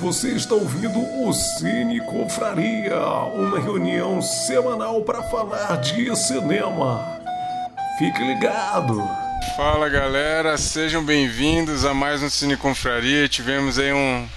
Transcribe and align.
Você 0.00 0.28
está 0.28 0.54
ouvindo 0.54 1.00
o 1.00 1.32
Cine 1.32 2.00
Confraria, 2.00 2.96
uma 3.34 3.58
reunião 3.58 4.22
semanal 4.22 5.02
para 5.02 5.24
falar 5.24 5.76
de 5.78 6.14
cinema. 6.14 7.18
Fique 7.98 8.22
ligado! 8.22 8.96
Fala 9.56 9.88
galera, 9.88 10.56
sejam 10.56 11.04
bem-vindos 11.04 11.84
a 11.84 11.92
mais 11.92 12.22
um 12.22 12.30
Cine 12.30 12.56
Confraria. 12.56 13.28
Tivemos 13.28 13.76
aí 13.76 13.92
um, 13.92 14.28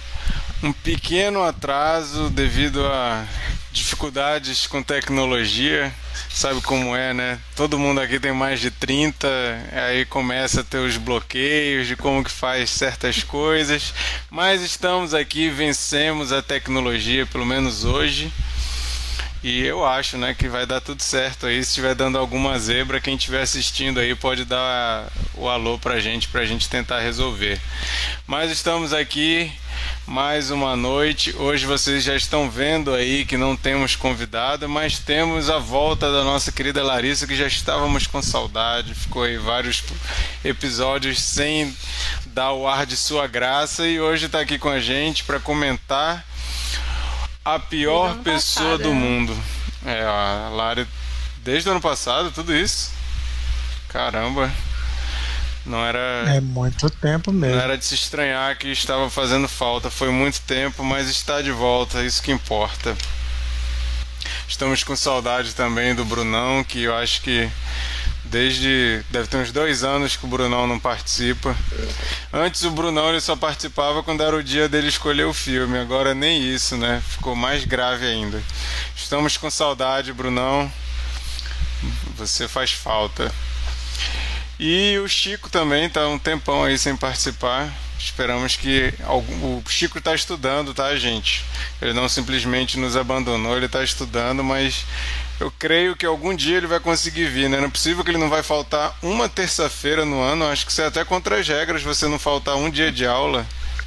um 0.64 0.72
pequeno 0.72 1.44
atraso 1.44 2.28
devido 2.28 2.84
a 2.84 3.24
dificuldades 3.72 4.66
com 4.66 4.82
tecnologia 4.82 5.92
sabe 6.34 6.60
como 6.62 6.96
é, 6.96 7.12
né? 7.12 7.38
Todo 7.54 7.78
mundo 7.78 8.00
aqui 8.00 8.18
tem 8.18 8.32
mais 8.32 8.60
de 8.60 8.70
30, 8.70 9.28
aí 9.72 10.04
começa 10.04 10.60
a 10.60 10.64
ter 10.64 10.78
os 10.78 10.96
bloqueios 10.96 11.86
de 11.86 11.96
como 11.96 12.24
que 12.24 12.30
faz 12.30 12.70
certas 12.70 13.22
coisas, 13.22 13.94
mas 14.30 14.62
estamos 14.62 15.14
aqui, 15.14 15.50
vencemos 15.50 16.32
a 16.32 16.42
tecnologia, 16.42 17.26
pelo 17.26 17.46
menos 17.46 17.84
hoje. 17.84 18.32
E 19.42 19.64
eu 19.64 19.84
acho, 19.84 20.16
né, 20.16 20.34
que 20.34 20.48
vai 20.48 20.64
dar 20.64 20.80
tudo 20.80 21.02
certo 21.02 21.46
aí. 21.46 21.56
Se 21.64 21.70
estiver 21.70 21.96
dando 21.96 22.16
alguma 22.16 22.56
zebra, 22.60 23.00
quem 23.00 23.16
estiver 23.16 23.42
assistindo 23.42 23.98
aí 23.98 24.14
pode 24.14 24.44
dar 24.44 25.10
o 25.34 25.48
alô 25.48 25.76
pra 25.80 25.98
gente, 25.98 26.28
pra 26.28 26.44
gente 26.44 26.68
tentar 26.68 27.00
resolver. 27.00 27.60
Mas 28.24 28.52
estamos 28.52 28.92
aqui 28.92 29.50
mais 30.06 30.52
uma 30.52 30.76
noite. 30.76 31.34
Hoje 31.36 31.66
vocês 31.66 32.04
já 32.04 32.14
estão 32.14 32.48
vendo 32.48 32.94
aí 32.94 33.24
que 33.24 33.36
não 33.36 33.56
temos 33.56 33.96
convidado, 33.96 34.68
mas 34.68 35.00
temos 35.00 35.50
a 35.50 35.58
volta 35.58 36.12
da 36.12 36.22
nossa 36.22 36.52
querida 36.52 36.84
Larissa, 36.84 37.26
que 37.26 37.34
já 37.34 37.48
estávamos 37.48 38.06
com 38.06 38.22
saudade. 38.22 38.94
Ficou 38.94 39.24
aí 39.24 39.38
vários 39.38 39.82
episódios 40.44 41.20
sem 41.20 41.76
dar 42.26 42.52
o 42.52 42.68
ar 42.68 42.86
de 42.86 42.96
sua 42.96 43.26
graça 43.26 43.88
e 43.88 44.00
hoje 44.00 44.26
está 44.26 44.40
aqui 44.40 44.56
com 44.56 44.68
a 44.68 44.78
gente 44.78 45.24
para 45.24 45.40
comentar 45.40 46.24
a 47.44 47.58
pior 47.58 48.16
pessoa 48.18 48.78
passado, 48.78 48.82
do 48.82 48.90
é. 48.90 48.94
mundo. 48.94 49.36
É, 49.84 50.02
a 50.02 50.48
Lari, 50.52 50.86
desde 51.38 51.68
o 51.68 51.72
ano 51.72 51.80
passado, 51.80 52.30
tudo 52.30 52.54
isso. 52.54 52.90
Caramba. 53.88 54.50
Não 55.64 55.84
era. 55.84 55.98
É 56.34 56.40
muito 56.40 56.90
tempo 56.90 57.32
mesmo. 57.32 57.56
Não 57.56 57.62
era 57.62 57.78
de 57.78 57.84
se 57.84 57.94
estranhar 57.94 58.56
que 58.58 58.68
estava 58.68 59.08
fazendo 59.08 59.46
falta. 59.48 59.90
Foi 59.90 60.10
muito 60.10 60.40
tempo, 60.40 60.82
mas 60.82 61.08
está 61.08 61.40
de 61.40 61.52
volta, 61.52 62.02
isso 62.02 62.22
que 62.22 62.32
importa. 62.32 62.96
Estamos 64.48 64.82
com 64.82 64.96
saudade 64.96 65.54
também 65.54 65.94
do 65.94 66.04
Brunão, 66.04 66.64
que 66.64 66.82
eu 66.82 66.96
acho 66.96 67.22
que 67.22 67.48
desde. 68.32 69.04
Deve 69.10 69.28
ter 69.28 69.36
uns 69.36 69.52
dois 69.52 69.84
anos 69.84 70.16
que 70.16 70.24
o 70.24 70.28
Brunão 70.28 70.66
não 70.66 70.80
participa. 70.80 71.54
Antes 72.32 72.64
o 72.64 72.70
Brunão 72.70 73.10
ele 73.10 73.20
só 73.20 73.36
participava 73.36 74.02
quando 74.02 74.22
era 74.22 74.34
o 74.34 74.42
dia 74.42 74.68
dele 74.68 74.88
escolher 74.88 75.24
o 75.24 75.34
filme. 75.34 75.78
Agora 75.78 76.14
nem 76.14 76.42
isso, 76.42 76.76
né? 76.76 77.02
Ficou 77.06 77.36
mais 77.36 77.64
grave 77.64 78.06
ainda. 78.06 78.42
Estamos 78.96 79.36
com 79.36 79.50
saudade, 79.50 80.12
Brunão. 80.12 80.72
Você 82.16 82.48
faz 82.48 82.72
falta. 82.72 83.30
E 84.58 84.98
o 84.98 85.08
Chico 85.08 85.50
também 85.50 85.86
está 85.86 86.08
um 86.08 86.18
tempão 86.18 86.64
aí 86.64 86.78
sem 86.78 86.96
participar. 86.96 87.70
Esperamos 87.98 88.56
que 88.56 88.92
algum... 89.04 89.58
o 89.58 89.64
Chico 89.68 89.98
está 89.98 90.14
estudando, 90.14 90.74
tá, 90.74 90.96
gente? 90.96 91.44
Ele 91.80 91.92
não 91.92 92.08
simplesmente 92.08 92.78
nos 92.78 92.96
abandonou, 92.96 93.56
ele 93.56 93.66
está 93.66 93.84
estudando, 93.84 94.42
mas 94.42 94.84
eu 95.40 95.50
creio 95.50 95.96
que 95.96 96.06
algum 96.06 96.34
dia 96.34 96.56
ele 96.56 96.66
vai 96.66 96.80
conseguir 96.80 97.26
vir, 97.26 97.48
né? 97.48 97.58
Não 97.58 97.66
é 97.66 97.70
possível 97.70 98.04
que 98.04 98.10
ele 98.10 98.18
não 98.18 98.28
vai 98.28 98.42
faltar 98.42 98.96
uma 99.02 99.28
terça-feira 99.28 100.04
no 100.04 100.20
ano. 100.20 100.46
Acho 100.46 100.64
que 100.64 100.72
isso 100.72 100.82
é 100.82 100.86
até 100.86 101.04
contra 101.04 101.38
as 101.38 101.48
regras 101.48 101.82
você 101.82 102.06
não 102.06 102.18
faltar 102.18 102.56
um 102.56 102.70
dia 102.70 102.92
de 102.92 103.06
aula. 103.06 103.46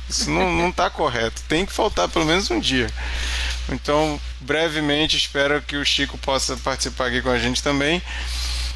Isso 0.10 0.30
não, 0.30 0.52
não 0.52 0.72
tá 0.72 0.90
correto. 0.90 1.42
Tem 1.48 1.66
que 1.66 1.74
faltar 1.74 2.10
pelo 2.10 2.26
menos 2.26 2.50
um 2.52 2.60
dia. 2.60 2.90
Então, 3.70 4.20
brevemente, 4.40 5.18
espero 5.18 5.62
que 5.62 5.78
o 5.78 5.86
Chico 5.86 6.18
possa 6.18 6.56
participar 6.58 7.08
aqui 7.08 7.22
com 7.22 7.30
a 7.30 7.40
gente 7.40 7.64
também. 7.64 8.02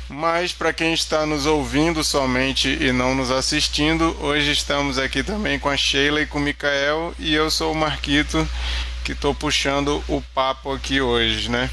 Mas 0.10 0.52
para 0.52 0.74
quem 0.74 0.92
está 0.92 1.24
nos 1.24 1.46
ouvindo 1.46 2.04
somente 2.04 2.68
e 2.82 2.92
não 2.92 3.14
nos 3.14 3.30
assistindo, 3.30 4.18
hoje 4.20 4.52
estamos 4.52 4.98
aqui 4.98 5.22
também 5.22 5.60
com 5.60 5.70
a 5.70 5.78
Sheila 5.78 6.22
e 6.22 6.26
com 6.26 6.40
o 6.40 6.42
Mikael 6.42 7.14
e 7.20 7.32
eu 7.36 7.52
sou 7.52 7.72
o 7.72 7.76
Marquito 7.76 8.48
que 9.04 9.12
estou 9.12 9.36
puxando 9.36 10.04
o 10.08 10.20
papo 10.34 10.74
aqui 10.74 11.00
hoje, 11.00 11.50
né? 11.50 11.70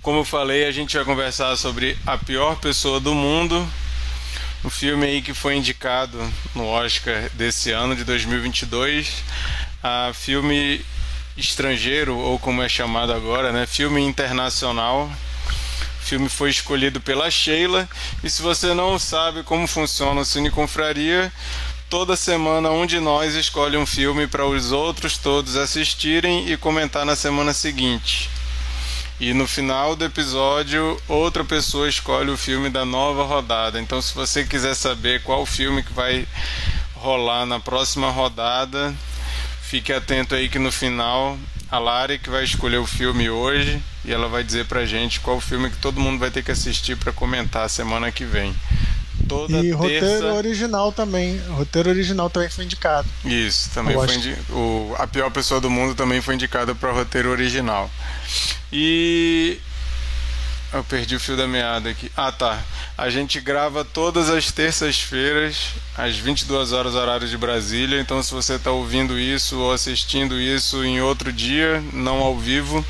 Como 0.00 0.18
eu 0.18 0.24
falei, 0.24 0.66
a 0.66 0.72
gente 0.72 0.96
vai 0.96 1.04
conversar 1.04 1.56
sobre 1.56 1.96
a 2.06 2.18
pior 2.18 2.56
pessoa 2.56 3.00
do 3.00 3.14
mundo, 3.14 3.68
um 4.64 4.70
filme 4.70 5.06
aí 5.06 5.22
que 5.22 5.34
foi 5.34 5.56
indicado 5.56 6.18
no 6.54 6.66
Oscar 6.66 7.30
desse 7.34 7.70
ano 7.70 7.96
de 7.96 8.04
2022, 8.04 9.22
a 9.82 10.12
filme 10.14 10.84
estrangeiro 11.36 12.16
ou 12.16 12.38
como 12.38 12.62
é 12.62 12.68
chamado 12.68 13.12
agora, 13.12 13.52
né? 13.52 13.66
Filme 13.66 14.00
internacional 14.02 15.10
o 16.02 16.04
filme 16.04 16.28
foi 16.28 16.50
escolhido 16.50 17.00
pela 17.00 17.30
Sheila. 17.30 17.88
E 18.24 18.28
se 18.28 18.42
você 18.42 18.74
não 18.74 18.98
sabe 18.98 19.44
como 19.44 19.68
funciona 19.68 20.20
o 20.20 20.24
Cine 20.24 20.50
Confraria, 20.50 21.32
toda 21.88 22.16
semana 22.16 22.70
um 22.70 22.84
de 22.84 22.98
nós 22.98 23.34
escolhe 23.34 23.76
um 23.76 23.86
filme 23.86 24.26
para 24.26 24.44
os 24.44 24.72
outros 24.72 25.16
todos 25.16 25.56
assistirem 25.56 26.50
e 26.50 26.56
comentar 26.56 27.06
na 27.06 27.14
semana 27.14 27.54
seguinte. 27.54 28.28
E 29.20 29.32
no 29.32 29.46
final 29.46 29.94
do 29.94 30.04
episódio, 30.04 31.00
outra 31.06 31.44
pessoa 31.44 31.88
escolhe 31.88 32.30
o 32.30 32.36
filme 32.36 32.68
da 32.68 32.84
nova 32.84 33.22
rodada. 33.24 33.80
Então, 33.80 34.02
se 34.02 34.14
você 34.14 34.44
quiser 34.44 34.74
saber 34.74 35.22
qual 35.22 35.46
filme 35.46 35.82
que 35.82 35.92
vai 35.92 36.26
rolar 36.94 37.46
na 37.46 37.60
próxima 37.60 38.10
rodada, 38.10 38.94
fique 39.62 39.92
atento 39.92 40.34
aí 40.34 40.48
que 40.48 40.58
no 40.58 40.72
final 40.72 41.38
a 41.70 41.78
Lari 41.78 42.18
que 42.18 42.28
vai 42.28 42.44
escolher 42.44 42.76
o 42.76 42.86
filme 42.86 43.30
hoje 43.30 43.82
e 44.04 44.12
ela 44.12 44.28
vai 44.28 44.44
dizer 44.44 44.66
pra 44.66 44.84
gente 44.84 45.20
qual 45.20 45.40
filme 45.40 45.70
que 45.70 45.78
todo 45.78 46.00
mundo 46.00 46.18
vai 46.18 46.30
ter 46.30 46.44
que 46.44 46.50
assistir 46.50 46.96
para 46.96 47.12
comentar 47.12 47.68
semana 47.70 48.12
que 48.12 48.24
vem. 48.24 48.54
Toda 49.28 49.58
e 49.58 49.70
terça... 49.70 49.76
roteiro 49.76 50.34
original 50.34 50.92
também. 50.92 51.38
Roteiro 51.48 51.90
original 51.90 52.28
também 52.30 52.48
foi 52.48 52.64
indicado. 52.64 53.08
Isso, 53.24 53.70
também 53.70 53.94
Eu 53.94 54.04
foi 54.04 54.14
indi... 54.14 54.36
o 54.50 54.94
A 54.98 55.06
Pior 55.06 55.30
Pessoa 55.30 55.60
do 55.60 55.70
Mundo 55.70 55.94
também 55.94 56.20
foi 56.20 56.34
indicado 56.34 56.74
para 56.74 56.92
roteiro 56.92 57.30
original. 57.30 57.90
E 58.72 59.58
eu 60.72 60.82
perdi 60.84 61.16
o 61.16 61.20
fio 61.20 61.36
da 61.36 61.46
meada 61.46 61.90
aqui. 61.90 62.10
Ah, 62.16 62.32
tá. 62.32 62.58
A 62.96 63.10
gente 63.10 63.40
grava 63.40 63.84
todas 63.84 64.30
as 64.30 64.50
terças-feiras, 64.50 65.70
às 65.96 66.16
22 66.16 66.72
horas, 66.72 66.94
horário 66.94 67.28
de 67.28 67.36
Brasília. 67.36 68.00
Então, 68.00 68.22
se 68.22 68.32
você 68.32 68.54
está 68.54 68.70
ouvindo 68.70 69.18
isso 69.18 69.58
ou 69.58 69.72
assistindo 69.72 70.40
isso 70.40 70.82
em 70.82 71.00
outro 71.00 71.30
dia, 71.32 71.82
não 71.92 72.18
ao 72.18 72.38
vivo, 72.38 72.84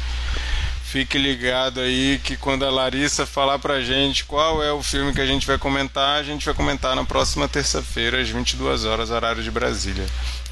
Fique 0.92 1.16
ligado 1.16 1.80
aí 1.80 2.20
que 2.22 2.36
quando 2.36 2.66
a 2.66 2.70
Larissa 2.70 3.24
falar 3.24 3.58
pra 3.58 3.80
gente 3.80 4.26
qual 4.26 4.62
é 4.62 4.70
o 4.72 4.82
filme 4.82 5.14
que 5.14 5.22
a 5.22 5.26
gente 5.26 5.46
vai 5.46 5.56
comentar, 5.56 6.20
a 6.20 6.22
gente 6.22 6.44
vai 6.44 6.52
comentar 6.52 6.94
na 6.94 7.02
próxima 7.02 7.48
terça-feira, 7.48 8.20
às 8.20 8.28
22 8.28 8.84
horas, 8.84 9.10
horário 9.10 9.42
de 9.42 9.50
Brasília. 9.50 10.04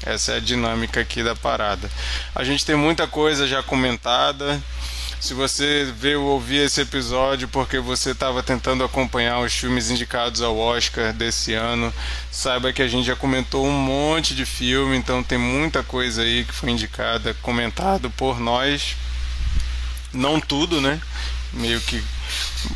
Essa 0.03 0.31
é 0.31 0.37
a 0.37 0.39
dinâmica 0.39 0.99
aqui 0.99 1.21
da 1.21 1.35
parada. 1.35 1.87
A 2.33 2.43
gente 2.43 2.65
tem 2.65 2.75
muita 2.75 3.05
coisa 3.05 3.47
já 3.47 3.61
comentada. 3.61 4.59
Se 5.19 5.35
você 5.35 5.93
veio 5.95 6.23
ouvir 6.23 6.65
esse 6.65 6.81
episódio 6.81 7.47
porque 7.47 7.77
você 7.77 8.09
estava 8.09 8.41
tentando 8.41 8.83
acompanhar 8.83 9.41
os 9.41 9.53
filmes 9.53 9.91
indicados 9.91 10.41
ao 10.41 10.57
Oscar 10.57 11.13
desse 11.13 11.53
ano, 11.53 11.93
saiba 12.31 12.73
que 12.73 12.81
a 12.81 12.87
gente 12.87 13.05
já 13.05 13.15
comentou 13.15 13.63
um 13.63 13.79
monte 13.79 14.33
de 14.33 14.47
filme, 14.47 14.97
então 14.97 15.21
tem 15.21 15.37
muita 15.37 15.83
coisa 15.83 16.23
aí 16.23 16.43
que 16.45 16.51
foi 16.51 16.71
indicada, 16.71 17.35
comentado 17.43 18.09
por 18.09 18.39
nós 18.39 18.95
não 20.13 20.39
tudo, 20.39 20.81
né? 20.81 21.01
Meio 21.53 21.79
que 21.81 22.01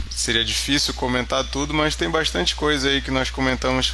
seria 0.10 0.44
difícil 0.44 0.94
comentar 0.94 1.44
tudo, 1.46 1.74
mas 1.74 1.96
tem 1.96 2.10
bastante 2.10 2.56
coisa 2.56 2.90
aí 2.90 3.02
que 3.02 3.12
nós 3.12 3.30
comentamos, 3.30 3.94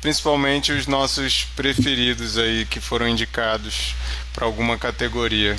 principalmente 0.00 0.72
os 0.72 0.86
nossos 0.86 1.44
preferidos 1.56 2.38
aí 2.38 2.64
que 2.66 2.80
foram 2.80 3.08
indicados 3.08 3.94
para 4.32 4.46
alguma 4.46 4.78
categoria. 4.78 5.56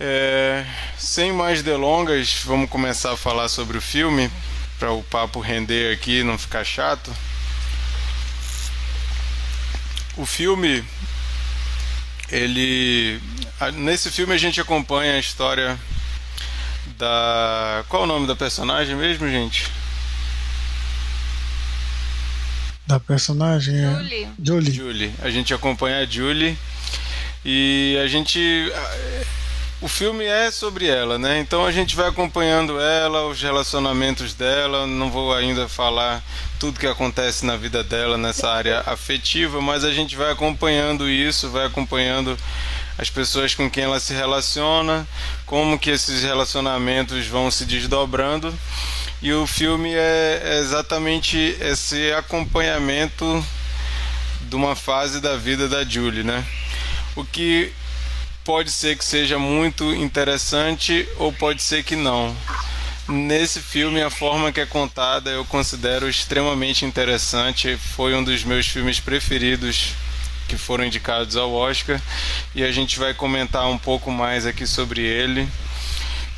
É, 0.00 0.64
sem 0.96 1.32
mais 1.32 1.62
delongas, 1.62 2.42
vamos 2.44 2.70
começar 2.70 3.12
a 3.12 3.16
falar 3.16 3.48
sobre 3.48 3.76
o 3.78 3.82
filme 3.82 4.30
para 4.78 4.92
o 4.92 5.02
papo 5.02 5.40
render 5.40 5.92
aqui, 5.92 6.22
não 6.22 6.38
ficar 6.38 6.64
chato. 6.64 7.12
O 10.16 10.24
filme 10.24 10.84
ele 12.30 13.20
nesse 13.74 14.10
filme 14.10 14.34
a 14.34 14.38
gente 14.38 14.60
acompanha 14.60 15.14
a 15.14 15.18
história 15.18 15.78
da 16.96 17.84
qual 17.88 18.02
é 18.02 18.04
o 18.04 18.08
nome 18.08 18.26
da 18.26 18.36
personagem 18.36 18.96
mesmo, 18.96 19.28
gente? 19.28 19.66
Da 22.86 22.98
personagem 22.98 23.76
é 23.76 23.94
Julie. 23.94 24.28
Julie. 24.42 24.72
Julie. 24.72 25.14
A 25.20 25.30
gente 25.30 25.52
acompanha 25.52 25.98
a 25.98 26.06
Julie 26.06 26.56
e 27.44 27.98
a 28.02 28.06
gente 28.06 28.40
o 29.80 29.86
filme 29.86 30.24
é 30.24 30.50
sobre 30.50 30.88
ela, 30.88 31.18
né? 31.18 31.38
Então 31.38 31.64
a 31.64 31.70
gente 31.70 31.94
vai 31.94 32.08
acompanhando 32.08 32.80
ela, 32.80 33.26
os 33.26 33.40
relacionamentos 33.40 34.34
dela. 34.34 34.86
Não 34.86 35.10
vou 35.10 35.32
ainda 35.32 35.68
falar 35.68 36.22
tudo 36.58 36.80
que 36.80 36.86
acontece 36.86 37.46
na 37.46 37.56
vida 37.56 37.84
dela 37.84 38.18
nessa 38.18 38.50
área 38.50 38.82
afetiva, 38.86 39.60
mas 39.60 39.84
a 39.84 39.92
gente 39.92 40.16
vai 40.16 40.32
acompanhando 40.32 41.08
isso, 41.08 41.50
vai 41.50 41.66
acompanhando 41.66 42.36
as 42.98 43.08
pessoas 43.08 43.54
com 43.54 43.70
quem 43.70 43.84
ela 43.84 44.00
se 44.00 44.12
relaciona, 44.12 45.06
como 45.46 45.78
que 45.78 45.88
esses 45.88 46.22
relacionamentos 46.22 47.26
vão 47.28 47.48
se 47.48 47.64
desdobrando. 47.64 48.52
E 49.22 49.32
o 49.32 49.46
filme 49.46 49.94
é 49.94 50.58
exatamente 50.60 51.56
esse 51.60 52.12
acompanhamento 52.12 53.44
de 54.42 54.56
uma 54.56 54.74
fase 54.74 55.20
da 55.20 55.36
vida 55.36 55.68
da 55.68 55.84
Julie, 55.84 56.24
né? 56.24 56.44
O 57.14 57.24
que 57.24 57.72
pode 58.44 58.70
ser 58.70 58.96
que 58.96 59.04
seja 59.04 59.38
muito 59.38 59.84
interessante 59.94 61.08
ou 61.16 61.32
pode 61.32 61.62
ser 61.62 61.84
que 61.84 61.94
não. 61.94 62.36
Nesse 63.08 63.60
filme, 63.60 64.02
a 64.02 64.10
forma 64.10 64.52
que 64.52 64.60
é 64.60 64.66
contada 64.66 65.30
eu 65.30 65.44
considero 65.44 66.08
extremamente 66.08 66.84
interessante. 66.84 67.76
Foi 67.96 68.14
um 68.14 68.24
dos 68.24 68.44
meus 68.44 68.66
filmes 68.66 69.00
preferidos 69.00 69.94
que 70.48 70.56
foram 70.56 70.84
indicados 70.84 71.36
ao 71.36 71.52
Oscar 71.52 72.00
e 72.54 72.64
a 72.64 72.72
gente 72.72 72.98
vai 72.98 73.12
comentar 73.12 73.68
um 73.68 73.78
pouco 73.78 74.10
mais 74.10 74.46
aqui 74.46 74.66
sobre 74.66 75.02
ele. 75.02 75.46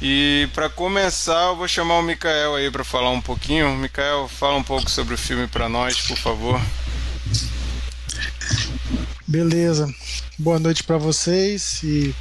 E 0.02 0.48
para 0.52 0.68
começar, 0.68 1.48
eu 1.48 1.56
vou 1.56 1.68
chamar 1.68 1.98
o 1.98 2.02
Mikael 2.02 2.56
aí 2.56 2.70
para 2.70 2.82
falar 2.82 3.10
um 3.10 3.20
pouquinho. 3.20 3.74
Mikael, 3.76 4.28
fala 4.28 4.56
um 4.56 4.62
pouco 4.62 4.90
sobre 4.90 5.14
o 5.14 5.18
filme 5.18 5.46
para 5.46 5.68
nós, 5.68 6.00
por 6.00 6.16
favor. 6.16 6.60
Beleza. 9.26 9.86
Boa 10.38 10.58
noite 10.58 10.82
para 10.82 10.96
vocês 10.96 11.82
e 11.84 12.14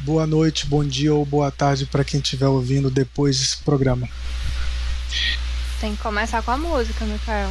boa 0.00 0.26
noite, 0.26 0.66
bom 0.66 0.82
dia 0.82 1.14
ou 1.14 1.24
boa 1.24 1.50
tarde 1.50 1.86
para 1.86 2.02
quem 2.02 2.18
estiver 2.18 2.48
ouvindo 2.48 2.90
depois 2.90 3.38
desse 3.38 3.58
programa. 3.58 4.08
Tem 5.78 5.94
que 5.94 6.02
começar 6.02 6.42
com 6.42 6.50
a 6.50 6.56
música, 6.56 7.04
Mikael. 7.04 7.50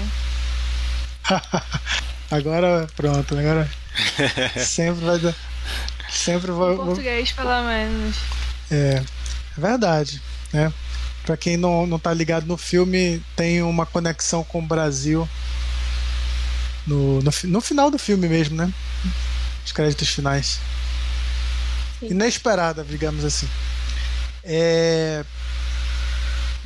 agora 2.31 2.87
pronto, 2.95 3.37
agora 3.37 3.69
sempre 4.57 5.05
vai 5.05 5.19
dar. 5.19 5.35
Sempre 6.09 6.51
vai. 6.51 6.75
português, 6.75 7.31
pelo 7.31 7.63
menos. 7.63 8.17
É, 8.69 9.03
é 9.57 9.61
verdade, 9.61 10.21
né? 10.51 10.71
Para 11.23 11.37
quem 11.37 11.55
não, 11.55 11.85
não 11.85 11.99
tá 11.99 12.13
ligado 12.13 12.45
no 12.45 12.57
filme, 12.57 13.23
tem 13.35 13.61
uma 13.61 13.85
conexão 13.85 14.43
com 14.43 14.59
o 14.59 14.65
Brasil 14.65 15.29
no, 16.87 17.21
no, 17.21 17.31
no 17.43 17.61
final 17.61 17.91
do 17.91 17.99
filme 17.99 18.27
mesmo, 18.27 18.55
né? 18.55 18.73
Os 19.65 19.71
créditos 19.71 20.09
finais. 20.09 20.59
Sim. 21.99 22.07
Inesperada, 22.07 22.83
digamos 22.83 23.23
assim. 23.23 23.47
É, 24.43 25.23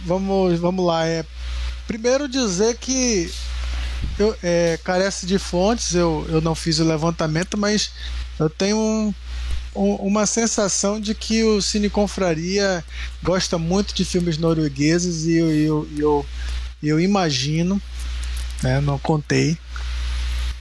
vamos, 0.06 0.59
vamos 0.59 0.85
lá. 0.85 1.06
É, 1.06 1.25
primeiro 1.85 2.27
dizer 2.27 2.77
que 2.77 3.31
eu, 4.17 4.35
é, 4.41 4.79
carece 4.83 5.25
de 5.25 5.38
fontes, 5.38 5.94
eu, 5.94 6.25
eu 6.29 6.41
não 6.41 6.56
fiz 6.56 6.79
o 6.79 6.83
levantamento, 6.83 7.57
mas 7.57 7.91
eu 8.39 8.50
tenho 8.50 8.77
um, 8.77 9.13
um, 9.75 9.95
uma 9.95 10.25
sensação 10.25 11.00
de 11.00 11.13
que 11.13 11.44
o 11.44 11.62
Cine 11.62 11.89
Confraria 11.89 12.83
gosta 13.21 13.57
muito 13.57 13.94
de 13.94 14.06
filmes 14.06 14.38
noruegueses 14.38 15.25
e 15.25 15.38
eu, 15.38 15.53
eu, 15.53 15.89
eu, 15.97 16.25
eu 16.81 17.00
imagino, 17.00 17.81
né, 18.63 18.79
não 18.81 18.97
contei, 18.97 19.57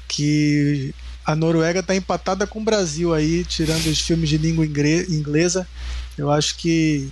que 0.09 0.95
a 1.25 1.35
Noruega 1.35 1.81
está 1.81 1.95
empatada 1.95 2.47
com 2.47 2.61
o 2.61 2.65
Brasil 2.65 3.15
aí, 3.15 3.45
tirando 3.45 3.87
os 3.87 4.01
filmes 4.01 4.29
de 4.29 4.37
língua 4.37 4.67
inglesa. 4.67 5.67
Eu 6.19 6.31
acho 6.31 6.57
que 6.57 7.11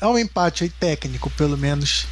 há 0.00 0.08
um 0.08 0.18
empate 0.18 0.64
aí 0.64 0.70
técnico, 0.70 1.30
pelo 1.30 1.56
menos. 1.56 2.06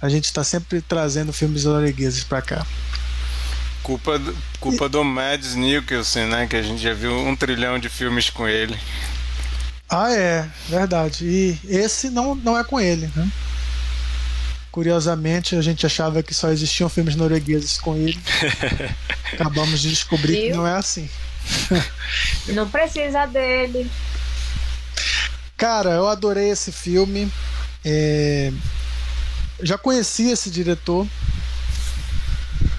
A 0.00 0.08
gente 0.08 0.24
está 0.24 0.44
sempre 0.44 0.80
trazendo 0.80 1.32
filmes 1.32 1.64
noruegueses 1.64 2.22
para 2.22 2.42
cá. 2.42 2.66
Culpa, 3.82 4.18
do, 4.18 4.36
culpa 4.60 4.86
e... 4.86 4.88
do 4.88 5.04
Mads 5.04 5.54
Mikkelsen, 5.54 6.26
né? 6.26 6.46
Que 6.46 6.56
a 6.56 6.62
gente 6.62 6.82
já 6.82 6.92
viu 6.92 7.16
um 7.16 7.34
trilhão 7.34 7.78
de 7.78 7.88
filmes 7.88 8.28
com 8.28 8.46
ele. 8.46 8.78
Ah, 9.88 10.12
é, 10.12 10.48
verdade. 10.68 11.24
E 11.24 11.60
esse 11.68 12.10
não, 12.10 12.34
não 12.34 12.58
é 12.58 12.64
com 12.64 12.80
ele, 12.80 13.10
né? 13.14 13.30
Curiosamente, 14.72 15.56
a 15.56 15.62
gente 15.62 15.86
achava 15.86 16.22
que 16.22 16.34
só 16.34 16.50
existiam 16.50 16.88
filmes 16.88 17.16
noruegueses 17.16 17.78
com 17.78 17.96
ele. 17.96 18.18
Acabamos 19.32 19.80
de 19.80 19.88
descobrir 19.88 20.32
Viu? 20.32 20.42
que 20.42 20.52
não 20.52 20.66
é 20.66 20.76
assim. 20.76 21.08
não 22.52 22.68
precisa 22.68 23.24
dele. 23.26 23.90
Cara, 25.56 25.90
eu 25.90 26.06
adorei 26.06 26.50
esse 26.50 26.70
filme. 26.70 27.32
É... 27.84 28.52
Já 29.62 29.78
conheci 29.78 30.30
esse 30.30 30.50
diretor, 30.50 31.06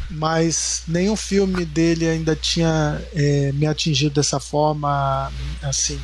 mas 0.09 0.83
nenhum 0.88 1.15
filme 1.15 1.65
dele 1.65 2.07
ainda 2.07 2.35
tinha 2.35 3.01
é, 3.13 3.51
me 3.53 3.65
atingido 3.65 4.15
dessa 4.15 4.39
forma. 4.39 5.31
Assim, 5.62 6.00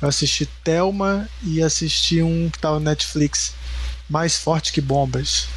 eu 0.00 0.08
assisti 0.08 0.46
Thelma 0.62 1.28
e 1.42 1.62
assisti 1.62 2.22
um 2.22 2.48
que 2.50 2.58
estava 2.58 2.78
no 2.78 2.84
Netflix 2.84 3.54
mais 4.08 4.36
forte 4.36 4.72
que 4.72 4.80
bombas. 4.80 5.48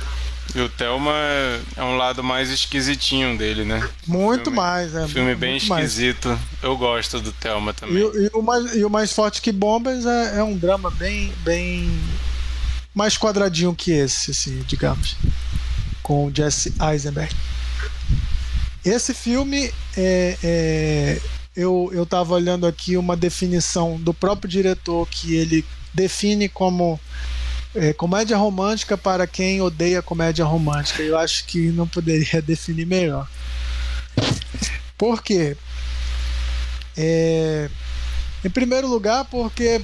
E 0.56 0.62
o 0.62 0.69
Thelma 0.69 1.13
é 1.75 1.83
um 1.83 1.98
lado 1.98 2.24
mais 2.24 2.50
esquisitinho 2.50 3.38
dele, 3.38 3.65
né? 3.65 3.88
Muito 4.07 4.45
filme, 4.45 4.57
mais, 4.57 4.95
é. 4.95 5.07
Filme 5.07 5.36
bem 5.36 5.57
esquisito. 5.57 6.30
Mais. 6.30 6.39
Eu 6.63 6.77
gosto 6.77 7.19
do 7.19 7.31
Thelma 7.33 7.74
também. 7.74 7.98
E, 7.98 8.25
e, 8.25 8.30
o 8.33 8.42
mais, 8.42 8.75
e 8.75 8.86
o 8.86 8.89
mais 8.89 9.12
forte 9.12 9.42
que 9.42 9.51
bombas 9.51 10.06
é, 10.06 10.39
é 10.39 10.44
um 10.44 10.57
drama 10.57 10.89
bem, 10.89 11.33
bem 11.44 11.92
mais 12.97 13.15
quadradinho 13.15 13.75
que 13.75 13.91
esse, 13.91 14.31
assim, 14.31 14.63
digamos, 14.67 15.15
com 16.01 16.31
Jesse 16.33 16.73
Eisenberg. 16.81 17.33
Esse 18.83 19.13
filme 19.13 19.71
é, 19.95 20.38
é, 20.44 21.21
eu 21.55 21.91
eu 21.94 22.03
estava 22.03 22.33
olhando 22.33 22.65
aqui 22.65 22.97
uma 22.97 23.15
definição 23.15 23.97
do 23.97 24.15
próprio 24.15 24.49
diretor 24.49 25.07
que 25.07 25.35
ele 25.35 25.63
define 25.94 26.49
como 26.49 26.99
é, 27.75 27.94
comédia 27.94 28.35
romântica 28.35 28.97
para 28.97 29.27
quem 29.27 29.61
odeia 29.61 30.01
comédia 30.01 30.43
romântica. 30.43 31.03
Eu 31.03 31.19
acho 31.19 31.45
que 31.45 31.69
não 31.69 31.88
poderia 31.88 32.41
definir 32.41 32.88
melhor. 32.88 33.29
Por 34.97 35.21
quê? 35.21 35.55
É, 36.97 37.69
em 38.43 38.50
primeiro 38.50 38.88
lugar, 38.88 39.25
porque 39.25 39.83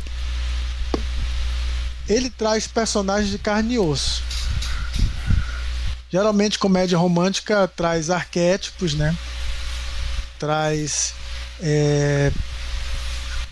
ele 2.08 2.30
traz 2.30 2.68
personagens 2.68 3.30
de 3.30 3.38
carne 3.38 3.76
e 3.76 3.80
osso. 3.80 4.24
Geralmente, 6.10 6.60
comédia 6.60 6.98
romântica 6.98 7.68
traz 7.68 8.10
arquétipos, 8.10 8.94
né? 8.94 9.16
Traz 10.38 11.14
é, 11.62 12.31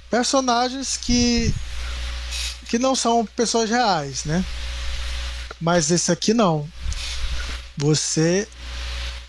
personagens 0.09 0.97
que 0.97 1.53
que 2.67 2.79
não 2.79 2.95
são 2.95 3.25
pessoas 3.25 3.69
reais, 3.69 4.23
né? 4.23 4.45
Mas 5.59 5.91
esse 5.91 6.11
aqui 6.11 6.33
não. 6.33 6.67
Você 7.77 8.47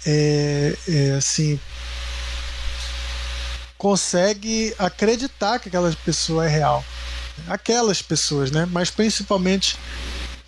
é, 0.07 0.77
é 0.89 1.11
assim 1.13 1.59
consegue 3.83 4.73
acreditar 4.79 5.59
que 5.59 5.69
aquela 5.69 5.93
pessoa 6.05 6.47
é 6.47 6.49
real. 6.49 6.85
Aquelas 7.49 8.03
pessoas, 8.03 8.51
né? 8.51 8.67
Mas 8.71 8.91
principalmente 8.91 9.77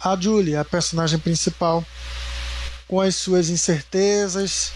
a 0.01 0.17
Julie, 0.21 0.57
a 0.57 0.65
personagem 0.65 1.19
principal, 1.19 1.85
com 2.87 3.01
as 3.01 3.17
suas 3.17 3.49
incertezas, 3.49 4.73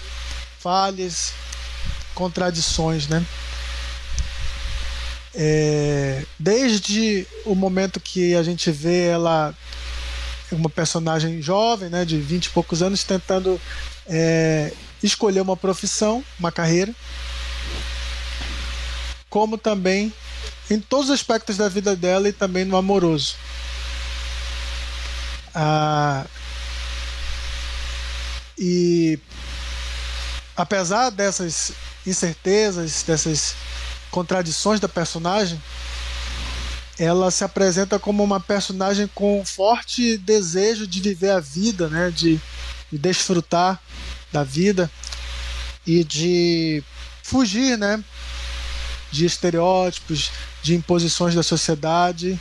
falhas, 0.58 1.32
contradições, 2.14 3.06
né? 3.06 3.24
É, 5.34 6.24
desde 6.38 7.26
o 7.44 7.54
momento 7.54 8.00
que 8.00 8.34
a 8.34 8.42
gente 8.42 8.70
vê 8.70 9.08
ela, 9.08 9.54
uma 10.50 10.68
personagem 10.68 11.40
jovem, 11.40 11.88
né, 11.88 12.04
de 12.04 12.18
20 12.18 12.46
e 12.46 12.50
poucos 12.50 12.82
anos, 12.82 13.04
tentando 13.04 13.60
é, 14.06 14.72
escolher 15.02 15.40
uma 15.40 15.56
profissão, 15.56 16.24
uma 16.40 16.50
carreira, 16.50 16.92
como 19.28 19.58
também 19.58 20.12
em 20.70 20.80
todos 20.80 21.06
os 21.06 21.14
aspectos 21.14 21.56
da 21.56 21.68
vida 21.68 21.96
dela 21.96 22.28
e 22.28 22.32
também 22.32 22.64
no 22.64 22.76
amoroso. 22.76 23.36
Ah, 25.54 26.24
e 28.58 29.18
apesar 30.56 31.10
dessas 31.10 31.72
incertezas, 32.06 33.02
dessas 33.02 33.54
contradições 34.10 34.80
da 34.80 34.88
personagem, 34.88 35.60
ela 36.98 37.30
se 37.30 37.44
apresenta 37.44 37.98
como 37.98 38.24
uma 38.24 38.40
personagem 38.40 39.08
com 39.14 39.44
forte 39.44 40.18
desejo 40.18 40.86
de 40.86 41.00
viver 41.00 41.30
a 41.30 41.40
vida, 41.40 41.88
né? 41.88 42.10
de, 42.10 42.40
de 42.90 42.98
desfrutar 42.98 43.80
da 44.32 44.42
vida 44.42 44.90
e 45.86 46.02
de 46.02 46.82
fugir, 47.22 47.78
né? 47.78 48.02
De 49.10 49.24
estereótipos, 49.24 50.30
de 50.62 50.74
imposições 50.74 51.34
da 51.34 51.42
sociedade, 51.42 52.38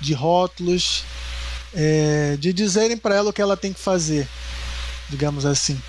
de 0.00 0.14
rótulos, 0.14 1.04
é, 1.74 2.36
de 2.38 2.52
dizerem 2.52 2.96
para 2.96 3.14
ela 3.14 3.30
o 3.30 3.32
que 3.32 3.42
ela 3.42 3.56
tem 3.56 3.72
que 3.72 3.80
fazer, 3.80 4.28
digamos 5.08 5.46
assim. 5.46 5.80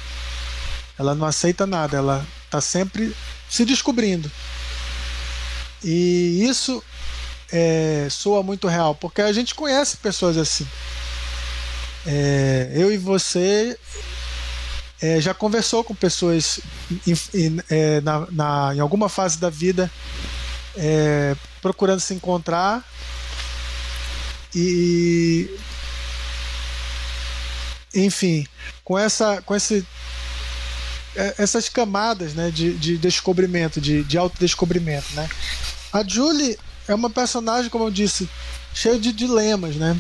Ela 0.98 1.16
não 1.16 1.26
aceita 1.26 1.66
nada, 1.66 1.98
ela 1.98 2.26
está 2.46 2.62
sempre 2.62 3.16
se 3.50 3.66
descobrindo. 3.66 4.32
E 5.84 6.46
isso 6.48 6.84
é, 7.52 8.08
soa 8.10 8.44
muito 8.44 8.68
real, 8.68 8.96
porque 8.96 9.22
a 9.22 9.34
gente 9.34 9.56
conhece 9.56 9.98
pessoas 9.98 10.38
assim. 10.38 10.68
É, 12.06 12.72
eu 12.74 12.92
e 12.92 12.98
você 12.98 13.78
é, 15.02 15.20
já 15.20 15.34
conversou 15.34 15.84
com 15.84 15.96
pessoas 15.96 16.60
em, 17.08 17.14
em, 17.34 17.64
é, 17.70 18.02
na, 18.02 18.28
na, 18.32 18.76
em 18.76 18.80
alguma 18.80 19.10
fase 19.10 19.40
da 19.40 19.50
vida 19.50 19.92
é, 20.76 21.36
procurando 21.62 22.00
se 22.00 22.14
encontrar 22.14 22.84
e 24.54 25.50
enfim 27.94 28.46
com 28.84 28.98
essa 28.98 29.42
com 29.42 29.56
esse 29.56 29.86
é, 31.16 31.36
essas 31.38 31.68
camadas 31.68 32.34
né, 32.34 32.52
de, 32.52 32.74
de 32.74 32.98
descobrimento, 32.98 33.82
de, 33.82 34.04
de 34.04 34.18
autodescobrimento. 34.18 35.08
Né? 35.14 35.28
A 35.92 36.08
Julie 36.08 36.58
é 36.88 36.96
uma 36.96 37.10
personagem, 37.10 37.70
como 37.70 37.86
eu 37.86 37.92
disse, 37.92 38.30
cheia 38.74 38.98
de 38.98 39.12
dilemas, 39.12 39.76
né? 39.76 40.00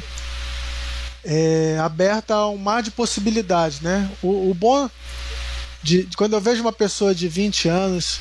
É, 1.23 1.77
aberta 1.79 2.33
a 2.33 2.49
um 2.49 2.57
mar 2.57 2.81
de 2.81 2.89
possibilidades, 2.89 3.79
né? 3.79 4.09
O, 4.23 4.49
o 4.49 4.53
bom 4.53 4.89
de, 5.83 6.03
de, 6.03 6.17
quando 6.17 6.33
eu 6.33 6.41
vejo 6.41 6.61
uma 6.61 6.71
pessoa 6.71 7.13
de 7.13 7.27
20 7.27 7.67
anos, 7.67 8.19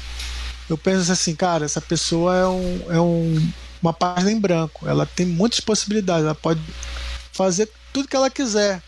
eu 0.69 0.79
penso 0.79 1.11
assim, 1.11 1.35
cara, 1.35 1.65
essa 1.65 1.81
pessoa 1.81 2.37
é, 2.37 2.47
um, 2.47 2.93
é 2.93 3.01
um, 3.01 3.53
uma 3.83 3.93
página 3.93 4.31
em 4.31 4.39
branco. 4.39 4.89
Ela 4.89 5.05
tem 5.05 5.27
muitas 5.27 5.61
possibilidades, 5.61 6.25
ela 6.25 6.35
pode 6.35 6.61
fazer 7.33 7.71
tudo 7.93 8.09
que 8.09 8.17
ela 8.17 8.31
quiser. 8.31 8.83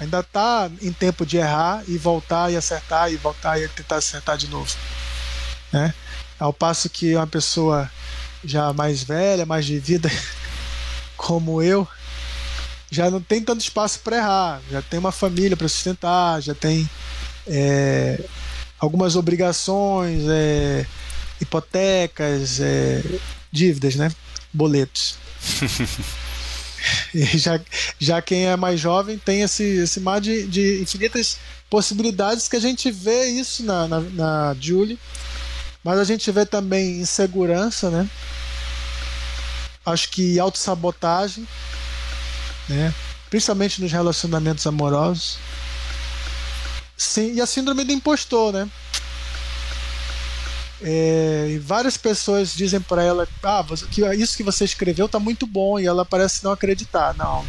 Ainda 0.00 0.20
está 0.20 0.70
em 0.80 0.92
tempo 0.92 1.24
de 1.24 1.36
errar 1.36 1.82
e 1.86 1.96
voltar 1.96 2.50
e 2.50 2.56
acertar 2.56 3.12
e 3.12 3.16
voltar 3.16 3.60
e 3.60 3.68
tentar 3.68 3.96
acertar 3.96 4.36
de 4.36 4.48
novo. 4.48 4.74
Né? 5.72 5.94
Ao 6.38 6.52
passo 6.52 6.90
que 6.90 7.14
uma 7.14 7.26
pessoa 7.26 7.90
já 8.44 8.72
mais 8.72 9.02
velha, 9.02 9.46
mais 9.46 9.64
de 9.64 9.78
vida, 9.78 10.10
como 11.16 11.62
eu, 11.62 11.86
já 12.92 13.10
não 13.10 13.20
tem 13.20 13.42
tanto 13.42 13.62
espaço 13.62 14.00
para 14.00 14.18
errar, 14.18 14.60
já 14.70 14.82
tem 14.82 14.98
uma 14.98 15.10
família 15.10 15.56
para 15.56 15.66
sustentar, 15.66 16.42
já 16.42 16.54
tem 16.54 16.88
é, 17.46 18.22
algumas 18.78 19.16
obrigações, 19.16 20.24
é, 20.28 20.86
hipotecas, 21.40 22.60
é, 22.60 23.02
dívidas, 23.50 23.96
né? 23.96 24.12
Boletos. 24.52 25.16
e 27.14 27.24
já, 27.38 27.58
já 27.98 28.20
quem 28.20 28.46
é 28.46 28.56
mais 28.56 28.78
jovem 28.78 29.16
tem 29.16 29.40
esse, 29.40 29.64
esse 29.64 29.98
mar 29.98 30.20
de, 30.20 30.46
de 30.46 30.82
infinitas 30.82 31.38
possibilidades 31.70 32.46
que 32.46 32.56
a 32.56 32.60
gente 32.60 32.90
vê 32.90 33.28
isso 33.28 33.64
na, 33.64 33.88
na, 33.88 34.00
na 34.00 34.56
Julie 34.60 34.98
mas 35.84 35.98
a 35.98 36.04
gente 36.04 36.30
vê 36.30 36.46
também 36.46 37.00
insegurança, 37.00 37.90
né? 37.90 38.08
Acho 39.84 40.08
que 40.10 40.38
autossabotagem, 40.38 41.46
né? 42.72 42.94
Principalmente 43.30 43.80
nos 43.80 43.92
relacionamentos 43.92 44.66
amorosos. 44.66 45.38
Sim, 46.96 47.34
e 47.34 47.40
a 47.40 47.46
síndrome 47.46 47.84
do 47.84 47.92
impostor, 47.92 48.52
né? 48.52 48.68
É, 50.84 51.60
várias 51.62 51.96
pessoas 51.96 52.54
dizem 52.54 52.80
para 52.80 53.02
ela: 53.02 53.28
ah, 53.42 53.64
que 53.90 54.02
isso 54.14 54.36
que 54.36 54.42
você 54.42 54.64
escreveu 54.64 55.08
tá 55.08 55.18
muito 55.18 55.46
bom, 55.46 55.78
e 55.78 55.86
ela 55.86 56.04
parece 56.04 56.44
não 56.44 56.50
acreditar. 56.52 57.14
Não, 57.16 57.44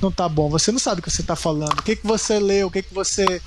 não 0.00 0.12
tá 0.12 0.28
bom. 0.28 0.50
Você 0.50 0.70
não 0.70 0.78
sabe 0.78 1.00
o 1.00 1.02
que 1.02 1.10
você 1.10 1.22
está 1.22 1.34
falando. 1.34 1.78
O 1.78 1.82
que, 1.82 1.96
que 1.96 2.06
você 2.06 2.38
leu? 2.38 2.66
O 2.68 2.70
que, 2.70 2.82
que 2.82 2.94
você. 2.94 3.40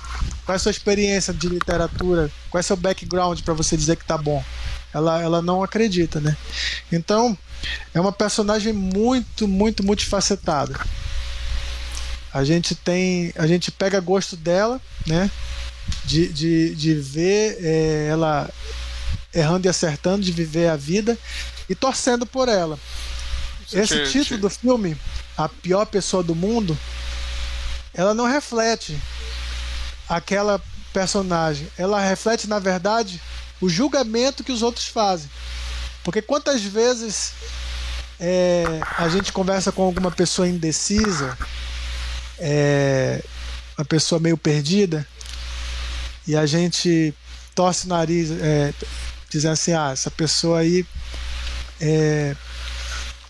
Qual 0.44 0.54
é 0.54 0.56
a 0.56 0.58
sua 0.58 0.70
experiência 0.70 1.32
de 1.32 1.48
literatura? 1.48 2.30
Qual 2.50 2.58
é 2.58 2.62
o 2.62 2.64
seu 2.64 2.76
background 2.76 3.40
para 3.42 3.54
você 3.54 3.76
dizer 3.76 3.96
que 3.96 4.04
tá 4.04 4.18
bom? 4.18 4.42
Ela, 4.92 5.22
ela 5.22 5.40
não 5.40 5.62
acredita, 5.62 6.20
né? 6.20 6.36
Então, 6.90 7.38
é 7.94 8.00
uma 8.00 8.12
personagem 8.12 8.72
muito, 8.72 9.46
muito 9.46 9.84
multifacetada. 9.84 10.74
A 12.32 12.44
gente 12.44 12.74
tem. 12.74 13.32
A 13.36 13.46
gente 13.46 13.70
pega 13.70 14.00
gosto 14.00 14.36
dela, 14.36 14.80
né? 15.06 15.30
De, 16.04 16.28
de, 16.28 16.74
de 16.74 16.94
ver 16.94 17.58
é, 17.60 18.08
ela 18.10 18.48
errando 19.34 19.66
e 19.66 19.68
acertando, 19.68 20.24
de 20.24 20.32
viver 20.32 20.68
a 20.68 20.76
vida 20.76 21.18
e 21.68 21.74
torcendo 21.74 22.26
por 22.26 22.48
ela. 22.48 22.78
Esse 23.72 24.04
título 24.04 24.40
do 24.40 24.50
filme 24.50 24.96
a 25.36 25.48
pior 25.48 25.86
pessoa 25.86 26.22
do 26.22 26.34
mundo, 26.34 26.76
ela 27.94 28.12
não 28.14 28.26
reflete 28.26 29.00
aquela 30.08 30.60
personagem. 30.92 31.68
Ela 31.78 32.00
reflete, 32.00 32.48
na 32.48 32.58
verdade, 32.58 33.20
o 33.60 33.68
julgamento 33.68 34.44
que 34.44 34.52
os 34.52 34.62
outros 34.62 34.86
fazem. 34.86 35.30
Porque 36.02 36.20
quantas 36.20 36.62
vezes 36.62 37.32
é, 38.18 38.64
a 38.98 39.08
gente 39.08 39.32
conversa 39.32 39.70
com 39.70 39.82
alguma 39.82 40.10
pessoa 40.10 40.48
indecisa, 40.48 41.36
é, 42.40 43.22
uma 43.78 43.84
pessoa 43.84 44.20
meio 44.20 44.36
perdida, 44.36 45.06
e 46.26 46.36
a 46.36 46.46
gente 46.46 47.14
torce 47.54 47.86
o 47.86 47.88
nariz, 47.88 48.30
é, 48.30 48.72
dizendo 49.28 49.52
assim: 49.52 49.72
ah, 49.72 49.90
essa 49.92 50.10
pessoa 50.10 50.60
aí 50.60 50.84
é, 51.80 52.34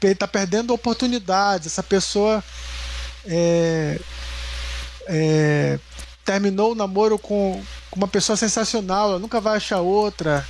está 0.03 0.27
perdendo 0.27 0.73
oportunidades. 0.73 1.67
Essa 1.67 1.83
pessoa 1.83 2.43
é, 3.27 4.01
é, 5.07 5.79
terminou 6.25 6.73
o 6.73 6.75
namoro 6.75 7.19
com, 7.19 7.63
com, 7.91 7.97
uma 7.97 8.09
pessoa 8.09 8.37
sensacional, 8.37 9.11
ela 9.11 9.19
nunca 9.19 9.41
vai 9.41 9.57
achar 9.57 9.81
outra. 9.81 10.47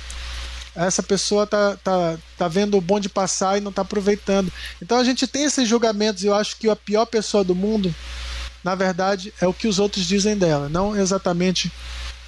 Essa 0.73 1.03
pessoa 1.03 1.45
tá, 1.45 1.77
tá, 1.83 2.17
tá 2.37 2.47
vendo 2.47 2.77
o 2.77 2.81
bonde 2.81 3.09
passar 3.09 3.57
e 3.57 3.61
não 3.61 3.71
está 3.71 3.81
aproveitando. 3.81 4.51
Então 4.81 4.97
a 4.97 5.03
gente 5.03 5.27
tem 5.27 5.43
esses 5.43 5.67
julgamentos 5.67 6.23
e 6.23 6.27
eu 6.27 6.35
acho 6.35 6.55
que 6.55 6.69
a 6.69 6.75
pior 6.75 7.05
pessoa 7.05 7.43
do 7.43 7.53
mundo, 7.53 7.93
na 8.63 8.75
verdade, 8.75 9.33
é 9.41 9.47
o 9.47 9.53
que 9.53 9.67
os 9.67 9.79
outros 9.79 10.05
dizem 10.05 10.37
dela, 10.37 10.69
não 10.69 10.95
exatamente 10.95 11.71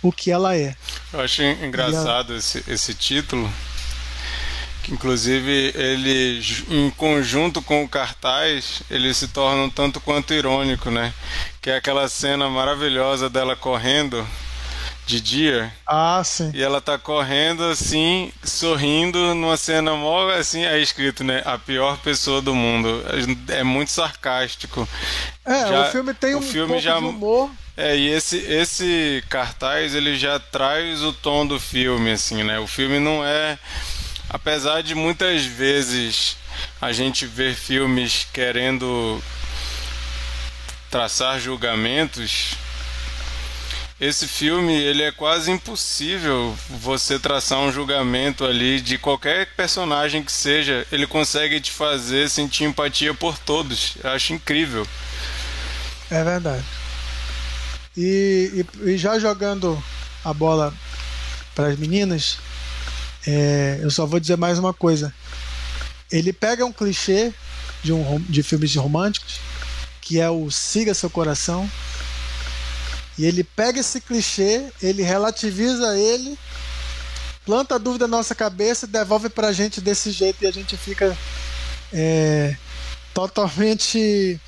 o 0.02 0.12
que 0.12 0.32
ela 0.32 0.56
é. 0.56 0.76
Eu 1.12 1.22
acho 1.22 1.42
engraçado 1.42 2.32
ela... 2.32 2.40
esse, 2.40 2.64
esse 2.68 2.94
título, 2.94 3.52
que 4.84 4.94
inclusive 4.94 5.72
ele 5.76 6.42
em 6.70 6.90
conjunto 6.92 7.62
com 7.62 7.84
o 7.84 7.90
cartaz 7.90 8.82
ele 8.90 9.14
se 9.14 9.30
torna 9.30 9.64
um 9.64 9.70
tanto 9.70 10.02
quanto 10.02 10.34
irônico, 10.34 10.92
né? 10.92 11.14
Que 11.62 11.70
é 11.70 11.78
aquela 11.78 12.10
cena 12.10 12.50
maravilhosa 12.50 13.30
dela 13.30 13.56
correndo 13.56 14.28
de 15.06 15.20
dia. 15.20 15.74
Ah, 15.86 16.22
sim. 16.24 16.52
E 16.54 16.62
ela 16.62 16.80
tá 16.80 16.98
correndo 16.98 17.64
assim, 17.64 18.32
sorrindo 18.44 19.36
numa 19.36 19.58
cena 19.58 19.96
mó 19.96 20.30
assim, 20.30 20.64
é 20.64 20.80
escrito, 20.80 21.24
né? 21.24 21.42
A 21.46 21.58
pior 21.58 21.98
pessoa 21.98 22.42
do 22.42 22.56
mundo. 22.56 23.04
É 23.50 23.64
muito 23.64 23.92
sarcástico. 23.92 24.88
É, 25.46 25.68
já, 25.68 25.88
o 25.88 25.92
filme 25.92 26.14
tem 26.14 26.36
um 26.36 26.42
filme 26.42 26.68
pouco 26.68 26.82
já, 26.82 26.98
de 26.98 27.06
humor. 27.06 27.52
É, 27.76 27.98
e 27.98 28.10
esse, 28.10 28.38
esse 28.38 29.24
cartaz 29.30 29.96
ele 29.96 30.16
já 30.18 30.40
traz 30.40 31.02
o 31.02 31.12
tom 31.12 31.46
do 31.46 31.60
filme, 31.60 32.12
assim, 32.12 32.44
né? 32.44 32.60
O 32.60 32.68
filme 32.68 33.00
não 33.00 33.26
é 33.26 33.58
apesar 34.34 34.82
de 34.82 34.96
muitas 34.96 35.46
vezes 35.46 36.36
a 36.82 36.92
gente 36.92 37.26
ver 37.28 37.56
filmes 37.56 38.28
querendo 38.34 39.22
traçar 40.90 41.40
julgamentos, 41.40 42.56
esse 44.04 44.28
filme 44.28 44.74
ele 44.74 45.02
é 45.02 45.14
quase 45.14 45.50
impossível 45.50 46.54
você 46.70 47.18
traçar 47.18 47.60
um 47.60 47.72
julgamento 47.72 48.44
ali 48.44 48.82
de 48.82 48.98
qualquer 48.98 49.56
personagem 49.56 50.22
que 50.22 50.32
seja. 50.32 50.86
Ele 50.92 51.08
consegue 51.08 51.62
te 51.62 51.72
fazer 51.72 52.30
sentir 52.30 52.66
empatia 52.66 53.14
por 53.14 53.38
todos. 53.38 53.96
Eu 54.04 54.10
acho 54.10 54.34
incrível. 54.34 54.86
É 56.12 56.22
verdade. 56.22 56.66
E, 57.96 58.66
e, 58.84 58.90
e 58.90 58.98
já 58.98 59.18
jogando 59.18 59.82
a 60.26 60.34
bola 60.34 60.74
para 61.56 61.68
as 61.68 61.80
meninas, 61.80 62.40
é, 63.26 63.80
eu 63.82 63.90
só 63.90 64.06
vou 64.06 64.20
dizer 64.20 64.36
mais 64.36 64.60
uma 64.60 64.74
coisa. 64.74 65.14
Ele 66.12 66.34
pega 66.34 66.66
um 66.66 66.74
clichê 66.74 67.34
de, 67.82 67.94
um, 67.94 68.20
de 68.28 68.44
filmes 68.44 68.76
românticos, 68.76 69.40
que 70.02 70.20
é 70.20 70.30
o 70.30 70.52
siga 70.52 70.94
seu 70.94 71.10
coração, 71.10 71.70
e 73.18 73.26
ele 73.26 73.44
pega 73.44 73.80
esse 73.80 74.02
clichê, 74.02 74.72
ele 74.82 75.04
relativiza 75.04 75.98
ele, 75.98 76.38
planta 77.46 77.76
a 77.76 77.78
dúvida 77.78 78.08
na 78.08 78.18
nossa 78.18 78.34
cabeça, 78.34 78.88
devolve 78.88 79.30
pra 79.30 79.52
gente 79.52 79.82
desse 79.82 80.12
jeito 80.12 80.44
e 80.44 80.48
a 80.48 80.52
gente 80.52 80.76
fica 80.78 81.16
é, 81.94 82.56
totalmente. 83.14 84.40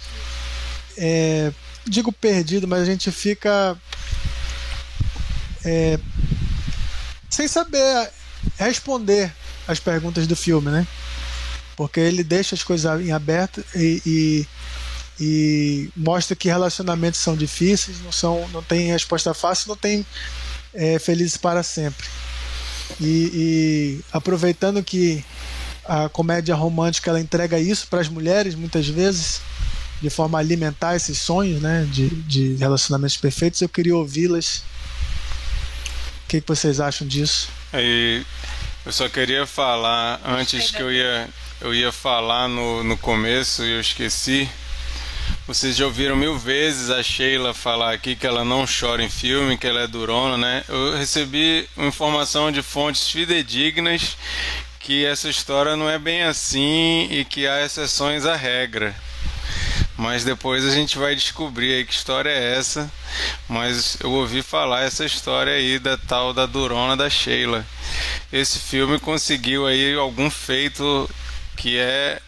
É, 0.97 1.51
digo 1.85 2.11
perdido, 2.11 2.67
mas 2.67 2.81
a 2.81 2.85
gente 2.85 3.11
fica. 3.11 3.77
É, 5.63 5.99
sem 7.29 7.47
saber 7.47 8.09
responder 8.57 9.31
as 9.67 9.79
perguntas 9.79 10.25
do 10.25 10.35
filme, 10.35 10.71
né? 10.71 10.87
Porque 11.75 11.99
ele 11.99 12.23
deixa 12.23 12.55
as 12.55 12.63
coisas 12.63 13.01
em 13.01 13.11
aberto 13.11 13.63
e, 13.75 14.01
e, 14.05 14.47
e 15.19 15.89
mostra 15.95 16.35
que 16.35 16.47
relacionamentos 16.47 17.19
são 17.19 17.35
difíceis, 17.35 18.01
não, 18.01 18.11
são, 18.11 18.47
não 18.49 18.61
tem 18.61 18.91
resposta 18.91 19.33
fácil, 19.33 19.69
não 19.69 19.77
tem 19.77 20.05
é, 20.73 20.99
felizes 20.99 21.37
para 21.37 21.63
sempre. 21.63 22.05
E, 22.99 23.31
e, 23.33 24.01
aproveitando 24.11 24.83
que 24.83 25.23
a 25.85 26.09
comédia 26.09 26.55
romântica 26.55 27.09
ela 27.09 27.19
entrega 27.19 27.59
isso 27.59 27.87
para 27.87 28.01
as 28.01 28.09
mulheres 28.09 28.55
muitas 28.55 28.87
vezes 28.87 29.41
de 30.01 30.09
forma 30.09 30.37
a 30.37 30.41
alimentar 30.41 30.95
esses 30.95 31.17
sonhos 31.17 31.61
né, 31.61 31.87
de, 31.89 32.09
de 32.09 32.55
relacionamentos 32.55 33.17
perfeitos, 33.17 33.61
eu 33.61 33.69
queria 33.69 33.95
ouvi-las. 33.95 34.57
O 36.23 36.27
que, 36.27 36.41
que 36.41 36.47
vocês 36.47 36.79
acham 36.79 37.07
disso? 37.07 37.49
Aí, 37.71 38.25
eu 38.85 38.91
só 38.91 39.07
queria 39.07 39.47
falar 39.47 40.19
antes 40.25 40.71
que 40.71 40.81
eu 40.81 40.91
ia, 40.91 41.29
eu 41.61 41.73
ia 41.73 41.91
falar 41.91 42.47
no, 42.47 42.83
no 42.83 42.97
começo 42.97 43.63
e 43.63 43.71
eu 43.71 43.79
esqueci. 43.79 44.49
Vocês 45.47 45.75
já 45.75 45.85
ouviram 45.85 46.15
mil 46.15 46.37
vezes 46.37 46.89
a 46.89 47.03
Sheila 47.03 47.53
falar 47.53 47.93
aqui 47.93 48.15
que 48.15 48.25
ela 48.25 48.43
não 48.43 48.65
chora 48.65 49.03
em 49.03 49.09
filme, 49.09 49.57
que 49.57 49.67
ela 49.67 49.81
é 49.81 49.87
durona, 49.87 50.37
né? 50.37 50.63
Eu 50.67 50.97
recebi 50.97 51.69
informação 51.77 52.51
de 52.51 52.61
fontes 52.61 53.09
fidedignas 53.09 54.17
que 54.79 55.05
essa 55.05 55.29
história 55.29 55.75
não 55.75 55.89
é 55.89 55.97
bem 55.97 56.23
assim 56.23 57.07
e 57.11 57.25
que 57.25 57.47
há 57.47 57.65
exceções 57.65 58.25
à 58.25 58.35
regra. 58.35 58.95
Mas 59.97 60.23
depois 60.23 60.65
a 60.65 60.71
gente 60.71 60.97
vai 60.97 61.15
descobrir 61.15 61.73
aí 61.73 61.85
que 61.85 61.93
história 61.93 62.29
é 62.29 62.57
essa. 62.57 62.91
Mas 63.47 63.97
eu 64.01 64.11
ouvi 64.11 64.41
falar 64.41 64.81
essa 64.81 65.05
história 65.05 65.53
aí 65.53 65.79
da 65.79 65.97
tal 65.97 66.33
da 66.33 66.45
Durona 66.45 66.97
da 66.97 67.09
Sheila. 67.09 67.65
Esse 68.31 68.59
filme 68.59 68.99
conseguiu 68.99 69.65
aí 69.65 69.95
algum 69.95 70.29
feito 70.29 71.09
que 71.55 71.77
é 71.77 72.21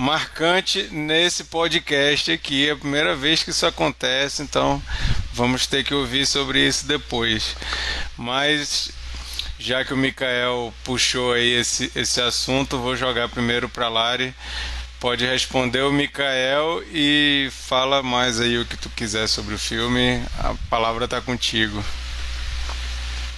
marcante 0.00 0.88
nesse 0.90 1.44
podcast 1.44 2.32
aqui. 2.32 2.66
É 2.66 2.72
a 2.72 2.76
primeira 2.76 3.14
vez 3.14 3.42
que 3.42 3.50
isso 3.50 3.66
acontece, 3.66 4.42
então 4.42 4.82
vamos 5.34 5.66
ter 5.66 5.84
que 5.84 5.92
ouvir 5.92 6.26
sobre 6.26 6.66
isso 6.66 6.86
depois. 6.86 7.54
Mas 8.16 8.90
já 9.58 9.84
que 9.84 9.92
o 9.92 9.96
Mikael 9.98 10.72
puxou 10.84 11.34
aí 11.34 11.50
esse, 11.50 11.92
esse 11.94 12.18
assunto, 12.18 12.78
vou 12.78 12.96
jogar 12.96 13.28
primeiro 13.28 13.68
para 13.68 13.90
Lari. 13.90 14.34
Pode 14.98 15.26
responder 15.26 15.82
o 15.82 15.92
Mikael 15.92 16.82
e 16.92 17.50
fala 17.52 18.02
mais 18.02 18.40
aí 18.40 18.56
o 18.56 18.64
que 18.64 18.78
tu 18.78 18.88
quiser 18.88 19.28
sobre 19.28 19.54
o 19.54 19.58
filme. 19.58 20.22
A 20.38 20.54
palavra 20.70 21.04
está 21.04 21.20
contigo. 21.20 21.84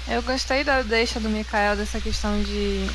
Eu 0.07 0.23
gostei 0.23 0.63
da 0.63 0.83
deixa 0.83 1.19
do 1.19 1.29
Mikael 1.29 1.77
dessa 1.77 2.01
questão 2.01 2.41
de 2.41 2.87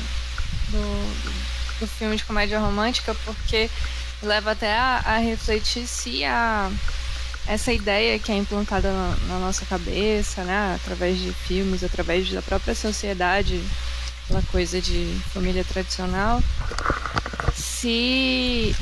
do, 0.68 1.47
do 1.78 1.86
filme 1.86 2.16
de 2.16 2.24
comédia 2.24 2.58
romântica, 2.58 3.14
porque 3.24 3.70
leva 4.22 4.52
até 4.52 4.76
a, 4.76 5.02
a 5.04 5.18
refletir 5.18 5.86
se 5.86 6.24
a, 6.24 6.70
essa 7.46 7.72
ideia 7.72 8.18
que 8.18 8.30
é 8.30 8.36
implantada 8.36 8.92
na, 8.92 9.16
na, 9.28 9.38
nossa 9.38 9.64
cabeça, 9.64 10.44
né, 10.44 10.74
através 10.76 11.18
de 11.18 11.32
filmes, 11.32 11.82
através 11.82 12.28
da 12.30 12.42
própria 12.42 12.74
sociedade, 12.74 13.62
aquela 14.24 14.42
coisa 14.50 14.80
de 14.80 15.18
família 15.32 15.64
tradicional, 15.64 16.42
se 17.54 18.76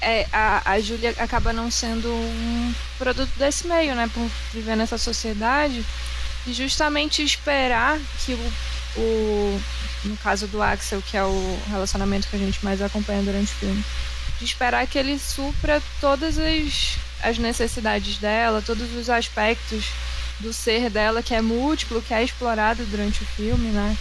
é, 0.00 0.26
a, 0.32 0.72
a 0.72 0.80
Júlia 0.80 1.14
acaba 1.18 1.52
não 1.52 1.70
sendo 1.70 2.08
um 2.08 2.74
produto 2.98 3.30
desse 3.36 3.66
meio, 3.68 3.94
né, 3.94 4.10
por 4.12 4.28
viver 4.52 4.76
nessa 4.76 4.98
sociedade 4.98 5.84
e 6.46 6.52
justamente 6.52 7.22
esperar 7.22 8.00
que 8.24 8.34
o, 8.34 8.52
o 8.96 9.60
no 10.04 10.16
caso 10.16 10.46
do 10.48 10.60
Axel, 10.60 11.02
que 11.02 11.16
é 11.16 11.24
o 11.24 11.58
relacionamento 11.68 12.28
que 12.28 12.36
a 12.36 12.38
gente 12.38 12.64
mais 12.64 12.82
acompanha 12.82 13.22
durante 13.22 13.52
o 13.52 13.56
filme, 13.56 13.84
de 14.38 14.44
esperar 14.44 14.86
que 14.86 14.98
ele 14.98 15.18
supra 15.18 15.80
todas 16.00 16.38
as, 16.38 16.96
as 17.22 17.38
necessidades 17.38 18.18
dela, 18.18 18.62
todos 18.62 18.94
os 18.94 19.08
aspectos 19.08 19.86
do 20.40 20.52
ser 20.52 20.90
dela 20.90 21.22
que 21.22 21.34
é 21.34 21.40
múltiplo, 21.40 22.02
que 22.02 22.12
é 22.12 22.22
explorado 22.22 22.84
durante 22.86 23.22
o 23.22 23.26
filme, 23.26 23.68
né? 23.68 23.96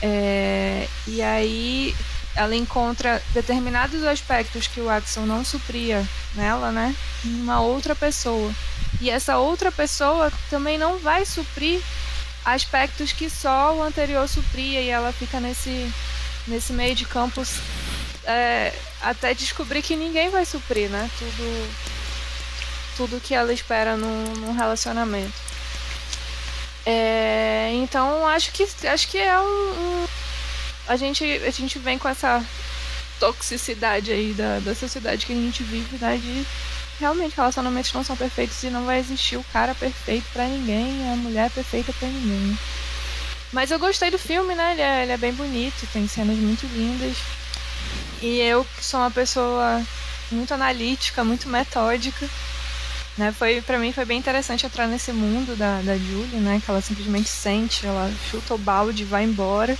É, 0.00 0.88
e 1.06 1.20
aí 1.22 1.94
ela 2.36 2.54
encontra 2.54 3.22
determinados 3.32 4.04
aspectos 4.04 4.66
que 4.66 4.80
o 4.80 4.88
Axel 4.88 5.24
não 5.26 5.44
supria 5.44 6.06
nela, 6.34 6.70
né? 6.70 6.94
Em 7.24 7.40
uma 7.40 7.60
outra 7.60 7.94
pessoa. 7.94 8.52
E 9.00 9.10
essa 9.10 9.38
outra 9.38 9.72
pessoa 9.72 10.32
também 10.50 10.78
não 10.78 10.98
vai 10.98 11.24
suprir 11.24 11.80
aspectos 12.44 13.12
que 13.12 13.30
só 13.30 13.74
o 13.74 13.82
anterior 13.82 14.28
supria 14.28 14.80
e 14.80 14.88
ela 14.88 15.12
fica 15.12 15.40
nesse, 15.40 15.92
nesse 16.46 16.72
meio 16.72 16.94
de 16.94 17.04
campo 17.04 17.42
é, 18.24 18.72
até 19.00 19.34
descobrir 19.34 19.82
que 19.82 19.96
ninguém 19.96 20.30
vai 20.30 20.44
suprir, 20.44 20.88
né? 20.88 21.10
Tudo, 21.18 21.74
tudo 22.96 23.20
que 23.20 23.34
ela 23.34 23.52
espera 23.52 23.96
num, 23.96 24.24
num 24.38 24.52
relacionamento. 24.52 25.32
É, 26.86 27.70
então 27.74 28.26
acho 28.28 28.52
que 28.52 28.66
acho 28.86 29.08
que 29.08 29.16
é 29.16 29.40
um, 29.40 29.44
um, 29.44 30.06
a 30.86 30.96
gente 30.96 31.24
a 31.24 31.50
gente 31.50 31.78
vem 31.78 31.98
com 31.98 32.06
essa 32.06 32.44
toxicidade 33.18 34.12
aí 34.12 34.34
da, 34.34 34.58
da 34.60 34.74
sociedade 34.74 35.24
que 35.24 35.32
a 35.32 35.36
gente 35.36 35.62
vive, 35.62 35.96
né? 35.96 36.18
De 36.18 36.46
realmente 36.98 37.36
relacionamentos 37.36 37.92
não 37.92 38.04
são 38.04 38.16
perfeitos 38.16 38.62
e 38.62 38.70
não 38.70 38.84
vai 38.84 38.98
existir 38.98 39.36
o 39.36 39.44
cara 39.52 39.74
perfeito 39.74 40.26
para 40.32 40.46
ninguém, 40.46 41.12
a 41.12 41.16
mulher 41.16 41.50
perfeita 41.50 41.92
para 41.92 42.08
ninguém. 42.08 42.58
Mas 43.52 43.70
eu 43.70 43.78
gostei 43.78 44.10
do 44.10 44.18
filme, 44.18 44.54
né? 44.54 44.72
Ele 44.72 44.82
é, 44.82 45.02
ele 45.02 45.12
é, 45.12 45.16
bem 45.16 45.32
bonito, 45.32 45.86
tem 45.92 46.08
cenas 46.08 46.36
muito 46.36 46.66
lindas. 46.66 47.16
E 48.20 48.40
eu, 48.40 48.64
que 48.64 48.84
sou 48.84 48.98
uma 48.98 49.10
pessoa 49.10 49.80
muito 50.30 50.52
analítica, 50.52 51.22
muito 51.22 51.48
metódica, 51.48 52.28
né? 53.16 53.32
Foi, 53.32 53.60
para 53.60 53.78
mim 53.78 53.92
foi 53.92 54.04
bem 54.04 54.18
interessante 54.18 54.66
entrar 54.66 54.88
nesse 54.88 55.12
mundo 55.12 55.56
da, 55.56 55.80
da 55.82 55.96
Julie, 55.96 56.40
né? 56.40 56.60
Que 56.64 56.70
ela 56.70 56.80
simplesmente 56.80 57.28
sente, 57.28 57.86
ela 57.86 58.12
chuta 58.30 58.54
o 58.54 58.58
balde 58.58 59.04
vai 59.04 59.24
embora. 59.24 59.78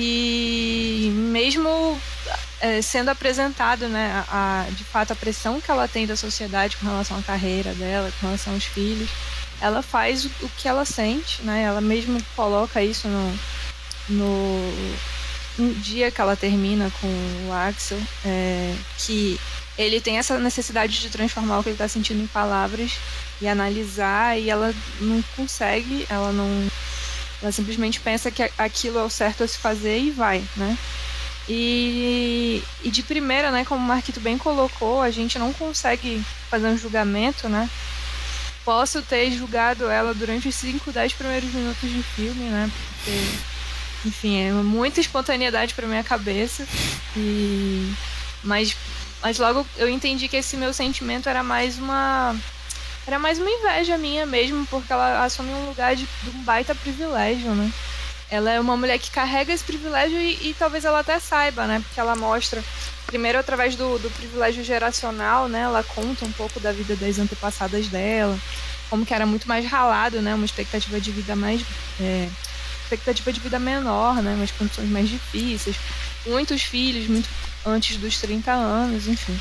E 0.00 1.10
mesmo 1.12 2.00
é, 2.60 2.80
sendo 2.80 3.08
apresentado, 3.08 3.88
né, 3.88 4.24
a, 4.28 4.66
de 4.70 4.84
fato, 4.84 5.12
a 5.12 5.16
pressão 5.16 5.60
que 5.60 5.70
ela 5.70 5.88
tem 5.88 6.06
da 6.06 6.16
sociedade 6.16 6.76
com 6.76 6.86
relação 6.86 7.18
à 7.18 7.22
carreira 7.22 7.74
dela, 7.74 8.12
com 8.20 8.26
relação 8.26 8.54
aos 8.54 8.64
filhos, 8.64 9.08
ela 9.60 9.82
faz 9.82 10.24
o, 10.24 10.30
o 10.42 10.48
que 10.56 10.68
ela 10.68 10.84
sente, 10.84 11.42
né? 11.42 11.62
Ela 11.62 11.80
mesmo 11.80 12.22
coloca 12.36 12.82
isso 12.82 13.08
no, 13.08 13.38
no, 14.08 14.72
no 15.58 15.74
dia 15.74 16.10
que 16.10 16.20
ela 16.20 16.36
termina 16.36 16.90
com 17.00 17.08
o 17.48 17.52
Axel, 17.52 17.98
é, 18.24 18.74
que 18.98 19.38
ele 19.76 20.00
tem 20.00 20.18
essa 20.18 20.38
necessidade 20.38 21.00
de 21.00 21.10
transformar 21.10 21.58
o 21.58 21.62
que 21.62 21.68
ele 21.68 21.74
está 21.74 21.88
sentindo 21.88 22.22
em 22.22 22.26
palavras 22.26 22.92
e 23.40 23.46
analisar, 23.46 24.38
e 24.38 24.50
ela 24.50 24.74
não 25.00 25.22
consegue, 25.36 26.06
ela 26.08 26.32
não. 26.32 26.68
Ela 27.42 27.52
simplesmente 27.52 28.00
pensa 28.00 28.30
que 28.30 28.50
aquilo 28.58 28.98
é 28.98 29.02
o 29.02 29.10
certo 29.10 29.44
a 29.44 29.48
se 29.48 29.58
fazer 29.58 29.98
e 29.98 30.10
vai, 30.10 30.44
né? 30.56 30.76
E, 31.48 32.62
e 32.82 32.90
de 32.90 33.02
primeira, 33.02 33.50
né, 33.50 33.64
como 33.64 33.82
o 33.82 33.88
Marquito 33.88 34.20
bem 34.20 34.36
colocou, 34.36 35.00
a 35.00 35.10
gente 35.10 35.38
não 35.38 35.52
consegue 35.52 36.22
fazer 36.50 36.66
um 36.66 36.76
julgamento, 36.76 37.48
né? 37.48 37.70
Posso 38.64 39.00
ter 39.00 39.30
julgado 39.30 39.88
ela 39.88 40.12
durante 40.12 40.48
os 40.48 40.54
5, 40.54 40.92
10 40.92 41.12
primeiros 41.14 41.50
minutos 41.54 41.90
de 41.90 42.02
filme, 42.02 42.44
né? 42.50 42.70
Porque, 42.96 44.08
enfim, 44.08 44.40
é 44.42 44.52
muita 44.52 45.00
espontaneidade 45.00 45.72
para 45.72 45.86
minha 45.86 46.04
cabeça. 46.04 46.66
E 47.16 47.94
mas 48.42 48.76
mas 49.22 49.38
logo 49.38 49.66
eu 49.76 49.88
entendi 49.88 50.28
que 50.28 50.36
esse 50.36 50.56
meu 50.56 50.72
sentimento 50.72 51.28
era 51.28 51.42
mais 51.42 51.78
uma 51.78 52.36
era 53.08 53.18
mais 53.18 53.38
uma 53.38 53.50
inveja 53.50 53.98
minha 53.98 54.24
mesmo, 54.24 54.66
porque 54.66 54.92
ela 54.92 55.24
assume 55.24 55.50
um 55.50 55.66
lugar 55.66 55.96
de, 55.96 56.06
de 56.22 56.30
um 56.30 56.42
baita 56.44 56.74
privilégio, 56.74 57.54
né? 57.54 57.72
ela 58.30 58.50
é 58.50 58.60
uma 58.60 58.76
mulher 58.76 58.98
que 58.98 59.10
carrega 59.10 59.52
esse 59.52 59.64
privilégio 59.64 60.18
e, 60.20 60.50
e, 60.50 60.56
talvez 60.58 60.84
ela 60.84 61.00
até 61.00 61.18
saiba, 61.18 61.66
né? 61.66 61.80
Porque 61.80 61.98
ela 61.98 62.14
mostra, 62.14 62.62
primeiro 63.06 63.38
através 63.38 63.74
do, 63.74 63.98
do 63.98 64.10
privilégio 64.10 64.62
geracional, 64.62 65.48
né? 65.48 65.60
Ela 65.60 65.82
conta 65.82 66.24
um 66.24 66.32
pouco 66.32 66.60
da 66.60 66.70
vida 66.70 66.94
das 66.94 67.18
antepassadas 67.18 67.88
dela, 67.88 68.38
como 68.90 69.06
que 69.06 69.14
era 69.14 69.24
muito 69.24 69.48
mais 69.48 69.64
ralado, 69.64 70.20
né? 70.20 70.34
Uma 70.34 70.44
expectativa 70.44 71.00
de 71.00 71.10
vida 71.10 71.34
mais. 71.34 71.62
É, 71.98 72.28
expectativa 72.82 73.32
de 73.32 73.40
vida 73.40 73.58
menor, 73.58 74.22
né? 74.22 74.34
Umas 74.34 74.50
condições 74.50 74.88
mais 74.90 75.08
difíceis. 75.08 75.76
Muitos 76.26 76.62
filhos, 76.62 77.08
muito 77.08 77.28
antes 77.64 77.96
dos 77.96 78.18
30 78.18 78.52
anos, 78.52 79.08
enfim. 79.08 79.38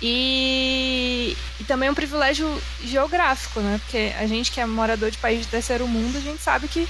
E, 0.00 1.36
e, 1.58 1.64
também 1.64 1.90
um 1.90 1.94
privilégio 1.94 2.62
geográfico, 2.84 3.60
né? 3.60 3.80
Porque 3.82 4.12
a 4.18 4.26
gente 4.26 4.52
que 4.52 4.60
é 4.60 4.66
morador 4.66 5.10
de 5.10 5.18
país 5.18 5.40
de 5.40 5.48
terceiro 5.48 5.88
mundo, 5.88 6.16
a 6.16 6.20
gente 6.20 6.40
sabe 6.40 6.68
que 6.68 6.88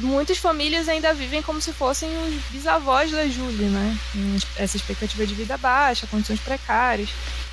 muitas 0.00 0.38
famílias 0.38 0.88
ainda 0.88 1.12
vivem 1.12 1.42
como 1.42 1.60
se 1.60 1.72
fossem 1.72 2.08
os 2.28 2.34
bisavós 2.50 3.10
da 3.10 3.26
Júlia, 3.26 3.68
né? 3.68 3.98
Essa 4.56 4.76
expectativa 4.76 5.26
de 5.26 5.34
vida 5.34 5.56
baixa, 5.56 6.06
condições 6.06 6.40
precárias, 6.40 7.08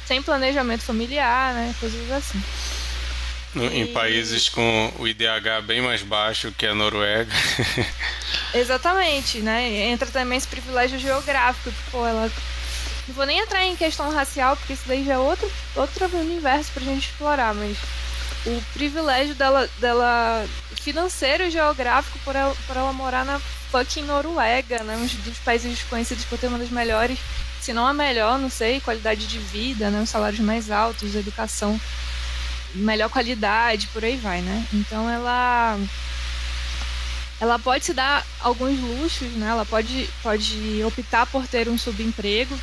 sem 0.06 0.22
planejamento 0.22 0.84
familiar, 0.84 1.54
né? 1.54 1.74
Coisas 1.80 2.12
assim. 2.12 2.42
No, 3.56 3.66
e... 3.66 3.82
Em 3.82 3.88
países 3.88 4.50
com 4.50 4.94
o 5.00 5.08
IDH 5.08 5.64
bem 5.66 5.82
mais 5.82 6.02
baixo 6.04 6.54
que 6.56 6.66
a 6.66 6.76
Noruega. 6.76 7.32
Exatamente, 8.54 9.40
né? 9.40 9.88
Entra 9.88 10.10
também 10.10 10.38
esse 10.38 10.48
privilégio 10.48 11.00
geográfico, 11.00 11.74
pô, 11.92 12.06
ela 12.06 12.32
não 13.08 13.16
vou 13.16 13.26
nem 13.26 13.40
entrar 13.40 13.64
em 13.66 13.76
questão 13.76 14.12
racial, 14.12 14.56
porque 14.56 14.74
isso 14.74 14.84
daí 14.88 15.04
já 15.04 15.14
é 15.14 15.18
outro, 15.18 15.52
outro 15.76 16.06
universo 16.18 16.72
pra 16.72 16.84
gente 16.84 17.10
explorar, 17.10 17.54
mas 17.54 17.78
o 18.46 18.62
privilégio 18.74 19.36
dela, 19.36 19.70
dela 19.80 20.46
financeiro 20.76 21.44
e 21.44 21.52
geográfico 21.52 22.20
por 22.20 22.36
ela, 22.36 22.56
por 22.68 22.76
ela 22.76 22.94
morar 22.94 23.26
na 23.26 23.40
fucking 23.72 24.04
Noruega, 24.04 24.84
né? 24.84 24.96
Um 24.96 25.08
dos 25.24 25.38
países 25.40 25.82
conhecidos 25.84 26.26
por 26.26 26.38
ter 26.38 26.48
uma 26.48 26.60
das 26.60 26.70
melhores, 26.70 27.18
se 27.62 27.74
não 27.74 27.88
a 27.88 27.94
melhor, 27.94 28.38
não 28.38 28.50
sei, 28.50 28.80
qualidade 28.82 29.26
de 29.26 29.40
vida, 29.40 29.90
né? 29.90 30.02
Os 30.02 30.10
salários 30.10 30.42
mais 30.42 30.70
altos, 30.70 31.16
educação, 31.16 31.80
melhor 32.76 33.10
qualidade, 33.10 33.88
por 33.88 34.04
aí 34.04 34.18
vai, 34.18 34.42
né? 34.42 34.66
Então 34.74 35.10
ela 35.10 35.78
ela 37.40 37.60
pode 37.60 37.84
se 37.84 37.94
dar 37.94 38.26
alguns 38.40 38.80
luxos, 38.80 39.32
né? 39.34 39.50
Ela 39.50 39.66
pode, 39.66 40.10
pode 40.22 40.82
optar 40.86 41.26
por 41.26 41.46
ter 41.48 41.68
um 41.68 41.78
subemprego, 41.78 42.58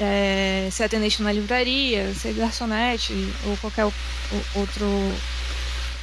é, 0.00 0.68
ser 0.70 0.84
atendente 0.84 1.20
numa 1.20 1.32
livraria, 1.32 2.12
ser 2.14 2.32
garçonete 2.34 3.12
ou 3.44 3.56
qualquer 3.58 3.84
outro, 4.54 5.12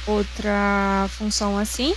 outra 0.06 1.08
função 1.16 1.58
assim, 1.58 1.94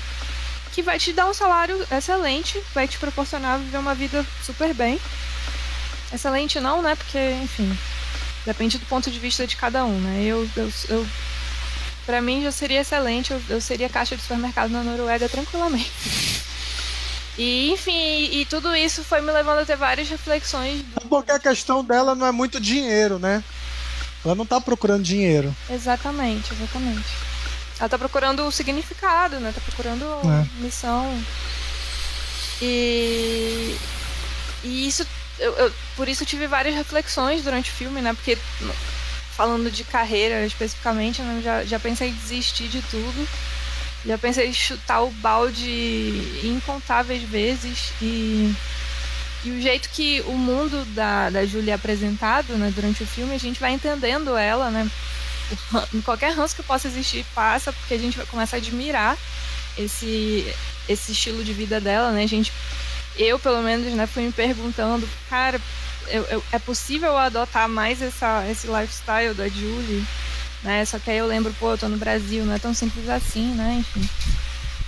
que 0.71 0.81
vai 0.81 0.97
te 0.97 1.13
dar 1.13 1.27
um 1.27 1.33
salário 1.33 1.85
excelente, 1.91 2.61
vai 2.73 2.87
te 2.87 2.97
proporcionar 2.97 3.59
viver 3.59 3.77
uma 3.77 3.95
vida 3.95 4.25
super 4.43 4.73
bem. 4.73 4.99
Excelente 6.11 6.59
não, 6.59 6.81
né? 6.81 6.95
Porque, 6.95 7.17
enfim, 7.43 7.77
depende 8.45 8.77
do 8.77 8.85
ponto 8.85 9.09
de 9.09 9.19
vista 9.19 9.47
de 9.47 9.55
cada 9.55 9.85
um, 9.85 9.99
né? 9.99 10.23
Eu, 10.23 10.47
eu, 10.55 10.71
eu 10.89 11.07
para 12.05 12.21
mim 12.21 12.43
já 12.43 12.51
seria 12.51 12.81
excelente, 12.81 13.31
eu, 13.31 13.41
eu 13.49 13.61
seria 13.61 13.89
caixa 13.89 14.15
de 14.15 14.21
supermercado 14.21 14.71
na 14.71 14.83
Noruega 14.83 15.29
tranquilamente. 15.29 15.91
E, 17.37 17.71
enfim, 17.71 18.29
e 18.31 18.45
tudo 18.45 18.75
isso 18.75 19.03
foi 19.03 19.21
me 19.21 19.31
levando 19.31 19.59
a 19.59 19.65
ter 19.65 19.75
várias 19.75 20.07
reflexões. 20.07 20.81
Do... 20.81 21.01
Porque 21.07 21.31
a 21.31 21.39
questão 21.39 21.83
dela 21.83 22.13
não 22.13 22.27
é 22.27 22.31
muito 22.31 22.59
dinheiro, 22.59 23.17
né? 23.17 23.43
Ela 24.23 24.35
não 24.35 24.45
tá 24.45 24.61
procurando 24.61 25.03
dinheiro. 25.03 25.53
Exatamente, 25.69 26.53
exatamente. 26.53 27.09
Ela 27.79 27.89
tá 27.89 27.97
procurando 27.97 28.45
o 28.45 28.51
significado, 28.51 29.39
né? 29.39 29.51
Tá 29.53 29.61
procurando 29.61 30.05
é. 30.05 30.61
missão. 30.63 31.11
E. 32.61 33.75
E 34.63 34.87
isso. 34.87 35.05
Eu, 35.39 35.51
eu, 35.53 35.73
por 35.95 36.07
isso 36.07 36.25
tive 36.25 36.47
várias 36.47 36.75
reflexões 36.75 37.43
durante 37.43 37.71
o 37.71 37.73
filme, 37.73 37.99
né? 38.01 38.13
Porque 38.13 38.37
falando 39.35 39.71
de 39.71 39.83
carreira 39.83 40.45
especificamente, 40.45 41.21
né? 41.21 41.41
já, 41.43 41.65
já 41.65 41.79
pensei 41.79 42.09
em 42.09 42.13
desistir 42.13 42.67
de 42.67 42.81
tudo. 42.83 43.27
Já 44.05 44.17
pensei 44.17 44.47
em 44.49 44.53
chutar 44.53 45.01
o 45.01 45.11
balde 45.11 46.41
incontáveis 46.43 47.23
vezes 47.23 47.93
e 48.01 48.53
e 49.45 49.51
o 49.51 49.61
jeito 49.61 49.89
que 49.89 50.21
o 50.21 50.33
mundo 50.33 50.85
da, 50.93 51.29
da 51.29 51.45
Julia 51.45 51.73
é 51.73 51.75
apresentado 51.75 52.53
né, 52.53 52.71
durante 52.73 53.03
o 53.03 53.07
filme, 53.07 53.35
a 53.35 53.39
gente 53.39 53.59
vai 53.59 53.73
entendendo 53.73 54.37
ela, 54.37 54.71
né? 54.71 54.89
Qualquer 56.05 56.33
ranço 56.33 56.55
que 56.55 56.63
possa 56.63 56.87
existir 56.87 57.25
passa, 57.35 57.73
porque 57.73 57.93
a 57.93 57.97
gente 57.97 58.15
vai 58.15 58.25
começar 58.25 58.55
a 58.55 58.59
admirar 58.59 59.17
esse, 59.77 60.47
esse 60.87 61.11
estilo 61.11 61.43
de 61.43 61.51
vida 61.51 61.81
dela, 61.81 62.11
né? 62.11 62.23
A 62.23 62.27
gente, 62.27 62.53
eu, 63.17 63.37
pelo 63.37 63.61
menos, 63.61 63.91
né, 63.93 64.07
fui 64.07 64.23
me 64.23 64.31
perguntando, 64.31 65.07
cara, 65.29 65.59
eu, 66.07 66.23
eu, 66.23 66.43
é 66.53 66.59
possível 66.59 67.17
adotar 67.17 67.67
mais 67.67 68.01
essa, 68.01 68.45
esse 68.49 68.67
lifestyle 68.67 69.33
da 69.33 69.49
Julie? 69.49 70.05
Né? 70.63 70.85
Só 70.85 70.97
que 70.97 71.11
aí 71.11 71.17
eu 71.17 71.27
lembro, 71.27 71.53
pô, 71.59 71.71
eu 71.71 71.77
tô 71.77 71.89
no 71.89 71.97
Brasil, 71.97 72.45
não 72.45 72.53
é 72.53 72.59
tão 72.59 72.73
simples 72.73 73.09
assim, 73.09 73.53
né? 73.53 73.77
Enfim. 73.79 74.09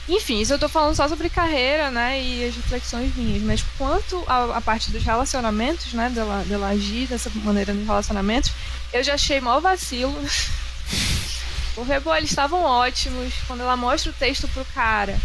Enfim, 0.07 0.39
isso 0.39 0.53
eu 0.53 0.59
tô 0.59 0.69
falando 0.69 0.95
só 0.95 1.07
sobre 1.07 1.29
carreira, 1.29 1.89
né? 1.89 2.21
E 2.21 2.47
as 2.47 2.55
reflexões 2.55 3.15
minhas. 3.15 3.41
Mas 3.41 3.63
quanto 3.77 4.23
a 4.27 4.61
parte 4.61 4.91
dos 4.91 5.03
relacionamentos, 5.03 5.93
né? 5.93 6.09
Dela, 6.09 6.43
dela 6.47 6.69
agir 6.69 7.07
dessa 7.07 7.29
maneira 7.35 7.73
nos 7.73 7.85
relacionamentos, 7.85 8.51
eu 8.93 9.03
já 9.03 9.15
achei 9.15 9.41
mó 9.41 9.59
vacilo. 9.59 10.15
Porque, 11.73 11.99
pô, 11.99 12.15
eles 12.15 12.29
estavam 12.29 12.61
ótimos. 12.61 13.33
Quando 13.47 13.61
ela 13.61 13.75
mostra 13.75 14.11
o 14.11 14.13
texto 14.13 14.47
pro 14.49 14.63
cara, 14.73 15.19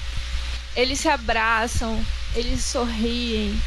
eles 0.74 0.98
se 0.98 1.08
abraçam, 1.08 2.04
eles 2.34 2.64
sorriem. 2.64 3.60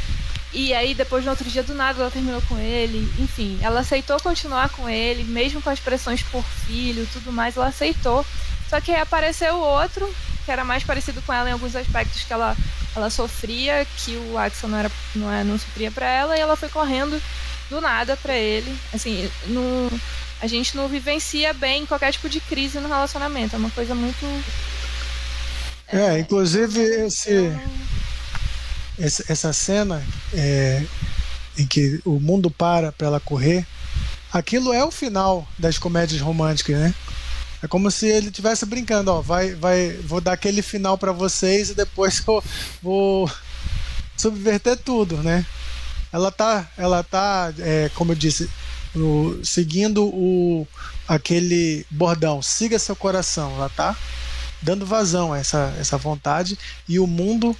E 0.53 0.73
aí, 0.73 0.93
depois 0.93 1.23
no 1.23 1.31
outro 1.31 1.49
dia, 1.49 1.63
do 1.63 1.73
nada, 1.73 1.99
ela 1.99 2.11
terminou 2.11 2.41
com 2.43 2.57
ele. 2.59 3.11
Enfim, 3.19 3.59
ela 3.61 3.79
aceitou 3.79 4.19
continuar 4.19 4.69
com 4.69 4.87
ele, 4.87 5.23
mesmo 5.23 5.61
com 5.61 5.69
as 5.69 5.79
pressões 5.79 6.21
por 6.21 6.43
filho 6.43 7.07
tudo 7.11 7.31
mais, 7.31 7.57
ela 7.57 7.67
aceitou. 7.67 8.25
Só 8.69 8.79
que 8.79 8.91
aí 8.91 9.01
apareceu 9.01 9.55
outro 9.55 10.07
que 10.45 10.51
era 10.51 10.63
mais 10.63 10.83
parecido 10.83 11.21
com 11.21 11.33
ela 11.33 11.49
em 11.49 11.53
alguns 11.53 11.75
aspectos 11.75 12.23
que 12.23 12.33
ela, 12.33 12.55
ela 12.95 13.09
sofria, 13.09 13.87
que 13.97 14.15
o 14.17 14.37
Axel 14.37 14.69
não, 14.69 14.77
era, 14.77 14.91
não, 15.15 15.31
é, 15.31 15.43
não 15.43 15.57
sofria 15.57 15.89
para 15.89 16.05
ela, 16.05 16.37
e 16.37 16.39
ela 16.41 16.55
foi 16.55 16.69
correndo 16.69 17.21
do 17.69 17.79
nada 17.79 18.17
para 18.17 18.35
ele. 18.35 18.77
Assim, 18.93 19.29
não, 19.47 19.89
a 20.41 20.47
gente 20.47 20.75
não 20.75 20.87
vivencia 20.87 21.53
bem 21.53 21.85
qualquer 21.85 22.11
tipo 22.11 22.29
de 22.29 22.39
crise 22.41 22.79
no 22.79 22.89
relacionamento. 22.89 23.55
É 23.55 23.59
uma 23.59 23.69
coisa 23.69 23.95
muito. 23.95 24.25
É, 25.87 26.19
inclusive 26.19 26.81
esse, 26.81 27.29
esse 27.29 27.59
essa 28.99 29.51
cena 29.53 30.03
é, 30.33 30.83
em 31.57 31.65
que 31.65 31.99
o 32.05 32.19
mundo 32.19 32.49
para 32.49 32.91
para 32.91 33.07
ela 33.07 33.19
correr, 33.19 33.65
aquilo 34.31 34.73
é 34.73 34.83
o 34.83 34.91
final 34.91 35.47
das 35.57 35.77
comédias 35.77 36.21
românticas, 36.21 36.77
né? 36.77 36.93
É 37.61 37.67
como 37.67 37.89
se 37.89 38.07
ele 38.07 38.27
estivesse 38.27 38.65
brincando, 38.65 39.09
ó, 39.09 39.21
vai, 39.21 39.55
vai, 39.55 39.93
vou 40.05 40.19
dar 40.19 40.33
aquele 40.33 40.61
final 40.61 40.97
para 40.97 41.13
vocês 41.13 41.69
e 41.69 41.73
depois 41.73 42.21
eu 42.27 42.43
vou 42.81 43.31
subverter 44.17 44.77
tudo, 44.77 45.17
né? 45.17 45.45
Ela 46.11 46.31
tá, 46.31 46.69
ela 46.77 47.03
tá, 47.03 47.53
é, 47.59 47.89
como 47.95 48.11
eu 48.11 48.15
disse, 48.15 48.49
no, 48.93 49.43
seguindo 49.43 50.05
o 50.05 50.67
aquele 51.07 51.85
bordão, 51.89 52.41
siga 52.41 52.77
seu 52.79 52.95
coração, 52.95 53.51
ela 53.55 53.69
tá 53.69 53.95
dando 54.61 54.85
vazão 54.85 55.33
a 55.33 55.37
essa, 55.37 55.73
essa 55.79 55.97
vontade 55.97 56.57
e 56.87 56.99
o 56.99 57.05
mundo 57.05 57.55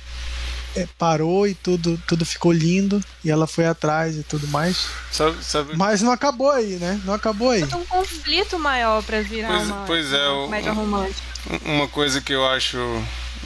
parou 0.98 1.48
e 1.48 1.54
tudo, 1.54 2.02
tudo 2.08 2.26
ficou 2.26 2.52
lindo 2.52 3.04
e 3.24 3.30
ela 3.30 3.48
foi 3.48 3.66
atrás 3.66 4.18
e 4.18 4.24
tudo 4.24 4.48
mais. 4.48 4.88
Sabe, 5.12 5.44
sabe... 5.44 5.76
Mas 5.76 6.02
não 6.02 6.12
acabou 6.12 6.52
aí, 6.52 6.76
né? 6.76 7.00
Não 7.06 7.14
acabou 7.14 7.52
aí. 7.52 7.66
Tem 7.66 7.78
um 7.78 7.86
conflito 7.86 8.58
maior 8.60 9.04
para 9.04 9.22
virar 9.22 9.50
pois, 9.50 9.68
uma, 9.68 9.86
pois 9.86 10.14
é, 10.14 10.28
uma 10.28 10.46
comédia 10.46 10.72
romântica. 10.72 11.22
Uma 11.66 11.88
coisa 11.88 12.22
que 12.22 12.34
eu 12.34 12.46
acho 12.48 12.78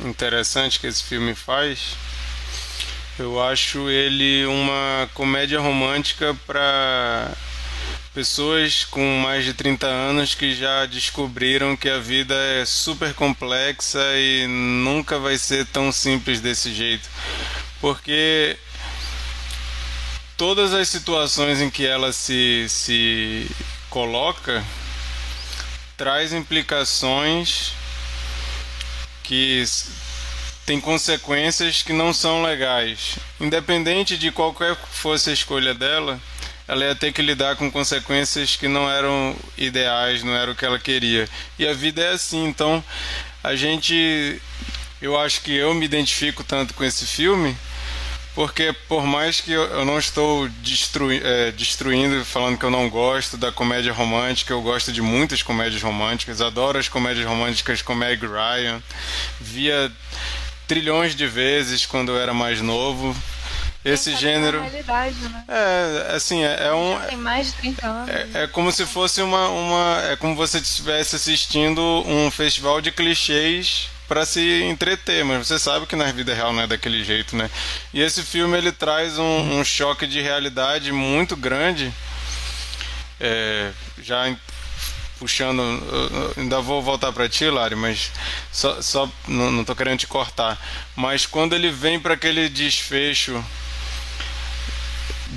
interessante 0.06 0.80
que 0.80 0.88
esse 0.88 1.04
filme 1.04 1.34
faz, 1.34 1.96
eu 3.18 3.42
acho 3.42 3.90
ele 3.90 4.46
uma 4.46 5.10
comédia 5.14 5.60
romântica 5.60 6.36
para 6.46 7.32
pessoas 8.18 8.84
com 8.84 9.20
mais 9.20 9.46
de 9.46 9.54
30 9.54 9.86
anos 9.86 10.34
que 10.34 10.56
já 10.56 10.88
descobriram 10.88 11.78
que 11.78 11.88
a 11.88 12.00
vida 12.00 12.34
é 12.34 12.66
super 12.66 13.14
complexa 13.14 14.02
e 14.16 14.48
nunca 14.48 15.20
vai 15.20 15.38
ser 15.38 15.68
tão 15.68 15.92
simples 15.92 16.42
desse 16.42 16.74
jeito. 16.74 17.08
Porque 17.80 18.58
todas 20.36 20.74
as 20.74 20.90
situações 20.90 21.62
em 21.62 21.70
que 21.70 21.86
ela 21.86 22.12
se, 22.12 22.66
se 22.68 23.48
coloca 23.88 24.66
traz 25.96 26.34
implicações 26.34 27.72
que 29.22 29.64
têm 30.66 30.82
consequências 30.82 31.84
que 31.84 31.94
não 31.94 32.12
são 32.12 32.42
legais. 32.42 33.20
Independente 33.40 34.18
de 34.18 34.32
qualquer 34.32 34.76
fosse 34.76 35.30
a 35.30 35.34
escolha 35.34 35.76
dela, 35.76 36.20
ela 36.68 36.84
ia 36.84 36.96
ter 36.96 37.14
que 37.14 37.22
lidar 37.22 37.56
com 37.56 37.72
consequências 37.72 38.56
que 38.56 38.68
não 38.68 38.90
eram 38.90 39.36
ideais, 39.58 40.24
não 40.24 40.36
era 40.36 40.52
o 40.52 40.56
que 40.56 40.66
ela 40.66 40.78
queria. 40.78 41.28
E 41.58 41.66
a 41.66 41.74
vida 41.74 42.02
é 42.02 42.12
assim, 42.12 42.46
então 42.46 42.84
a 43.44 43.56
gente. 43.56 44.42
Eu 45.02 45.18
acho 45.18 45.42
que 45.42 45.56
eu 45.56 45.74
me 45.74 45.86
identifico 45.86 46.44
tanto 46.44 46.74
com 46.74 46.84
esse 46.84 47.06
filme, 47.06 47.56
porque 48.34 48.74
por 48.88 49.06
mais 49.06 49.40
que 49.40 49.52
eu 49.52 49.86
não 49.86 50.00
estou 50.00 50.50
destrui, 50.62 51.22
é, 51.24 51.52
destruindo, 51.52 52.26
falando 52.26 52.58
que 52.58 52.66
eu 52.66 52.72
não 52.72 52.90
gosto 52.90 53.38
da 53.38 53.52
comédia 53.52 53.94
romântica, 53.94 54.54
eu 54.54 54.62
gosto 54.62 54.92
de 54.92 55.02
muitas 55.02 55.44
comédias 55.44 55.84
românticas, 55.84 56.42
adoro 56.42 56.80
as 56.80 56.90
comédias 56.90 57.28
românticas 57.28 57.82
com 57.84 57.94
Meg 57.94 58.26
Ryan, 58.26 58.82
via 59.40 59.92
trilhões 60.68 61.16
de 61.16 61.28
vezes 61.28 61.86
quando 61.86 62.12
eu 62.12 62.20
era 62.20 62.34
mais 62.34 62.60
novo, 62.60 63.16
esse 63.92 64.16
gênero. 64.16 64.62
Né? 64.62 65.44
É, 65.48 66.16
assim, 66.16 66.44
é, 66.44 66.68
é 66.68 66.74
um. 66.74 67.00
Tem 67.08 67.18
mais 67.18 67.48
de 67.48 67.54
30 67.54 67.88
anos. 67.88 68.10
É, 68.10 68.44
é, 68.44 68.48
como 68.48 68.72
se 68.72 68.86
fosse 68.86 69.22
uma, 69.22 69.48
uma. 69.50 70.02
É 70.12 70.16
como 70.16 70.36
você 70.36 70.58
estivesse 70.58 71.16
assistindo 71.16 71.82
um 72.06 72.30
festival 72.30 72.82
de 72.82 72.92
clichês 72.92 73.90
para 74.08 74.26
se 74.26 74.64
entreter, 74.64 75.24
mas 75.26 75.48
você 75.48 75.60
sabe 75.60 75.86
que 75.86 75.96
na 75.96 76.12
vida 76.12 76.34
real 76.34 76.54
não 76.54 76.64
é 76.64 76.68
daquele 76.68 77.04
jeito, 77.04 77.36
né? 77.36 77.50
E 77.94 78.02
esse 78.02 78.24
filme 78.24 78.58
ele 78.58 78.72
traz 78.72 79.18
um, 79.18 79.60
um 79.60 79.64
choque 79.66 80.08
de 80.08 80.22
realidade 80.22 80.92
muito 80.92 81.36
grande. 81.36 81.94
É, 83.20 83.72
já 84.02 84.34
puxando, 85.20 85.62
ainda 86.38 86.62
vou 86.62 86.82
voltar 86.82 87.12
para 87.12 87.28
ti, 87.28 87.50
Lari, 87.50 87.76
mas 87.76 88.12
só, 88.52 88.82
só 88.82 89.10
não, 89.28 89.52
não 89.52 89.66
tô 89.66 89.76
querendo 89.76 90.00
te 90.00 90.08
cortar. 90.08 90.58
Mas 90.96 91.26
quando 91.26 91.54
ele 91.54 91.72
vem 91.72 92.00
para 92.00 92.14
aquele 92.14 92.48
desfecho 92.48 93.44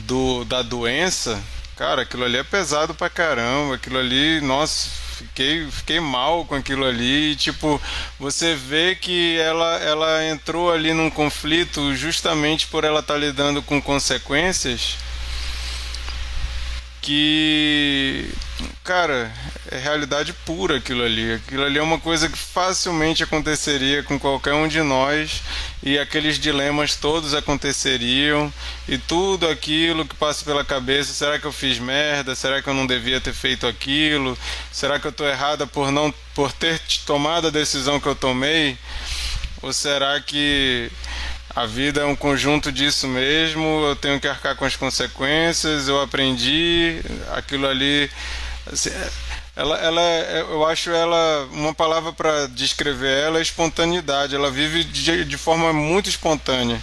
do, 0.07 0.45
da 0.45 0.63
doença, 0.63 1.41
cara, 1.77 2.03
aquilo 2.03 2.25
ali 2.25 2.37
é 2.39 2.45
pesado 2.45 2.95
pra 2.95 3.11
caramba. 3.11 3.75
Aquilo 3.75 3.99
ali, 3.99 4.41
nossa, 4.41 4.89
fiquei, 5.17 5.71
fiquei 5.71 6.01
mal 6.01 6.45
com 6.45 6.55
aquilo 6.55 6.85
ali. 6.85 7.37
Tipo, 7.37 7.81
você 8.19 8.55
vê 8.55 8.95
que 8.95 9.39
ela, 9.39 9.79
ela 9.79 10.25
entrou 10.27 10.73
ali 10.73 10.93
num 10.93 11.11
conflito 11.11 11.95
justamente 11.95 12.67
por 12.67 12.85
ela 12.85 13.01
estar 13.01 13.15
tá 13.15 13.21
lidando 13.21 13.63
com 13.63 13.81
consequências 13.81 14.97
que 17.01 18.31
cara, 18.85 19.33
é 19.71 19.79
realidade 19.79 20.33
pura 20.33 20.79
aquilo 20.79 21.05
ali. 21.05 21.35
Aquilo 21.35 21.65
ali 21.65 21.79
é 21.79 21.83
uma 21.83 22.01
coisa 22.01 22.29
que 22.29 22.37
facilmente 22.37 23.23
aconteceria 23.23 24.03
com 24.03 24.19
qualquer 24.19 24.55
um 24.55 24.67
de 24.67 24.83
nós 24.83 25.43
e 25.83 25.99
aqueles 25.99 26.39
dilemas 26.39 26.95
todos 26.95 27.33
aconteceriam 27.33 28.53
e 28.89 28.99
tudo 28.99 29.49
aquilo 29.49 30.05
que 30.05 30.15
passa 30.15 30.45
pela 30.45 30.65
cabeça, 30.65 31.13
será 31.13 31.39
que 31.39 31.47
eu 31.47 31.53
fiz 31.53 31.79
merda? 31.79 32.35
Será 32.35 32.61
que 32.61 32.69
eu 32.69 32.75
não 32.75 32.87
devia 32.87 33.21
ter 33.21 33.33
feito 33.33 33.67
aquilo? 33.67 34.37
Será 34.73 34.99
que 34.99 35.07
eu 35.07 35.13
estou 35.13 35.29
errada 35.29 35.67
por 35.67 35.91
não 35.93 36.13
por 36.35 36.53
ter 36.53 36.81
tomado 37.07 37.47
a 37.47 37.51
decisão 37.51 38.01
que 38.01 38.09
eu 38.09 38.15
tomei? 38.15 38.77
Ou 39.63 39.73
será 39.73 40.21
que 40.21 40.91
a 41.55 41.67
vida 41.67 42.01
é 42.03 42.05
um 42.05 42.17
conjunto 42.17 42.71
disso 42.71 43.09
mesmo, 43.09 43.85
eu 43.85 43.97
tenho 43.97 44.21
que 44.21 44.29
arcar 44.29 44.55
com 44.57 44.65
as 44.65 44.77
consequências, 44.77 45.89
eu 45.89 46.01
aprendi, 46.01 47.01
aquilo 47.33 47.67
ali. 47.67 48.11
Assim, 48.73 48.91
ela, 49.57 49.77
ela, 49.79 50.01
eu 50.51 50.65
acho 50.67 50.91
ela 50.91 51.49
uma 51.53 51.75
palavra 51.75 52.13
para 52.13 52.47
descrever 52.47 53.25
ela 53.25 53.39
é 53.39 53.43
espontaneidade. 53.43 54.35
Ela 54.35 54.51
vive 54.51 54.85
de, 54.85 55.25
de 55.25 55.37
forma 55.37 55.73
muito 55.73 56.09
espontânea 56.09 56.81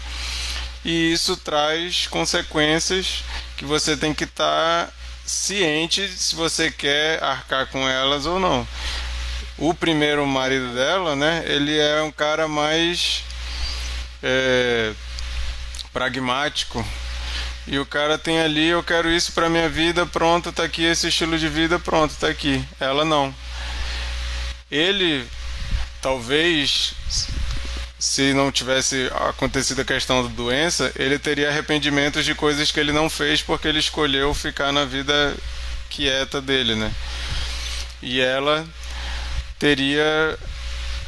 e 0.88 1.12
isso 1.12 1.36
traz 1.36 2.08
consequências 2.08 3.24
que 3.58 3.66
você 3.66 3.98
tem 3.98 4.14
que 4.14 4.24
estar 4.24 4.86
tá 4.86 4.94
ciente 5.26 6.08
se 6.08 6.36
você 6.36 6.72
quer 6.72 7.22
arcar 7.22 7.68
com 7.68 7.88
elas 7.88 8.26
ou 8.26 8.40
não. 8.40 8.68
O 9.58 9.74
primeiro 9.74 10.26
marido 10.26 10.74
dela, 10.74 11.16
né? 11.16 11.44
Ele 11.46 11.78
é 11.78 12.02
um 12.02 12.12
cara 12.12 12.48
mais 12.48 13.24
é, 14.22 14.94
pragmático. 15.94 16.86
E 17.66 17.78
o 17.78 17.86
cara 17.86 18.18
tem 18.18 18.40
ali, 18.40 18.68
eu 18.68 18.82
quero 18.82 19.12
isso 19.12 19.34
para 19.34 19.50
minha 19.50 19.68
vida, 19.68 20.06
pronto, 20.06 20.52
tá 20.54 20.64
aqui 20.64 20.84
esse 20.84 21.10
estilo 21.10 21.38
de 21.38 21.50
vida, 21.50 21.78
pronto, 21.78 22.16
tá 22.16 22.28
aqui. 22.28 22.64
Ela 22.80 23.04
não. 23.04 23.34
Ele 24.72 25.28
talvez 26.02 26.94
se 28.00 28.34
não 28.34 28.52
tivesse 28.52 29.10
acontecido 29.30 29.82
a 29.82 29.86
questão 29.86 30.24
da 30.24 30.30
doença, 30.30 30.92
ele 30.96 31.18
teria 31.18 31.50
arrependimentos 31.50 32.24
de 32.24 32.36
coisas 32.36 32.72
que 32.72 32.80
ele 32.80 32.92
não 32.92 33.10
fez 33.10 33.42
porque 33.42 33.68
ele 33.68 33.80
escolheu 33.80 34.34
ficar 34.34 34.72
na 34.72 34.86
vida 34.86 35.36
quieta 35.90 36.40
dele, 36.40 36.76
né? 36.76 36.92
E 38.02 38.22
ela 38.22 38.68
teria 39.58 40.38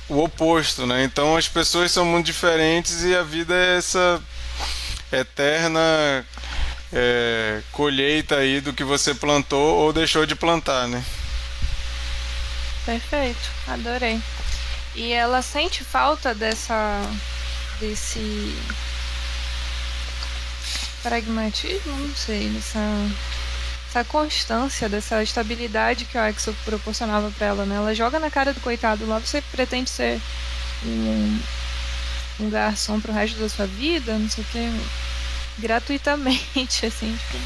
o 0.09 0.23
oposto, 0.23 0.85
né? 0.85 1.03
Então 1.03 1.37
as 1.37 1.47
pessoas 1.47 1.91
são 1.91 2.03
muito 2.03 2.25
diferentes 2.25 3.03
e 3.03 3.15
a 3.15 3.23
vida 3.23 3.53
é 3.55 3.77
essa 3.77 4.21
eterna 5.11 6.25
é, 6.91 7.61
colheita 7.71 8.37
aí 8.37 8.59
do 8.59 8.73
que 8.73 8.83
você 8.83 9.13
plantou 9.13 9.77
ou 9.77 9.93
deixou 9.93 10.25
de 10.25 10.35
plantar, 10.35 10.87
né? 10.87 11.03
Perfeito, 12.85 13.49
adorei. 13.67 14.19
E 14.95 15.13
ela 15.13 15.41
sente 15.41 15.83
falta 15.83 16.33
dessa 16.33 17.01
desse 17.79 18.55
pragmatismo, 21.01 21.97
não 21.97 22.15
sei, 22.15 22.49
dessa 22.49 22.79
essa 23.89 24.03
constância, 24.03 24.87
dessa 24.87 25.23
estabilidade 25.23 26.05
que 26.05 26.17
o 26.17 26.21
Exo 26.21 26.55
proporcionava 26.63 27.31
para 27.31 27.47
ela, 27.47 27.65
né? 27.65 27.75
Ela 27.75 27.95
joga 27.95 28.19
na 28.19 28.29
cara 28.29 28.53
do 28.53 28.61
coitado 28.61 29.05
lá, 29.07 29.17
você 29.17 29.41
pretende 29.41 29.89
ser 29.89 30.21
um, 30.85 31.39
um 32.39 32.49
garçom 32.51 33.01
pro 33.01 33.11
resto 33.11 33.39
da 33.39 33.49
sua 33.49 33.65
vida, 33.65 34.13
não 34.17 34.29
sei 34.29 34.43
o 34.43 34.47
que, 34.47 34.81
gratuitamente, 35.57 36.85
assim, 36.85 37.17
tipo, 37.17 37.43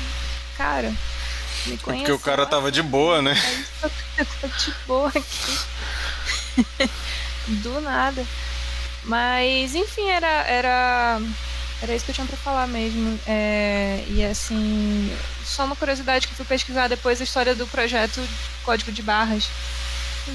cara, 0.57 0.93
me 1.65 1.77
conhece. 1.77 2.03
Porque 2.03 2.11
o 2.11 2.19
cara 2.19 2.45
tava 2.45 2.69
de 2.69 2.83
boa, 2.83 3.21
né? 3.21 3.33
Eu 4.17 4.25
tô 4.41 4.47
de 4.47 4.73
boa 4.85 5.09
aqui. 5.09 6.89
do 7.63 7.81
nada. 7.81 8.25
Mas, 9.05 9.75
enfim, 9.75 10.09
era, 10.09 10.27
era 10.27 11.21
era 11.83 11.93
isso 11.93 12.05
que 12.05 12.11
eu 12.11 12.15
tinha 12.15 12.27
pra 12.27 12.37
falar 12.37 12.65
mesmo. 12.65 13.19
É, 13.27 14.05
e 14.07 14.23
assim, 14.23 15.13
só 15.43 15.65
uma 15.65 15.75
curiosidade 15.75 16.27
que 16.27 16.33
fui 16.33 16.45
pesquisar 16.45 16.87
depois 16.87 17.19
a 17.19 17.25
história 17.25 17.53
do 17.53 17.67
projeto 17.67 18.25
Código 18.63 18.89
de 18.89 19.01
Barras. 19.01 19.49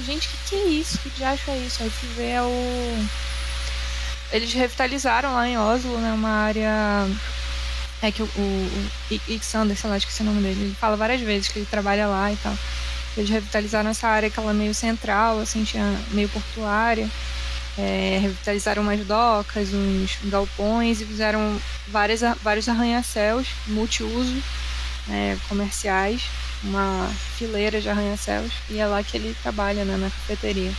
Gente, 0.05 0.27
o 0.27 0.29
que, 0.29 0.37
que 0.49 0.55
é 0.55 0.65
isso? 0.67 0.99
Que 0.99 1.09
diacho 1.09 1.49
é 1.49 1.57
isso? 1.57 1.81
Aí 1.81 1.89
fui 1.89 2.09
ver 2.09 2.29
é 2.29 2.41
o. 2.43 3.05
Eles 4.31 4.53
revitalizaram 4.53 5.33
lá 5.33 5.47
em 5.47 5.57
Oslo, 5.57 5.97
né? 5.97 6.13
Uma 6.13 6.29
área. 6.29 7.07
É 8.01 8.11
que 8.11 8.21
o, 8.21 8.25
o, 8.25 8.85
o 9.11 9.31
Ixander, 9.33 9.75
sei 9.75 9.89
lá, 9.89 9.97
esqueci 9.97 10.21
o 10.21 10.25
nome 10.25 10.43
dele, 10.43 10.65
ele 10.65 10.75
fala 10.75 10.95
várias 10.95 11.19
vezes 11.19 11.47
que 11.47 11.57
ele 11.57 11.65
trabalha 11.65 12.07
lá 12.07 12.31
e 12.31 12.37
tal. 12.37 12.55
Eles 13.17 13.29
revitalizaram 13.29 13.89
essa 13.89 14.07
área 14.07 14.29
que 14.29 14.39
ela 14.39 14.51
é 14.51 14.53
meio 14.53 14.73
central, 14.75 15.39
assim, 15.39 15.63
tinha 15.63 15.99
meio 16.11 16.29
portuária 16.29 17.09
é, 17.77 18.19
revitalizaram 18.21 18.81
umas 18.81 18.99
docas, 19.05 19.73
uns 19.73 20.17
galpões 20.25 21.01
e 21.01 21.05
fizeram 21.05 21.59
várias, 21.87 22.21
vários 22.41 22.67
arranha-céus 22.67 23.47
multiuso, 23.67 24.41
é, 25.09 25.37
comerciais, 25.47 26.23
uma 26.63 27.09
fileira 27.37 27.79
de 27.79 27.89
arranha-céus, 27.89 28.51
e 28.69 28.79
é 28.79 28.85
lá 28.85 29.01
que 29.03 29.17
ele 29.17 29.35
trabalha, 29.41 29.85
né, 29.85 29.97
na 29.97 30.09
cafeteria. 30.09 30.73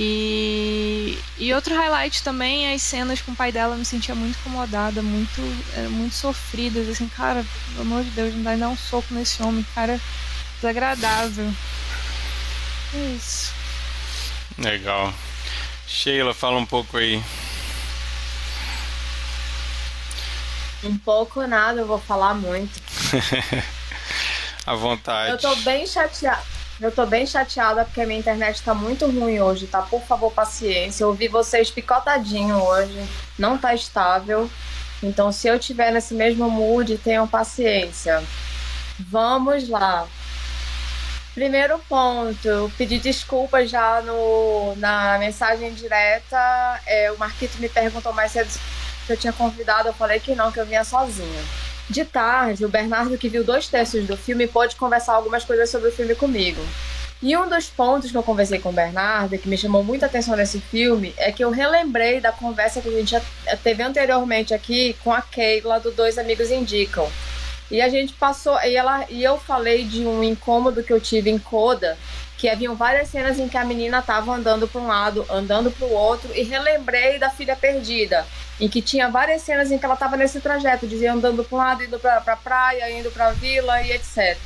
E, 0.00 1.18
e 1.36 1.52
outro 1.52 1.74
highlight 1.74 2.22
também 2.22 2.68
é 2.68 2.74
as 2.74 2.82
cenas 2.82 3.20
com 3.20 3.32
o 3.32 3.36
pai 3.36 3.50
dela, 3.50 3.74
eu 3.74 3.78
me 3.78 3.84
sentia 3.84 4.14
muito 4.14 4.38
incomodada, 4.38 5.02
muito, 5.02 5.40
é, 5.76 5.88
muito 5.88 6.14
sofridas, 6.14 6.88
assim, 6.88 7.08
cara, 7.08 7.44
pelo 7.72 7.80
amor 7.80 8.04
de 8.04 8.10
Deus, 8.10 8.32
não 8.32 8.44
dá 8.44 8.54
dar 8.54 8.68
um 8.68 8.76
soco 8.76 9.12
nesse 9.12 9.42
homem, 9.42 9.66
cara, 9.74 10.00
desagradável. 10.60 11.52
É 12.94 13.16
isso. 13.16 13.52
Legal. 14.56 15.12
Sheila, 15.88 16.34
fala 16.34 16.58
um 16.58 16.66
pouco 16.66 16.98
aí. 16.98 17.22
Um 20.84 20.96
pouco 20.98 21.44
nada, 21.46 21.80
eu 21.80 21.86
vou 21.86 21.98
falar 21.98 22.34
muito. 22.34 22.80
à 24.66 24.74
vontade. 24.74 25.30
Eu 25.30 25.38
tô 25.38 25.56
bem 25.62 25.86
chateada. 25.86 26.42
Eu 26.78 26.92
tô 26.92 27.04
bem 27.06 27.26
chateada 27.26 27.84
porque 27.84 28.02
a 28.02 28.06
minha 28.06 28.20
internet 28.20 28.62
tá 28.62 28.72
muito 28.72 29.06
ruim 29.06 29.40
hoje, 29.40 29.66
tá? 29.66 29.82
Por 29.82 30.02
favor, 30.02 30.30
paciência. 30.30 31.02
Eu 31.02 31.08
ouvi 31.08 31.26
vocês 31.26 31.70
picotadinho 31.70 32.54
hoje. 32.62 33.04
Não 33.36 33.58
tá 33.58 33.74
estável. 33.74 34.48
Então, 35.02 35.32
se 35.32 35.48
eu 35.48 35.58
tiver 35.58 35.90
nesse 35.90 36.14
mesmo 36.14 36.48
mood, 36.48 36.98
tenham 36.98 37.26
paciência. 37.26 38.22
Vamos 38.98 39.68
lá. 39.68 40.06
Primeiro 41.38 41.78
ponto, 41.88 42.72
pedir 42.76 42.98
desculpas 42.98 43.70
já 43.70 44.02
no, 44.02 44.74
na 44.74 45.16
mensagem 45.20 45.72
direta. 45.72 46.80
É, 46.84 47.12
o 47.12 47.16
Marquito 47.16 47.60
me 47.60 47.68
perguntou 47.68 48.12
mais 48.12 48.32
cedo 48.32 48.50
se 48.50 48.60
eu 49.08 49.16
tinha 49.16 49.32
convidado, 49.32 49.88
eu 49.88 49.92
falei 49.92 50.18
que 50.18 50.34
não, 50.34 50.50
que 50.50 50.58
eu 50.58 50.66
vinha 50.66 50.82
sozinha. 50.82 51.40
De 51.88 52.04
tarde, 52.04 52.64
o 52.64 52.68
Bernardo, 52.68 53.16
que 53.16 53.28
viu 53.28 53.44
dois 53.44 53.68
terços 53.68 54.04
do 54.04 54.16
filme, 54.16 54.48
pôde 54.48 54.74
conversar 54.74 55.12
algumas 55.12 55.44
coisas 55.44 55.70
sobre 55.70 55.90
o 55.90 55.92
filme 55.92 56.16
comigo. 56.16 56.60
E 57.22 57.36
um 57.36 57.48
dos 57.48 57.66
pontos 57.66 58.10
que 58.10 58.16
eu 58.16 58.22
conversei 58.24 58.58
com 58.58 58.70
o 58.70 58.72
Bernardo, 58.72 59.38
que 59.38 59.48
me 59.48 59.56
chamou 59.56 59.84
muita 59.84 60.06
atenção 60.06 60.34
nesse 60.34 60.58
filme, 60.58 61.14
é 61.16 61.30
que 61.30 61.44
eu 61.44 61.50
relembrei 61.50 62.20
da 62.20 62.32
conversa 62.32 62.80
que 62.80 62.88
a 62.88 62.98
gente 62.98 63.12
já 63.12 63.22
teve 63.62 63.80
anteriormente 63.80 64.52
aqui 64.52 64.96
com 65.04 65.12
a 65.12 65.22
Keila 65.22 65.78
do 65.78 65.92
Dois 65.92 66.18
Amigos 66.18 66.50
Indicam 66.50 67.08
e 67.70 67.80
a 67.82 67.88
gente 67.88 68.12
passou, 68.14 68.58
e, 68.62 68.76
ela, 68.76 69.04
e 69.08 69.22
eu 69.22 69.38
falei 69.38 69.84
de 69.84 70.06
um 70.06 70.22
incômodo 70.22 70.82
que 70.82 70.92
eu 70.92 71.00
tive 71.00 71.30
em 71.30 71.38
Coda, 71.38 71.98
que 72.36 72.48
haviam 72.48 72.74
várias 72.74 73.08
cenas 73.08 73.38
em 73.38 73.48
que 73.48 73.56
a 73.56 73.64
menina 73.64 73.98
estava 73.98 74.32
andando 74.32 74.68
para 74.68 74.80
um 74.80 74.86
lado, 74.86 75.26
andando 75.28 75.70
para 75.70 75.86
o 75.86 75.92
outro, 75.92 76.30
e 76.34 76.42
relembrei 76.42 77.18
da 77.18 77.28
filha 77.28 77.56
perdida, 77.56 78.24
em 78.60 78.68
que 78.68 78.80
tinha 78.80 79.10
várias 79.10 79.42
cenas 79.42 79.70
em 79.70 79.78
que 79.78 79.84
ela 79.84 79.94
estava 79.94 80.16
nesse 80.16 80.40
trajeto, 80.40 80.86
dizia 80.86 81.12
andando 81.12 81.44
para 81.44 81.56
um 81.56 81.58
lado, 81.58 81.84
indo 81.84 81.98
para 81.98 82.22
a 82.24 82.36
praia, 82.36 82.90
indo 82.90 83.10
para 83.10 83.28
a 83.28 83.32
vila 83.32 83.82
e 83.82 83.92
etc. 83.92 84.38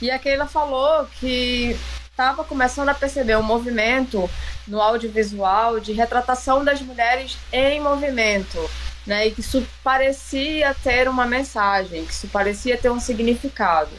E 0.00 0.10
a 0.10 0.18
Keila 0.18 0.46
falou 0.46 1.06
que 1.18 1.76
estava 2.10 2.44
começando 2.44 2.88
a 2.90 2.94
perceber 2.94 3.36
um 3.36 3.42
movimento 3.42 4.28
no 4.66 4.80
audiovisual 4.80 5.80
de 5.80 5.92
retratação 5.92 6.64
das 6.64 6.80
mulheres 6.82 7.38
em 7.52 7.80
movimento 7.80 8.58
né? 9.08 9.26
E 9.26 9.30
que 9.32 9.40
isso 9.40 9.66
parecia 9.82 10.76
ter 10.84 11.08
uma 11.08 11.26
mensagem, 11.26 12.04
que 12.04 12.12
isso 12.12 12.28
parecia 12.28 12.76
ter 12.76 12.90
um 12.90 13.00
significado. 13.00 13.90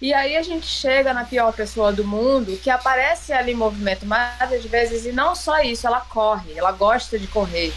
E 0.00 0.12
aí 0.12 0.36
a 0.36 0.42
gente 0.42 0.66
chega 0.66 1.14
na 1.14 1.24
pior 1.24 1.52
pessoa 1.52 1.90
do 1.90 2.04
mundo, 2.04 2.58
que 2.62 2.68
aparece 2.68 3.32
ali 3.32 3.52
em 3.52 3.56
movimento 3.56 4.06
várias 4.06 4.64
vezes, 4.66 5.06
e 5.06 5.12
não 5.12 5.34
só 5.34 5.62
isso, 5.62 5.86
ela 5.86 6.00
corre, 6.00 6.52
ela 6.54 6.72
gosta 6.72 7.18
de 7.18 7.26
correr. 7.26 7.72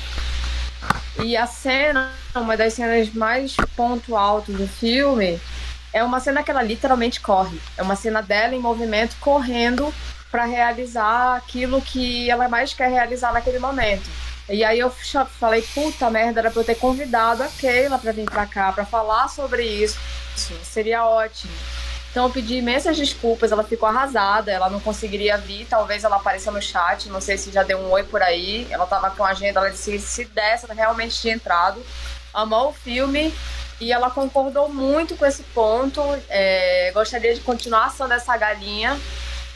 E 1.23 1.38
a 1.38 1.47
cena, 1.47 2.12
uma 2.36 2.58
das 2.58 2.73
cenas 2.73 3.12
mais 3.13 3.56
ponto 3.75 4.15
alto 4.17 4.51
do 4.51 4.67
filme, 4.67 5.39
é 5.93 6.03
uma 6.03 6.19
cena 6.19 6.43
que 6.43 6.51
ela 6.51 6.62
literalmente 6.62 7.21
corre. 7.21 7.60
É 7.77 7.82
uma 7.82 7.95
cena 7.95 8.21
dela 8.21 8.53
em 8.53 8.60
movimento 8.60 9.15
correndo 9.21 9.93
para 10.30 10.43
realizar 10.43 11.38
aquilo 11.38 11.82
que 11.82 12.30
ela 12.30 12.49
mais 12.49 12.73
quer 12.73 12.89
realizar 12.89 13.32
naquele 13.32 13.58
momento. 13.58 14.26
E 14.49 14.63
aí 14.63 14.79
eu 14.79 14.89
falei, 15.39 15.62
puta 15.62 16.10
merda, 16.10 16.39
era 16.39 16.51
pra 16.51 16.62
eu 16.62 16.65
ter 16.65 16.75
convidado 16.75 17.43
a 17.43 17.47
Keila 17.47 17.99
para 17.99 18.12
vir 18.13 18.25
pra 18.25 18.45
cá 18.45 18.71
para 18.71 18.86
falar 18.86 19.27
sobre 19.27 19.63
isso. 19.63 19.99
Seria 20.63 21.05
ótimo. 21.05 21.51
Então 22.10 22.25
eu 22.25 22.31
pedi 22.31 22.55
imensas 22.55 22.95
desculpas, 22.97 23.51
ela 23.51 23.63
ficou 23.63 23.88
arrasada, 23.88 24.51
ela 24.51 24.69
não 24.69 24.79
conseguiria 24.79 25.38
vir, 25.38 25.67
talvez 25.69 26.03
ela 26.03 26.15
apareça 26.15 26.49
no 26.49 26.62
chat, 26.62 27.10
não 27.10 27.21
sei 27.21 27.38
se 27.38 27.51
já 27.51 27.62
deu 27.62 27.77
um 27.77 27.91
oi 27.91 28.03
por 28.03 28.21
aí. 28.21 28.65
Ela 28.69 28.88
tava 28.88 29.12
com 29.12 29.23
a 29.23 29.29
agenda, 29.29 29.60
ela 29.60 29.69
disse 29.69 29.99
se 29.99 30.25
desse, 30.25 30.65
ela 30.65 30.73
realmente 30.73 31.19
tinha 31.19 31.36
entrado. 31.36 31.86
Amou 32.33 32.69
o 32.69 32.73
filme 32.73 33.33
e 33.79 33.91
ela 33.91 34.10
concordou 34.10 34.69
muito 34.69 35.15
com 35.15 35.25
esse 35.25 35.43
ponto. 35.43 36.01
É, 36.29 36.91
gostaria 36.93 37.36
de 37.36 37.41
continuar 37.41 37.91
sendo 37.91 38.13
essa 38.13 38.36
galinha 38.38 38.97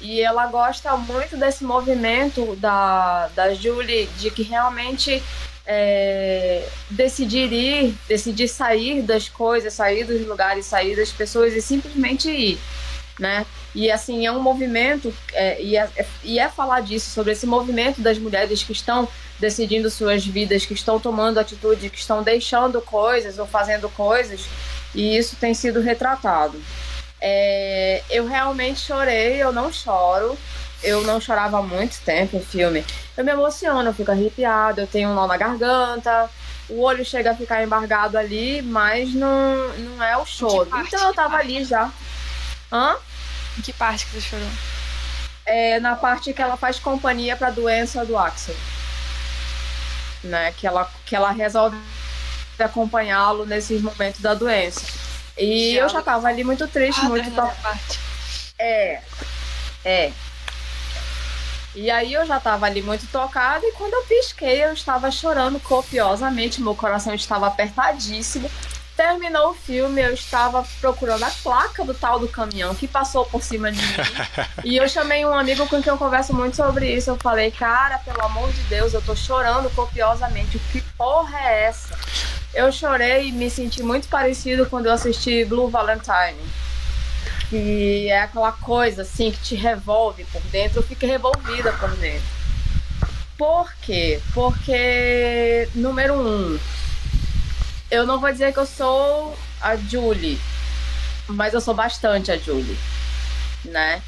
e 0.01 0.21
ela 0.21 0.47
gosta 0.47 0.95
muito 0.97 1.37
desse 1.37 1.63
movimento 1.63 2.55
da, 2.57 3.29
da 3.35 3.53
Julie, 3.53 4.07
de 4.17 4.31
que 4.31 4.43
realmente 4.43 5.21
é, 5.65 6.67
decidir 6.89 7.51
ir, 7.53 7.95
decidir 8.07 8.47
sair 8.47 9.01
das 9.01 9.29
coisas, 9.29 9.73
sair 9.73 10.03
dos 10.03 10.25
lugares, 10.27 10.65
sair 10.65 10.95
das 10.95 11.11
pessoas 11.11 11.53
e 11.53 11.61
simplesmente 11.61 12.29
ir, 12.29 12.59
né? 13.19 13.45
E 13.73 13.89
assim, 13.89 14.25
é 14.25 14.31
um 14.31 14.41
movimento, 14.41 15.13
é, 15.33 15.61
e, 15.61 15.77
é, 15.77 15.87
e 16.23 16.39
é 16.39 16.49
falar 16.49 16.81
disso, 16.81 17.09
sobre 17.09 17.31
esse 17.31 17.45
movimento 17.45 18.01
das 18.01 18.17
mulheres 18.17 18.63
que 18.63 18.73
estão 18.73 19.07
decidindo 19.39 19.89
suas 19.89 20.25
vidas, 20.25 20.65
que 20.65 20.73
estão 20.73 20.99
tomando 20.99 21.39
atitude, 21.39 21.89
que 21.89 21.97
estão 21.97 22.21
deixando 22.21 22.81
coisas 22.81 23.39
ou 23.39 23.47
fazendo 23.47 23.89
coisas, 23.89 24.41
e 24.93 25.17
isso 25.17 25.35
tem 25.37 25.53
sido 25.53 25.79
retratado. 25.79 26.61
É, 27.21 28.01
eu 28.09 28.25
realmente 28.27 28.79
chorei, 28.79 29.41
eu 29.41 29.53
não 29.53 29.71
choro. 29.71 30.37
Eu 30.83 31.03
não 31.03 31.21
chorava 31.21 31.59
há 31.59 31.61
muito 31.61 32.01
tempo 32.01 32.35
em 32.35 32.41
filme. 32.41 32.83
Eu 33.15 33.23
me 33.23 33.31
emociono, 33.31 33.87
eu 33.87 33.93
fico 33.93 34.09
arrepiada, 34.09 34.81
eu 34.81 34.87
tenho 34.87 35.09
um 35.09 35.13
nó 35.13 35.27
na 35.27 35.37
garganta, 35.37 36.27
o 36.67 36.81
olho 36.81 37.05
chega 37.05 37.31
a 37.31 37.35
ficar 37.35 37.63
embargado 37.63 38.17
ali, 38.17 38.61
mas 38.63 39.13
não, 39.13 39.67
não 39.77 40.03
é 40.03 40.17
o 40.17 40.25
choro. 40.25 40.69
Então 40.79 41.07
eu 41.07 41.13
tava 41.13 41.37
ali 41.37 41.63
já. 41.63 41.91
Hã? 42.71 42.95
Em 43.57 43.61
que 43.61 43.73
parte 43.73 44.05
que 44.05 44.13
você 44.13 44.21
chorou? 44.21 44.47
É 45.45 45.79
na 45.79 45.95
parte 45.95 46.33
que 46.33 46.41
ela 46.41 46.57
faz 46.57 46.79
companhia 46.79 47.35
pra 47.35 47.51
doença 47.51 48.03
do 48.05 48.17
Axel. 48.17 48.55
Né? 50.23 50.51
Que 50.53 50.65
ela, 50.65 50.89
que 51.05 51.15
ela 51.15 51.31
resolve 51.31 51.77
acompanhá-lo 52.57 53.45
nesses 53.45 53.81
momentos 53.81 54.21
da 54.21 54.33
doença. 54.33 54.81
E 55.43 55.75
eu 55.75 55.89
já 55.89 56.01
tava 56.01 56.27
ali 56.27 56.43
muito 56.43 56.67
triste, 56.67 57.01
ah, 57.03 57.09
muito 57.09 57.31
to... 57.31 57.41
É. 58.59 59.01
É. 59.83 60.11
E 61.73 61.89
aí 61.89 62.13
eu 62.13 62.25
já 62.25 62.39
tava 62.39 62.65
ali 62.65 62.81
muito 62.81 63.07
tocada 63.07 63.65
e 63.65 63.71
quando 63.71 63.93
eu 63.93 64.03
pisquei 64.03 64.63
eu 64.63 64.73
estava 64.73 65.09
chorando 65.09 65.59
copiosamente, 65.59 66.61
meu 66.61 66.75
coração 66.75 67.13
estava 67.13 67.47
apertadíssimo. 67.47 68.51
Terminou 68.95 69.51
o 69.51 69.53
filme, 69.53 70.01
eu 70.01 70.13
estava 70.13 70.65
procurando 70.79 71.23
a 71.23 71.31
placa 71.41 71.83
do 71.83 71.93
tal 71.93 72.19
do 72.19 72.27
caminhão 72.27 72.75
que 72.75 72.87
passou 72.87 73.25
por 73.25 73.41
cima 73.41 73.71
de 73.71 73.81
mim. 73.81 73.93
e 74.65 74.77
eu 74.77 74.87
chamei 74.87 75.25
um 75.25 75.33
amigo 75.33 75.67
com 75.67 75.81
quem 75.81 75.91
eu 75.91 75.97
converso 75.97 76.33
muito 76.33 76.55
sobre 76.55 76.93
isso. 76.93 77.09
Eu 77.09 77.17
falei, 77.17 77.51
cara, 77.51 77.97
pelo 77.99 78.21
amor 78.21 78.51
de 78.51 78.61
Deus, 78.63 78.93
eu 78.93 79.01
tô 79.01 79.15
chorando 79.15 79.69
copiosamente. 79.73 80.59
Que 80.71 80.81
porra 80.97 81.39
é 81.39 81.63
essa? 81.63 81.97
Eu 82.53 82.71
chorei 82.71 83.29
e 83.29 83.31
me 83.31 83.49
senti 83.49 83.81
muito 83.81 84.09
parecido 84.09 84.65
quando 84.65 84.87
eu 84.87 84.91
assisti 84.91 85.45
Blue 85.45 85.69
Valentine. 85.69 86.37
Que 87.49 88.09
é 88.09 88.21
aquela 88.21 88.51
coisa 88.51 89.03
assim 89.03 89.31
que 89.31 89.39
te 89.39 89.55
revolve 89.55 90.25
por 90.25 90.41
dentro. 90.43 90.79
Eu 90.79 90.83
fiquei 90.83 91.09
revolvida 91.09 91.71
por 91.73 91.89
dentro. 91.95 92.41
Por 93.37 93.73
quê? 93.81 94.21
Porque, 94.33 95.67
número 95.73 96.13
um, 96.13 96.59
eu 97.91 98.05
não 98.05 98.19
vou 98.19 98.31
dizer 98.31 98.53
que 98.53 98.59
eu 98.59 98.65
sou 98.65 99.37
a 99.61 99.75
Julie, 99.75 100.39
mas 101.27 101.53
eu 101.53 101.61
sou 101.61 101.73
bastante 101.73 102.31
a 102.31 102.37
Julie, 102.37 102.77
né? 103.65 104.01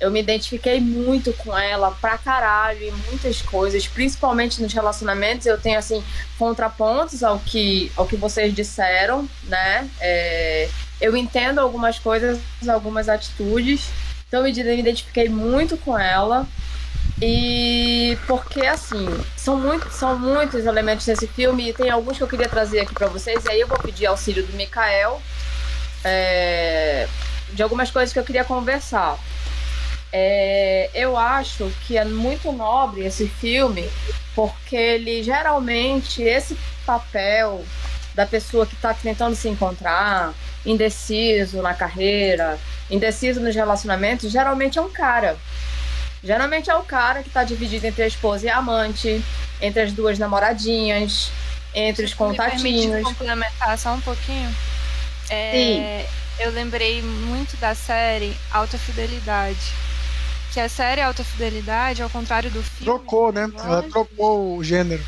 eu 0.00 0.10
me 0.10 0.20
identifiquei 0.20 0.80
muito 0.80 1.32
com 1.32 1.56
ela 1.56 1.90
pra 1.90 2.16
caralho 2.16 2.82
em 2.82 2.92
muitas 3.08 3.42
coisas, 3.42 3.86
principalmente 3.88 4.62
nos 4.62 4.72
relacionamentos. 4.72 5.46
Eu 5.46 5.58
tenho, 5.58 5.78
assim, 5.78 6.04
contrapontos 6.38 7.24
ao 7.24 7.38
que, 7.40 7.90
ao 7.96 8.06
que 8.06 8.14
vocês 8.14 8.54
disseram, 8.54 9.28
né? 9.44 9.88
É, 10.00 10.68
eu 11.00 11.16
entendo 11.16 11.58
algumas 11.58 11.98
coisas, 11.98 12.38
algumas 12.68 13.08
atitudes. 13.08 13.88
Então, 14.28 14.46
eu 14.46 14.54
me 14.54 14.78
identifiquei 14.78 15.28
muito 15.28 15.76
com 15.76 15.98
ela. 15.98 16.46
E 17.20 18.16
porque, 18.26 18.64
assim, 18.64 19.06
são, 19.36 19.56
muito, 19.56 19.90
são 19.90 20.18
muitos 20.18 20.64
elementos 20.64 21.06
nesse 21.06 21.26
filme 21.26 21.70
e 21.70 21.72
tem 21.72 21.90
alguns 21.90 22.16
que 22.16 22.22
eu 22.22 22.28
queria 22.28 22.48
trazer 22.48 22.80
aqui 22.80 22.94
para 22.94 23.08
vocês. 23.08 23.44
E 23.44 23.50
aí 23.50 23.60
eu 23.60 23.66
vou 23.66 23.78
pedir 23.78 24.06
auxílio 24.06 24.46
do 24.46 24.52
Mikael. 24.52 25.20
É, 26.04 27.08
de 27.52 27.62
algumas 27.62 27.90
coisas 27.90 28.12
que 28.12 28.18
eu 28.18 28.24
queria 28.24 28.44
conversar. 28.44 29.18
É, 30.12 30.90
eu 30.94 31.16
acho 31.16 31.70
que 31.86 31.98
é 31.98 32.04
muito 32.04 32.50
nobre 32.52 33.04
esse 33.04 33.28
filme, 33.28 33.88
porque 34.34 34.76
ele 34.76 35.22
geralmente, 35.22 36.22
esse 36.22 36.56
papel 36.86 37.64
da 38.14 38.24
pessoa 38.24 38.66
que 38.66 38.74
está 38.74 38.94
tentando 38.94 39.34
se 39.34 39.48
encontrar, 39.48 40.32
indeciso 40.64 41.60
na 41.60 41.74
carreira, 41.74 42.58
indeciso 42.90 43.40
nos 43.40 43.54
relacionamentos, 43.54 44.30
geralmente 44.30 44.78
é 44.78 44.82
um 44.82 44.90
cara. 44.90 45.36
Geralmente 46.22 46.70
é 46.70 46.74
o 46.74 46.82
cara 46.82 47.22
que 47.22 47.28
está 47.28 47.44
dividido 47.44 47.86
entre 47.86 48.02
a 48.02 48.06
esposa 48.06 48.46
e 48.46 48.48
a 48.48 48.56
amante, 48.56 49.22
entre 49.60 49.82
as 49.82 49.92
duas 49.92 50.18
namoradinhas, 50.18 51.30
entre 51.74 52.04
os 52.04 52.14
contatinhos. 52.14 52.96
Me 52.96 53.02
complementar 53.02 53.78
só 53.78 53.94
um 53.94 54.00
pouquinho? 54.00 54.54
É, 55.30 55.52
Sim. 55.52 56.44
Eu 56.44 56.50
lembrei 56.50 57.02
muito 57.02 57.56
da 57.56 57.74
série 57.74 58.36
Alta 58.50 58.78
Fidelidade 58.78 59.72
que 60.52 60.60
a 60.60 60.68
série 60.68 61.00
Alta 61.00 61.22
Fidelidade, 61.22 62.02
ao 62.02 62.10
contrário 62.10 62.50
do 62.50 62.62
filme. 62.62 62.84
Trocou, 62.84 63.32
né? 63.32 63.50
Ela 63.62 63.82
trocou 63.82 64.56
o 64.56 64.64
gênero. 64.64 65.04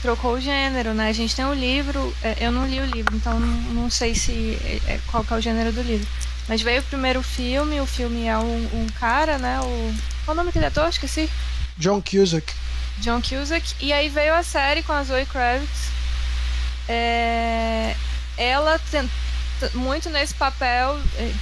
Trocou 0.00 0.34
o 0.34 0.40
gênero, 0.40 0.94
né? 0.94 1.08
A 1.08 1.12
gente 1.12 1.34
tem 1.34 1.44
um 1.44 1.52
livro, 1.52 2.14
é, 2.22 2.36
eu 2.40 2.52
não 2.52 2.66
li 2.66 2.80
o 2.80 2.86
livro, 2.86 3.14
então 3.16 3.38
não 3.38 3.90
sei 3.90 4.14
se 4.14 4.56
é, 4.64 4.94
é, 4.94 5.00
qual 5.10 5.24
que 5.24 5.34
é 5.34 5.36
o 5.36 5.40
gênero 5.40 5.72
do 5.72 5.82
livro. 5.82 6.08
Mas 6.48 6.62
veio 6.62 6.80
o 6.80 6.84
primeiro 6.84 7.22
filme, 7.22 7.80
o 7.80 7.86
filme 7.86 8.26
é 8.26 8.38
um, 8.38 8.68
um 8.72 8.86
cara, 8.98 9.38
né? 9.38 9.60
O, 9.60 9.94
qual 10.24 10.34
o 10.34 10.36
nome 10.36 10.46
daquele 10.46 10.66
ator? 10.66 10.88
Esqueci. 10.88 11.28
John 11.76 12.00
Cusack. 12.00 12.54
John 12.98 13.20
Cusack. 13.20 13.74
E 13.80 13.92
aí 13.92 14.08
veio 14.08 14.34
a 14.34 14.42
série 14.42 14.82
com 14.82 14.92
a 14.92 15.02
Zoe 15.02 15.26
Kravitz. 15.26 15.90
É, 16.88 17.94
ela 18.38 18.78
tem, 18.90 19.08
muito 19.74 20.08
nesse 20.08 20.32
papel 20.34 20.98
é, 21.16 21.32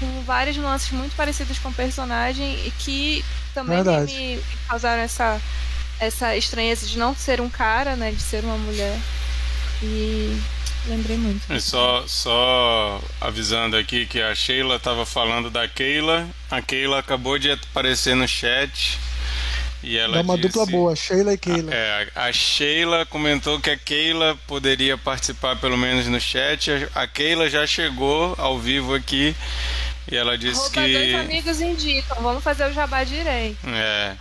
com 0.00 0.22
várias 0.22 0.56
nuances 0.56 0.90
muito 0.90 1.14
parecidas 1.14 1.58
com 1.58 1.68
o 1.68 1.74
personagem 1.74 2.66
e 2.66 2.72
que 2.78 3.24
também 3.54 3.82
me, 3.84 4.36
me 4.36 4.42
causaram 4.68 5.02
essa, 5.02 5.40
essa 6.00 6.36
estranheza 6.36 6.86
de 6.86 6.98
não 6.98 7.14
ser 7.14 7.40
um 7.40 7.48
cara, 7.48 7.94
né? 7.94 8.10
De 8.10 8.20
ser 8.20 8.44
uma 8.44 8.58
mulher. 8.58 8.98
E 9.82 10.36
lembrei 10.86 11.16
muito. 11.16 11.52
E 11.52 11.60
só, 11.60 12.04
só 12.06 13.00
avisando 13.20 13.76
aqui 13.76 14.06
que 14.06 14.20
a 14.20 14.34
Sheila 14.34 14.76
estava 14.76 15.04
falando 15.04 15.50
da 15.50 15.66
Keila. 15.68 16.28
A 16.50 16.62
Keila 16.62 16.98
acabou 16.98 17.38
de 17.38 17.50
aparecer 17.50 18.14
no 18.14 18.26
chat. 18.26 18.98
E 19.82 19.96
ela 19.96 20.18
é 20.18 20.20
uma 20.22 20.36
disse, 20.36 20.48
dupla 20.48 20.66
boa, 20.66 20.96
Sheila 20.96 21.34
e 21.34 21.38
Keila. 21.38 21.72
É, 21.72 22.08
a 22.14 22.32
Sheila 22.32 23.06
comentou 23.06 23.60
que 23.60 23.70
a 23.70 23.76
Keila 23.76 24.36
poderia 24.46 24.96
participar 24.98 25.56
pelo 25.56 25.76
menos 25.76 26.06
no 26.06 26.20
chat. 26.20 26.70
A 26.94 27.06
Keila 27.06 27.48
já 27.48 27.66
chegou 27.66 28.34
ao 28.38 28.58
vivo 28.58 28.94
aqui 28.94 29.36
e 30.10 30.16
ela 30.16 30.36
disse 30.38 30.60
Arroba 30.60 30.80
que. 30.82 30.92
dois 30.92 31.14
amigos 31.14 31.60
indicam, 31.60 32.22
vamos 32.22 32.42
fazer 32.42 32.68
o 32.68 32.72
jabá 32.72 33.04
direito. 33.04 33.58
É. 33.68 34.16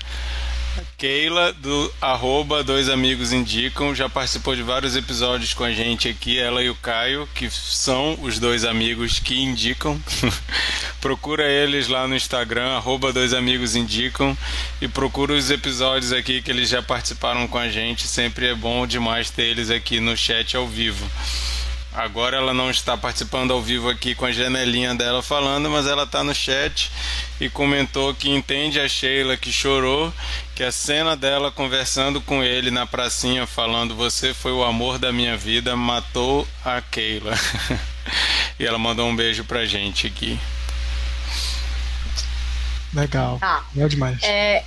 Keila, 0.97 1.53
do 1.53 1.93
arroba 2.01 2.63
Dois 2.63 2.89
Amigos 2.89 3.31
Indicam, 3.31 3.93
já 3.93 4.09
participou 4.09 4.55
de 4.55 4.63
vários 4.63 4.95
episódios 4.95 5.53
com 5.53 5.63
a 5.63 5.71
gente 5.71 6.07
aqui, 6.07 6.37
ela 6.37 6.63
e 6.63 6.69
o 6.69 6.75
Caio, 6.75 7.27
que 7.33 7.49
são 7.49 8.17
os 8.21 8.39
dois 8.39 8.63
amigos 8.63 9.19
que 9.19 9.41
indicam. 9.41 10.01
procura 10.99 11.47
eles 11.47 11.87
lá 11.87 12.07
no 12.07 12.15
Instagram, 12.15 12.75
arroba 12.75 13.13
Dois 13.13 13.33
Amigos 13.33 13.75
Indicam, 13.75 14.37
e 14.81 14.87
procura 14.87 15.33
os 15.33 15.51
episódios 15.51 16.11
aqui 16.11 16.41
que 16.41 16.51
eles 16.51 16.69
já 16.69 16.81
participaram 16.81 17.47
com 17.47 17.57
a 17.57 17.69
gente. 17.69 18.07
Sempre 18.07 18.47
é 18.47 18.55
bom 18.55 18.87
demais 18.87 19.29
ter 19.29 19.43
eles 19.43 19.69
aqui 19.69 19.99
no 19.99 20.17
chat 20.17 20.57
ao 20.57 20.67
vivo. 20.67 21.05
Agora 21.95 22.37
ela 22.37 22.53
não 22.53 22.69
está 22.69 22.97
participando 22.97 23.51
ao 23.51 23.61
vivo 23.61 23.89
aqui 23.89 24.13
com 24.13 24.25
a 24.25 24.31
janelinha 24.31 24.93
dela 24.93 25.23
falando, 25.23 25.69
mas 25.69 25.87
ela 25.87 26.03
está 26.03 26.23
no 26.23 26.33
chat 26.33 26.91
e 27.39 27.49
comentou 27.49 28.13
que 28.13 28.29
entende 28.29 28.79
a 28.79 28.87
Sheila 28.87 29.37
que 29.37 29.51
chorou, 29.51 30.13
que 30.53 30.63
a 30.63 30.71
cena 30.71 31.15
dela 31.15 31.51
conversando 31.51 32.21
com 32.21 32.43
ele 32.43 32.69
na 32.69 32.85
pracinha 32.85 33.47
falando 33.47 33.95
você 33.95 34.33
foi 34.33 34.51
o 34.51 34.63
amor 34.63 34.99
da 34.99 35.11
minha 35.11 35.37
vida, 35.37 35.75
matou 35.75 36.47
a 36.63 36.81
Keila. 36.81 37.33
e 38.59 38.65
ela 38.65 38.77
mandou 38.77 39.07
um 39.07 39.15
beijo 39.15 39.43
pra 39.43 39.65
gente 39.65 40.07
aqui. 40.07 40.39
Legal. 42.93 43.37
Ah, 43.41 43.61
Legal 43.73 43.89
demais. 43.89 44.23
É, 44.23 44.63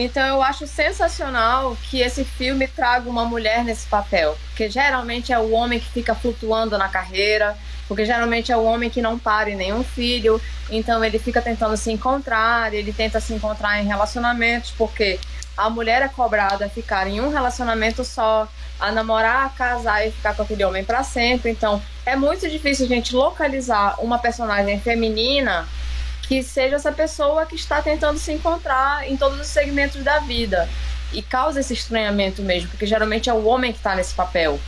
então 0.00 0.26
eu 0.26 0.42
acho 0.42 0.66
sensacional 0.66 1.76
que 1.90 2.00
esse 2.00 2.24
filme 2.24 2.66
traga 2.68 3.08
uma 3.08 3.24
mulher 3.24 3.64
nesse 3.64 3.86
papel, 3.86 4.36
porque 4.48 4.70
geralmente 4.70 5.32
é 5.32 5.38
o 5.38 5.50
homem 5.50 5.80
que 5.80 5.90
fica 5.90 6.14
flutuando 6.14 6.76
na 6.78 6.88
carreira, 6.88 7.56
porque 7.86 8.04
geralmente 8.04 8.52
é 8.52 8.56
o 8.56 8.64
homem 8.64 8.90
que 8.90 9.00
não 9.00 9.18
pare 9.18 9.54
nenhum 9.54 9.82
filho, 9.82 10.40
então 10.70 11.02
ele 11.02 11.18
fica 11.18 11.40
tentando 11.40 11.76
se 11.76 11.90
encontrar, 11.90 12.72
ele 12.74 12.92
tenta 12.92 13.18
se 13.18 13.32
encontrar 13.32 13.80
em 13.82 13.86
relacionamentos, 13.86 14.72
porque 14.76 15.18
a 15.56 15.68
mulher 15.68 16.02
é 16.02 16.08
cobrada 16.08 16.66
a 16.66 16.68
ficar 16.68 17.08
em 17.08 17.20
um 17.20 17.30
relacionamento 17.30 18.04
só, 18.04 18.46
a 18.78 18.92
namorar, 18.92 19.46
a 19.46 19.48
casar 19.48 20.06
e 20.06 20.12
ficar 20.12 20.34
com 20.36 20.42
aquele 20.42 20.64
homem 20.64 20.84
para 20.84 21.02
sempre. 21.02 21.50
Então 21.50 21.82
é 22.06 22.14
muito 22.14 22.48
difícil 22.48 22.86
a 22.86 22.88
gente 22.88 23.14
localizar 23.14 23.96
uma 23.98 24.18
personagem 24.18 24.78
feminina 24.78 25.66
que 26.28 26.42
seja 26.42 26.76
essa 26.76 26.92
pessoa 26.92 27.46
que 27.46 27.56
está 27.56 27.80
tentando 27.80 28.18
se 28.18 28.30
encontrar 28.30 29.08
em 29.08 29.16
todos 29.16 29.40
os 29.40 29.46
segmentos 29.46 30.04
da 30.04 30.18
vida. 30.18 30.68
E 31.10 31.22
causa 31.22 31.60
esse 31.60 31.72
estranhamento 31.72 32.42
mesmo, 32.42 32.68
porque 32.68 32.84
geralmente 32.84 33.30
é 33.30 33.32
o 33.32 33.46
homem 33.46 33.72
que 33.72 33.78
está 33.78 33.96
nesse 33.96 34.12
papel. 34.12 34.60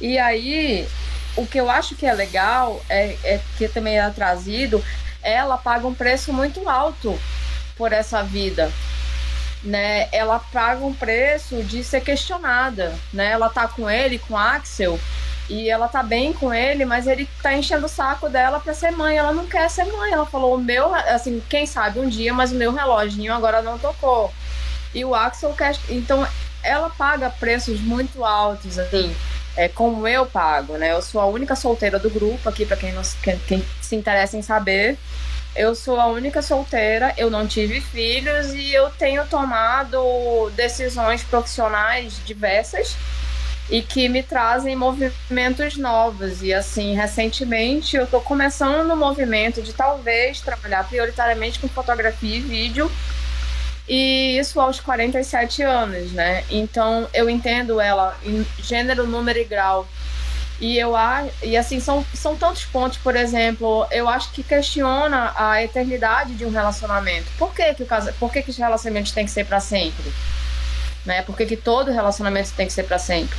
E 0.00 0.16
aí, 0.16 0.86
o 1.34 1.44
que 1.44 1.58
eu 1.58 1.68
acho 1.68 1.96
que 1.96 2.06
é 2.06 2.14
legal, 2.14 2.80
é, 2.88 3.16
é 3.24 3.40
que 3.58 3.66
também 3.66 3.98
é 3.98 4.10
trazido, 4.10 4.82
ela 5.20 5.58
paga 5.58 5.88
um 5.88 5.94
preço 5.94 6.32
muito 6.32 6.68
alto 6.68 7.18
por 7.76 7.92
essa 7.92 8.22
vida. 8.22 8.70
Né, 9.64 10.08
ela 10.10 10.40
paga 10.40 10.84
um 10.84 10.92
preço 10.92 11.62
de 11.62 11.84
ser 11.84 12.00
questionada, 12.00 12.96
né? 13.12 13.30
Ela 13.30 13.48
tá 13.48 13.68
com 13.68 13.88
ele, 13.88 14.18
com 14.18 14.36
Axel, 14.36 14.98
e 15.52 15.68
ela 15.68 15.86
tá 15.86 16.02
bem 16.02 16.32
com 16.32 16.52
ele, 16.52 16.86
mas 16.86 17.06
ele 17.06 17.28
tá 17.42 17.52
enchendo 17.52 17.84
o 17.84 17.88
saco 17.88 18.26
dela 18.26 18.58
pra 18.58 18.72
ser 18.72 18.90
mãe. 18.90 19.18
Ela 19.18 19.34
não 19.34 19.46
quer 19.46 19.68
ser 19.68 19.84
mãe. 19.84 20.10
Ela 20.10 20.24
falou: 20.24 20.54
o 20.54 20.58
meu, 20.58 20.94
assim, 20.94 21.42
quem 21.46 21.66
sabe 21.66 22.00
um 22.00 22.08
dia, 22.08 22.32
mas 22.32 22.52
o 22.52 22.54
meu 22.54 22.72
reloginho 22.72 23.34
agora 23.34 23.60
não 23.60 23.78
tocou. 23.78 24.32
E 24.94 25.04
o 25.04 25.14
Axel 25.14 25.52
quer. 25.52 25.76
Então, 25.90 26.26
ela 26.62 26.88
paga 26.88 27.28
preços 27.28 27.80
muito 27.82 28.24
altos, 28.24 28.78
assim, 28.78 29.14
é, 29.54 29.68
como 29.68 30.08
eu 30.08 30.24
pago, 30.24 30.78
né? 30.78 30.92
Eu 30.92 31.02
sou 31.02 31.20
a 31.20 31.26
única 31.26 31.54
solteira 31.54 31.98
do 31.98 32.08
grupo 32.08 32.48
aqui, 32.48 32.64
pra 32.64 32.76
quem, 32.76 32.92
não, 32.92 33.02
quem, 33.22 33.38
quem 33.40 33.64
se 33.82 33.94
interessa 33.94 34.38
em 34.38 34.42
saber. 34.42 34.96
Eu 35.54 35.74
sou 35.74 36.00
a 36.00 36.06
única 36.06 36.40
solteira, 36.40 37.12
eu 37.18 37.28
não 37.28 37.46
tive 37.46 37.78
filhos 37.78 38.54
e 38.54 38.72
eu 38.72 38.88
tenho 38.88 39.26
tomado 39.26 40.50
decisões 40.56 41.22
profissionais 41.22 42.18
diversas 42.24 42.96
e 43.70 43.80
que 43.82 44.08
me 44.08 44.22
trazem 44.22 44.76
movimentos 44.76 45.76
novos. 45.76 46.42
E 46.42 46.52
assim, 46.52 46.94
recentemente 46.94 47.96
eu 47.96 48.04
estou 48.04 48.20
começando 48.20 48.86
no 48.86 48.96
movimento 48.96 49.62
de 49.62 49.72
talvez 49.72 50.40
trabalhar 50.40 50.86
prioritariamente 50.88 51.58
com 51.58 51.68
fotografia 51.68 52.36
e 52.36 52.40
vídeo. 52.40 52.90
E 53.88 54.38
isso 54.38 54.60
aos 54.60 54.80
47 54.80 55.62
anos, 55.62 56.12
né? 56.12 56.44
Então 56.50 57.08
eu 57.12 57.28
entendo 57.28 57.80
ela 57.80 58.16
em 58.24 58.46
gênero, 58.62 59.06
número 59.06 59.38
e 59.38 59.44
grau. 59.44 59.86
E 60.60 60.78
eu 60.78 60.92
e 61.42 61.56
assim 61.56 61.80
são, 61.80 62.06
são 62.14 62.36
tantos 62.36 62.64
pontos, 62.64 62.96
por 62.98 63.16
exemplo, 63.16 63.84
eu 63.90 64.08
acho 64.08 64.30
que 64.30 64.44
questiona 64.44 65.32
a 65.36 65.60
eternidade 65.60 66.34
de 66.34 66.44
um 66.44 66.50
relacionamento. 66.50 67.26
Por 67.36 67.52
que 67.52 67.74
que 67.74 67.82
o 67.82 67.86
casa, 67.86 68.14
por 68.20 68.30
que 68.30 68.42
que 68.42 68.50
os 68.50 68.56
relacionamentos 68.56 69.10
têm 69.10 69.24
que 69.24 69.30
ser 69.32 69.44
para 69.44 69.58
sempre? 69.58 70.12
Né? 71.04 71.22
Por 71.22 71.36
que, 71.36 71.46
que 71.46 71.56
todo 71.56 71.90
relacionamento 71.90 72.52
tem 72.52 72.66
que 72.66 72.72
ser 72.72 72.84
para 72.84 72.98
sempre? 72.98 73.36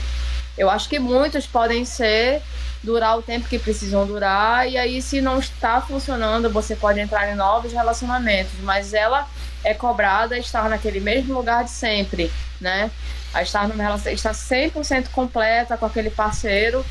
Eu 0.57 0.70
acho 0.70 0.88
que 0.88 0.99
muitos 0.99 1.47
podem 1.47 1.86
ser 1.86 2.41
durar 2.84 3.18
o 3.18 3.22
tempo 3.22 3.47
que 3.47 3.57
precisam 3.57 4.05
durar 4.05 4.70
e 4.70 4.78
aí 4.78 5.01
se 5.01 5.22
não 5.22 5.39
está 5.39 5.80
funcionando, 5.80 6.49
você 6.49 6.76
pode 6.76 6.99
entrar 6.99 7.32
em 7.32 7.36
novos 7.36 7.72
relacionamentos, 7.72 8.51
mas 8.61 8.93
ela 8.93 9.28
é 9.64 9.74
cobrada 9.74 10.36
a 10.36 10.38
estar 10.38 10.70
naquele 10.70 10.99
mesmo 10.99 11.34
lugar 11.34 11.64
de 11.64 11.70
sempre, 11.70 12.30
né? 12.59 12.91
A 13.34 13.41
estar 13.41 13.68
numa 13.68 13.82
relação, 13.82 14.11
estar 14.11 14.34
100% 14.34 15.07
completa 15.11 15.78
com 15.78 15.86
aquele 15.86 16.09
parceiro 16.09 16.86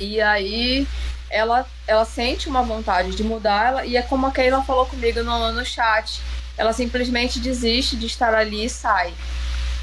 e 0.00 0.20
aí 0.20 0.86
ela 1.30 1.64
ela 1.86 2.04
sente 2.04 2.48
uma 2.48 2.62
vontade 2.62 3.14
de 3.14 3.22
mudar 3.22 3.68
ela, 3.68 3.86
e 3.86 3.96
é 3.96 4.02
como 4.02 4.26
a 4.26 4.32
Keila 4.32 4.62
falou 4.64 4.86
comigo 4.86 5.22
no, 5.22 5.52
no 5.52 5.64
chat, 5.64 6.20
ela 6.58 6.72
simplesmente 6.72 7.38
desiste 7.38 7.96
de 7.96 8.06
estar 8.06 8.34
ali 8.34 8.64
e 8.64 8.68
sai. 8.68 9.14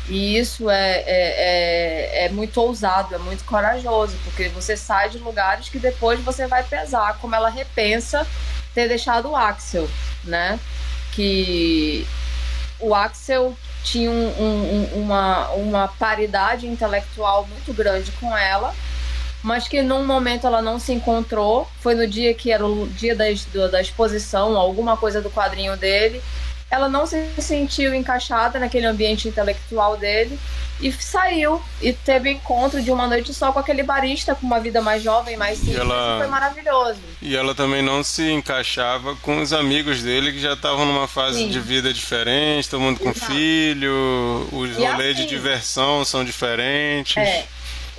E 0.09 0.37
isso 0.37 0.69
é, 0.69 0.95
é, 0.97 1.05
é, 1.07 2.25
é, 2.25 2.29
muito 2.29 2.59
ousado, 2.59 3.15
é 3.15 3.17
muito 3.17 3.45
corajoso, 3.45 4.17
porque 4.25 4.49
você 4.49 4.75
sai 4.75 5.09
de 5.09 5.17
lugares 5.17 5.69
que 5.69 5.79
depois 5.79 6.19
você 6.19 6.45
vai 6.45 6.63
pesar, 6.63 7.17
como 7.19 7.35
ela 7.35 7.49
repensa 7.49 8.27
ter 8.73 8.89
deixado 8.89 9.29
o 9.29 9.35
Axel, 9.35 9.89
né? 10.25 10.59
Que 11.13 12.05
o 12.79 12.93
Axel 12.93 13.55
tinha 13.83 14.11
um, 14.11 14.27
um, 14.39 15.03
uma, 15.03 15.49
uma 15.51 15.87
paridade 15.87 16.67
intelectual 16.67 17.47
muito 17.47 17.73
grande 17.73 18.11
com 18.13 18.35
ela, 18.37 18.75
mas 19.41 19.69
que 19.69 19.81
num 19.81 20.05
momento 20.05 20.45
ela 20.45 20.61
não 20.61 20.79
se 20.79 20.91
encontrou. 20.91 21.67
Foi 21.79 21.95
no 21.95 22.05
dia 22.05 22.33
que 22.33 22.51
era 22.51 22.65
o 22.65 22.87
dia 22.87 23.15
da, 23.15 23.25
da 23.67 23.81
exposição, 23.81 24.57
alguma 24.57 24.97
coisa 24.97 25.21
do 25.21 25.29
quadrinho 25.29 25.77
dele 25.77 26.21
ela 26.73 26.89
não 26.89 27.05
se 27.05 27.29
sentiu 27.37 27.93
encaixada 27.93 28.57
naquele 28.57 28.87
ambiente 28.87 29.27
intelectual 29.27 29.95
dele 29.95 30.39
e 30.81 30.91
saiu 30.91 31.61
e 31.79 31.93
teve 31.93 32.31
encontro 32.31 32.81
de 32.81 32.89
uma 32.89 33.07
noite 33.07 33.31
só 33.31 33.51
com 33.51 33.59
aquele 33.59 33.83
barista 33.83 34.33
com 34.33 34.47
uma 34.47 34.59
vida 34.59 34.81
mais 34.81 35.03
jovem, 35.03 35.37
mais 35.37 35.59
simples, 35.59 35.77
ela... 35.77 36.17
foi 36.17 36.27
maravilhoso. 36.27 36.99
E 37.21 37.35
ela 37.35 37.53
também 37.53 37.83
não 37.83 38.03
se 38.03 38.27
encaixava 38.31 39.15
com 39.17 39.39
os 39.39 39.53
amigos 39.53 40.01
dele 40.01 40.31
que 40.31 40.39
já 40.39 40.53
estavam 40.53 40.83
numa 40.83 41.07
fase 41.07 41.37
Sim. 41.37 41.49
de 41.49 41.59
vida 41.59 41.93
diferente, 41.93 42.67
todo 42.67 42.81
mundo 42.81 42.99
com 42.99 43.11
Exato. 43.11 43.31
filho, 43.31 44.47
os 44.51 44.71
e 44.71 44.83
rolês 44.83 45.15
assim, 45.15 45.21
de 45.21 45.29
diversão 45.29 46.03
são 46.03 46.25
diferentes. 46.25 47.17
É. 47.17 47.45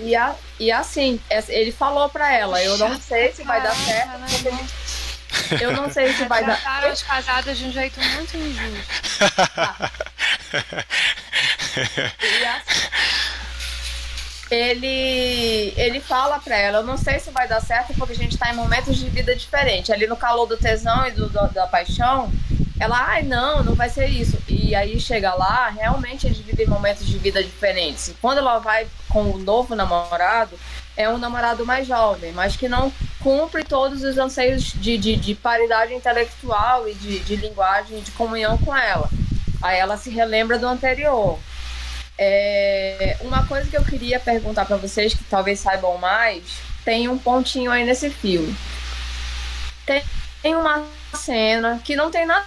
E, 0.00 0.16
a, 0.16 0.34
e 0.58 0.72
assim, 0.72 1.20
ele 1.48 1.70
falou 1.70 2.08
para 2.08 2.34
ela, 2.34 2.60
eu 2.60 2.76
não 2.76 3.00
sei 3.00 3.32
se 3.32 3.44
vai 3.44 3.62
dar 3.62 3.76
certo, 3.76 4.10
porque 4.28 4.50
eu 5.60 5.72
não 5.72 5.90
sei 5.90 6.12
se 6.12 6.24
vai 6.26 6.44
dar. 6.44 6.60
Trataram 6.60 6.88
as 6.88 7.02
casadas 7.02 7.58
de 7.58 7.64
um 7.64 7.72
jeito 7.72 8.00
muito 8.00 8.36
injusto. 8.36 8.94
Tá. 9.54 9.90
Ele, 14.50 15.72
ele 15.76 16.00
fala 16.00 16.38
pra 16.38 16.56
ela, 16.56 16.78
eu 16.78 16.84
não 16.84 16.96
sei 16.96 17.18
se 17.18 17.30
vai 17.30 17.48
dar 17.48 17.60
certo 17.60 17.94
porque 17.94 18.12
a 18.12 18.16
gente 18.16 18.38
tá 18.38 18.50
em 18.50 18.54
momentos 18.54 18.96
de 18.96 19.08
vida 19.08 19.34
diferentes. 19.34 19.90
Ali 19.90 20.06
no 20.06 20.16
calor 20.16 20.46
do 20.46 20.56
tesão 20.56 21.06
e 21.06 21.10
do, 21.10 21.28
do, 21.28 21.48
da 21.48 21.66
paixão, 21.66 22.30
ela, 22.78 22.96
ai 22.98 23.22
não, 23.22 23.64
não 23.64 23.74
vai 23.74 23.88
ser 23.88 24.06
isso. 24.06 24.38
E 24.48 24.74
aí 24.74 25.00
chega 25.00 25.34
lá, 25.34 25.70
realmente 25.70 26.26
eles 26.26 26.38
vivem 26.38 26.66
momentos 26.66 27.06
de 27.06 27.18
vida 27.18 27.42
diferentes. 27.42 28.08
E 28.08 28.14
quando 28.20 28.38
ela 28.38 28.58
vai 28.58 28.86
com 29.08 29.30
o 29.30 29.38
novo 29.38 29.74
namorado, 29.74 30.58
é 30.96 31.08
um 31.08 31.18
namorado 31.18 31.66
mais 31.66 31.86
jovem, 31.86 32.32
mas 32.32 32.56
que 32.56 32.68
não 32.68 32.92
cumpre 33.20 33.64
todos 33.64 34.02
os 34.02 34.18
anseios 34.18 34.72
de, 34.74 34.96
de, 34.98 35.16
de 35.16 35.34
paridade 35.34 35.94
intelectual 35.94 36.88
e 36.88 36.94
de, 36.94 37.20
de 37.20 37.36
linguagem, 37.36 38.00
de 38.00 38.10
comunhão 38.12 38.56
com 38.58 38.76
ela. 38.76 39.08
Aí 39.62 39.78
ela 39.78 39.96
se 39.96 40.10
relembra 40.10 40.58
do 40.58 40.66
anterior. 40.66 41.38
É, 42.16 43.16
uma 43.22 43.46
coisa 43.46 43.68
que 43.68 43.76
eu 43.76 43.84
queria 43.84 44.20
perguntar 44.20 44.66
para 44.66 44.76
vocês, 44.76 45.14
que 45.14 45.24
talvez 45.24 45.58
saibam 45.58 45.98
mais, 45.98 46.44
tem 46.84 47.08
um 47.08 47.18
pontinho 47.18 47.70
aí 47.70 47.84
nesse 47.84 48.10
filme. 48.10 48.54
Tem, 49.86 50.02
tem 50.42 50.54
uma 50.54 50.84
cena 51.14 51.80
que 51.82 51.96
não 51.96 52.10
tem 52.10 52.26
nada 52.26 52.46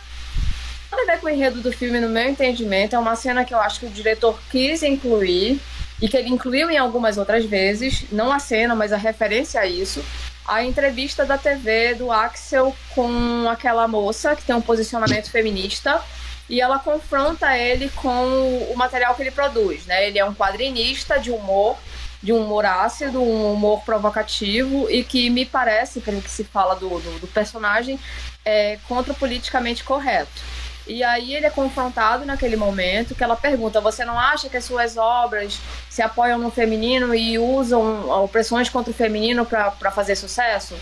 a 0.91 1.05
ver 1.05 1.19
com 1.19 1.27
o 1.27 1.29
enredo 1.29 1.61
do 1.61 1.71
filme, 1.71 1.99
no 1.99 2.07
meu 2.07 2.29
entendimento. 2.29 2.95
É 2.95 2.99
uma 2.99 3.15
cena 3.15 3.43
que 3.43 3.53
eu 3.53 3.59
acho 3.59 3.79
que 3.79 3.85
o 3.87 3.89
diretor 3.89 4.39
quis 4.49 4.83
incluir 4.83 5.59
e 6.01 6.07
que 6.07 6.15
ele 6.15 6.29
incluiu 6.29 6.69
em 6.69 6.77
algumas 6.77 7.17
outras 7.17 7.45
vezes, 7.45 8.05
não 8.11 8.31
a 8.31 8.39
cena, 8.39 8.75
mas 8.75 8.93
a 8.93 8.97
referência 8.97 9.61
a 9.61 9.65
isso, 9.65 10.03
a 10.47 10.63
entrevista 10.63 11.25
da 11.25 11.37
TV 11.37 11.95
do 11.95 12.11
Axel 12.11 12.75
com 12.95 13.47
aquela 13.49 13.87
moça 13.87 14.35
que 14.35 14.43
tem 14.43 14.55
um 14.55 14.61
posicionamento 14.61 15.29
feminista 15.29 16.01
e 16.49 16.61
ela 16.61 16.79
confronta 16.79 17.57
ele 17.57 17.89
com 17.89 18.69
o 18.71 18.73
material 18.77 19.13
que 19.15 19.21
ele 19.21 19.31
produz, 19.31 19.85
né? 19.85 20.07
Ele 20.07 20.17
é 20.17 20.23
um 20.23 20.33
quadrinista 20.33 21.19
de 21.19 21.29
humor, 21.29 21.77
de 22.23 22.31
um 22.31 22.43
humor 22.43 22.65
ácido, 22.65 23.21
um 23.21 23.53
humor 23.53 23.81
provocativo 23.83 24.89
e 24.89 25.03
que 25.03 25.29
me 25.29 25.45
parece, 25.45 25.99
pelo 25.99 26.21
que 26.21 26.29
se 26.29 26.45
fala 26.45 26.75
do, 26.75 26.87
do, 26.87 27.19
do 27.19 27.27
personagem, 27.27 27.99
é 28.45 28.79
contra 28.87 29.11
o 29.11 29.15
politicamente 29.15 29.83
correto. 29.83 30.41
E 30.87 31.03
aí 31.03 31.35
ele 31.35 31.45
é 31.45 31.49
confrontado 31.49 32.25
naquele 32.25 32.55
momento 32.55 33.13
que 33.13 33.23
ela 33.23 33.35
pergunta: 33.35 33.81
você 33.81 34.05
não 34.05 34.17
acha 34.17 34.49
que 34.49 34.57
as 34.57 34.63
suas 34.63 34.95
obras 34.97 35.59
se 35.89 36.01
apoiam 36.01 36.39
no 36.39 36.49
feminino 36.49 37.13
e 37.13 37.37
usam 37.37 38.09
opressões 38.23 38.69
contra 38.69 38.91
o 38.91 38.95
feminino 38.95 39.45
para 39.45 39.91
fazer 39.91 40.15
sucesso? 40.15 40.75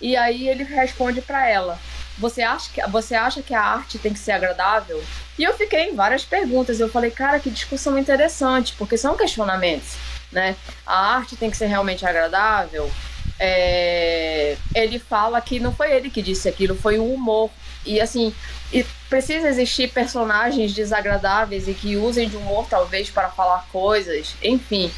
E 0.00 0.16
aí 0.16 0.48
ele 0.48 0.64
responde 0.64 1.20
para 1.20 1.48
ela: 1.48 1.78
você 2.18 2.42
acha, 2.42 2.70
que, 2.72 2.86
você 2.88 3.14
acha 3.14 3.42
que 3.42 3.54
a 3.54 3.62
arte 3.62 3.98
tem 3.98 4.12
que 4.12 4.18
ser 4.18 4.32
agradável? 4.32 5.02
E 5.38 5.44
eu 5.44 5.56
fiquei 5.56 5.90
em 5.90 5.94
várias 5.94 6.24
perguntas. 6.24 6.80
Eu 6.80 6.88
falei, 6.88 7.10
cara, 7.10 7.38
que 7.38 7.50
discussão 7.50 7.98
interessante, 7.98 8.74
porque 8.76 8.96
são 8.96 9.16
questionamentos, 9.16 9.96
né? 10.32 10.56
A 10.86 11.16
arte 11.16 11.36
tem 11.36 11.50
que 11.50 11.56
ser 11.56 11.66
realmente 11.66 12.06
agradável? 12.06 12.90
É... 13.38 14.56
Ele 14.74 14.98
fala 14.98 15.40
que 15.40 15.60
não 15.60 15.74
foi 15.74 15.92
ele 15.92 16.10
que 16.10 16.22
disse 16.22 16.48
aquilo, 16.48 16.74
foi 16.74 16.98
o 16.98 17.12
humor. 17.12 17.50
E 17.86 18.00
assim, 18.00 18.34
e 18.72 18.84
precisa 19.08 19.48
existir 19.48 19.90
personagens 19.90 20.74
desagradáveis 20.74 21.68
e 21.68 21.74
que 21.74 21.96
usem 21.96 22.28
de 22.28 22.36
humor 22.36 22.66
talvez 22.68 23.08
para 23.08 23.28
falar 23.28 23.66
coisas, 23.72 24.34
enfim. 24.42 24.90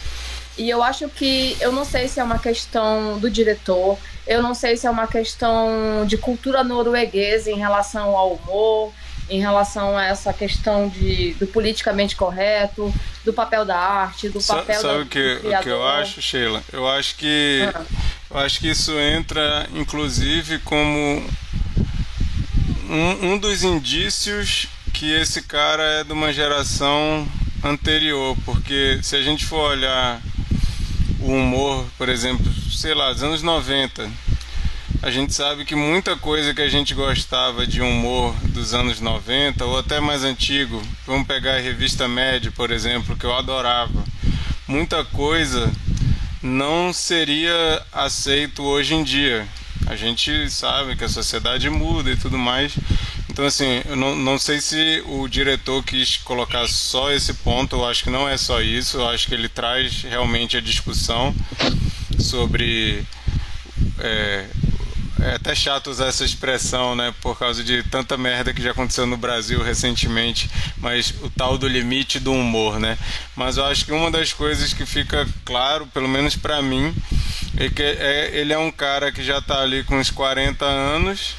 E 0.57 0.69
eu 0.69 0.83
acho 0.83 1.09
que 1.09 1.57
eu 1.61 1.71
não 1.71 1.85
sei 1.85 2.09
se 2.09 2.19
é 2.19 2.25
uma 2.25 2.39
questão 2.39 3.19
do 3.19 3.31
diretor, 3.31 3.97
eu 4.27 4.43
não 4.43 4.55
sei 4.55 4.77
se 4.77 4.87
é 4.87 4.91
uma 4.91 5.07
questão 5.07 6.05
de 6.05 6.19
cultura 6.19 6.65
norueguesa 6.65 7.51
em 7.51 7.57
relação 7.57 8.17
ao 8.17 8.33
humor, 8.33 8.93
em 9.31 9.41
relação 9.41 9.97
a 9.97 10.07
essa 10.07 10.33
questão 10.33 10.89
de, 10.89 11.35
do 11.35 11.47
politicamente 11.47 12.17
correto, 12.17 12.93
do 13.25 13.33
papel 13.33 13.65
da 13.65 13.77
arte, 13.77 14.29
do 14.29 14.43
papel 14.43 14.81
sabe 14.81 14.95
da 14.95 15.01
o 15.01 15.07
que, 15.07 15.41
o 15.45 15.63
que 15.63 15.69
eu 15.69 15.87
acho, 15.87 16.21
Sheila? 16.21 16.63
Eu 16.73 16.89
acho 16.89 17.15
que 17.17 17.61
ah. 17.73 17.83
eu 18.31 18.39
acho 18.39 18.59
que 18.59 18.69
isso 18.69 18.99
entra, 18.99 19.69
inclusive, 19.75 20.59
como 20.61 21.23
um, 22.89 23.33
um 23.33 23.39
dos 23.39 23.63
indícios 23.63 24.67
que 24.95 25.13
esse 25.13 25.43
cara 25.43 25.83
é 26.01 26.05
de 26.05 26.13
uma 26.13 26.33
geração 26.33 27.29
anterior, 27.63 28.37
porque 28.45 28.99
se 29.03 29.15
a 29.17 29.23
gente 29.23 29.45
for 29.45 29.71
olhar 29.73 30.21
o 31.21 31.33
humor, 31.33 31.85
por 31.99 32.09
exemplo, 32.09 32.51
sei 32.71 32.95
lá, 32.95 33.13
dos 33.13 33.23
anos 33.23 33.43
90, 33.43 34.11
a 35.03 35.11
gente 35.11 35.35
sabe 35.35 35.65
que 35.65 35.77
muita 35.77 36.17
coisa 36.17 36.55
que 36.55 36.63
a 36.63 36.69
gente 36.69 36.95
gostava 36.95 37.67
de 37.67 37.81
humor 37.83 38.35
dos 38.47 38.73
anos 38.75 39.01
90 39.01 39.65
ou 39.65 39.79
até 39.79 40.01
mais 40.01 40.25
antigo, 40.25 40.83
vamos 41.07 41.27
pegar 41.27 41.57
a 41.57 41.61
revista 41.61 42.09
Médio, 42.09 42.51
por 42.53 42.71
exemplo, 42.71 43.17
que 43.17 43.25
eu 43.25 43.35
adorava. 43.37 44.05
Muita 44.67 45.05
coisa 45.05 45.71
não 46.43 46.93
seria 46.93 47.83
aceito 47.93 48.63
hoje 48.63 48.95
em 48.95 49.05
dia. 49.05 49.47
A 49.89 49.97
gente 49.97 50.51
sabe 50.51 50.95
que 50.97 51.05
a 51.05 51.09
sociedade 51.09 51.71
muda 51.71 52.11
e 52.11 52.17
tudo 52.17 52.37
mais. 52.37 52.77
Então, 53.31 53.47
assim, 53.47 53.83
eu 53.87 53.97
não, 53.97 54.15
não 54.15 54.39
sei 54.39 54.61
se 54.61 55.03
o 55.07 55.27
diretor 55.27 55.83
quis 55.83 56.19
colocar 56.19 56.69
só 56.69 57.11
esse 57.11 57.33
ponto, 57.33 57.77
eu 57.77 57.87
acho 57.87 58.05
que 58.05 58.11
não 58.11 58.29
é 58.29 58.37
só 58.37 58.61
isso, 58.61 58.99
eu 58.99 59.09
acho 59.09 59.27
que 59.27 59.35
ele 59.35 59.49
traz 59.49 60.03
realmente 60.03 60.59
a 60.59 60.61
discussão 60.61 61.35
sobre. 62.19 63.03
É, 63.99 64.47
é 65.21 65.35
até 65.35 65.55
chato 65.55 65.91
usar 65.91 66.07
essa 66.07 66.25
expressão, 66.25 66.95
né? 66.95 67.13
Por 67.21 67.39
causa 67.39 67.65
de 67.65 67.83
tanta 67.85 68.17
merda 68.17 68.53
que 68.53 68.63
já 68.63 68.71
aconteceu 68.71 69.07
no 69.07 69.17
Brasil 69.17 69.63
recentemente, 69.63 70.51
mas 70.77 71.13
o 71.23 71.31
tal 71.31 71.59
do 71.59 71.67
limite 71.67 72.21
do 72.21 72.33
humor, 72.33 72.79
né? 72.79 72.97
Mas 73.35 73.57
eu 73.57 73.65
acho 73.65 73.85
que 73.85 73.93
uma 73.93 74.11
das 74.11 74.33
coisas 74.33 74.73
que 74.73 74.87
fica 74.87 75.27
claro, 75.45 75.87
pelo 75.89 76.09
menos 76.09 76.37
para 76.37 76.63
mim, 76.63 76.95
é 77.57 77.69
que 77.69 77.83
é, 77.83 78.31
ele 78.33 78.53
é 78.53 78.59
um 78.59 78.71
cara 78.71 79.11
que 79.11 79.23
já 79.23 79.39
está 79.39 79.61
ali 79.61 79.83
com 79.85 79.99
uns 79.99 80.11
40 80.11 80.65
anos, 80.65 81.35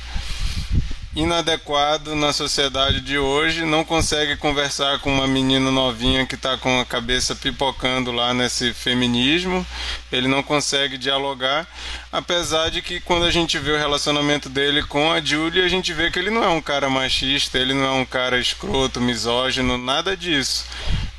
inadequado 1.19 2.15
na 2.15 2.31
sociedade 2.31 3.01
de 3.01 3.17
hoje, 3.17 3.65
não 3.65 3.83
consegue 3.83 4.37
conversar 4.37 4.99
com 4.99 5.13
uma 5.13 5.27
menina 5.27 5.69
novinha 5.69 6.25
que 6.25 6.35
está 6.35 6.57
com 6.57 6.79
a 6.79 6.85
cabeça 6.85 7.35
pipocando 7.35 8.11
lá 8.11 8.33
nesse 8.33 8.73
feminismo, 8.73 9.65
ele 10.11 10.27
não 10.27 10.41
consegue 10.41 10.97
dialogar, 10.97 11.67
apesar 12.11 12.69
de 12.69 12.81
que 12.81 12.99
quando 12.99 13.25
a 13.25 13.31
gente 13.31 13.57
vê 13.57 13.71
o 13.71 13.77
relacionamento 13.77 14.49
dele 14.49 14.81
com 14.83 15.11
a 15.11 15.21
Julie, 15.21 15.61
a 15.61 15.69
gente 15.69 15.93
vê 15.93 16.09
que 16.09 16.17
ele 16.17 16.29
não 16.29 16.43
é 16.43 16.49
um 16.49 16.61
cara 16.61 16.89
machista, 16.89 17.57
ele 17.57 17.73
não 17.73 17.85
é 17.85 17.91
um 17.91 18.05
cara 18.05 18.39
escroto, 18.39 19.01
misógino, 19.01 19.77
nada 19.77 20.15
disso. 20.15 20.65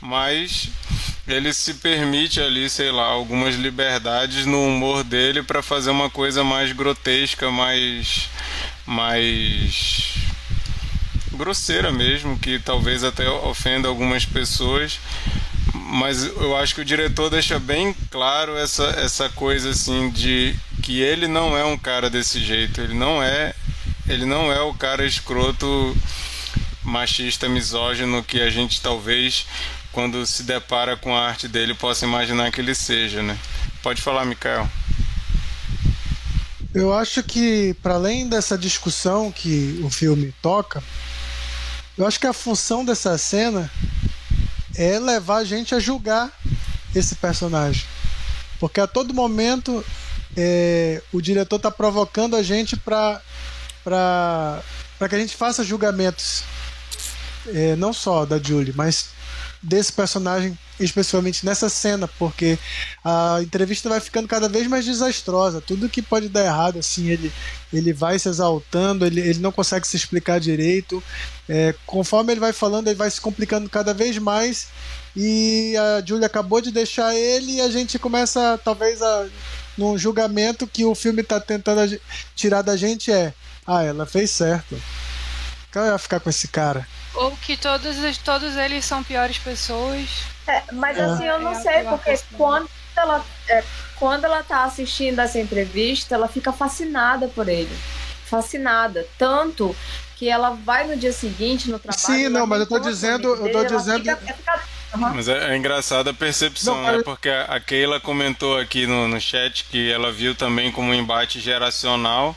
Mas 0.01 0.71
ele 1.29 1.53
se 1.53 1.75
permite 1.75 2.41
ali, 2.41 2.69
sei 2.69 2.91
lá, 2.91 3.05
algumas 3.05 3.55
liberdades 3.55 4.47
no 4.47 4.67
humor 4.67 5.05
dele 5.05 5.43
para 5.43 5.63
fazer 5.63 5.91
uma 5.91 6.11
coisa 6.11 6.43
mais 6.43 6.73
grotesca, 6.73 7.51
mais 7.51 8.29
mais 8.91 10.15
grosseira 11.33 11.93
mesmo, 11.93 12.37
que 12.37 12.59
talvez 12.59 13.05
até 13.05 13.29
ofenda 13.31 13.87
algumas 13.87 14.25
pessoas. 14.25 14.99
Mas 15.73 16.25
eu 16.25 16.57
acho 16.57 16.75
que 16.75 16.81
o 16.81 16.85
diretor 16.85 17.31
deixa 17.31 17.59
bem 17.59 17.95
claro 18.11 18.57
essa, 18.57 18.85
essa 18.99 19.29
coisa 19.29 19.71
assim 19.71 20.11
de 20.11 20.57
que 20.83 21.01
ele 21.01 21.29
não 21.29 21.57
é 21.57 21.65
um 21.65 21.79
cara 21.79 22.11
desse 22.11 22.41
jeito, 22.41 22.81
ele 22.81 22.95
não 22.95 23.23
é 23.23 23.55
ele 24.09 24.27
não 24.27 24.53
é 24.53 24.61
o 24.61 24.75
cara 24.75 25.07
escroto 25.07 25.97
machista, 26.83 27.49
misógino 27.49 28.25
que 28.25 28.41
a 28.41 28.51
gente 28.51 28.81
talvez 28.81 29.47
quando 29.93 30.27
se 30.27 30.43
depara 30.43 30.97
com 30.97 31.17
a 31.17 31.29
arte 31.29 31.47
dele, 31.47 31.75
possa 31.75 32.05
imaginar 32.05 32.51
que 32.51 32.61
ele 32.61 32.75
seja, 32.75 33.23
né? 33.23 33.37
Pode 33.83 34.03
falar, 34.03 34.25
Mikael. 34.25 34.69
Eu 36.73 36.95
acho 36.95 37.23
que, 37.25 37.75
para 37.83 37.95
além 37.95 38.29
dessa 38.29 38.57
discussão 38.57 39.33
que 39.33 39.81
o 39.85 39.91
filme 39.91 40.33
toca, 40.41 40.83
eu 41.99 42.07
acho 42.07 42.21
que 42.21 42.29
a 42.29 42.33
função 42.33 42.85
dessa 42.85 43.19
cena 43.19 43.71
é 44.77 44.99
levar 44.99 45.39
a 45.39 45.45
gente 45.45 45.75
a 45.75 45.81
julgar 45.81 46.31
esse 46.95 47.17
personagem. 47.17 47.85
Porque 48.61 48.81
a 48.81 48.87
todo 48.87 49.13
momento 49.13 49.85
é, 50.37 51.03
o 51.13 51.21
diretor 51.21 51.57
está 51.57 51.71
provocando 51.71 52.37
a 52.37 52.43
gente 52.43 52.77
para 52.77 53.21
que 55.09 55.15
a 55.15 55.19
gente 55.19 55.37
faça 55.37 55.65
julgamentos. 55.65 56.45
É, 57.49 57.75
não 57.75 57.93
só 57.93 58.25
da 58.25 58.39
Julie, 58.39 58.73
mas 58.77 59.09
desse 59.63 59.93
personagem, 59.93 60.59
especialmente 60.79 61.45
nessa 61.45 61.69
cena, 61.69 62.09
porque 62.09 62.59
a 63.05 63.39
entrevista 63.43 63.89
vai 63.89 64.01
ficando 64.01 64.27
cada 64.27 64.49
vez 64.49 64.67
mais 64.67 64.85
desastrosa. 64.85 65.61
Tudo 65.61 65.89
que 65.89 66.01
pode 66.01 66.29
dar 66.29 66.45
errado, 66.45 66.79
assim, 66.79 67.09
ele, 67.09 67.33
ele 67.73 67.93
vai 67.93 68.19
se 68.19 68.29
exaltando, 68.29 69.05
ele, 69.05 69.21
ele 69.21 69.39
não 69.39 69.53
consegue 69.53 69.87
se 69.87 69.97
explicar 69.97 70.41
direito. 70.41 71.03
É, 71.49 71.75
conforme 71.87 72.33
ele 72.33 72.41
vai 72.41 72.53
falando, 72.53 72.89
ele 72.89 72.97
vai 72.97 73.11
se 73.11 73.21
complicando 73.21 73.69
cada 73.69 73.93
vez 73.93 74.17
mais. 74.19 74.69
E 75.15 75.75
a 75.77 76.03
Julia 76.05 76.27
acabou 76.27 76.61
de 76.61 76.71
deixar 76.71 77.15
ele 77.15 77.57
e 77.57 77.61
a 77.61 77.69
gente 77.71 77.99
começa, 77.99 78.59
talvez, 78.65 79.03
a, 79.03 79.27
num 79.77 79.99
julgamento 79.99 80.67
que 80.67 80.85
o 80.85 80.95
filme 80.95 81.23
está 81.23 81.41
tentando 81.41 82.01
tirar 82.35 82.63
da 82.63 82.77
gente 82.77 83.11
é: 83.13 83.35
ah, 83.67 83.83
ela 83.83 84.07
fez 84.07 84.31
certo. 84.31 84.81
Qual 85.73 85.87
vai 85.87 85.99
ficar 85.99 86.21
com 86.21 86.31
esse 86.31 86.49
cara? 86.49 86.87
Ou 87.15 87.37
que 87.37 87.57
todos, 87.57 88.19
todos 88.19 88.57
eles 88.57 88.85
são 88.85 89.03
piores 89.03 89.39
pessoas. 89.39 90.09
É, 90.47 90.63
mas 90.73 90.97
é. 90.97 91.03
assim, 91.03 91.25
eu 91.25 91.41
não 91.41 91.53
é 91.53 91.55
sei, 91.55 91.85
porque 91.85 92.19
quando 92.37 92.69
ela, 92.97 93.25
é, 93.49 93.65
quando 93.97 94.25
ela 94.25 94.43
tá 94.43 94.65
assistindo 94.65 95.19
essa 95.21 95.39
entrevista, 95.39 96.15
ela 96.15 96.29
fica 96.29 96.53
fascinada 96.53 97.29
por 97.29 97.49
ele. 97.49 97.75
Fascinada. 98.27 99.07
Tanto 99.19 99.75
que 100.17 100.29
ela 100.29 100.51
vai 100.51 100.87
no 100.87 100.97
dia 100.97 101.13
seguinte 101.13 101.71
no 101.71 101.79
trabalho. 101.79 102.01
Sim, 102.01 102.29
não, 102.29 102.47
mas 102.47 102.61
eu 102.61 102.67
tô 102.67 102.79
dizendo. 102.79 103.29
Eu 103.35 103.51
tô 103.51 103.65
dizendo. 103.65 104.01
Fica, 104.01 104.17
fica... 104.17 104.63
Uhum. 104.95 105.15
Mas 105.15 105.29
é, 105.29 105.53
é 105.53 105.57
engraçada 105.57 106.11
a 106.11 106.15
percepção, 106.15 106.83
não, 106.83 106.97
né? 106.97 107.03
Porque 107.05 107.29
a 107.29 107.61
Keila 107.61 108.01
comentou 108.01 108.59
aqui 108.59 108.87
no, 108.87 109.07
no 109.07 109.21
chat 109.21 109.65
que 109.65 109.91
ela 109.91 110.11
viu 110.11 110.35
também 110.35 110.73
como 110.73 110.91
um 110.91 110.95
embate 110.95 111.41
geracional. 111.41 112.37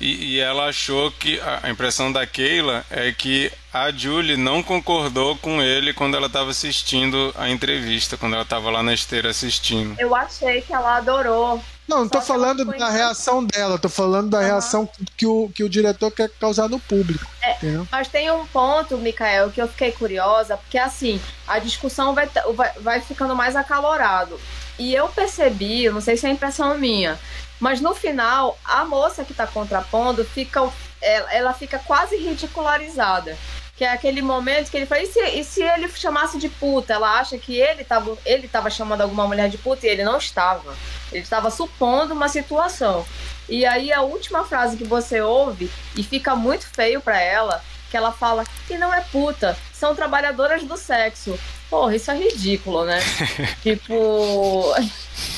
E, 0.00 0.34
e, 0.34 0.40
ela 0.40 0.66
achou 0.66 1.10
que 1.12 1.38
a 1.62 1.68
impressão 1.68 2.10
da 2.10 2.26
Keila 2.26 2.84
é 2.90 3.12
que 3.12 3.52
a 3.72 3.92
Julie 3.92 4.36
não 4.36 4.62
concordou 4.62 5.36
com 5.36 5.60
ele 5.60 5.92
quando 5.92 6.16
ela 6.16 6.26
estava 6.26 6.50
assistindo 6.50 7.32
a 7.36 7.50
entrevista, 7.50 8.16
quando 8.16 8.32
ela 8.32 8.42
estava 8.42 8.70
lá 8.70 8.82
na 8.82 8.94
esteira 8.94 9.28
assistindo. 9.28 9.94
Eu 10.00 10.14
achei 10.14 10.62
que 10.62 10.72
ela 10.72 10.96
adorou. 10.96 11.62
Não, 11.86 12.02
não 12.02 12.08
tô 12.08 12.22
falando 12.22 12.64
da 12.64 12.88
reação 12.88 13.44
dela, 13.44 13.78
tô 13.78 13.88
falando 13.88 14.30
da 14.30 14.38
uhum. 14.38 14.44
reação 14.44 14.88
que 15.16 15.26
o, 15.26 15.50
que 15.52 15.64
o 15.64 15.68
diretor 15.68 16.10
quer 16.10 16.30
causar 16.40 16.68
no 16.68 16.78
público. 16.78 17.26
É, 17.42 17.56
mas 17.90 18.08
tem 18.08 18.30
um 18.30 18.46
ponto, 18.46 18.96
Mikael, 18.96 19.50
que 19.50 19.60
eu 19.60 19.66
fiquei 19.66 19.90
curiosa, 19.90 20.56
porque 20.56 20.78
assim, 20.78 21.20
a 21.46 21.58
discussão 21.58 22.14
vai, 22.14 22.28
vai, 22.54 22.72
vai 22.78 23.00
ficando 23.00 23.34
mais 23.34 23.56
acalorado. 23.56 24.40
E 24.78 24.94
eu 24.94 25.08
percebi, 25.08 25.90
não 25.90 26.00
sei 26.00 26.16
se 26.16 26.26
é 26.26 26.30
impressão 26.30 26.78
minha, 26.78 27.18
mas 27.60 27.80
no 27.80 27.94
final, 27.94 28.58
a 28.64 28.84
moça 28.86 29.22
que 29.22 29.32
está 29.32 29.46
contrapondo 29.46 30.24
fica, 30.24 30.66
ela, 31.00 31.52
fica 31.52 31.78
quase 31.78 32.16
ridicularizada. 32.16 33.36
Que 33.76 33.84
é 33.84 33.92
aquele 33.92 34.22
momento 34.22 34.70
que 34.70 34.76
ele 34.78 34.86
fala: 34.86 35.02
e 35.02 35.06
se, 35.06 35.20
e 35.20 35.44
se 35.44 35.62
ele 35.62 35.88
chamasse 35.90 36.38
de 36.38 36.48
puta? 36.48 36.94
Ela 36.94 37.18
acha 37.18 37.38
que 37.38 37.56
ele 37.56 37.82
estava 37.82 38.16
ele 38.26 38.48
tava 38.48 38.68
chamando 38.70 39.02
alguma 39.02 39.26
mulher 39.26 39.48
de 39.48 39.58
puta 39.58 39.86
e 39.86 39.90
ele 39.90 40.04
não 40.04 40.18
estava. 40.18 40.74
Ele 41.12 41.22
estava 41.22 41.50
supondo 41.50 42.14
uma 42.14 42.28
situação. 42.28 43.06
E 43.48 43.66
aí 43.66 43.92
a 43.92 44.02
última 44.02 44.44
frase 44.44 44.76
que 44.76 44.84
você 44.84 45.20
ouve, 45.20 45.70
e 45.96 46.02
fica 46.02 46.36
muito 46.36 46.66
feio 46.66 47.00
para 47.00 47.20
ela, 47.20 47.62
que 47.90 47.96
ela 47.96 48.12
fala 48.12 48.44
que 48.66 48.78
não 48.78 48.94
é 48.94 49.00
puta, 49.00 49.56
são 49.80 49.94
trabalhadoras 49.94 50.62
do 50.62 50.76
sexo. 50.76 51.38
Porra, 51.70 51.96
isso 51.96 52.10
é 52.10 52.16
ridículo, 52.16 52.84
né? 52.84 53.00
tipo. 53.62 54.74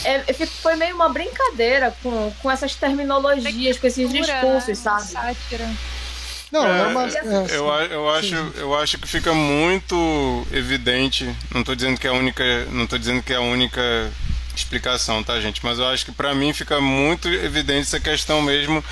É, 0.04 0.24
é 0.26 0.32
foi 0.46 0.74
meio 0.74 0.96
uma 0.96 1.08
brincadeira 1.08 1.94
com, 2.02 2.32
com 2.42 2.50
essas 2.50 2.74
terminologias, 2.74 3.78
com 3.78 3.86
esses 3.86 4.10
discursos, 4.10 4.68
né? 4.68 4.74
sabe? 4.74 5.02
Sátira. 5.04 5.70
Não, 6.50 6.66
é, 6.66 6.80
é 6.80 6.86
uma, 6.86 7.04
é, 7.06 7.56
eu, 7.56 7.66
eu, 7.90 8.10
acho, 8.10 8.34
eu 8.56 8.74
acho 8.74 8.98
que 8.98 9.08
fica 9.08 9.32
muito 9.32 10.46
evidente. 10.52 11.24
Não 11.50 11.60
estou 11.60 11.74
dizendo 11.74 11.98
que 11.98 12.06
é 12.06 12.10
a 12.10 12.12
única, 12.12 12.44
não 12.66 12.86
tô 12.86 12.98
dizendo 12.98 13.22
que 13.22 13.32
é 13.32 13.36
a 13.36 13.40
única 13.40 13.80
explicação, 14.54 15.22
tá, 15.22 15.40
gente? 15.40 15.60
Mas 15.64 15.78
eu 15.78 15.86
acho 15.86 16.04
que 16.04 16.12
para 16.12 16.34
mim 16.34 16.52
fica 16.52 16.80
muito 16.80 17.28
evidente 17.28 17.82
essa 17.82 18.00
questão 18.00 18.42
mesmo 18.42 18.84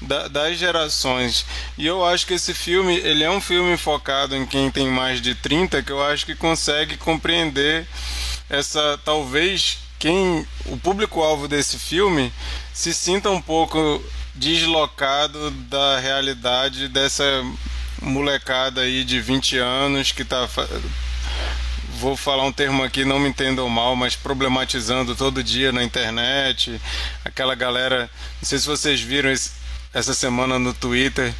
da, 0.00 0.28
das 0.28 0.58
gerações. 0.58 1.44
E 1.76 1.86
eu 1.86 2.04
acho 2.04 2.26
que 2.26 2.34
esse 2.34 2.54
filme, 2.54 2.96
ele 2.96 3.24
é 3.24 3.30
um 3.30 3.40
filme 3.40 3.76
focado 3.76 4.34
em 4.34 4.46
quem 4.46 4.70
tem 4.70 4.88
mais 4.88 5.20
de 5.20 5.34
30, 5.34 5.82
que 5.82 5.92
eu 5.92 6.02
acho 6.02 6.26
que 6.26 6.34
consegue 6.34 6.96
compreender 6.96 7.86
essa 8.48 8.98
talvez 9.04 9.78
quem 9.98 10.46
o 10.66 10.76
público-alvo 10.76 11.46
desse 11.46 11.78
filme 11.78 12.32
se 12.74 12.92
sinta 12.92 13.30
um 13.30 13.40
pouco 13.40 14.02
deslocado 14.34 15.50
da 15.50 16.00
realidade 16.00 16.88
dessa 16.88 17.24
molecada 18.00 18.80
aí 18.80 19.04
de 19.04 19.20
20 19.20 19.58
anos 19.58 20.10
que 20.10 20.22
está 20.22 20.48
vou 22.02 22.16
falar 22.16 22.42
um 22.42 22.52
termo 22.52 22.82
aqui, 22.82 23.04
não 23.04 23.20
me 23.20 23.28
entendam 23.28 23.68
mal, 23.68 23.94
mas 23.94 24.16
problematizando 24.16 25.14
todo 25.14 25.40
dia 25.40 25.70
na 25.70 25.84
internet. 25.84 26.80
Aquela 27.24 27.54
galera, 27.54 28.10
não 28.40 28.48
sei 28.48 28.58
se 28.58 28.66
vocês 28.66 29.00
viram 29.00 29.30
esse, 29.30 29.52
essa 29.94 30.12
semana 30.12 30.58
no 30.58 30.74
Twitter, 30.74 31.32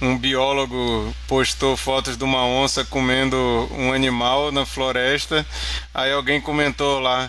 um 0.00 0.16
biólogo 0.16 1.12
postou 1.26 1.76
fotos 1.76 2.16
de 2.16 2.22
uma 2.22 2.44
onça 2.44 2.84
comendo 2.84 3.36
um 3.72 3.92
animal 3.92 4.52
na 4.52 4.64
floresta. 4.64 5.44
Aí 5.92 6.12
alguém 6.12 6.40
comentou 6.40 7.00
lá: 7.00 7.28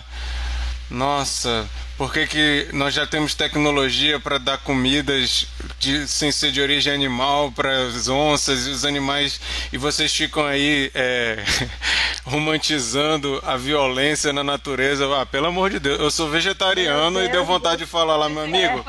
Nossa, 0.88 1.68
por 1.98 2.12
que, 2.12 2.28
que 2.28 2.68
nós 2.72 2.94
já 2.94 3.04
temos 3.04 3.34
tecnologia 3.34 4.20
para 4.20 4.38
dar 4.38 4.58
comidas 4.58 5.48
de, 5.80 6.06
sem 6.06 6.30
ser 6.30 6.52
de 6.52 6.60
origem 6.60 6.92
animal 6.92 7.50
para 7.50 7.88
as 7.88 8.06
onças 8.08 8.68
e 8.68 8.70
os 8.70 8.84
animais 8.84 9.40
e 9.72 9.76
vocês 9.76 10.14
ficam 10.14 10.46
aí 10.46 10.92
é, 10.94 11.42
romantizando 12.24 13.42
a 13.44 13.56
violência 13.56 14.32
na 14.32 14.44
natureza? 14.44 15.08
Ah, 15.20 15.26
pelo 15.26 15.48
amor 15.48 15.70
de 15.70 15.80
Deus, 15.80 15.98
eu 15.98 16.10
sou 16.10 16.30
vegetariano 16.30 17.20
e 17.20 17.28
deu 17.28 17.44
vontade 17.44 17.84
de 17.84 17.90
falar 17.90 18.16
lá, 18.16 18.28
meu 18.28 18.44
amigo. 18.44 18.84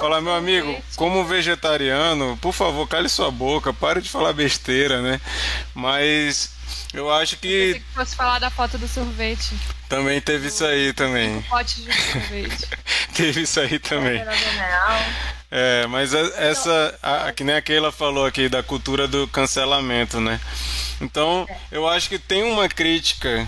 Falar, 0.00 0.22
meu 0.22 0.34
amigo, 0.34 0.74
como 0.96 1.26
vegetariano, 1.26 2.38
por 2.40 2.52
favor, 2.52 2.88
cale 2.88 3.10
sua 3.10 3.30
boca, 3.30 3.70
pare 3.70 4.00
de 4.00 4.08
falar 4.08 4.32
besteira, 4.32 5.02
né? 5.02 5.20
Mas 5.74 6.55
eu 6.96 7.12
acho 7.12 7.36
que. 7.36 7.46
Eu 7.46 7.74
que 7.74 7.80
fosse 7.94 8.16
falar 8.16 8.38
da 8.38 8.50
foto 8.50 8.78
do 8.78 8.88
sorvete. 8.88 9.54
Também 9.88 10.20
teve 10.20 10.48
isso 10.48 10.64
aí 10.64 10.92
também. 10.92 11.40
pote 11.42 11.82
de 11.82 11.92
sorvete. 11.92 12.68
teve 13.14 13.42
isso 13.42 13.60
aí 13.60 13.78
também. 13.78 14.22
É, 15.50 15.86
mas 15.86 16.12
essa, 16.12 16.98
a, 17.02 17.32
que 17.32 17.44
nem 17.44 17.54
a 17.54 17.62
Keila 17.62 17.92
falou 17.92 18.26
aqui, 18.26 18.48
da 18.48 18.62
cultura 18.62 19.06
do 19.06 19.28
cancelamento, 19.28 20.20
né? 20.20 20.40
Então, 21.00 21.46
eu 21.70 21.86
acho 21.86 22.08
que 22.08 22.18
tem 22.18 22.42
uma 22.42 22.68
crítica 22.68 23.46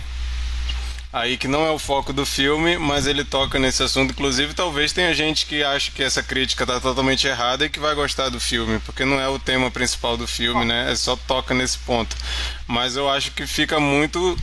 aí 1.12 1.36
que 1.36 1.48
não 1.48 1.66
é 1.66 1.70
o 1.70 1.78
foco 1.78 2.12
do 2.12 2.26
filme, 2.26 2.78
mas 2.78 3.06
ele 3.06 3.24
toca 3.24 3.58
nesse 3.58 3.82
assunto. 3.82 4.10
Inclusive, 4.10 4.54
talvez 4.54 4.92
tenha 4.92 5.14
gente 5.14 5.46
que 5.46 5.62
acha 5.62 5.90
que 5.90 6.02
essa 6.02 6.22
crítica 6.22 6.64
está 6.64 6.80
totalmente 6.80 7.26
errada 7.26 7.64
e 7.64 7.70
que 7.70 7.80
vai 7.80 7.94
gostar 7.94 8.28
do 8.28 8.40
filme, 8.40 8.78
porque 8.80 9.04
não 9.04 9.20
é 9.20 9.28
o 9.28 9.38
tema 9.38 9.70
principal 9.70 10.16
do 10.16 10.26
filme, 10.26 10.64
né? 10.64 10.90
É 10.92 10.96
só 10.96 11.16
toca 11.16 11.54
nesse 11.54 11.78
ponto. 11.78 12.16
Mas 12.66 12.96
eu 12.96 13.08
acho 13.08 13.30
que 13.32 13.46
fica 13.46 13.80
muito 13.80 14.36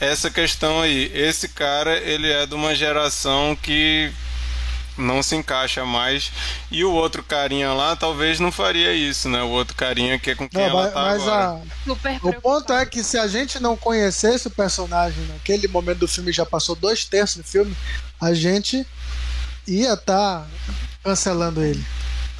essa 0.00 0.30
questão 0.30 0.80
aí. 0.80 1.10
Esse 1.14 1.48
cara, 1.48 1.98
ele 1.98 2.30
é 2.30 2.46
de 2.46 2.54
uma 2.54 2.74
geração 2.74 3.56
que 3.60 4.10
não 4.96 5.22
se 5.22 5.36
encaixa 5.36 5.84
mais. 5.84 6.32
E 6.70 6.84
o 6.84 6.92
outro 6.92 7.22
carinha 7.22 7.72
lá 7.72 7.96
talvez 7.96 8.40
não 8.40 8.50
faria 8.50 8.92
isso, 8.92 9.28
né? 9.28 9.42
O 9.42 9.48
outro 9.48 9.76
carinha 9.76 10.18
que 10.18 10.30
é 10.30 10.34
com 10.34 10.48
quem 10.48 10.60
não, 10.60 10.68
ela 10.68 10.82
mas, 10.84 10.92
tá 10.92 11.00
mas 11.00 11.22
agora. 11.22 11.62
A... 12.22 12.28
O 12.28 12.40
ponto 12.40 12.72
é 12.72 12.86
que 12.86 13.02
se 13.02 13.18
a 13.18 13.26
gente 13.26 13.60
não 13.60 13.76
conhecesse 13.76 14.48
o 14.48 14.50
personagem 14.50 15.24
naquele 15.26 15.68
momento 15.68 15.98
do 15.98 16.08
filme, 16.08 16.32
já 16.32 16.46
passou 16.46 16.74
dois 16.74 17.04
terços 17.04 17.36
do 17.36 17.44
filme, 17.44 17.76
a 18.20 18.32
gente 18.34 18.86
ia 19.66 19.94
estar 19.94 20.40
tá 20.40 20.46
cancelando 21.02 21.62
ele. 21.62 21.84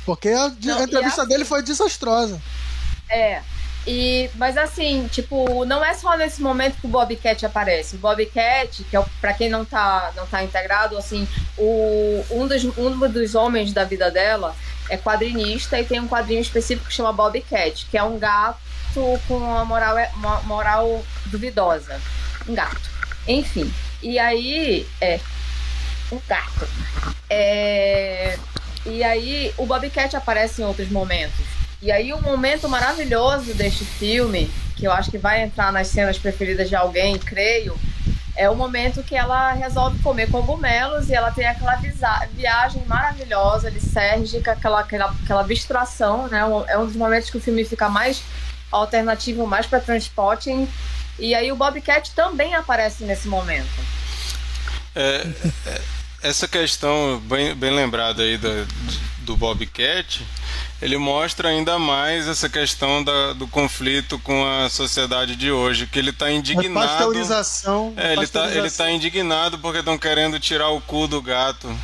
Porque 0.05 0.29
a, 0.29 0.53
não, 0.63 0.79
a 0.79 0.85
entrevista 0.85 1.23
assim, 1.23 1.29
dele 1.29 1.45
foi 1.45 1.63
desastrosa. 1.63 2.41
É, 3.09 3.43
e, 3.87 4.29
mas 4.35 4.57
assim, 4.57 5.07
tipo, 5.09 5.65
não 5.65 5.85
é 5.85 5.95
só 5.95 6.17
nesse 6.17 6.43
momento 6.43 6.81
que 6.81 6.87
o 6.87 6.91
Bobcat 6.91 7.47
aparece. 7.47 7.97
O 7.97 7.99
Bobcat, 7.99 8.83
que 8.85 8.97
é 8.97 9.05
para 9.21 9.33
quem 9.33 9.49
não 9.49 9.65
tá, 9.65 10.13
não 10.17 10.27
tá 10.27 10.43
integrado, 10.43 10.99
assim, 10.99 11.27
o, 11.57 12.25
um, 12.31 12.47
dos, 12.49 12.65
um 12.77 12.99
dos 13.09 13.35
homens 13.35 13.73
da 13.73 13.85
vida 13.85 14.11
dela 14.11 14.57
é 14.91 14.97
quadrinista 14.97 15.81
e 15.81 15.85
tem 15.85 16.01
um 16.01 16.09
quadrinho 16.09 16.41
específico 16.41 16.89
que 16.89 16.95
chama 16.95 17.13
Bobcat, 17.13 17.87
que 17.87 17.97
é 17.97 18.03
um 18.03 18.19
gato 18.19 18.59
com 19.29 19.37
uma 19.37 19.65
moral, 19.65 19.97
uma 20.15 20.41
moral 20.43 21.05
duvidosa. 21.27 22.01
Um 22.49 22.55
gato. 22.55 22.91
Enfim. 23.29 23.73
E 24.03 24.19
aí, 24.19 24.87
é. 25.01 25.21
Um 26.11 26.21
gato. 26.27 26.69
É, 27.29 28.39
e 28.85 29.03
aí, 29.03 29.53
o 29.57 29.67
Bobcat 29.67 30.17
aparece 30.17 30.63
em 30.63 30.65
outros 30.65 30.89
momentos. 30.91 31.56
E 31.87 31.93
aí 31.93 32.13
um 32.13 32.21
momento 32.21 32.69
maravilhoso 32.69 33.55
deste 33.55 33.85
filme, 33.85 34.51
que 34.75 34.89
eu 34.89 34.91
acho 34.91 35.09
que 35.09 35.19
vai 35.19 35.45
entrar 35.45 35.71
nas 35.71 35.87
cenas 35.87 36.19
preferidas 36.19 36.69
de 36.69 36.75
alguém, 36.75 37.17
creio, 37.17 37.79
é 38.35 38.51
o 38.51 38.57
momento 38.57 39.05
que 39.05 39.15
ela 39.15 39.53
resolve 39.53 40.03
comer 40.03 40.29
cogumelos 40.29 41.09
e 41.09 41.15
ela 41.15 41.31
tem 41.31 41.47
aquela 41.47 41.81
viagem 42.33 42.85
maravilhosa, 42.87 43.71
lisérgica, 43.71 44.51
aquela, 44.51 44.81
aquela, 44.81 45.15
aquela 45.23 45.43
abstração, 45.43 46.27
né? 46.27 46.41
É 46.67 46.77
um 46.77 46.87
dos 46.87 46.97
momentos 46.97 47.31
que 47.31 47.37
o 47.37 47.41
filme 47.41 47.65
fica 47.65 47.89
mais 47.89 48.21
alternativo, 48.73 49.47
mais 49.47 49.65
para 49.65 49.79
transporte. 49.79 50.51
E 51.21 51.37
aí 51.37 51.53
o 51.53 51.57
Bobcat 51.57 52.11
também 52.17 52.57
aparece 52.57 53.05
nesse 53.05 53.29
momento. 53.29 53.71
É, 54.93 55.25
é, 55.67 55.81
essa 56.25 56.49
questão 56.49 57.21
bem, 57.21 57.55
bem 57.55 57.71
lembrada 57.71 58.25
aí 58.25 58.37
do, 58.37 58.67
do 59.21 59.37
Bobcat 59.37 60.27
ele 60.81 60.99
mostra 60.99 61.49
ainda 61.49 61.79
mais 61.79 62.29
essa 62.29 62.49
questão 62.49 63.03
da, 63.03 63.33
do 63.33 63.49
conflito 63.49 64.19
com 64.19 64.47
a 64.47 64.69
sociedade 64.69 65.35
de 65.35 65.51
hoje, 65.51 65.87
que 65.87 65.99
ele 65.99 66.11
está 66.11 66.31
indignado. 66.31 66.89
Pasteurização. 66.89 67.95
É, 67.97 68.13
ele 68.13 68.25
está 68.25 68.51
ele 68.55 68.71
tá 68.71 68.91
indignado 68.91 69.59
porque 69.59 69.79
estão 69.79 69.97
querendo 69.97 70.39
tirar 70.39 70.69
o 70.69 70.81
cu 70.81 71.07
do 71.07 71.23
gato. 71.23 71.75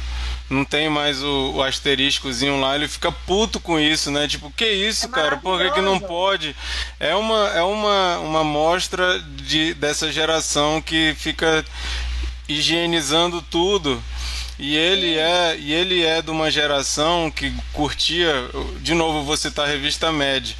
Não 0.50 0.66
tem 0.66 0.90
mais 0.90 1.22
o, 1.22 1.52
o 1.54 1.62
asteriscozinho 1.62 2.60
lá, 2.60 2.74
ele 2.74 2.86
fica 2.86 3.10
puto 3.10 3.58
com 3.58 3.80
isso, 3.80 4.10
né? 4.10 4.28
Tipo, 4.28 4.50
que 4.50 4.66
isso, 4.66 5.06
é 5.06 5.08
cara? 5.08 5.38
Por 5.38 5.58
que, 5.58 5.70
que 5.70 5.80
não 5.80 5.98
pode? 5.98 6.54
É 7.00 7.14
uma, 7.14 7.48
é 7.48 7.62
uma, 7.62 8.18
uma 8.18 8.44
mostra 8.44 9.18
de, 9.20 9.72
dessa 9.72 10.12
geração 10.12 10.82
que 10.82 11.14
fica 11.18 11.64
higienizando 12.46 13.40
tudo 13.40 14.02
e 14.58 14.76
ele 14.76 15.18
é, 15.18 15.56
e 15.58 15.72
ele 15.72 16.04
é 16.04 16.20
de 16.22 16.30
uma 16.30 16.50
geração 16.50 17.30
que 17.30 17.52
curtia, 17.72 18.32
de 18.80 18.94
novo 18.94 19.24
vou 19.24 19.36
citar 19.36 19.66
a 19.66 19.68
revista 19.68 20.12
Mad. 20.12 20.50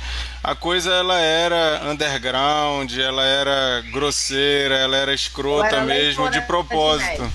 A 0.43 0.55
coisa 0.55 0.93
ela 0.93 1.20
era 1.20 1.82
underground, 1.84 2.93
ela 2.99 3.24
era 3.24 3.80
grosseira, 3.93 4.74
ela 4.76 4.97
era 4.97 5.14
escrota 5.14 5.76
era 5.76 5.84
mesmo 5.84 6.28
de 6.30 6.40
propósito. 6.43 7.22
De 7.24 7.32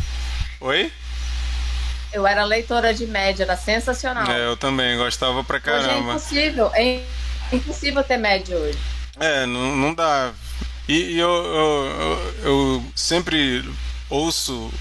Oi? 0.59 0.91
Eu 2.11 2.25
era 2.25 2.43
leitora 2.43 2.93
de 2.93 3.05
média, 3.05 3.43
era 3.43 3.55
sensacional. 3.55 4.29
É, 4.29 4.47
eu 4.47 4.57
também 4.57 4.97
gostava 4.97 5.43
pra 5.43 5.59
caramba. 5.59 6.15
Hoje 6.15 6.39
é 6.39 6.47
impossível, 6.47 6.71
é 6.73 7.03
impossível 7.53 8.03
ter 8.03 8.17
média 8.17 8.57
hoje. 8.57 8.77
É, 9.19 9.45
não, 9.45 9.75
não 9.75 9.93
dá. 9.93 10.31
E, 10.87 11.13
e 11.13 11.19
eu, 11.19 11.29
eu, 11.29 11.93
eu, 11.99 12.35
eu 12.43 12.85
sempre 12.95 13.63
ouço 14.09 14.71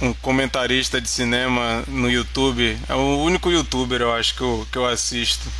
um 0.00 0.12
comentarista 0.12 1.00
de 1.00 1.08
cinema 1.08 1.84
no 1.88 2.10
YouTube. 2.10 2.78
É 2.88 2.94
o 2.94 3.18
único 3.18 3.50
youtuber, 3.50 4.00
eu 4.00 4.12
acho, 4.14 4.34
que 4.34 4.40
eu, 4.40 4.66
que 4.70 4.78
eu 4.78 4.86
assisto. 4.86 5.50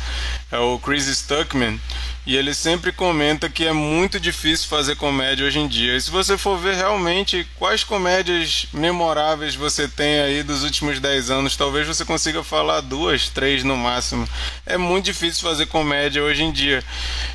É 0.51 0.57
o 0.57 0.79
Chris 0.79 1.05
Stuckman. 1.05 1.79
E 2.29 2.37
ele 2.37 2.53
sempre 2.53 2.91
comenta 2.91 3.49
que 3.49 3.65
é 3.65 3.73
muito 3.73 4.19
difícil 4.19 4.67
fazer 4.67 4.95
comédia 4.95 5.47
hoje 5.47 5.57
em 5.57 5.67
dia. 5.67 5.97
E 5.97 6.01
se 6.01 6.11
você 6.11 6.37
for 6.37 6.59
ver 6.59 6.75
realmente 6.75 7.43
quais 7.57 7.83
comédias 7.83 8.67
memoráveis 8.71 9.55
você 9.55 9.87
tem 9.87 10.19
aí 10.19 10.43
dos 10.43 10.63
últimos 10.63 10.99
10 10.99 11.31
anos, 11.31 11.57
talvez 11.57 11.87
você 11.87 12.05
consiga 12.05 12.43
falar 12.43 12.81
duas, 12.81 13.29
três 13.29 13.63
no 13.63 13.75
máximo. 13.75 14.29
É 14.63 14.77
muito 14.77 15.05
difícil 15.05 15.41
fazer 15.41 15.65
comédia 15.65 16.21
hoje 16.21 16.43
em 16.43 16.51
dia. 16.51 16.83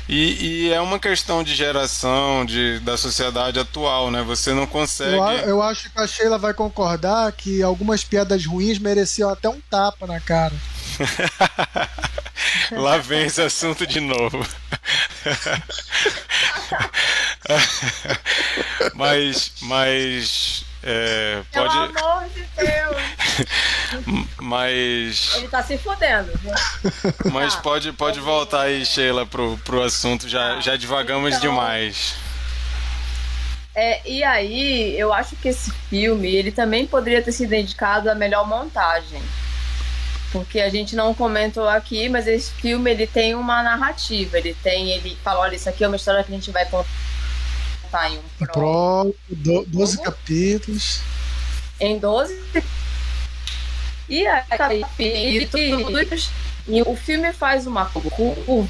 E, 0.07 0.69
e 0.69 0.71
é 0.71 0.79
uma 0.79 0.97
questão 0.97 1.43
de 1.43 1.53
geração, 1.53 2.45
de, 2.45 2.79
da 2.79 2.95
sociedade 2.95 3.59
atual, 3.59 4.09
né? 4.09 4.23
Você 4.23 4.53
não 4.53 4.65
consegue. 4.65 5.17
Eu, 5.17 5.49
eu 5.49 5.61
acho 5.61 5.91
que 5.91 5.99
a 5.99 6.07
Sheila 6.07 6.37
vai 6.37 6.53
concordar 6.53 7.29
que 7.33 7.61
algumas 7.61 8.05
piadas 8.05 8.45
ruins 8.45 8.79
mereciam 8.79 9.29
até 9.29 9.49
um 9.49 9.59
tapa 9.59 10.07
na 10.07 10.21
cara. 10.21 10.55
Lá 12.71 12.97
vem 12.97 13.25
esse 13.25 13.41
assunto 13.41 13.85
de 13.85 13.99
novo. 13.99 14.45
mas, 18.93 19.51
mas 19.61 20.65
é, 20.87 21.41
pode. 21.51 21.73
Pelo 21.73 21.99
amor 21.99 22.29
de 22.29 22.45
Deus! 22.55 22.95
mas. 24.39 25.35
Ele 25.35 25.47
tá 25.47 25.63
se 25.63 25.79
fudendo. 25.79 26.31
Mas 27.31 27.55
tá. 27.55 27.61
pode, 27.61 27.91
pode 27.93 28.19
voltar 28.19 28.61
aí, 28.61 28.85
Sheila, 28.85 29.25
pro, 29.25 29.57
pro 29.59 29.81
assunto. 29.81 30.29
Já, 30.29 30.59
já 30.61 30.75
divagamos 30.75 31.29
então, 31.29 31.41
demais. 31.41 32.15
É, 33.73 34.07
e 34.07 34.23
aí, 34.23 34.97
eu 34.97 35.11
acho 35.11 35.35
que 35.35 35.49
esse 35.49 35.71
filme 35.89 36.33
ele 36.33 36.51
também 36.51 36.85
poderia 36.85 37.21
ter 37.21 37.31
sido 37.31 37.49
dedicado 37.49 38.09
à 38.09 38.15
melhor 38.15 38.47
montagem. 38.47 39.21
Porque 40.31 40.59
a 40.59 40.69
gente 40.69 40.95
não 40.95 41.13
comentou 41.13 41.67
aqui, 41.67 42.09
mas 42.09 42.27
esse 42.27 42.51
filme 42.51 42.91
ele 42.91 43.07
tem 43.07 43.35
uma 43.35 43.63
narrativa. 43.63 44.37
Ele 44.37 44.55
tem, 44.61 44.91
ele 44.91 45.17
fala, 45.23 45.41
olha, 45.41 45.55
isso 45.55 45.69
aqui 45.69 45.83
é 45.83 45.87
uma 45.87 45.95
história 45.95 46.23
que 46.23 46.31
a 46.31 46.35
gente 46.35 46.51
vai 46.51 46.65
contar 46.65 48.11
em 48.11 48.17
um 48.17 48.45
Pro, 48.45 49.15
12 49.29 50.01
capítulos. 50.01 51.01
Em 51.79 51.97
12 51.97 52.41
e 54.07 54.25
aí, 54.25 54.43
capítulos. 54.49 56.29
E 56.67 56.81
o 56.81 56.95
filme 56.95 57.31
faz 57.33 57.67
uma 57.67 57.85
curva 57.85 58.67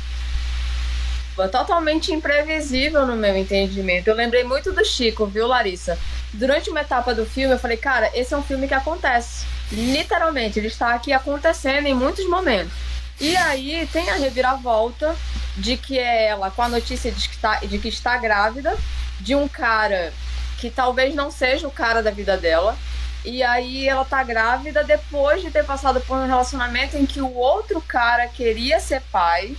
totalmente 1.51 2.13
imprevisível 2.13 3.05
no 3.05 3.15
meu 3.15 3.35
entendimento. 3.35 4.07
Eu 4.09 4.15
lembrei 4.15 4.43
muito 4.43 4.71
do 4.71 4.83
Chico, 4.83 5.25
viu, 5.25 5.47
Larissa? 5.47 5.97
Durante 6.33 6.69
uma 6.69 6.81
etapa 6.81 7.13
do 7.13 7.25
filme, 7.25 7.53
eu 7.53 7.59
falei, 7.59 7.77
cara, 7.77 8.09
esse 8.13 8.33
é 8.33 8.37
um 8.37 8.43
filme 8.43 8.67
que 8.67 8.73
acontece. 8.73 9.45
Literalmente, 9.71 10.59
ele 10.59 10.67
está 10.67 10.93
aqui 10.93 11.11
acontecendo 11.11 11.87
em 11.87 11.93
muitos 11.93 12.27
momentos. 12.29 12.73
E 13.19 13.35
aí 13.37 13.87
tem 13.91 14.09
a 14.09 14.15
reviravolta 14.15 15.15
de 15.57 15.77
que 15.77 15.97
é 15.97 16.27
ela 16.27 16.51
com 16.51 16.61
a 16.61 16.69
notícia 16.69 17.11
de 17.11 17.29
que, 17.29 17.35
está, 17.35 17.59
de 17.59 17.79
que 17.79 17.87
está 17.87 18.17
grávida 18.17 18.77
de 19.19 19.35
um 19.35 19.47
cara 19.47 20.13
que 20.59 20.69
talvez 20.69 21.15
não 21.15 21.31
seja 21.31 21.67
o 21.67 21.71
cara 21.71 22.03
da 22.03 22.11
vida 22.11 22.37
dela. 22.37 22.77
E 23.23 23.41
aí 23.41 23.87
ela 23.87 24.05
tá 24.05 24.21
grávida 24.23 24.83
depois 24.83 25.41
de 25.41 25.49
ter 25.49 25.65
passado 25.65 25.99
por 26.01 26.17
um 26.17 26.27
relacionamento 26.27 26.95
em 26.95 27.05
que 27.05 27.21
o 27.21 27.33
outro 27.33 27.81
cara 27.81 28.27
queria 28.27 28.79
ser 28.79 29.01
pai. 29.11 29.55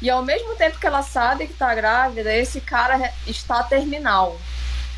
E 0.00 0.08
ao 0.08 0.24
mesmo 0.24 0.54
tempo 0.54 0.78
que 0.78 0.86
ela 0.86 1.02
sabe 1.02 1.46
que 1.46 1.54
tá 1.54 1.74
grávida, 1.74 2.34
esse 2.34 2.60
cara 2.60 3.12
está 3.26 3.62
terminal. 3.62 4.38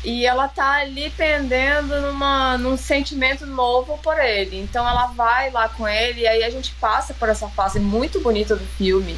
E 0.03 0.25
ela 0.25 0.47
tá 0.47 0.73
ali 0.81 1.09
pendendo 1.11 2.01
numa, 2.01 2.57
num 2.57 2.75
sentimento 2.75 3.45
novo 3.45 3.97
por 3.99 4.19
ele. 4.19 4.59
Então 4.59 4.87
ela 4.87 5.07
vai 5.07 5.49
lá 5.49 5.69
com 5.69 5.87
ele 5.87 6.21
e 6.21 6.27
aí 6.27 6.43
a 6.43 6.49
gente 6.49 6.73
passa 6.73 7.13
por 7.13 7.29
essa 7.29 7.47
fase 7.47 7.79
muito 7.79 8.19
bonita 8.19 8.55
do 8.55 8.65
filme 8.65 9.17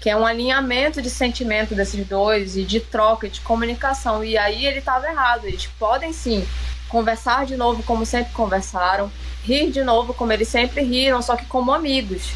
que 0.00 0.08
é 0.08 0.16
um 0.16 0.24
alinhamento 0.24 1.02
de 1.02 1.10
sentimento 1.10 1.74
desses 1.74 2.06
dois 2.06 2.56
e 2.56 2.64
de 2.64 2.80
troca, 2.80 3.28
de 3.28 3.40
comunicação. 3.40 4.22
E 4.22 4.38
aí 4.38 4.64
ele 4.64 4.78
estava 4.78 5.08
errado. 5.08 5.44
Eles 5.44 5.66
podem 5.78 6.12
sim 6.12 6.46
conversar 6.88 7.44
de 7.44 7.56
novo 7.56 7.82
como 7.82 8.06
sempre 8.06 8.32
conversaram, 8.32 9.10
rir 9.44 9.70
de 9.70 9.82
novo 9.82 10.14
como 10.14 10.32
eles 10.32 10.48
sempre 10.48 10.82
riram, 10.82 11.20
só 11.20 11.36
que 11.36 11.44
como 11.46 11.72
amigos. 11.72 12.30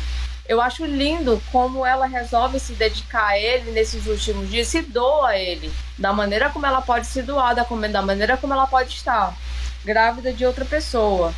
Eu 0.49 0.61
acho 0.61 0.85
lindo 0.85 1.41
como 1.53 1.87
ela 1.87 2.07
resolve 2.07 2.59
se 2.59 2.73
dedicar 2.73 3.29
a 3.29 3.39
ele 3.39 3.71
nesses 3.71 4.07
últimos 4.07 4.51
dias, 4.51 4.67
se 4.69 4.83
doa 4.83 5.31
a 5.31 5.39
ele, 5.39 5.73
da 5.97 6.13
maneira 6.13 6.51
como 6.51 6.67
ela 6.67 6.83
pode 6.83 7.07
se 7.07 7.23
doar, 7.23 7.55
da, 7.55 8.03
maneira 8.03 8.37
como 8.37 8.53
ela 8.53 8.67
pode 8.67 8.91
estar 8.91 9.37
grávida 9.85 10.33
de 10.33 10.45
outra 10.45 10.65
pessoa. 10.65 11.33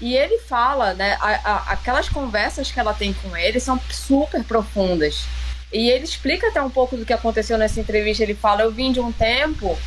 E 0.00 0.14
ele 0.14 0.38
fala, 0.38 0.94
né, 0.94 1.16
a, 1.20 1.50
a, 1.52 1.72
aquelas 1.72 2.08
conversas 2.08 2.70
que 2.70 2.78
ela 2.78 2.94
tem 2.94 3.12
com 3.12 3.36
ele 3.36 3.58
são 3.58 3.80
super 3.90 4.44
profundas. 4.44 5.24
E 5.72 5.90
ele 5.90 6.04
explica 6.04 6.48
até 6.48 6.62
um 6.62 6.70
pouco 6.70 6.96
do 6.96 7.04
que 7.04 7.12
aconteceu 7.12 7.58
nessa 7.58 7.80
entrevista. 7.80 8.22
Ele 8.22 8.34
fala: 8.34 8.62
Eu 8.62 8.70
vim 8.70 8.90
de 8.90 9.00
um 9.00 9.12
tempo. 9.12 9.78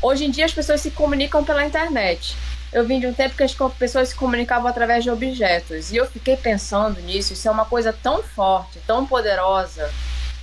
Hoje 0.00 0.24
em 0.24 0.30
dia 0.30 0.44
as 0.44 0.52
pessoas 0.52 0.80
se 0.80 0.90
comunicam 0.90 1.44
pela 1.44 1.64
internet. 1.64 2.36
Eu 2.72 2.86
vim 2.86 3.00
de 3.00 3.06
um 3.06 3.14
tempo 3.14 3.36
que 3.36 3.42
as 3.42 3.54
pessoas 3.78 4.10
se 4.10 4.14
comunicavam 4.14 4.68
através 4.68 5.04
de 5.04 5.10
objetos. 5.10 5.92
E 5.92 5.96
eu 5.96 6.06
fiquei 6.06 6.36
pensando 6.36 7.00
nisso. 7.00 7.32
Isso 7.32 7.48
é 7.48 7.50
uma 7.50 7.64
coisa 7.64 7.92
tão 7.92 8.22
forte, 8.22 8.78
tão 8.86 9.06
poderosa, 9.06 9.90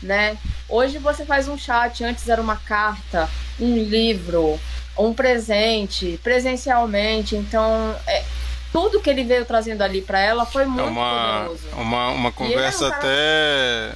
né? 0.01 0.37
Hoje 0.67 0.97
você 0.97 1.25
faz 1.25 1.47
um 1.47 1.57
chat. 1.57 2.03
Antes 2.03 2.27
era 2.27 2.41
uma 2.41 2.55
carta, 2.55 3.29
um 3.59 3.77
livro, 3.77 4.59
um 4.97 5.13
presente, 5.13 6.19
presencialmente. 6.23 7.35
Então, 7.35 7.95
é, 8.07 8.23
tudo 8.71 8.99
que 8.99 9.09
ele 9.09 9.23
veio 9.23 9.45
trazendo 9.45 9.83
ali 9.83 10.01
para 10.01 10.19
ela 10.19 10.45
foi 10.45 10.65
muito 10.65 10.87
é 10.87 10.91
uma, 10.91 11.33
poderoso. 11.37 11.67
Uma, 11.73 12.09
uma 12.09 12.31
conversa 12.31 12.87
um 12.87 12.89
cara... 12.89 13.01
até 13.01 13.91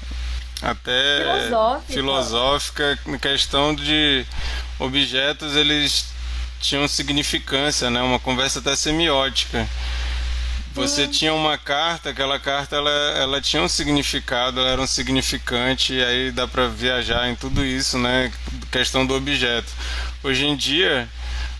até 0.61 1.19
filosófica. 1.19 1.93
filosófica 1.93 2.99
em 3.05 3.17
questão 3.19 3.75
de 3.75 4.25
objetos 4.79 5.55
eles 5.55 6.16
tinham 6.59 6.87
significância, 6.87 7.89
né? 7.89 8.01
Uma 8.01 8.19
conversa 8.19 8.59
até 8.59 8.75
semiótica. 8.75 9.67
Você 10.73 11.03
uhum. 11.03 11.11
tinha 11.11 11.33
uma 11.33 11.57
carta, 11.57 12.11
aquela 12.11 12.39
carta 12.39 12.75
ela, 12.75 12.91
ela 13.17 13.41
tinha 13.41 13.63
um 13.63 13.67
significado, 13.67 14.59
ela 14.59 14.69
era 14.69 14.81
um 14.81 14.85
significante, 14.85 15.93
e 15.93 16.03
aí 16.03 16.31
dá 16.31 16.47
para 16.47 16.67
viajar 16.67 17.27
em 17.27 17.35
tudo 17.35 17.65
isso, 17.65 17.97
né? 17.97 18.31
Questão 18.71 19.03
do 19.03 19.15
objeto. 19.15 19.71
Hoje 20.23 20.45
em 20.45 20.55
dia, 20.55 21.09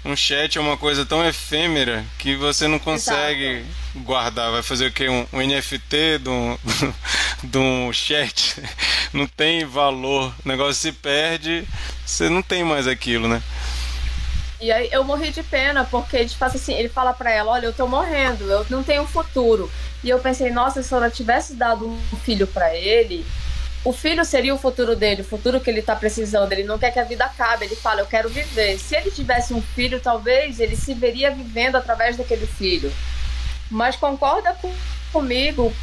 um 0.06 0.16
chat 0.16 0.58
é 0.58 0.62
uma 0.62 0.78
coisa 0.78 1.06
tão 1.06 1.26
efêmera 1.26 2.06
que 2.20 2.36
você 2.36 2.68
não 2.68 2.78
consegue 2.78 3.44
Exato. 3.44 4.00
guardar. 4.06 4.52
Vai 4.52 4.62
fazer 4.62 4.88
o 4.88 4.92
que? 4.92 5.10
Um, 5.10 5.26
um 5.34 5.42
NFT 5.42 6.20
de 6.20 6.30
um, 6.30 6.58
de 7.44 7.58
um 7.58 7.92
chat 7.92 8.62
não 9.12 9.26
tem 9.26 9.66
valor. 9.66 10.34
O 10.46 10.48
negócio 10.48 10.76
se 10.76 10.92
perde, 10.92 11.68
você 12.06 12.30
não 12.30 12.44
tem 12.44 12.64
mais 12.64 12.88
aquilo, 12.88 13.28
né? 13.28 13.42
E 14.60 14.72
aí 14.72 14.90
eu 14.92 15.04
morri 15.04 15.30
de 15.30 15.44
pena, 15.44 15.84
porque 15.86 16.18
ele 16.18 16.32
assim, 16.40 16.74
ele 16.74 16.90
fala 16.90 17.14
para 17.14 17.32
ela, 17.32 17.52
olha, 17.52 17.68
eu 17.68 17.74
tô 17.74 17.88
morrendo, 17.88 18.50
eu 18.50 18.66
não 18.70 18.84
tenho 18.84 19.06
futuro. 19.06 19.72
E 20.04 20.10
eu 20.10 20.20
pensei, 20.20 20.52
nossa, 20.52 20.82
se 20.82 20.94
ela 20.94 21.10
tivesse 21.10 21.54
dado 21.54 21.88
um 21.88 22.18
filho 22.24 22.48
para 22.48 22.76
ele, 22.76 23.26
o 23.86 23.94
filho 23.94 24.26
seria 24.26 24.54
o 24.54 24.58
futuro 24.58 24.96
dele, 24.96 25.22
o 25.22 25.26
futuro 25.26 25.60
que 25.60 25.70
ele 25.70 25.80
está 25.80 25.96
precisando. 25.96 26.52
Ele 26.52 26.64
não 26.64 26.80
quer 26.80 26.92
que 26.92 27.00
a 27.00 27.04
vida 27.04 27.26
acabe, 27.26 27.66
ele 27.66 27.76
fala, 27.76 28.02
eu 28.02 28.08
quero 28.08 28.30
viver. 28.30 28.80
Se 28.80 28.96
ele 28.96 29.12
tivesse 29.12 29.54
um 29.54 29.62
filho, 29.62 30.00
talvez 30.00 30.60
ele 30.60 30.76
se 30.76 30.94
veria 30.94 31.32
vivendo 31.32 31.76
através 31.76 32.18
daquele 32.18 32.48
filho. 32.48 32.92
Mas 33.70 33.96
concorda 33.96 34.54
com, 34.54 34.74
comigo 35.12 35.74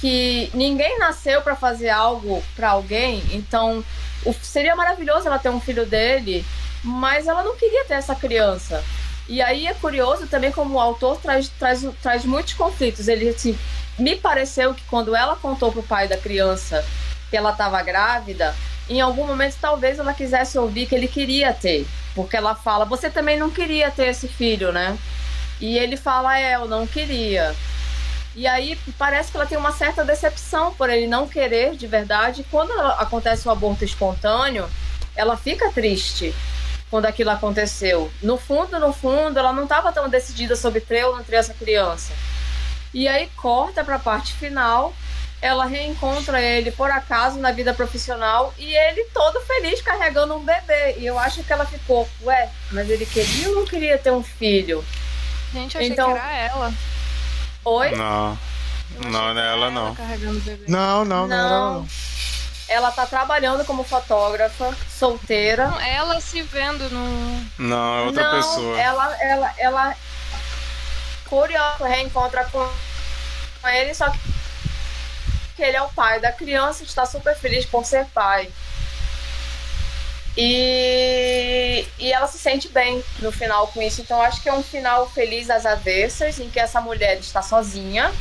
que 0.00 0.50
ninguém 0.54 0.98
nasceu 0.98 1.42
para 1.42 1.56
fazer 1.56 1.88
algo 1.88 2.42
para 2.54 2.70
alguém, 2.70 3.22
então 3.32 3.84
o, 4.24 4.32
seria 4.32 4.76
maravilhoso 4.76 5.26
ela 5.26 5.38
ter 5.38 5.48
um 5.48 5.60
filho 5.60 5.84
dele, 5.84 6.44
mas 6.82 7.26
ela 7.26 7.42
não 7.42 7.56
queria 7.56 7.84
ter 7.84 7.94
essa 7.94 8.14
criança. 8.14 8.82
E 9.28 9.42
aí 9.42 9.66
é 9.66 9.74
curioso 9.74 10.26
também 10.26 10.50
como 10.50 10.74
o 10.74 10.80
autor 10.80 11.20
traz, 11.20 11.48
traz, 11.48 11.86
traz 12.02 12.24
muitos 12.24 12.54
conflitos. 12.54 13.08
Ele 13.08 13.28
assim, 13.28 13.58
me 13.98 14.16
pareceu 14.16 14.74
que 14.74 14.82
quando 14.84 15.14
ela 15.14 15.36
contou 15.36 15.70
pro 15.70 15.82
pai 15.82 16.08
da 16.08 16.16
criança 16.16 16.84
que 17.28 17.36
ela 17.36 17.50
estava 17.50 17.82
grávida, 17.82 18.54
em 18.88 19.02
algum 19.02 19.26
momento 19.26 19.56
talvez 19.60 19.98
ela 19.98 20.14
quisesse 20.14 20.58
ouvir 20.58 20.86
que 20.86 20.94
ele 20.94 21.06
queria 21.06 21.52
ter, 21.52 21.86
porque 22.14 22.36
ela 22.36 22.54
fala: 22.54 22.86
"Você 22.86 23.10
também 23.10 23.38
não 23.38 23.50
queria 23.50 23.90
ter 23.90 24.06
esse 24.06 24.26
filho, 24.28 24.72
né?" 24.72 24.96
E 25.60 25.76
ele 25.76 25.96
fala: 25.96 26.38
"É, 26.38 26.54
eu 26.54 26.66
não 26.66 26.86
queria." 26.86 27.54
E 28.34 28.46
aí 28.46 28.78
parece 28.96 29.30
que 29.30 29.36
ela 29.36 29.46
tem 29.46 29.58
uma 29.58 29.72
certa 29.72 30.04
decepção 30.04 30.72
por 30.74 30.88
ele 30.88 31.06
não 31.06 31.28
querer 31.28 31.74
de 31.76 31.86
verdade. 31.86 32.46
Quando 32.50 32.72
acontece 32.72 33.46
o 33.46 33.50
aborto 33.50 33.84
espontâneo, 33.84 34.70
ela 35.16 35.36
fica 35.36 35.70
triste 35.70 36.32
quando 36.90 37.06
aquilo 37.06 37.30
aconteceu. 37.30 38.10
No 38.22 38.36
fundo, 38.36 38.78
no 38.78 38.92
fundo, 38.92 39.38
ela 39.38 39.52
não 39.52 39.64
estava 39.64 39.92
tão 39.92 40.08
decidida 40.08 40.56
sobre 40.56 40.80
ter 40.80 41.04
ou 41.04 41.16
não 41.16 41.24
ter 41.24 41.36
essa 41.36 41.54
criança. 41.54 42.12
E 42.92 43.06
aí 43.06 43.28
corta 43.36 43.84
para 43.84 43.96
a 43.96 43.98
parte 43.98 44.32
final, 44.32 44.94
ela 45.40 45.66
reencontra 45.66 46.40
ele 46.40 46.70
por 46.72 46.90
acaso 46.90 47.38
na 47.38 47.52
vida 47.52 47.72
profissional 47.74 48.52
e 48.58 48.74
ele 48.74 49.04
todo 49.12 49.40
feliz 49.40 49.80
carregando 49.82 50.34
um 50.34 50.44
bebê. 50.44 50.96
E 50.98 51.06
eu 51.06 51.18
acho 51.18 51.42
que 51.42 51.52
ela 51.52 51.66
ficou, 51.66 52.08
ué, 52.22 52.50
mas 52.72 52.88
ele 52.88 53.06
queria 53.06 53.50
ou 53.50 53.56
não 53.56 53.64
queria 53.64 53.98
ter 53.98 54.10
um 54.10 54.22
filho? 54.22 54.84
Gente, 55.52 55.76
eu 55.76 55.80
achei 55.80 55.92
então... 55.92 56.12
que 56.12 56.18
era 56.18 56.36
ela. 56.36 56.74
Oi? 57.64 57.90
Não. 57.92 58.38
Não, 59.04 59.34
não 59.34 59.40
é 59.40 59.52
ela 59.52 59.70
não. 59.70 59.96
Não, 60.66 61.04
não, 61.04 61.04
não, 61.04 61.28
não, 61.28 61.74
não. 61.74 61.88
Ela 62.68 62.90
tá 62.90 63.06
trabalhando 63.06 63.64
como 63.64 63.82
fotógrafa, 63.82 64.76
solteira. 64.90 65.68
Não, 65.68 65.80
ela 65.80 66.20
se 66.20 66.42
vendo 66.42 66.88
no. 66.90 67.46
Não, 67.58 67.98
é 67.98 68.02
outra 68.02 68.24
não, 68.24 68.36
pessoa. 68.36 68.80
Ela, 68.80 69.16
ela, 69.22 69.54
ela 69.56 69.96
curioso, 71.28 71.84
reencontra 71.84 72.44
com, 72.46 72.66
com 73.60 73.68
ele, 73.68 73.94
só 73.94 74.10
que 74.10 75.62
ele 75.62 75.76
é 75.76 75.82
o 75.82 75.88
pai 75.88 76.20
da 76.20 76.32
criança, 76.32 76.84
está 76.84 77.04
super 77.04 77.36
feliz 77.36 77.64
por 77.66 77.84
ser 77.84 78.06
pai. 78.06 78.50
E, 80.40 81.84
e 81.98 82.12
ela 82.12 82.28
se 82.28 82.38
sente 82.38 82.68
bem 82.68 83.02
no 83.18 83.32
final 83.32 83.66
com 83.68 83.82
isso. 83.82 84.00
Então 84.00 84.22
acho 84.22 84.40
que 84.40 84.48
é 84.48 84.52
um 84.52 84.62
final 84.62 85.10
feliz 85.10 85.50
às 85.50 85.66
avessas, 85.66 86.38
em 86.38 86.48
que 86.48 86.60
essa 86.60 86.80
mulher 86.80 87.18
está 87.18 87.42
sozinha. 87.42 88.12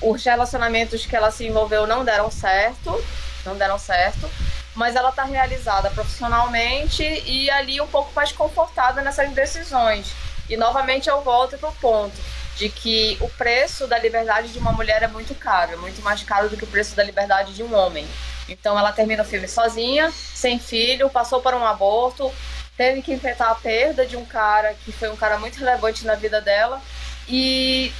Os 0.00 0.24
relacionamentos 0.24 1.04
que 1.04 1.16
ela 1.16 1.32
se 1.32 1.44
envolveu 1.44 1.84
não 1.84 2.04
deram 2.04 2.30
certo. 2.30 3.04
Não 3.44 3.56
deram 3.56 3.78
certo. 3.78 4.30
mas 4.74 4.96
ela 4.96 5.10
está 5.10 5.22
realizada 5.22 5.88
profissionalmente 5.90 7.04
e 7.04 7.48
ali 7.50 7.80
um 7.80 7.86
pouco 7.86 8.12
mais 8.12 8.32
confortada 8.32 9.02
nessas 9.02 9.30
decisões. 9.30 10.12
E 10.48 10.56
novamente 10.56 11.08
eu 11.08 11.22
volto 11.22 11.56
para 11.56 11.68
o 11.68 11.74
ponto 11.74 12.20
de 12.56 12.68
que 12.68 13.16
o 13.20 13.28
preço 13.28 13.86
da 13.86 13.98
liberdade 13.98 14.48
de 14.48 14.58
uma 14.58 14.72
mulher 14.72 15.02
é 15.02 15.08
muito 15.08 15.34
caro, 15.34 15.72
é 15.72 15.76
muito 15.76 16.02
mais 16.02 16.22
caro 16.22 16.48
do 16.48 16.56
que 16.56 16.64
o 16.64 16.68
preço 16.68 16.94
da 16.94 17.02
liberdade 17.02 17.54
de 17.54 17.62
um 17.62 17.74
homem. 17.74 18.06
Então 18.48 18.78
ela 18.78 18.92
termina 18.92 19.22
o 19.22 19.26
filme 19.26 19.48
sozinha, 19.48 20.12
sem 20.12 20.58
filho, 20.58 21.08
passou 21.08 21.40
por 21.40 21.54
um 21.54 21.64
aborto, 21.64 22.32
teve 22.76 23.02
que 23.02 23.12
enfrentar 23.12 23.50
a 23.50 23.54
perda 23.54 24.04
de 24.04 24.16
um 24.16 24.24
cara 24.24 24.74
que 24.84 24.92
foi 24.92 25.08
um 25.08 25.16
cara 25.16 25.38
muito 25.38 25.58
relevante 25.58 26.04
na 26.04 26.14
vida 26.14 26.40
dela 26.40 26.80
e 27.28 27.92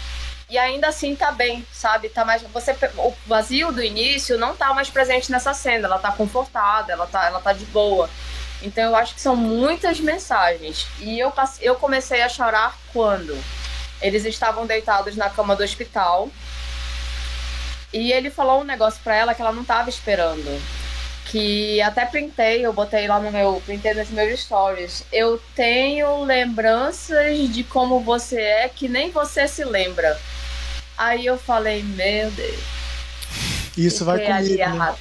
e 0.48 0.58
ainda 0.58 0.88
assim 0.88 1.16
tá 1.16 1.32
bem, 1.32 1.66
sabe? 1.72 2.08
Tá 2.08 2.24
mais 2.24 2.42
você 2.42 2.76
o 2.96 3.12
vazio 3.26 3.72
do 3.72 3.82
início 3.82 4.38
não 4.38 4.54
tá 4.54 4.72
mais 4.74 4.90
presente 4.90 5.30
nessa 5.30 5.54
cena, 5.54 5.86
ela 5.86 5.98
tá 5.98 6.12
confortada, 6.12 6.92
ela 6.92 7.06
tá 7.06 7.26
ela 7.26 7.40
tá 7.40 7.52
de 7.52 7.64
boa. 7.66 8.08
Então 8.62 8.84
eu 8.84 8.96
acho 8.96 9.14
que 9.14 9.20
são 9.20 9.36
muitas 9.36 10.00
mensagens. 10.00 10.86
E 11.00 11.18
eu 11.18 11.32
eu 11.60 11.76
comecei 11.76 12.22
a 12.22 12.28
chorar 12.28 12.76
quando 12.92 13.36
eles 14.00 14.24
estavam 14.24 14.66
deitados 14.66 15.16
na 15.16 15.30
cama 15.30 15.56
do 15.56 15.62
hospital. 15.62 16.28
E 17.92 18.12
ele 18.12 18.30
falou 18.30 18.60
um 18.60 18.64
negócio 18.64 19.00
para 19.02 19.14
ela 19.14 19.34
que 19.34 19.40
ela 19.40 19.52
não 19.52 19.64
tava 19.64 19.88
esperando 19.88 20.60
que 21.24 21.80
até 21.82 22.04
printei, 22.04 22.64
eu 22.64 22.72
botei 22.72 23.08
lá 23.08 23.18
no 23.18 23.32
meu, 23.32 23.60
printei 23.64 23.94
nos 23.94 24.10
meus 24.10 24.40
stories. 24.40 25.04
Eu 25.12 25.40
tenho 25.54 26.22
lembranças 26.22 27.52
de 27.52 27.64
como 27.64 28.00
você 28.00 28.40
é 28.40 28.68
que 28.68 28.88
nem 28.88 29.10
você 29.10 29.48
se 29.48 29.64
lembra. 29.64 30.16
Aí 30.96 31.26
eu 31.26 31.38
falei, 31.38 31.82
meu 31.82 32.30
Deus. 32.30 32.60
Isso 33.76 34.04
vai 34.04 34.24
comigo. 34.24 34.56
Né? 34.56 34.94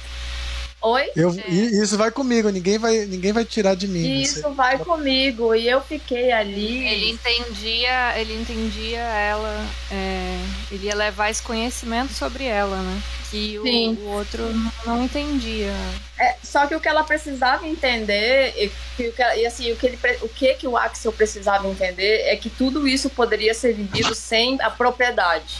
Oi? 0.84 1.10
Eu, 1.16 1.30
é. 1.30 1.50
Isso 1.50 1.96
vai 1.96 2.10
comigo, 2.10 2.50
ninguém 2.50 2.76
vai, 2.76 3.06
ninguém 3.06 3.32
vai 3.32 3.42
tirar 3.42 3.74
de 3.74 3.88
mim. 3.88 4.20
Isso 4.20 4.50
vai 4.50 4.78
comigo 4.78 5.54
e 5.54 5.66
eu 5.66 5.80
fiquei 5.80 6.30
ali. 6.30 6.86
Ele 6.86 7.10
entendia, 7.10 8.20
ele 8.20 8.38
entendia 8.38 8.98
ela, 8.98 9.66
é, 9.90 10.38
ele 10.70 10.86
ia 10.86 10.94
levar 10.94 11.30
esse 11.30 11.42
conhecimento 11.42 12.12
sobre 12.12 12.44
ela, 12.44 12.76
né? 12.76 13.02
Que 13.30 13.58
o, 13.58 13.64
o, 13.64 14.08
outro 14.10 14.42
não 14.84 15.02
entendia. 15.02 15.72
É, 16.18 16.36
só 16.42 16.66
que 16.66 16.74
o 16.74 16.80
que 16.80 16.88
ela 16.88 17.02
precisava 17.02 17.66
entender 17.66 18.52
e, 18.54 18.70
que, 18.94 19.14
e 19.38 19.46
assim 19.46 19.72
o 19.72 19.76
que 19.76 19.86
ele, 19.86 19.98
o 20.20 20.28
que 20.28 20.52
que 20.52 20.68
o 20.68 20.76
Axel 20.76 21.12
precisava 21.12 21.66
entender 21.66 22.24
é 22.26 22.36
que 22.36 22.50
tudo 22.50 22.86
isso 22.86 23.08
poderia 23.08 23.54
ser 23.54 23.72
vivido 23.72 24.14
sem 24.14 24.60
a 24.60 24.68
propriedade 24.68 25.56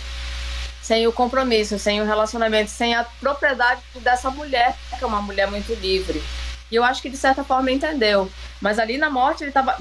sem 0.84 1.06
o 1.06 1.12
compromisso, 1.12 1.78
sem 1.78 2.02
o 2.02 2.04
relacionamento, 2.04 2.70
sem 2.70 2.94
a 2.94 3.04
propriedade 3.04 3.80
dessa 4.00 4.30
mulher, 4.30 4.76
que 4.98 5.02
é 5.02 5.06
uma 5.06 5.22
mulher 5.22 5.50
muito 5.50 5.72
livre. 5.72 6.22
E 6.70 6.74
eu 6.74 6.84
acho 6.84 7.00
que 7.00 7.08
de 7.08 7.16
certa 7.16 7.42
forma 7.42 7.70
entendeu. 7.70 8.30
Mas 8.60 8.78
ali 8.78 8.98
na 8.98 9.08
morte, 9.08 9.42
ele 9.44 9.50
tava. 9.50 9.76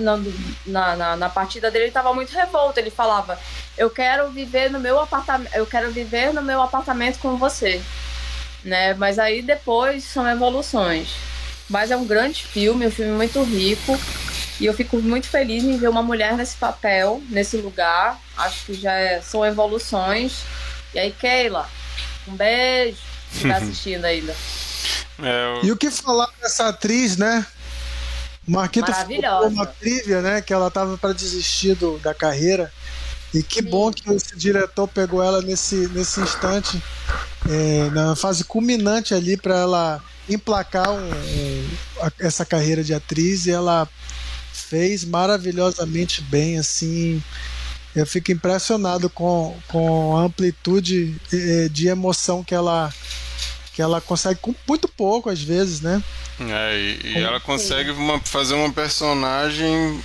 Na, 0.66 0.96
na, 0.96 1.16
na 1.18 1.30
partida 1.30 1.70
dele, 1.70 1.86
ele 1.86 1.90
estava 1.90 2.14
muito 2.14 2.32
revolto. 2.32 2.80
Ele 2.80 2.90
falava: 2.90 3.38
Eu 3.78 3.90
quero 3.90 4.32
viver 4.32 4.72
no 4.72 4.80
meu 4.80 4.98
apartamento. 4.98 5.54
Eu 5.54 5.66
quero 5.66 5.92
viver 5.92 6.34
no 6.34 6.42
meu 6.42 6.62
apartamento 6.62 7.20
com 7.20 7.36
você. 7.36 7.82
Né? 8.64 8.94
Mas 8.94 9.20
aí 9.20 9.42
depois 9.42 10.06
são 10.06 10.26
evoluções. 10.26 11.14
Mas 11.70 11.92
é 11.92 11.98
um 11.98 12.06
grande 12.06 12.46
filme, 12.46 12.88
um 12.88 12.92
filme 12.92 13.12
muito 13.12 13.44
rico. 13.44 14.00
E 14.58 14.66
eu 14.66 14.74
fico 14.74 15.02
muito 15.02 15.28
feliz 15.28 15.66
em 15.66 15.78
ver 15.78 15.90
uma 15.90 16.02
mulher 16.02 16.38
nesse 16.38 16.56
papel, 16.56 17.22
nesse 17.30 17.58
lugar. 17.58 18.18
Acho 18.38 18.68
que 18.68 18.74
já 18.74 18.94
é, 18.94 19.20
são 19.20 19.46
evoluções. 19.46 20.46
E 20.94 21.00
aí, 21.00 21.12
Keila, 21.12 21.70
um 22.28 22.36
beijo. 22.36 22.98
Que 23.32 23.48
tá 23.48 23.58
assistindo 23.58 24.06
ainda. 24.06 24.36
É, 25.22 25.58
eu... 25.58 25.66
E 25.66 25.72
o 25.72 25.78
que 25.78 25.90
falar 25.90 26.30
dessa 26.42 26.70
atriz, 26.70 27.18
né? 27.18 27.46
Marquita 28.46 28.94
ficou 28.94 29.48
uma 29.48 29.66
trivia, 29.66 30.22
né? 30.22 30.42
Que 30.42 30.54
ela 30.54 30.70
tava 30.70 30.98
para 30.98 31.14
desistir 31.14 31.76
do, 31.76 31.98
da 32.00 32.14
carreira. 32.14 32.72
E 33.34 33.42
que 33.42 33.64
Sim. 33.64 33.70
bom 33.70 33.92
que 33.92 34.08
esse 34.12 34.38
diretor 34.38 34.88
pegou 34.88 35.24
ela 35.24 35.42
nesse, 35.42 35.88
nesse 35.88 36.20
instante, 36.20 36.82
é, 37.50 37.90
na 37.90 38.16
fase 38.16 38.44
culminante 38.44 39.14
ali, 39.14 39.36
para 39.36 39.58
ela 39.58 40.04
emplacar 40.30 40.92
um, 40.92 41.10
um, 41.10 41.68
essa 42.20 42.46
carreira 42.46 42.84
de 42.84 42.94
atriz. 42.94 43.46
E 43.46 43.52
ela 43.52 43.88
fez 44.52 45.04
maravilhosamente 45.04 46.22
bem, 46.22 46.60
assim 46.60 47.24
eu 47.96 48.06
fico 48.06 48.32
impressionado 48.32 49.10
com, 49.10 49.56
com 49.68 50.18
a 50.18 50.22
amplitude 50.22 51.16
eh, 51.32 51.70
de 51.70 51.88
emoção 51.88 52.44
que 52.44 52.56
ela 52.56 52.94
que 53.74 53.82
ela 53.82 54.00
consegue 54.00 54.40
com 54.40 54.54
muito 54.68 54.88
pouco 54.88 55.30
às 55.30 55.42
vezes, 55.42 55.82
né? 55.82 56.02
É, 56.40 56.78
e, 56.78 57.14
e 57.14 57.18
ela 57.18 57.40
consegue 57.40 57.92
uma, 57.92 58.20
fazer 58.20 58.54
uma 58.54 58.72
personagem 58.72 60.00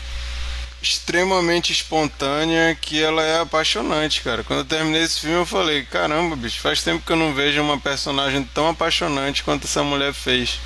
extremamente 0.80 1.72
espontânea 1.72 2.74
que 2.80 3.02
ela 3.02 3.22
é 3.22 3.40
apaixonante, 3.40 4.22
cara. 4.22 4.44
Quando 4.44 4.60
eu 4.60 4.64
terminei 4.64 5.02
esse 5.02 5.20
filme 5.20 5.36
eu 5.36 5.46
falei, 5.46 5.84
caramba, 5.84 6.36
bicho, 6.36 6.60
faz 6.60 6.82
tempo 6.82 7.04
que 7.04 7.12
eu 7.12 7.16
não 7.16 7.34
vejo 7.34 7.60
uma 7.60 7.78
personagem 7.78 8.44
tão 8.54 8.68
apaixonante 8.68 9.42
quanto 9.42 9.66
essa 9.66 9.82
mulher 9.82 10.12
fez. 10.12 10.60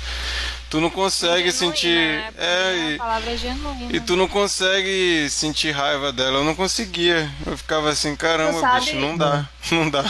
Tu 0.73 0.81
não 0.81 0.89
consegue 0.89 1.51
genuína, 1.51 1.51
sentir. 1.51 1.95
Né? 1.95 2.33
É, 2.35 2.75
e, 2.75 2.95
a 2.95 2.97
palavra 2.97 3.31
é 3.31 3.37
genuína. 3.37 3.95
E 3.95 3.99
tu 3.99 4.15
não 4.15 4.27
consegue 4.27 5.29
sentir 5.29 5.69
raiva 5.69 6.11
dela. 6.11 6.39
Eu 6.39 6.43
não 6.43 6.55
conseguia. 6.55 7.29
Eu 7.45 7.55
ficava 7.55 7.91
assim, 7.91 8.15
caramba, 8.15 8.59
sabe, 8.59 8.85
bicho, 8.85 8.95
não 8.95 9.15
dá. 9.15 9.47
Não 9.69 9.87
dá. 9.87 10.03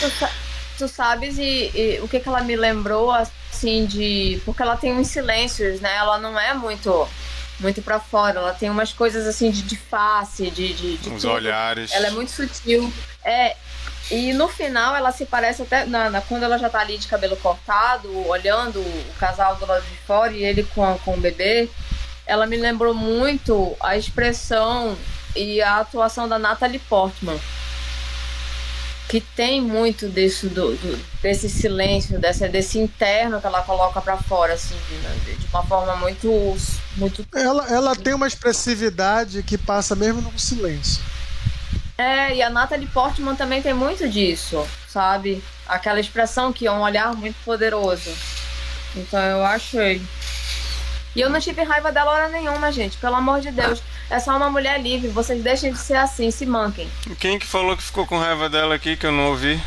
Tu, 0.00 0.28
tu 0.78 0.88
sabes 0.88 1.36
e, 1.36 1.70
e, 1.74 2.00
o 2.02 2.08
que, 2.08 2.18
que 2.18 2.28
ela 2.30 2.40
me 2.40 2.56
lembrou, 2.56 3.12
assim, 3.12 3.84
de. 3.84 4.40
Porque 4.46 4.62
ela 4.62 4.78
tem 4.78 4.94
uns 4.94 5.08
silêncios, 5.08 5.82
né? 5.82 5.94
Ela 5.96 6.16
não 6.16 6.40
é 6.40 6.54
muito 6.54 7.06
muito 7.60 7.82
para 7.82 8.00
fora. 8.00 8.38
Ela 8.38 8.54
tem 8.54 8.70
umas 8.70 8.94
coisas 8.94 9.26
assim 9.26 9.50
de, 9.50 9.60
de 9.60 9.76
face, 9.76 10.50
de, 10.50 10.72
de, 10.72 10.96
de 10.96 11.10
Os 11.10 11.20
tudo. 11.20 11.34
olhares. 11.34 11.92
Ela 11.92 12.06
é 12.06 12.10
muito 12.10 12.30
sutil. 12.30 12.90
É, 13.22 13.54
e 14.10 14.32
no 14.32 14.48
final 14.48 14.94
ela 14.94 15.10
se 15.10 15.26
parece 15.26 15.62
até. 15.62 15.84
Na, 15.84 16.08
na, 16.08 16.20
quando 16.20 16.44
ela 16.44 16.58
já 16.58 16.70
tá 16.70 16.80
ali 16.80 16.96
de 16.96 17.08
cabelo 17.08 17.36
cortado, 17.36 18.08
olhando 18.28 18.80
o 18.80 19.14
casal 19.18 19.56
do 19.56 19.66
lado 19.66 19.82
de 19.82 19.96
fora 19.98 20.32
e 20.32 20.44
ele 20.44 20.62
com, 20.62 20.96
com 21.04 21.14
o 21.14 21.20
bebê, 21.20 21.68
ela 22.24 22.46
me 22.46 22.56
lembrou 22.56 22.94
muito 22.94 23.76
a 23.80 23.96
expressão 23.96 24.96
e 25.34 25.60
a 25.60 25.80
atuação 25.80 26.28
da 26.28 26.38
Natalie 26.38 26.78
Portman. 26.78 27.38
Que 29.08 29.20
tem 29.20 29.60
muito 29.60 30.08
desse, 30.08 30.48
do, 30.48 30.74
do 30.74 30.98
desse 31.22 31.48
silêncio, 31.48 32.18
desse, 32.18 32.48
desse 32.48 32.78
interno 32.78 33.40
que 33.40 33.46
ela 33.46 33.62
coloca 33.62 34.00
para 34.00 34.16
fora, 34.16 34.54
assim, 34.54 34.74
de, 35.24 35.36
de 35.36 35.46
uma 35.46 35.62
forma 35.64 35.94
muito. 35.96 36.56
muito... 36.96 37.24
Ela, 37.32 37.68
ela 37.68 37.94
tem 37.94 38.14
uma 38.14 38.26
expressividade 38.26 39.44
que 39.44 39.56
passa 39.56 39.94
mesmo 39.94 40.20
no 40.20 40.36
silêncio. 40.36 41.00
É, 41.98 42.34
e 42.34 42.42
a 42.42 42.50
Natalie 42.50 42.86
Portman 42.88 43.34
também 43.34 43.62
tem 43.62 43.72
muito 43.72 44.08
disso, 44.08 44.66
sabe? 44.86 45.42
Aquela 45.66 45.98
expressão 45.98 46.52
que 46.52 46.66
é 46.66 46.72
um 46.72 46.82
olhar 46.82 47.14
muito 47.14 47.36
poderoso. 47.44 48.10
Então 48.94 49.20
eu 49.20 49.44
achei. 49.44 50.02
E 51.14 51.20
eu 51.20 51.30
não 51.30 51.40
tive 51.40 51.62
raiva 51.62 51.90
dela 51.90 52.10
hora 52.10 52.28
nenhuma, 52.28 52.70
gente. 52.70 52.98
Pelo 52.98 53.16
amor 53.16 53.40
de 53.40 53.50
Deus. 53.50 53.82
É 54.10 54.20
só 54.20 54.36
uma 54.36 54.50
mulher 54.50 54.80
livre. 54.80 55.08
Vocês 55.08 55.42
deixem 55.42 55.72
de 55.72 55.78
ser 55.78 55.96
assim, 55.96 56.30
se 56.30 56.44
manquem. 56.44 56.88
Quem 57.18 57.38
que 57.38 57.46
falou 57.46 57.76
que 57.76 57.82
ficou 57.82 58.06
com 58.06 58.18
raiva 58.18 58.48
dela 58.48 58.74
aqui 58.74 58.96
que 58.96 59.06
eu 59.06 59.12
não 59.12 59.28
ouvi? 59.28 59.60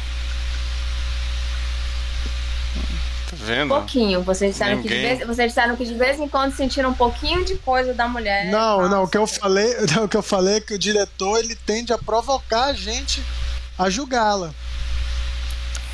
Vendo? 3.39 3.73
Um 3.73 3.77
pouquinho. 3.77 4.21
Vocês 4.21 4.51
disseram, 4.51 4.81
que 4.81 4.87
de 4.87 4.95
vez, 4.95 5.19
vocês 5.27 5.47
disseram 5.49 5.75
que 5.75 5.85
de 5.85 5.93
vez 5.93 6.19
em 6.19 6.27
quando 6.27 6.55
sentiram 6.55 6.89
um 6.89 6.93
pouquinho 6.93 7.43
de 7.45 7.55
coisa 7.55 7.93
da 7.93 8.07
mulher. 8.07 8.45
Não, 8.45 8.77
Nossa. 8.81 8.89
não. 8.89 9.03
O 9.03 9.07
que 9.07 9.17
eu 9.17 9.25
falei, 9.25 9.75
o 10.03 10.07
que 10.07 10.17
eu 10.17 10.23
falei 10.23 10.57
é 10.57 10.61
que 10.61 10.73
o 10.73 10.79
diretor 10.79 11.39
ele 11.39 11.55
tende 11.55 11.93
a 11.93 11.97
provocar 11.97 12.65
a 12.65 12.73
gente 12.73 13.23
a 13.77 13.89
julgá-la. 13.89 14.51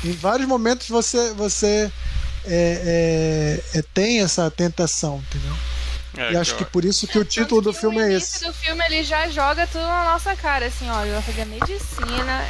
Em 0.04 0.12
vários 0.12 0.46
momentos 0.46 0.88
você 0.88 1.32
você 1.34 1.90
é, 2.44 3.60
é, 3.74 3.78
é, 3.78 3.82
tem 3.94 4.20
essa 4.20 4.50
tentação, 4.50 5.22
entendeu? 5.28 5.56
É, 6.16 6.32
e 6.32 6.36
acho 6.36 6.54
que, 6.56 6.64
que 6.64 6.70
por 6.70 6.84
isso 6.84 7.06
que 7.06 7.18
o 7.18 7.24
título 7.24 7.60
do 7.60 7.72
filme 7.72 7.98
é 7.98 8.12
esse. 8.12 8.44
O 8.44 8.48
do 8.48 8.54
filme 8.54 8.82
ele 8.86 9.02
já 9.02 9.28
joga 9.28 9.66
tudo 9.66 9.84
na 9.84 10.04
nossa 10.04 10.34
cara, 10.34 10.66
assim, 10.66 10.88
ó, 10.88 11.04
eu 11.04 11.14
vou 11.14 11.22
fazer 11.22 11.44
medicina, 11.44 12.44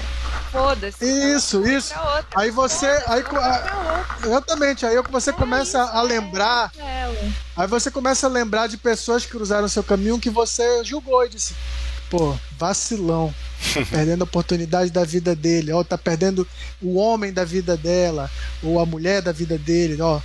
foda-se. 0.50 1.04
Isso, 1.04 1.66
isso. 1.66 1.94
Aí 2.34 2.50
você, 2.50 2.86
aí 3.06 3.22
exatamente, 4.24 4.86
aí 4.86 4.96
você 5.10 5.32
começa 5.32 5.80
a 5.82 6.02
lembrar, 6.02 6.72
aí 7.56 7.66
você 7.66 7.90
começa 7.90 8.26
a 8.26 8.30
lembrar 8.30 8.66
de 8.66 8.76
pessoas 8.76 9.24
que 9.24 9.30
cruzaram 9.30 9.68
seu 9.68 9.82
caminho 9.82 10.18
que 10.18 10.30
você 10.30 10.84
julgou 10.84 11.24
e 11.24 11.28
disse, 11.28 11.54
pô, 12.10 12.36
vacilão. 12.58 13.34
Tá 13.72 13.80
perdendo 13.90 14.22
a 14.22 14.24
oportunidade 14.24 14.90
da 14.90 15.04
vida 15.04 15.34
dele, 15.34 15.72
ó, 15.72 15.82
tá 15.82 15.96
perdendo 15.96 16.46
o 16.80 16.96
homem 16.96 17.32
da 17.32 17.44
vida 17.44 17.76
dela, 17.76 18.30
ou 18.62 18.78
a 18.78 18.86
mulher 18.86 19.22
da 19.22 19.32
vida 19.32 19.56
dele, 19.56 20.00
ó 20.00 20.20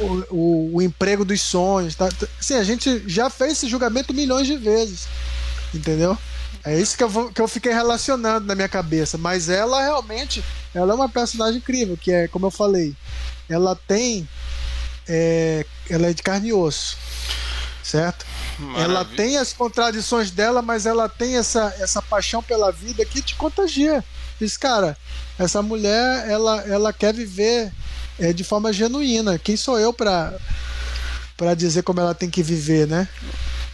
o, 0.00 0.24
o, 0.30 0.76
o 0.76 0.82
emprego 0.82 1.24
dos 1.24 1.40
sonhos. 1.40 1.94
Tá? 1.94 2.08
Sim, 2.40 2.54
a 2.54 2.64
gente 2.64 3.02
já 3.06 3.28
fez 3.28 3.52
esse 3.52 3.68
julgamento 3.68 4.14
milhões 4.14 4.46
de 4.46 4.56
vezes. 4.56 5.08
Entendeu? 5.74 6.16
É 6.64 6.78
isso 6.78 6.96
que 6.96 7.04
eu, 7.04 7.08
vou, 7.08 7.30
que 7.30 7.40
eu 7.40 7.48
fiquei 7.48 7.72
relacionando 7.72 8.46
na 8.46 8.54
minha 8.54 8.68
cabeça. 8.68 9.16
Mas 9.16 9.48
ela 9.48 9.82
realmente 9.82 10.44
ela 10.74 10.92
é 10.92 10.94
uma 10.94 11.08
personagem 11.08 11.58
incrível, 11.58 11.96
que 11.96 12.12
é, 12.12 12.28
como 12.28 12.46
eu 12.46 12.50
falei, 12.50 12.94
ela 13.48 13.74
tem 13.74 14.28
é, 15.08 15.64
ela 15.88 16.08
é 16.08 16.12
de 16.12 16.22
carne 16.22 16.48
e 16.48 16.52
osso, 16.52 16.96
certo? 17.82 18.26
Maravilha. 18.58 18.84
Ela 18.84 19.04
tem 19.04 19.36
as 19.38 19.52
contradições 19.52 20.30
dela, 20.30 20.60
mas 20.60 20.84
ela 20.84 21.08
tem 21.08 21.36
essa, 21.36 21.74
essa 21.78 22.02
paixão 22.02 22.42
pela 22.42 22.70
vida 22.70 23.04
que 23.04 23.22
te 23.22 23.34
contagia. 23.36 24.04
Diz, 24.38 24.56
cara, 24.56 24.96
essa 25.38 25.62
mulher, 25.62 26.28
ela, 26.28 26.60
ela 26.62 26.92
quer 26.92 27.14
viver 27.14 27.72
é, 28.18 28.32
de 28.32 28.44
forma 28.44 28.72
genuína. 28.72 29.38
Quem 29.38 29.56
sou 29.56 29.78
eu 29.78 29.92
para 29.92 30.34
para 31.36 31.54
dizer 31.54 31.84
como 31.84 32.00
ela 32.00 32.16
tem 32.16 32.28
que 32.28 32.42
viver, 32.42 32.88
né? 32.88 33.08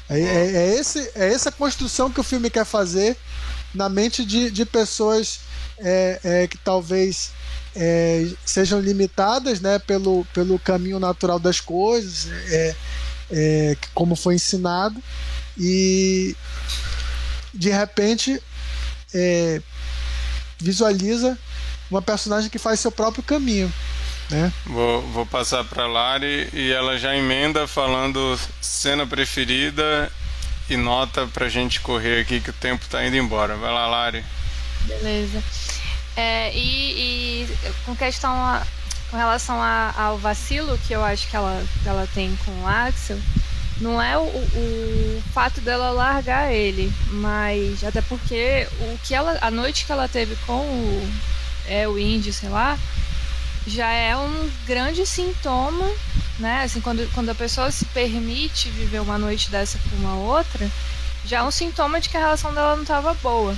É, 0.09 0.21
é, 0.21 0.57
é, 0.57 0.75
esse, 0.79 1.11
é 1.15 1.33
essa 1.33 1.51
construção 1.51 2.11
que 2.11 2.21
o 2.21 2.25
filme 2.25 2.51
quer 2.51 2.65
fazer 2.65 3.17
na 3.75 3.89
mente 3.89 4.25
de, 4.25 4.51
de 4.51 4.65
pessoas 4.65 5.41
é, 5.79 6.21
é, 6.23 6.47
que 6.47 6.59
talvez 6.59 7.33
é, 7.75 8.29
sejam 8.45 8.81
limitadas 8.81 9.61
né, 9.61 9.79
pelo, 9.79 10.25
pelo 10.27 10.59
caminho 10.59 11.01
natural 11.01 11.39
das 11.39 11.61
coisas, 11.61 12.29
é, 12.51 12.77
é, 13.31 13.77
como 13.95 14.15
foi 14.15 14.35
ensinado, 14.35 15.03
e 15.59 16.37
de 17.53 17.71
repente 17.71 18.41
é, 19.13 19.61
visualiza 20.59 21.39
uma 21.91 22.03
personagem 22.03 22.51
que 22.51 22.59
faz 22.59 22.81
seu 22.81 22.93
próprio 22.93 23.23
caminho. 23.23 23.73
Né? 24.31 24.53
Vou, 24.67 25.03
vou 25.09 25.27
passar 25.27 25.65
para 25.65 25.87
Lari 25.87 26.49
e 26.53 26.73
ela 26.73 26.99
já 26.99 27.15
emenda 27.15 27.67
falando 27.67 28.39
cena 28.61 29.07
preferida 29.07 30.11
e 30.69 30.77
nota 30.77 31.27
pra 31.27 31.49
gente 31.49 31.81
correr 31.81 32.21
aqui 32.21 32.41
que 32.41 32.51
o 32.51 32.55
tempo 32.55 32.87
tá 32.89 33.05
indo 33.05 33.17
embora. 33.17 33.57
Vai 33.57 33.73
lá, 33.73 33.87
Lari. 33.87 34.25
Beleza. 34.87 35.43
É, 36.17 36.53
e, 36.55 37.47
e, 37.47 37.73
com 37.85 37.95
questão 37.97 38.31
a, 38.31 38.63
com 39.11 39.17
relação 39.17 39.61
a, 39.61 39.93
ao 39.97 40.19
vacilo 40.19 40.79
que 40.87 40.93
eu 40.93 41.05
acho 41.05 41.29
que 41.29 41.37
ela, 41.37 41.63
ela 41.85 42.09
tem 42.15 42.37
com 42.45 42.53
o 42.63 42.67
Axel, 42.67 43.19
não 43.81 44.01
é 44.01 44.17
o, 44.17 44.23
o, 44.23 45.23
fato 45.33 45.61
dela 45.61 45.91
largar 45.91 46.53
ele, 46.53 46.93
mas 47.11 47.83
até 47.83 48.01
porque 48.03 48.69
o 48.81 48.99
que 49.03 49.15
ela, 49.15 49.37
a 49.41 49.51
noite 49.51 49.85
que 49.85 49.93
ela 49.93 50.09
teve 50.09 50.37
com 50.47 50.61
o, 50.61 51.13
é, 51.67 51.89
o 51.89 51.99
índio, 51.99 52.33
sei 52.33 52.49
lá, 52.49 52.79
já 53.67 53.91
é 53.91 54.17
um 54.17 54.51
grande 54.67 55.07
sintoma, 55.07 55.91
né? 56.39 56.63
Assim, 56.65 56.81
quando, 56.81 57.09
quando 57.15 57.31
a 57.31 57.35
pessoa 57.35 57.71
se 57.71 57.85
permite 57.87 58.69
viver 58.71 59.01
uma 59.01 59.19
noite 59.19 59.51
dessa 59.51 59.79
com 59.79 59.97
uma 59.97 60.17
outra, 60.17 60.71
já 61.25 61.39
é 61.39 61.43
um 61.43 61.51
sintoma 61.51 62.01
de 62.01 62.09
que 62.09 62.17
a 62.17 62.21
relação 62.21 62.53
dela 62.53 62.75
não 62.77 62.83
estava 62.83 63.15
boa. 63.15 63.57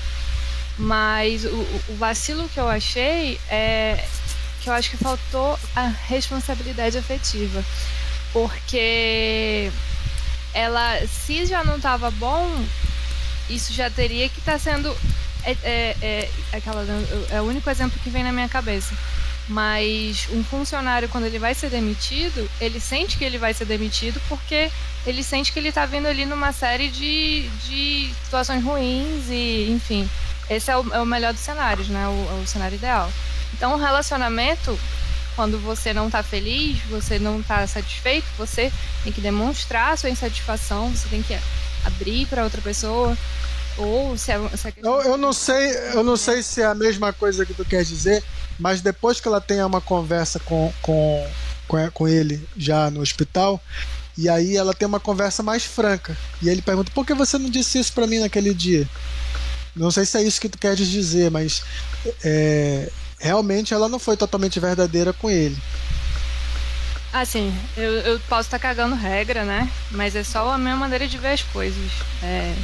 Mas 0.79 1.45
o, 1.45 1.57
o, 1.89 1.97
vacilo 1.97 2.49
que 2.51 2.61
eu 2.61 2.69
achei 2.69 3.41
é 3.49 4.05
que 4.61 4.69
eu 4.69 4.75
acho 4.75 4.91
que 4.91 4.97
faltou 4.97 5.59
a 5.75 5.87
responsabilidade 6.07 6.99
afetiva. 6.99 7.65
Porque 8.33 9.73
ela, 10.53 11.01
se 11.07 11.47
já 11.47 11.65
não 11.65 11.77
estava 11.77 12.11
bom, 12.11 12.65
isso 13.49 13.73
já 13.73 13.91
teria 13.91 14.29
que 14.29 14.39
estar 14.39 14.53
tá 14.53 14.59
sendo. 14.59 14.95
É, 15.43 15.57
é, 15.63 15.97
é, 16.03 16.31
aquela, 16.53 16.85
é 17.31 17.41
o 17.41 17.45
único 17.45 17.71
exemplo 17.71 17.99
que 18.03 18.11
vem 18.11 18.23
na 18.23 18.33
minha 18.33 18.49
cabeça. 18.49 18.95
Mas 19.49 20.29
um 20.31 20.43
funcionário, 20.43 21.09
quando 21.09 21.25
ele 21.25 21.39
vai 21.39 21.55
ser 21.55 21.71
demitido, 21.71 22.51
ele 22.61 22.81
sente 22.81 23.17
que 23.17 23.25
ele 23.25 23.39
vai 23.39 23.55
ser 23.55 23.65
demitido 23.65 24.21
porque 24.29 24.71
ele 25.07 25.23
sente 25.23 25.53
que 25.53 25.59
ele 25.59 25.69
está 25.69 25.87
vindo 25.87 26.07
ali 26.07 26.27
numa 26.27 26.53
série 26.53 26.89
de, 26.89 27.49
de 27.65 28.11
situações 28.25 28.63
ruins 28.65 29.29
e, 29.31 29.71
enfim, 29.71 30.09
esse 30.51 30.71
é 30.71 30.77
o, 30.77 30.95
é 30.95 31.01
o 31.01 31.07
melhor 31.07 31.33
dos 31.33 31.43
cenários, 31.43 31.89
né? 31.89 32.09
O, 32.09 32.43
o 32.43 32.47
cenário 32.47 32.75
ideal. 32.75 33.11
Então, 33.55 33.75
o 33.75 33.77
relacionamento, 33.77 34.79
quando 35.37 35.59
você 35.61 35.95
não 35.95 36.07
está 36.07 36.25
feliz, 36.25 36.79
você 36.91 37.19
não 37.19 37.39
está 37.41 37.65
satisfeito, 37.69 38.27
você 38.37 38.73
tem 39.05 39.13
que 39.13 39.21
demonstrar 39.21 39.93
a 39.93 39.97
sua 39.97 40.11
insatisfação, 40.11 40.91
você 40.91 41.09
tem 41.09 41.23
que 41.23 41.39
abrir 41.85 42.27
para 42.27 42.43
outra 42.43 42.61
pessoa. 42.61 43.17
Ou 43.79 44.17
se 44.17 44.33
é, 44.33 44.37
é 44.37 44.73
eu, 44.83 45.03
eu 45.03 45.17
não 45.17 45.33
sei, 45.33 45.71
eu 45.93 46.03
não 46.03 46.17
sei 46.17 46.43
se 46.43 46.63
é 46.63 46.67
a 46.67 46.75
mesma 46.75 47.13
coisa 47.13 47.45
que 47.45 47.53
tu 47.53 47.65
quer 47.65 47.85
dizer, 47.85 48.25
mas 48.59 48.81
depois 48.81 49.21
que 49.21 49.29
ela 49.29 49.41
tenha 49.41 49.67
uma 49.67 49.81
conversa 49.81 50.41
com, 50.41 50.73
com, 50.81 51.27
com, 51.69 51.91
com 51.91 52.09
ele 52.09 52.43
já 52.57 52.91
no 52.91 53.01
hospital, 53.01 53.61
e 54.17 54.29
aí 54.29 54.57
ela 54.57 54.73
tem 54.73 54.89
uma 54.89 55.01
conversa 55.01 55.43
mais 55.43 55.65
franca. 55.65 56.17
E 56.41 56.49
ele 56.49 56.63
pergunta: 56.63 56.91
por 56.95 57.05
que 57.05 57.13
você 57.13 57.37
não 57.37 57.51
disse 57.51 57.79
isso 57.79 57.93
para 57.93 58.07
mim 58.07 58.19
naquele 58.19 58.55
dia? 58.55 58.89
Não 59.75 59.91
sei 59.91 60.07
se 60.07 60.17
é 60.17 60.23
isso 60.23 60.41
que 60.41 60.49
tu 60.49 60.57
queres 60.57 60.89
dizer, 60.89 61.31
mas 61.31 61.63
é, 62.25 62.91
realmente 63.19 63.75
ela 63.75 63.91
não 63.91 63.99
foi 63.99 64.17
totalmente 64.17 64.59
verdadeira 64.59 65.13
com 65.13 65.31
ele. 65.31 65.57
Assim, 67.13 67.55
eu, 67.77 67.93
eu 68.01 68.21
posso 68.21 68.47
estar 68.47 68.59
tá 68.59 68.69
cagando 68.69 68.95
regra, 68.95 69.45
né? 69.45 69.71
Mas 69.91 70.17
é 70.17 70.25
só 70.25 70.51
a 70.51 70.59
minha 70.59 70.77
maneira 70.77 71.07
de 71.07 71.19
ver 71.19 71.33
as 71.33 71.43
coisas. 71.43 71.91
É, 72.23 72.55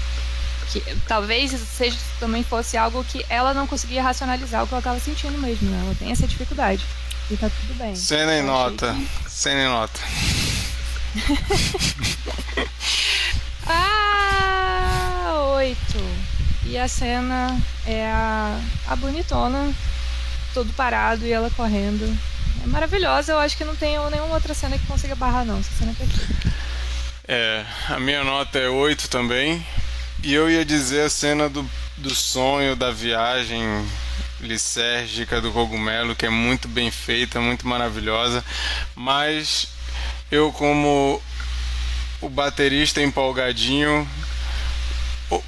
que 0.70 0.80
talvez 1.06 1.50
seja 1.50 1.96
também 2.18 2.42
fosse 2.42 2.76
algo 2.76 3.04
que 3.04 3.24
ela 3.28 3.54
não 3.54 3.66
conseguia 3.66 4.02
racionalizar 4.02 4.64
o 4.64 4.66
que 4.66 4.74
ela 4.74 4.80
estava 4.80 5.00
sentindo 5.00 5.38
mesmo, 5.38 5.70
né? 5.70 5.80
Ela 5.84 5.94
tem 5.94 6.10
essa 6.10 6.26
dificuldade. 6.26 6.84
E 7.30 7.36
tá 7.36 7.48
tudo 7.48 7.74
bem. 7.78 7.94
Cena 7.94 8.36
em 8.36 8.42
nota. 8.42 8.94
Que... 8.94 9.30
Cena 9.30 9.62
em 9.62 9.68
nota. 9.68 10.00
ah, 13.66 15.32
oito. 15.56 15.98
E 16.64 16.78
a 16.78 16.88
cena 16.88 17.60
é 17.86 18.06
a, 18.06 18.60
a 18.88 18.96
bonitona, 18.96 19.74
todo 20.54 20.72
parado 20.74 21.26
e 21.26 21.32
ela 21.32 21.50
correndo. 21.50 22.04
É 22.62 22.66
maravilhosa, 22.66 23.32
eu 23.32 23.38
acho 23.38 23.56
que 23.56 23.64
não 23.64 23.74
tem 23.74 23.98
nenhuma 24.10 24.34
outra 24.34 24.54
cena 24.54 24.78
que 24.78 24.86
consiga 24.86 25.14
barrar, 25.14 25.44
não. 25.44 25.58
Essa 25.58 25.70
cena 25.78 25.92
é 25.92 25.94
perfeita. 25.94 26.52
É, 27.26 27.64
a 27.88 27.98
minha 27.98 28.24
nota 28.24 28.58
é 28.58 28.68
8 28.68 29.08
também. 29.08 29.64
E 30.24 30.32
eu 30.32 30.48
ia 30.48 30.64
dizer 30.64 31.06
a 31.06 31.10
cena 31.10 31.48
do, 31.48 31.68
do 31.96 32.14
sonho, 32.14 32.76
da 32.76 32.92
viagem 32.92 33.60
lisérgica 34.40 35.40
do 35.40 35.50
cogumelo, 35.50 36.14
que 36.14 36.24
é 36.24 36.30
muito 36.30 36.68
bem 36.68 36.92
feita, 36.92 37.40
muito 37.40 37.66
maravilhosa. 37.66 38.44
Mas 38.94 39.66
eu, 40.30 40.52
como 40.52 41.20
o 42.20 42.28
baterista 42.28 43.02
empolgadinho, 43.02 44.08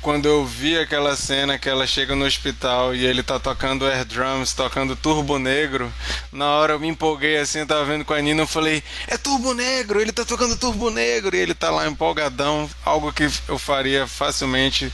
quando 0.01 0.27
eu 0.27 0.45
vi 0.45 0.79
aquela 0.79 1.17
cena 1.17 1.59
que 1.59 1.69
ela 1.69 1.87
chega 1.87 2.15
no 2.15 2.25
hospital 2.25 2.95
e 2.95 3.05
ele 3.05 3.23
tá 3.23 3.39
tocando 3.39 3.87
air 3.87 4.05
drums, 4.05 4.53
tocando 4.53 4.95
Turbo 4.95 5.39
Negro, 5.39 5.93
na 6.33 6.47
hora 6.51 6.75
eu 6.75 6.81
me 6.81 6.89
empolguei 6.89 7.39
assim, 7.39 7.61
eu 7.61 7.67
tava 7.67 7.85
vendo 7.85 8.05
com 8.05 8.15
a 8.15 8.21
Nina, 8.21 8.43
eu 8.43 8.47
falei, 8.47 8.83
é 9.07 9.17
Turbo 9.17 9.53
Negro, 9.55 10.01
ele 10.01 10.13
tá 10.13 10.25
tocando 10.25 10.57
Turbo 10.57 10.91
Negro, 10.91 11.35
e 11.37 11.41
ele 11.41 11.55
tá 11.55 11.71
lá 11.71 11.87
empolgadão, 11.87 12.69
algo 12.85 13.13
que 13.13 13.29
eu 13.49 13.59
faria 13.59 14.07
facilmente 14.07 14.93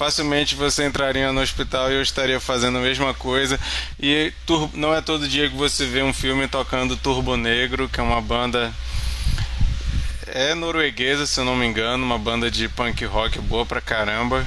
facilmente 0.00 0.54
você 0.54 0.86
entraria 0.86 1.30
no 1.30 1.42
hospital 1.42 1.90
e 1.90 1.94
eu 1.94 2.00
estaria 2.00 2.40
fazendo 2.40 2.78
a 2.78 2.80
mesma 2.80 3.12
coisa. 3.12 3.60
E 4.00 4.32
não 4.72 4.94
é 4.94 5.02
todo 5.02 5.28
dia 5.28 5.50
que 5.50 5.54
você 5.54 5.84
vê 5.84 6.02
um 6.02 6.14
filme 6.14 6.48
tocando 6.48 6.96
Turbo 6.96 7.36
Negro, 7.36 7.86
que 7.86 8.00
é 8.00 8.02
uma 8.02 8.18
banda 8.18 8.72
é 10.32 10.54
norueguesa, 10.54 11.26
se 11.26 11.40
eu 11.40 11.44
não 11.44 11.56
me 11.56 11.66
engano, 11.66 12.04
uma 12.04 12.18
banda 12.18 12.50
de 12.50 12.68
punk 12.68 13.04
rock 13.04 13.38
boa 13.40 13.64
pra 13.66 13.80
caramba. 13.80 14.46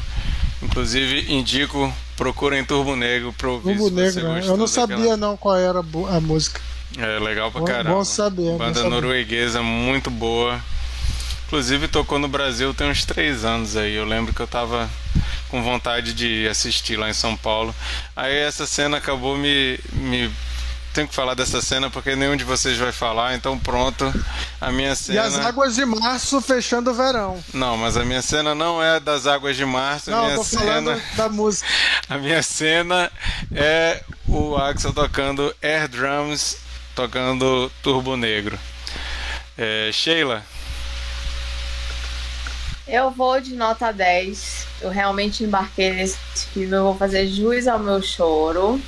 Inclusive, 0.62 1.34
indico, 1.34 1.94
procurem 2.16 2.64
Turbo 2.64 2.96
Negro 2.96 3.34
pra 3.34 3.50
ouvir 3.50 3.78
Turbo 3.78 3.90
Negro, 3.96 4.34
né? 4.34 4.42
eu 4.46 4.58
não 4.58 4.68
sabia 4.68 4.98
daquela... 4.98 5.18
não 5.18 5.38
qual 5.38 5.58
era 5.58 5.80
a 5.80 6.20
música. 6.22 6.62
É 6.98 7.20
legal 7.20 7.52
pra 7.52 7.64
caramba. 7.64 7.96
Bom 7.96 8.06
saber. 8.06 8.58
Banda 8.58 8.76
saber. 8.80 8.90
norueguesa 8.90 9.62
muito 9.62 10.10
boa. 10.10 10.60
Inclusive 11.48 11.88
tocou 11.88 12.18
no 12.18 12.28
Brasil 12.28 12.74
tem 12.74 12.90
uns 12.90 13.04
três 13.06 13.44
anos 13.44 13.76
aí. 13.76 13.94
Eu 13.94 14.06
lembro 14.06 14.34
que 14.34 14.40
eu 14.40 14.48
tava 14.48 14.90
com 15.50 15.62
vontade 15.62 16.14
de 16.14 16.48
assistir 16.48 16.98
lá 16.98 17.10
em 17.10 17.14
São 17.14 17.36
Paulo. 17.36 17.76
Aí 18.16 18.36
essa 18.36 18.66
cena 18.66 18.98
acabou 18.98 19.38
me, 19.38 19.80
me 19.94 20.32
tenho 20.94 21.08
que 21.08 21.16
falar 21.16 21.34
dessa 21.34 21.62
cena 21.62 21.90
porque 21.90 22.16
nenhum 22.16 22.36
de 22.36 22.44
vocês 22.44 22.78
vai 22.78 22.92
falar, 22.92 23.36
então 23.36 23.58
pronto. 23.58 24.14
A 24.62 24.72
minha 24.72 24.96
cena. 24.96 25.16
E 25.16 25.20
as 25.20 25.38
águas 25.40 25.76
de 25.76 25.86
março 25.86 26.40
fechando 26.40 26.92
o 26.92 26.94
verão. 26.94 27.44
Não, 27.54 27.76
mas 27.76 27.98
a 27.98 28.06
minha 28.06 28.22
cena 28.22 28.54
não 28.54 28.82
é 28.82 29.00
das 29.00 29.26
águas 29.26 29.58
de 29.58 29.66
março. 29.66 30.12
Não, 30.12 30.20
a 30.20 30.26
minha 30.26 30.36
tô 30.36 30.44
cena... 30.44 30.62
falando 30.62 31.02
da 31.16 31.30
música. 31.30 31.68
A 32.08 32.18
minha 32.18 32.44
cena 32.44 33.12
é 33.54 34.04
o 34.28 34.56
Axel 34.56 34.94
tocando 34.94 35.56
air 35.62 35.88
drums, 35.88 36.58
tocando 36.94 37.72
Turbo 37.82 38.16
Negro. 38.16 38.60
É, 39.58 39.90
Sheila. 39.92 40.44
Eu 42.88 43.10
vou 43.10 43.40
de 43.40 43.56
nota 43.56 43.92
10. 43.92 44.68
Eu 44.82 44.90
realmente 44.90 45.44
embarquei 45.44 45.94
nesse 45.94 46.18
filme. 46.54 46.76
Eu 46.76 46.84
vou 46.84 46.98
fazer 46.98 47.28
jus 47.28 47.68
ao 47.68 47.80
meu 47.80 48.02
choro. 48.02 48.80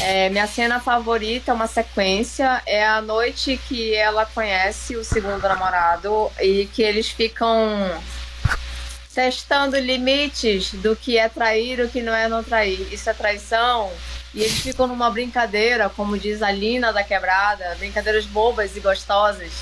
É, 0.00 0.28
minha 0.30 0.46
cena 0.46 0.80
favorita, 0.80 1.54
uma 1.54 1.66
sequência, 1.66 2.60
é 2.66 2.84
a 2.86 3.00
noite 3.00 3.58
que 3.68 3.94
ela 3.94 4.26
conhece 4.26 4.96
o 4.96 5.04
segundo 5.04 5.40
namorado 5.42 6.30
e 6.40 6.66
que 6.74 6.82
eles 6.82 7.08
ficam 7.08 8.02
testando 9.14 9.78
limites 9.78 10.72
do 10.74 10.96
que 10.96 11.18
é 11.18 11.28
trair 11.28 11.80
o 11.80 11.88
que 11.88 12.00
não 12.02 12.14
é 12.14 12.28
não 12.28 12.42
trair. 12.42 12.92
Isso 12.92 13.08
é 13.10 13.14
traição. 13.14 13.92
E 14.34 14.40
eles 14.40 14.58
ficam 14.60 14.86
numa 14.86 15.10
brincadeira, 15.10 15.90
como 15.90 16.18
diz 16.18 16.42
a 16.42 16.50
Lina 16.50 16.92
da 16.92 17.04
Quebrada, 17.04 17.76
brincadeiras 17.78 18.24
bobas 18.26 18.74
e 18.76 18.80
gostosas. 18.80 19.52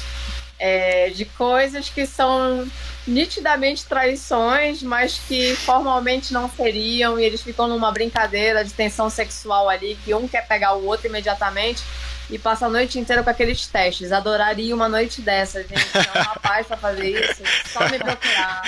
é, 0.60 1.08
de 1.10 1.24
coisas 1.24 1.88
que 1.88 2.06
são 2.06 2.70
nitidamente 3.10 3.84
traições, 3.84 4.82
mas 4.82 5.20
que 5.26 5.54
formalmente 5.56 6.32
não 6.32 6.48
seriam, 6.48 7.18
e 7.18 7.24
eles 7.24 7.42
ficam 7.42 7.66
numa 7.66 7.90
brincadeira 7.90 8.64
de 8.64 8.72
tensão 8.72 9.10
sexual 9.10 9.68
ali, 9.68 9.98
que 10.04 10.14
um 10.14 10.28
quer 10.28 10.46
pegar 10.46 10.74
o 10.74 10.86
outro 10.86 11.08
imediatamente 11.08 11.82
e 12.30 12.38
passa 12.38 12.66
a 12.66 12.68
noite 12.68 12.98
inteira 12.98 13.24
com 13.24 13.30
aqueles 13.30 13.66
testes. 13.66 14.12
Adoraria 14.12 14.72
uma 14.74 14.88
noite 14.88 15.20
dessa, 15.20 15.62
gente. 15.62 15.88
É 15.96 16.18
um 16.18 16.22
rapaz 16.22 16.66
pra 16.66 16.76
fazer 16.76 17.10
isso. 17.10 17.42
Só 17.72 17.88
me 17.88 17.98
procurar. 17.98 18.62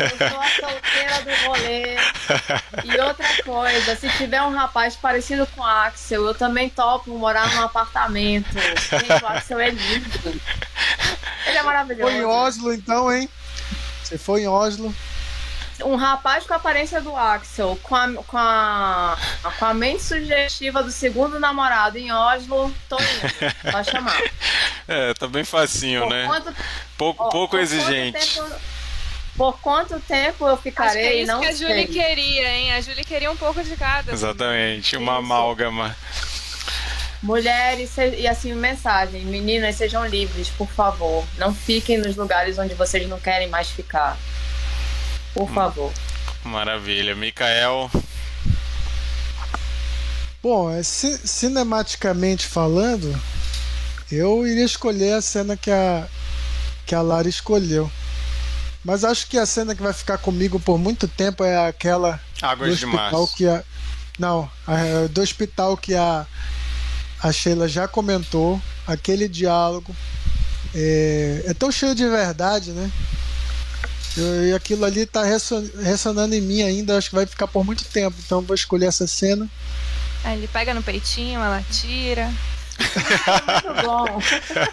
Eu 0.00 0.28
sou 0.28 0.40
a 0.40 0.48
solteira 0.48 1.20
do 1.22 1.46
rolê. 1.46 1.96
E 2.84 3.00
outra 3.00 3.42
coisa, 3.44 3.94
se 3.94 4.08
tiver 4.16 4.42
um 4.42 4.52
rapaz 4.52 4.96
parecido 4.96 5.46
com 5.54 5.60
o 5.60 5.64
Axel, 5.64 6.26
eu 6.26 6.34
também 6.34 6.68
topo 6.68 7.16
morar 7.16 7.54
num 7.54 7.62
apartamento. 7.62 8.52
Gente, 8.52 9.22
o 9.22 9.26
Axel 9.28 9.60
é 9.60 9.70
lindo. 9.70 10.40
Ele 11.46 11.58
é 11.58 11.62
maravilhoso. 11.62 12.10
Foi 12.10 12.20
em 12.20 12.24
Oslo 12.24 12.74
então, 12.74 13.12
hein? 13.12 13.30
Você 14.02 14.18
foi 14.18 14.42
em 14.42 14.48
Oslo? 14.48 14.94
um 15.84 15.96
rapaz 15.96 16.44
com 16.46 16.52
a 16.52 16.56
aparência 16.56 17.00
do 17.00 17.16
Axel, 17.16 17.78
com 17.82 17.96
a, 17.96 18.12
com 18.24 18.38
a, 18.38 19.18
com 19.58 19.64
a 19.64 19.74
mente 19.74 20.02
sugestiva 20.02 20.82
do 20.82 20.90
segundo 20.90 21.40
namorado 21.40 21.98
em 21.98 22.12
Oslo, 22.12 22.72
tô 22.88 22.96
indo. 22.96 23.72
Pode 23.72 23.90
chamar. 23.90 24.20
É, 24.88 25.14
tá 25.14 25.28
bem 25.28 25.44
facinho, 25.44 26.02
por 26.02 26.10
né? 26.10 26.26
Quanto, 26.26 26.56
pouco, 26.98 27.22
ó, 27.22 27.28
pouco 27.28 27.56
exigente. 27.56 28.34
Quanto 28.34 28.50
tempo, 28.50 28.60
por 29.36 29.60
quanto 29.60 30.00
tempo 30.00 30.46
eu 30.48 30.56
ficarei? 30.56 30.90
Acho 30.90 30.98
que 31.00 31.06
é 31.06 31.22
isso 31.22 31.32
não 31.32 31.40
que 31.40 31.46
a 31.46 31.52
Julie 31.52 31.86
queria, 31.86 32.48
hein? 32.48 32.72
A 32.72 32.80
Julie 32.80 33.04
queria 33.04 33.30
um 33.30 33.36
pouco 33.36 33.62
de 33.62 33.76
cada. 33.76 34.12
Exatamente, 34.12 34.96
uma 34.96 35.12
isso. 35.12 35.20
amálgama. 35.20 35.96
Mulheres, 37.22 37.92
e 38.18 38.26
assim, 38.26 38.52
mensagem: 38.54 39.24
meninas, 39.24 39.76
sejam 39.76 40.04
livres, 40.06 40.48
por 40.48 40.68
favor. 40.68 41.24
Não 41.38 41.54
fiquem 41.54 41.98
nos 41.98 42.16
lugares 42.16 42.58
onde 42.58 42.74
vocês 42.74 43.08
não 43.08 43.20
querem 43.20 43.48
mais 43.48 43.68
ficar. 43.68 44.18
Por 45.32 45.44
hum. 45.44 45.54
favor. 45.54 45.92
Maravilha. 46.44 47.14
Mikael. 47.14 47.90
Bom, 50.42 50.68
é, 50.68 50.82
cinematicamente 50.82 52.46
falando, 52.46 53.16
eu 54.10 54.44
iria 54.44 54.64
escolher 54.64 55.12
a 55.12 55.22
cena 55.22 55.56
que 55.56 55.70
a, 55.70 56.08
que 56.84 56.96
a 56.96 57.00
Lara 57.00 57.28
escolheu. 57.28 57.88
Mas 58.84 59.04
acho 59.04 59.28
que 59.28 59.38
a 59.38 59.46
cena 59.46 59.76
que 59.76 59.82
vai 59.82 59.92
ficar 59.92 60.18
comigo 60.18 60.58
por 60.58 60.76
muito 60.76 61.06
tempo 61.06 61.44
é 61.44 61.68
aquela 61.68 62.20
Águas 62.42 62.80
do 62.80 62.86
hospital 62.86 63.28
que 63.28 63.46
a 63.46 63.62
não, 64.18 64.50
a, 64.66 65.06
do 65.08 65.20
hospital 65.22 65.76
que 65.76 65.94
a 65.94 66.26
a 67.22 67.32
Sheila 67.32 67.68
já 67.68 67.86
comentou, 67.86 68.60
aquele 68.86 69.28
diálogo 69.28 69.94
é, 70.74 71.44
é 71.46 71.54
tão 71.54 71.70
cheio 71.70 71.94
de 71.94 72.08
verdade, 72.08 72.72
né? 72.72 72.90
E 74.16 74.52
aquilo 74.52 74.84
ali 74.84 75.06
tá 75.06 75.22
ressonando 75.24 76.34
em 76.34 76.40
mim 76.40 76.62
ainda, 76.62 76.98
acho 76.98 77.08
que 77.08 77.14
vai 77.14 77.24
ficar 77.24 77.46
por 77.46 77.64
muito 77.64 77.84
tempo, 77.84 78.16
então 78.24 78.42
vou 78.42 78.54
escolher 78.54 78.86
essa 78.86 79.06
cena. 79.06 79.48
Aí 80.24 80.36
ele 80.36 80.48
pega 80.48 80.74
no 80.74 80.82
peitinho, 80.82 81.40
ela 81.40 81.64
tira. 81.70 82.30
Muito 82.82 83.82
bom. 83.82 84.22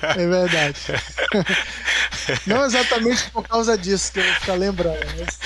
É 0.04 0.28
verdade. 0.28 0.80
Não 2.46 2.66
exatamente 2.66 3.30
por 3.32 3.48
causa 3.48 3.78
disso 3.78 4.12
que 4.12 4.20
eu 4.20 4.24
vou 4.24 4.34
ficar 4.36 4.54
lembrando. 4.54 4.98
Mas, 5.18 5.40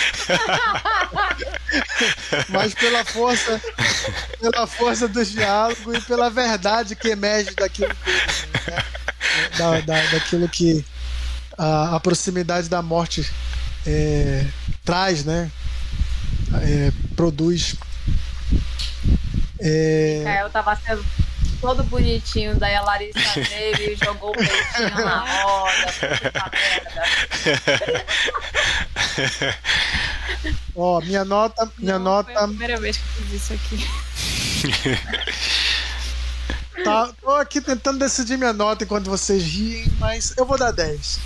mas 2.50 2.74
pela 2.74 3.04
força, 3.06 3.62
pela 4.40 4.68
força 4.68 5.08
do 5.08 5.26
diálogo 5.26 5.96
e 5.96 6.02
pela 6.02 6.30
verdade 6.30 6.96
que 6.96 7.10
emerge 7.10 7.54
daquilo 7.56 7.94
que, 7.96 8.72
né? 8.72 8.84
da, 9.58 9.82
da, 9.82 10.06
daquilo 10.12 10.50
que 10.50 10.86
a, 11.58 11.96
a 11.96 12.00
proximidade 12.00 12.70
da 12.70 12.82
morte 12.82 13.30
é, 13.86 14.46
traz, 14.84 15.24
né? 15.24 15.52
É, 16.62 16.92
produz. 17.16 17.76
É... 19.60 20.18
Mikael 20.20 20.50
tava 20.50 20.76
sendo 20.76 21.06
todo 21.64 21.82
bonitinho, 21.86 22.56
daí 22.60 22.76
a 22.76 22.82
Larissa 22.82 23.40
veio 23.40 23.94
e 23.94 23.96
jogou 23.96 24.32
o 24.32 24.34
peitinho 24.34 25.06
na 25.06 25.20
roda. 25.20 25.94
Ó, 30.76 31.00
minha 31.00 31.24
nota. 31.24 31.72
Minha 31.78 31.98
Não, 31.98 32.04
nota. 32.06 32.34
Foi 32.34 32.44
a 32.44 32.48
primeira 32.48 32.78
vez 32.82 32.98
que 32.98 33.04
eu 33.04 33.14
fiz 33.24 33.34
isso 33.42 33.54
aqui. 33.54 33.88
tá, 36.84 37.14
tô 37.22 37.30
aqui 37.32 37.62
tentando 37.62 37.98
decidir 37.98 38.38
minha 38.38 38.52
nota 38.52 38.84
enquanto 38.84 39.10
vocês 39.10 39.42
riem, 39.42 39.86
mas 40.00 40.34
eu 40.36 40.46
vou 40.46 40.58
dar 40.58 40.72
10 40.72 41.20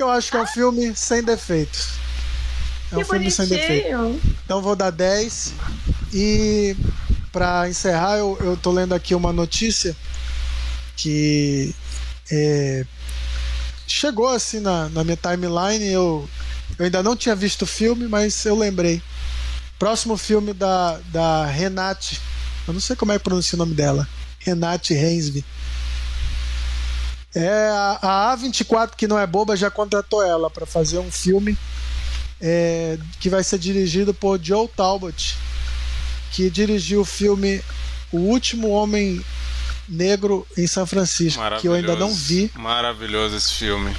porque 0.00 0.02
eu 0.02 0.10
acho 0.10 0.30
que 0.30 0.36
é 0.36 0.40
um 0.40 0.46
filme 0.46 0.96
sem 0.96 1.22
defeitos. 1.22 1.90
É 2.90 2.96
um 2.96 3.00
que 3.00 3.04
filme 3.04 3.18
bonitinho. 3.20 3.48
sem 3.48 3.58
defeitos. 3.58 4.32
Então 4.44 4.62
vou 4.62 4.74
dar 4.74 4.90
10. 4.90 5.52
E 6.12 6.74
para 7.32 7.68
encerrar, 7.68 8.16
eu, 8.16 8.36
eu 8.40 8.56
tô 8.56 8.70
lendo 8.70 8.94
aqui 8.94 9.14
uma 9.14 9.32
notícia 9.32 9.96
que 10.96 11.74
é, 12.30 12.84
chegou 13.86 14.28
assim 14.28 14.60
na, 14.60 14.88
na 14.88 15.04
minha 15.04 15.16
timeline. 15.16 15.86
Eu, 15.86 16.28
eu 16.78 16.84
ainda 16.84 17.02
não 17.02 17.16
tinha 17.16 17.34
visto 17.34 17.62
o 17.62 17.66
filme, 17.66 18.08
mas 18.08 18.44
eu 18.44 18.56
lembrei. 18.56 19.02
Próximo 19.78 20.16
filme 20.16 20.52
da, 20.52 20.98
da 21.06 21.46
Renate. 21.46 22.20
Eu 22.66 22.74
não 22.74 22.80
sei 22.80 22.94
como 22.94 23.12
é 23.12 23.18
que 23.18 23.24
pronuncia 23.24 23.56
o 23.56 23.58
nome 23.58 23.74
dela. 23.74 24.08
Renate 24.38 24.94
Rensby 24.94 25.44
é, 27.34 27.68
a, 27.70 28.30
a 28.32 28.36
A24, 28.36 28.90
que 28.96 29.06
não 29.06 29.18
é 29.18 29.26
boba, 29.26 29.56
já 29.56 29.70
contratou 29.70 30.22
ela 30.22 30.50
para 30.50 30.66
fazer 30.66 30.98
um 30.98 31.10
filme 31.10 31.56
é, 32.40 32.98
que 33.20 33.28
vai 33.28 33.44
ser 33.44 33.58
dirigido 33.58 34.12
por 34.12 34.42
Joe 34.42 34.68
Talbot, 34.68 35.36
que 36.30 36.50
dirigiu 36.50 37.00
o 37.00 37.04
filme 37.04 37.62
O 38.12 38.18
Último 38.18 38.70
Homem 38.70 39.24
Negro 39.88 40.46
em 40.56 40.66
São 40.66 40.86
Francisco, 40.86 41.42
que 41.60 41.66
eu 41.66 41.74
ainda 41.74 41.96
não 41.96 42.12
vi. 42.14 42.50
Maravilhoso 42.54 43.36
esse 43.36 43.54
filme. 43.54 43.94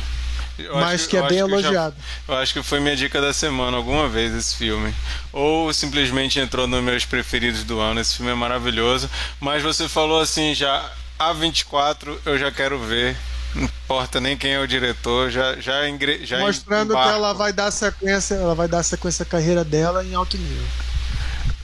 Eu 0.57 0.75
mas 0.75 1.03
que, 1.03 1.09
que 1.09 1.17
é 1.17 1.27
bem 1.27 1.39
elogiado. 1.39 1.95
Já, 2.27 2.33
eu 2.33 2.39
acho 2.39 2.53
que 2.53 2.63
foi 2.63 2.79
minha 2.79 2.95
dica 2.95 3.19
da 3.19 3.33
semana 3.33 3.77
alguma 3.77 4.07
vez 4.07 4.33
esse 4.33 4.55
filme. 4.55 4.93
Ou 5.31 5.73
simplesmente 5.73 6.39
entrou 6.39 6.67
nos 6.67 6.83
meus 6.83 7.05
preferidos 7.05 7.63
do 7.63 7.79
ano. 7.79 7.99
Esse 7.99 8.17
filme 8.17 8.31
é 8.31 8.35
maravilhoso. 8.35 9.09
Mas 9.39 9.63
você 9.63 9.89
falou 9.89 10.19
assim 10.19 10.53
já 10.53 10.89
a24 11.19 12.17
eu 12.25 12.37
já 12.37 12.51
quero 12.51 12.79
ver. 12.79 13.15
Não 13.53 13.63
importa 13.63 14.21
nem 14.21 14.37
quem 14.37 14.53
é 14.53 14.59
o 14.59 14.67
diretor, 14.67 15.29
já 15.29 15.59
já, 15.59 15.87
ingre, 15.89 16.25
já 16.25 16.39
mostrando 16.39 16.91
embarco. 16.93 17.09
que 17.09 17.15
ela 17.15 17.33
vai 17.33 17.51
dar 17.51 17.69
sequência, 17.69 18.35
ela 18.35 18.55
vai 18.55 18.67
dar 18.67 18.81
sequência 18.81 19.23
à 19.23 19.25
carreira 19.25 19.65
dela 19.65 20.05
em 20.05 20.13
alto 20.13 20.37
nível. 20.37 20.65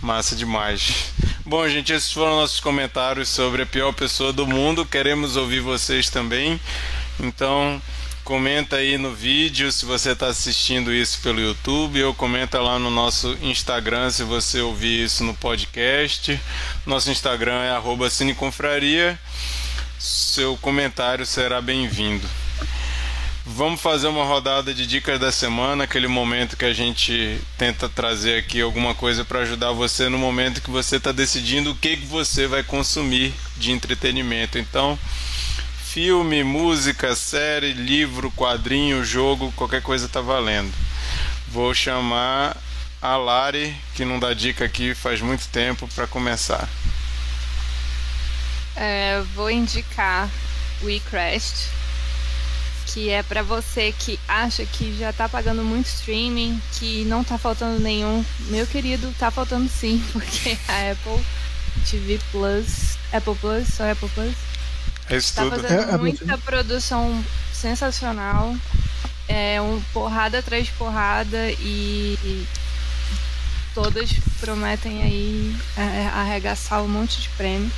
Massa 0.02 0.36
demais. 0.36 1.12
Bom, 1.46 1.68
gente, 1.68 1.94
esses 1.94 2.12
foram 2.12 2.36
nossos 2.36 2.60
comentários 2.60 3.30
sobre 3.30 3.64
a 3.64 3.66
pior 3.66 3.94
pessoa 3.94 4.32
do 4.32 4.46
mundo. 4.46 4.86
Queremos 4.86 5.36
ouvir 5.36 5.60
vocês 5.60 6.10
também. 6.10 6.60
Então, 7.20 7.82
comenta 8.24 8.76
aí 8.76 8.98
no 8.98 9.14
vídeo 9.14 9.72
se 9.72 9.86
você 9.86 10.12
está 10.12 10.28
assistindo 10.28 10.94
isso 10.94 11.20
pelo 11.22 11.40
YouTube 11.40 12.04
ou 12.04 12.14
comenta 12.14 12.60
lá 12.60 12.78
no 12.78 12.92
nosso 12.92 13.38
Instagram 13.42 14.10
se 14.10 14.24
você 14.24 14.62
ouvir 14.62 15.06
isso 15.06 15.24
no 15.24 15.34
podcast. 15.34 16.40
Nosso 16.86 17.10
Instagram 17.10 17.62
é 17.64 18.10
cineconfraria. 18.10 19.18
Seu 19.98 20.58
comentário 20.58 21.26
será 21.26 21.60
bem-vindo. 21.62 22.28
Vamos 23.50 23.80
fazer 23.80 24.08
uma 24.08 24.26
rodada 24.26 24.74
de 24.74 24.86
dicas 24.86 25.18
da 25.18 25.32
semana, 25.32 25.86
aquele 25.86 26.08
momento 26.10 26.58
que 26.58 26.66
a 26.66 26.74
gente 26.74 27.40
tenta 27.58 27.88
trazer 27.88 28.38
aqui 28.38 28.60
alguma 28.60 28.94
coisa 28.94 29.24
para 29.24 29.40
ajudar 29.40 29.72
você 29.72 30.10
no 30.10 30.18
momento 30.18 30.62
que 30.62 30.70
você 30.70 30.98
está 30.98 31.14
decidindo 31.14 31.72
o 31.72 31.76
que, 31.76 31.96
que 31.96 32.06
você 32.06 32.46
vai 32.46 32.62
consumir 32.62 33.34
de 33.56 33.72
entretenimento. 33.72 34.58
Então, 34.58 35.00
filme, 35.82 36.44
música, 36.44 37.16
série, 37.16 37.72
livro, 37.72 38.30
quadrinho, 38.32 39.06
jogo, 39.06 39.54
qualquer 39.56 39.82
coisa 39.82 40.10
tá 40.10 40.20
valendo. 40.20 40.74
Vou 41.48 41.74
chamar 41.74 42.58
a 43.02 43.16
Lari, 43.16 43.74
que 43.96 44.04
não 44.04 44.20
dá 44.20 44.34
dica 44.34 44.66
aqui 44.66 44.94
faz 44.94 45.22
muito 45.22 45.48
tempo, 45.48 45.88
para 45.96 46.06
começar. 46.06 46.68
É, 48.76 49.24
vou 49.34 49.50
indicar 49.50 50.30
WeCrest, 50.84 51.77
que 52.98 53.12
é 53.12 53.22
para 53.22 53.44
você 53.44 53.94
que 54.00 54.20
acha 54.28 54.66
que 54.66 54.98
já 54.98 55.14
tá 55.14 55.30
pagando 55.30 55.64
muito 55.64 55.86
streaming, 55.86 56.60
que 56.80 57.06
não 57.06 57.24
tá 57.24 57.38
faltando 57.38 57.80
nenhum. 57.80 58.26
Meu 58.48 58.66
querido, 58.66 59.14
tá 59.20 59.30
faltando 59.30 59.70
sim, 59.70 60.04
porque 60.12 60.58
a 60.68 60.94
Apple 60.94 61.24
TV 61.88 62.20
Plus, 62.32 62.98
Apple 63.14 63.36
Plus, 63.36 63.68
só 63.68 63.92
Apple 63.92 64.10
Plus, 64.10 64.34
é 65.12 65.16
isso 65.16 65.36
tá 65.36 65.44
tudo. 65.44 65.62
fazendo 65.62 65.92
é, 65.92 65.94
é 65.94 65.98
muita 66.00 66.40
produção 66.40 67.24
sensacional. 67.54 68.56
É 69.28 69.62
um 69.62 69.80
porrada 69.94 70.40
atrás 70.40 70.66
de 70.66 70.72
porrada 70.72 71.52
e 71.60 72.48
todas 73.76 74.10
prometem 74.40 75.04
aí 75.04 75.56
é, 75.78 76.08
arregaçar 76.16 76.82
um 76.82 76.88
monte 76.88 77.22
de 77.22 77.30
prêmio. 77.30 77.72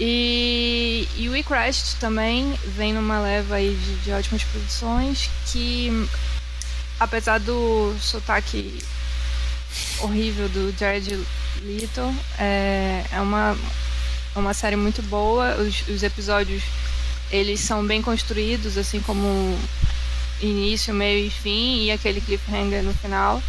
E, 0.00 1.08
e 1.16 1.28
o 1.28 1.36
eCrest 1.36 1.98
também 2.00 2.58
vem 2.76 2.92
numa 2.92 3.20
leva 3.20 3.56
aí 3.56 3.74
de, 3.74 3.96
de 3.96 4.12
ótimas 4.12 4.42
produções 4.42 5.30
que, 5.46 6.08
apesar 6.98 7.38
do 7.38 7.94
sotaque 8.00 8.82
horrível 10.00 10.48
do 10.48 10.74
Jared 10.76 11.24
Leto, 11.62 12.14
é, 12.38 13.04
é 13.12 13.20
uma, 13.20 13.56
é 14.34 14.38
uma 14.38 14.52
série 14.52 14.76
muito 14.76 15.00
boa. 15.02 15.54
Os, 15.56 15.86
os 15.86 16.02
episódios 16.02 16.62
eles 17.30 17.60
são 17.60 17.86
bem 17.86 18.02
construídos, 18.02 18.76
assim 18.76 19.00
como 19.00 19.58
início, 20.40 20.92
meio 20.92 21.26
e 21.26 21.30
fim, 21.30 21.84
e 21.84 21.90
aquele 21.92 22.20
cliffhanger 22.20 22.82
no 22.82 22.94
final. 22.94 23.40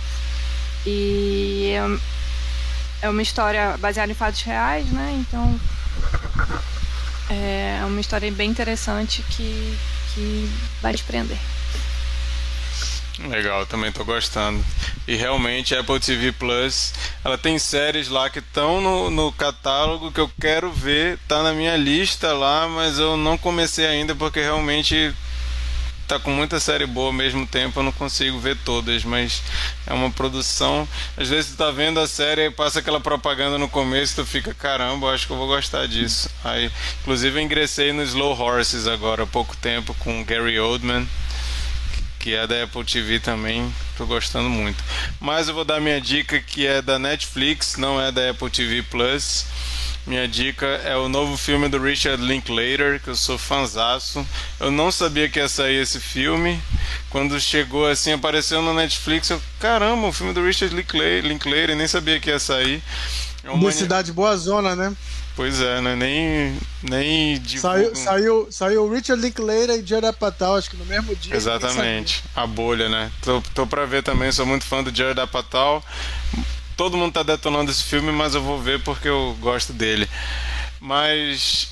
E 0.86 1.72
é, 3.02 3.06
é 3.08 3.10
uma 3.10 3.22
história 3.22 3.76
baseada 3.78 4.12
em 4.12 4.16
fatos 4.16 4.42
reais, 4.44 4.86
né? 4.92 5.16
Então 5.20 5.60
é 7.30 7.82
uma 7.86 8.02
história 8.02 8.32
bem 8.32 8.50
interessante 8.50 9.24
que, 9.24 9.78
que 10.14 10.50
vai 10.82 10.94
te 10.94 11.04
prender. 11.04 11.38
Legal, 13.20 13.66
também 13.66 13.92
tô 13.92 14.04
gostando. 14.04 14.64
E 15.08 15.16
realmente 15.16 15.74
a 15.74 15.80
Apple 15.80 16.00
TV 16.00 16.32
Plus, 16.34 16.94
ela 17.24 17.38
tem 17.38 17.58
séries 17.58 18.10
lá 18.10 18.30
que 18.30 18.40
estão 18.40 18.82
no, 18.82 19.10
no 19.10 19.32
catálogo 19.32 20.12
que 20.12 20.20
eu 20.20 20.30
quero 20.40 20.72
ver, 20.72 21.18
tá 21.28 21.42
na 21.42 21.54
minha 21.54 21.78
lista 21.78 22.34
lá, 22.34 22.68
mas 22.68 23.00
eu 23.00 23.16
não 23.16 23.38
comecei 23.38 23.86
ainda 23.86 24.14
porque 24.14 24.42
realmente 24.42 25.14
tá 26.08 26.20
com 26.20 26.32
muita 26.32 26.60
série 26.60 26.86
boa 26.86 27.08
ao 27.08 27.14
mesmo 27.14 27.46
tempo, 27.48 27.80
eu 27.80 27.84
não 27.84 27.92
consigo 27.92 28.40
ver 28.40 28.58
todas, 28.64 29.04
mas 29.04 29.42
é 29.88 29.94
uma 29.94 30.12
produção. 30.12 30.88
Às 31.18 31.30
vezes 31.30 31.52
tu 31.52 31.58
tá 31.58 31.72
vendo 31.72 32.00
a 32.00 32.08
série 32.08 32.46
e 32.46 32.52
passa 32.52 32.80
aquela 32.80 33.00
propaganda 33.00 33.58
no 33.58 33.68
começo, 33.68 34.16
tu 34.16 34.26
fica, 34.26 34.54
caramba, 34.54 35.12
acho 35.12 35.26
que 35.26 35.34
eu 35.34 35.38
vou 35.38 35.48
gostar 35.48 35.88
disso. 35.88 36.30
Aí, 36.44 36.72
inclusive 37.02 37.40
eu 37.40 37.44
ingressei 37.44 37.92
no 37.92 38.04
Slow 38.04 38.40
Horses 38.40 38.88
agora 38.88 39.24
há 39.24 39.28
pouco 39.28 39.56
tempo 39.58 39.96
com 39.96 40.24
Gary 40.24 40.60
Oldman, 40.60 41.08
que 42.20 42.36
é 42.36 42.46
da 42.46 42.64
Apple 42.64 42.84
TV 42.84 43.20
também, 43.20 43.74
tô 43.98 44.06
gostando 44.06 44.50
muito. 44.50 44.84
Mas 45.20 45.48
eu 45.48 45.56
vou 45.56 45.66
dar 45.66 45.82
minha 45.82 46.00
dica 46.00 46.40
que 46.40 46.66
é 46.66 46.82
da 46.82 47.00
Netflix, 47.00 47.78
não 47.78 48.00
é 48.00 48.12
da 48.12 48.30
Apple 48.30 48.50
TV 48.50 48.84
Plus 48.84 49.46
minha 50.06 50.28
dica 50.28 50.66
é 50.66 50.96
o 50.96 51.10
novo 51.10 51.36
filme 51.36 51.68
do 51.68 51.82
Richard 51.82 52.24
Linklater, 52.24 53.02
que 53.02 53.10
eu 53.10 53.16
sou 53.16 53.38
fanzaço. 53.38 54.26
Eu 54.60 54.70
não 54.70 54.92
sabia 54.92 55.28
que 55.28 55.40
ia 55.40 55.50
sair 55.50 55.82
esse 55.82 56.00
filme. 56.00 56.60
Quando 57.10 57.40
chegou 57.40 57.88
assim, 57.88 58.12
apareceu 58.12 58.62
no 58.62 58.74
Netflix, 58.74 59.30
eu, 59.30 59.42
caramba, 59.60 60.08
o 60.08 60.14
filme 60.14 60.32
do 60.32 60.46
Richard 60.46 60.76
Linklater, 60.76 61.26
Linklater 61.26 61.76
nem 61.76 61.88
sabia 61.88 62.20
que 62.20 62.30
ia 62.30 62.40
sair. 62.40 62.84
É 63.44 63.50
uma 63.50 63.72
cidade 63.72 64.12
boa 64.12 64.36
zona, 64.38 64.76
né? 64.76 64.96
Pois 65.36 65.60
é, 65.60 65.82
né? 65.82 65.96
Nem, 65.96 66.58
nem 66.82 67.44
saiu, 67.46 67.96
saiu, 67.96 68.48
saiu 68.50 68.90
Richard 68.90 69.22
Linklater 69.22 69.72
e 69.72 69.86
Jared 69.86 70.08
Apatow, 70.08 70.56
acho 70.56 70.70
que 70.70 70.78
no 70.78 70.86
mesmo 70.86 71.14
dia. 71.16 71.36
Exatamente, 71.36 72.24
a 72.34 72.48
bolha, 72.48 72.88
né? 72.88 73.12
Tô, 73.22 73.42
tô 73.54 73.68
pra 73.68 73.86
ver 73.86 74.02
também, 74.02 74.32
sou 74.32 74.46
muito 74.46 74.64
fã 74.66 74.82
do 74.82 74.96
Jared 74.96 75.20
Apatow 75.20 75.84
todo 76.76 76.98
mundo 76.98 77.14
tá 77.14 77.24
detonando 77.24 77.72
esse 77.72 77.84
filme, 77.84 78.12
mas 78.12 78.36
eu 78.36 78.42
vou 78.42 78.62
ver 78.62 78.82
porque 78.82 79.08
eu 79.08 79.36
gosto 79.40 79.74
dele. 79.74 80.08
Mas 80.80 81.70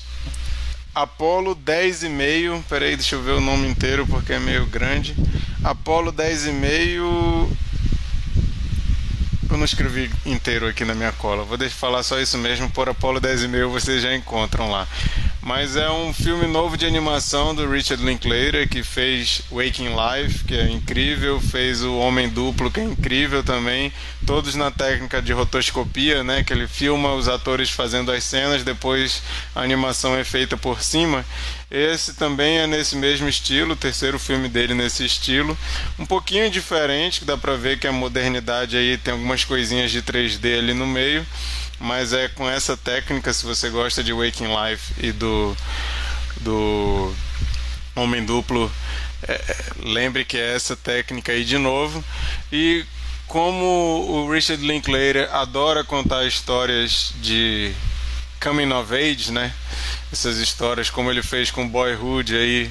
Apolo 0.94 1.54
10 1.54 2.04
e 2.04 2.08
meio, 2.08 2.64
peraí, 2.68 2.96
deixa 2.96 3.16
eu 3.16 3.22
ver 3.22 3.32
o 3.32 3.40
nome 3.40 3.66
inteiro 3.66 4.06
porque 4.06 4.32
é 4.32 4.38
meio 4.38 4.66
grande. 4.66 5.14
Apolo 5.62 6.12
10 6.12 6.46
e 6.46 6.52
meio 6.52 7.50
eu 9.54 9.58
não 9.58 9.64
escrevi 9.64 10.10
inteiro 10.26 10.66
aqui 10.66 10.84
na 10.84 10.94
minha 10.94 11.12
cola. 11.12 11.44
Vou 11.44 11.56
deixar 11.56 11.76
falar 11.76 12.02
só 12.02 12.20
isso 12.20 12.36
mesmo, 12.36 12.68
por 12.70 12.88
Apolo 12.88 13.20
10 13.20 13.44
e 13.44 13.48
meio 13.48 13.70
vocês 13.70 14.02
já 14.02 14.14
encontram 14.14 14.68
lá. 14.68 14.86
Mas 15.40 15.76
é 15.76 15.88
um 15.90 16.12
filme 16.12 16.46
novo 16.46 16.76
de 16.76 16.86
animação 16.86 17.54
do 17.54 17.68
Richard 17.70 18.04
Linklater, 18.04 18.68
que 18.68 18.82
fez 18.82 19.42
Waking 19.52 19.90
Life, 19.90 20.44
que 20.44 20.54
é 20.54 20.68
incrível, 20.70 21.40
fez 21.40 21.82
o 21.82 21.96
Homem 21.98 22.28
Duplo, 22.28 22.70
que 22.70 22.80
é 22.80 22.82
incrível 22.84 23.44
também, 23.44 23.92
todos 24.26 24.54
na 24.54 24.70
técnica 24.70 25.22
de 25.22 25.32
rotoscopia, 25.32 26.24
né, 26.24 26.42
que 26.42 26.52
ele 26.52 26.66
filma 26.66 27.12
os 27.12 27.28
atores 27.28 27.70
fazendo 27.70 28.10
as 28.10 28.24
cenas, 28.24 28.64
depois 28.64 29.22
a 29.54 29.60
animação 29.60 30.16
é 30.16 30.24
feita 30.24 30.56
por 30.56 30.82
cima. 30.82 31.24
Esse 31.74 32.14
também 32.14 32.58
é 32.58 32.66
nesse 32.66 32.94
mesmo 32.94 33.28
estilo, 33.28 33.72
o 33.72 33.76
terceiro 33.76 34.18
filme 34.18 34.48
dele 34.48 34.74
nesse 34.74 35.04
estilo, 35.04 35.58
um 35.98 36.06
pouquinho 36.06 36.48
diferente, 36.48 37.20
que 37.20 37.26
dá 37.26 37.36
pra 37.36 37.56
ver 37.56 37.80
que 37.80 37.86
a 37.88 37.92
modernidade 37.92 38.76
aí 38.76 38.96
tem 38.96 39.12
algumas 39.12 39.44
coisinhas 39.44 39.90
de 39.90 40.00
3D 40.00 40.58
ali 40.58 40.72
no 40.72 40.86
meio 40.86 41.26
mas 41.78 42.12
é 42.12 42.28
com 42.28 42.48
essa 42.48 42.76
técnica, 42.76 43.32
se 43.32 43.44
você 43.44 43.68
gosta 43.68 44.02
de 44.02 44.12
Waking 44.12 44.48
Life 44.48 44.94
e 44.98 45.12
do, 45.12 45.56
do 46.40 47.14
Homem 47.94 48.24
Duplo, 48.24 48.70
é, 49.26 49.32
é, 49.32 49.56
lembre 49.82 50.24
que 50.24 50.36
é 50.38 50.54
essa 50.54 50.76
técnica 50.76 51.32
aí 51.32 51.44
de 51.44 51.58
novo. 51.58 52.04
E 52.52 52.84
como 53.26 53.64
o 54.08 54.30
Richard 54.30 54.64
Linklater 54.64 55.28
adora 55.32 55.84
contar 55.84 56.26
histórias 56.26 57.12
de 57.20 57.72
coming 58.44 58.70
of 58.72 58.94
age, 58.94 59.32
né? 59.32 59.50
Essas 60.12 60.36
histórias 60.36 60.90
como 60.90 61.10
ele 61.10 61.22
fez 61.22 61.50
com 61.50 61.66
Boyhood 61.66 62.36
aí 62.36 62.70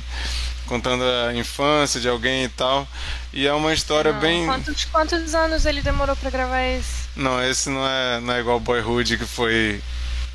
contando 0.67 1.03
a 1.03 1.33
infância 1.33 1.99
de 1.99 2.07
alguém 2.07 2.43
e 2.43 2.49
tal. 2.49 2.87
E 3.33 3.47
é 3.47 3.53
uma 3.53 3.73
história 3.73 4.13
não, 4.13 4.19
bem. 4.19 4.45
Quantos, 4.45 4.85
quantos 4.85 5.35
anos 5.35 5.65
ele 5.65 5.81
demorou 5.81 6.15
para 6.15 6.29
gravar 6.29 6.61
esse? 6.61 7.09
Não, 7.15 7.43
esse 7.43 7.69
não 7.69 7.85
é, 7.85 8.19
não 8.21 8.33
é 8.35 8.39
igual 8.39 8.59
Boyhood 8.59 9.17
que 9.17 9.25
foi 9.25 9.81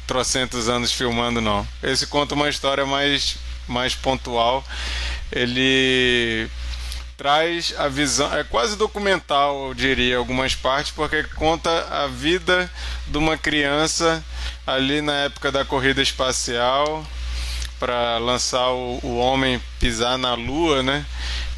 trocentos 0.06 0.68
anos 0.68 0.92
filmando, 0.92 1.40
não. 1.40 1.66
Esse 1.82 2.06
conta 2.06 2.34
uma 2.34 2.48
história 2.48 2.84
mais, 2.84 3.36
mais 3.68 3.94
pontual. 3.94 4.64
Ele 5.30 6.50
traz 7.18 7.74
a 7.76 7.88
visão, 7.88 8.32
é 8.32 8.44
quase 8.44 8.76
documental, 8.76 9.66
eu 9.66 9.74
diria, 9.74 10.16
algumas 10.16 10.54
partes, 10.54 10.92
porque 10.92 11.24
conta 11.34 11.68
a 11.90 12.06
vida 12.06 12.70
de 13.08 13.18
uma 13.18 13.36
criança 13.36 14.24
ali 14.64 15.02
na 15.02 15.24
época 15.24 15.50
da 15.50 15.64
corrida 15.64 16.00
espacial 16.00 17.04
para 17.80 18.18
lançar 18.18 18.70
o, 18.70 19.00
o 19.02 19.18
homem 19.18 19.60
pisar 19.80 20.16
na 20.16 20.34
lua, 20.34 20.80
né? 20.80 21.04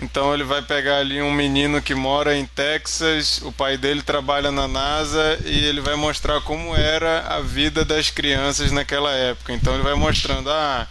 Então 0.02 0.32
ele 0.32 0.44
vai 0.44 0.62
pegar 0.62 0.96
ali 0.96 1.20
um 1.20 1.32
menino 1.32 1.82
que 1.82 1.94
mora 1.94 2.34
em 2.34 2.46
Texas, 2.46 3.42
o 3.42 3.52
pai 3.52 3.76
dele 3.76 4.00
trabalha 4.00 4.50
na 4.50 4.66
NASA 4.66 5.38
e 5.44 5.66
ele 5.66 5.82
vai 5.82 5.94
mostrar 5.94 6.40
como 6.40 6.74
era 6.74 7.20
a 7.28 7.40
vida 7.40 7.84
das 7.84 8.08
crianças 8.08 8.72
naquela 8.72 9.12
época. 9.12 9.52
Então 9.52 9.74
ele 9.74 9.82
vai 9.82 9.94
mostrando, 9.94 10.50
ah, 10.50 10.86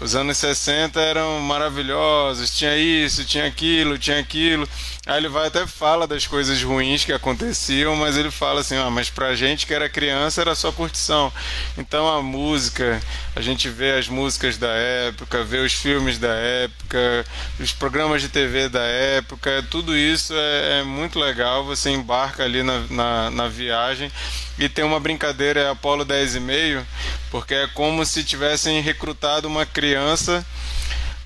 os 0.00 0.14
anos 0.14 0.38
60 0.38 1.00
eram 1.00 1.40
maravilhosos, 1.40 2.54
tinha 2.56 2.76
isso, 2.76 3.24
tinha 3.24 3.46
aquilo, 3.46 3.98
tinha 3.98 4.18
aquilo. 4.18 4.68
Aí 5.06 5.18
ele 5.18 5.28
vai 5.28 5.48
até 5.48 5.66
fala 5.66 6.06
das 6.06 6.26
coisas 6.26 6.62
ruins 6.62 7.04
que 7.04 7.12
aconteciam, 7.12 7.94
mas 7.94 8.16
ele 8.16 8.30
fala 8.30 8.60
assim: 8.60 8.76
ah, 8.76 8.88
mas 8.88 9.10
pra 9.10 9.34
gente 9.34 9.66
que 9.66 9.74
era 9.74 9.86
criança 9.86 10.40
era 10.40 10.54
só 10.54 10.72
curtição. 10.72 11.30
Então 11.76 12.08
a 12.08 12.22
música, 12.22 13.02
a 13.36 13.42
gente 13.42 13.68
vê 13.68 13.92
as 13.92 14.08
músicas 14.08 14.56
da 14.56 14.72
época, 14.72 15.44
vê 15.44 15.58
os 15.58 15.74
filmes 15.74 16.16
da 16.16 16.32
época, 16.32 17.26
os 17.60 17.70
programas 17.70 18.22
de 18.22 18.30
TV 18.30 18.70
da 18.70 18.80
época, 18.80 19.62
tudo 19.70 19.94
isso 19.94 20.32
é, 20.34 20.80
é 20.80 20.82
muito 20.82 21.18
legal. 21.18 21.66
Você 21.66 21.90
embarca 21.90 22.42
ali 22.42 22.62
na, 22.62 22.80
na, 22.88 23.30
na 23.30 23.48
viagem 23.48 24.10
e 24.58 24.70
tem 24.70 24.86
uma 24.86 25.00
brincadeira, 25.00 25.60
é 25.60 25.68
Apolo 25.68 26.06
10 26.06 26.36
e 26.36 26.40
meio, 26.40 26.86
porque 27.30 27.52
é 27.52 27.66
como 27.66 28.06
se 28.06 28.24
tivessem 28.24 28.80
recrutado 28.80 29.48
uma 29.48 29.66
criança 29.66 30.42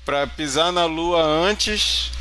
para 0.03 0.27
pisar 0.27 0.73
na 0.73 0.83
lua 0.83 1.23
antes 1.23 2.11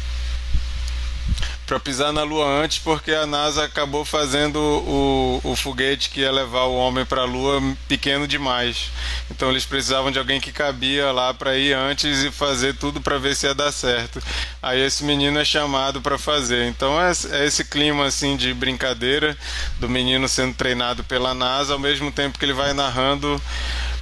para 1.69 1.79
pisar 1.79 2.15
na 2.15 2.23
Lua 2.23 2.47
antes, 2.47 2.79
porque 2.79 3.13
a 3.13 3.27
NASA 3.27 3.63
acabou 3.63 4.03
fazendo 4.03 4.57
o, 4.59 5.41
o 5.45 5.55
foguete 5.55 6.09
que 6.09 6.23
ia 6.23 6.33
levar 6.33 6.63
o 6.63 6.75
homem 6.75 7.05
para 7.05 7.21
a 7.21 7.27
Lua 7.27 7.61
pequeno 7.87 8.27
demais. 8.27 8.91
Então 9.31 9.51
eles 9.51 9.67
precisavam 9.67 10.11
de 10.11 10.19
alguém 10.19 10.41
que 10.41 10.51
cabia 10.51 11.13
lá 11.13 11.35
para 11.35 11.59
ir 11.59 11.75
antes 11.75 12.25
e 12.25 12.31
fazer 12.31 12.75
tudo 12.75 13.03
para 13.03 13.19
ver 13.19 13.37
se 13.37 13.47
ia 13.47 13.55
dar 13.55 13.71
certo. 13.71 14.19
Aí 14.63 14.81
esse 14.81 15.05
menino 15.05 15.39
é 15.39 15.45
chamado 15.45 16.01
para 16.01 16.17
fazer. 16.17 16.67
Então 16.69 16.99
é, 16.99 17.13
é 17.33 17.45
esse 17.45 17.63
clima 17.67 18.07
assim 18.07 18.35
de 18.35 18.55
brincadeira 18.55 19.37
do 19.79 19.91
menino 19.91 20.27
sendo 20.27 20.55
treinado 20.55 21.05
pela 21.05 21.35
NASA, 21.35 21.75
ao 21.75 21.79
mesmo 21.79 22.11
tempo 22.11 22.39
que 22.39 22.47
ele 22.47 22.55
vai 22.55 22.73
narrando 22.73 23.39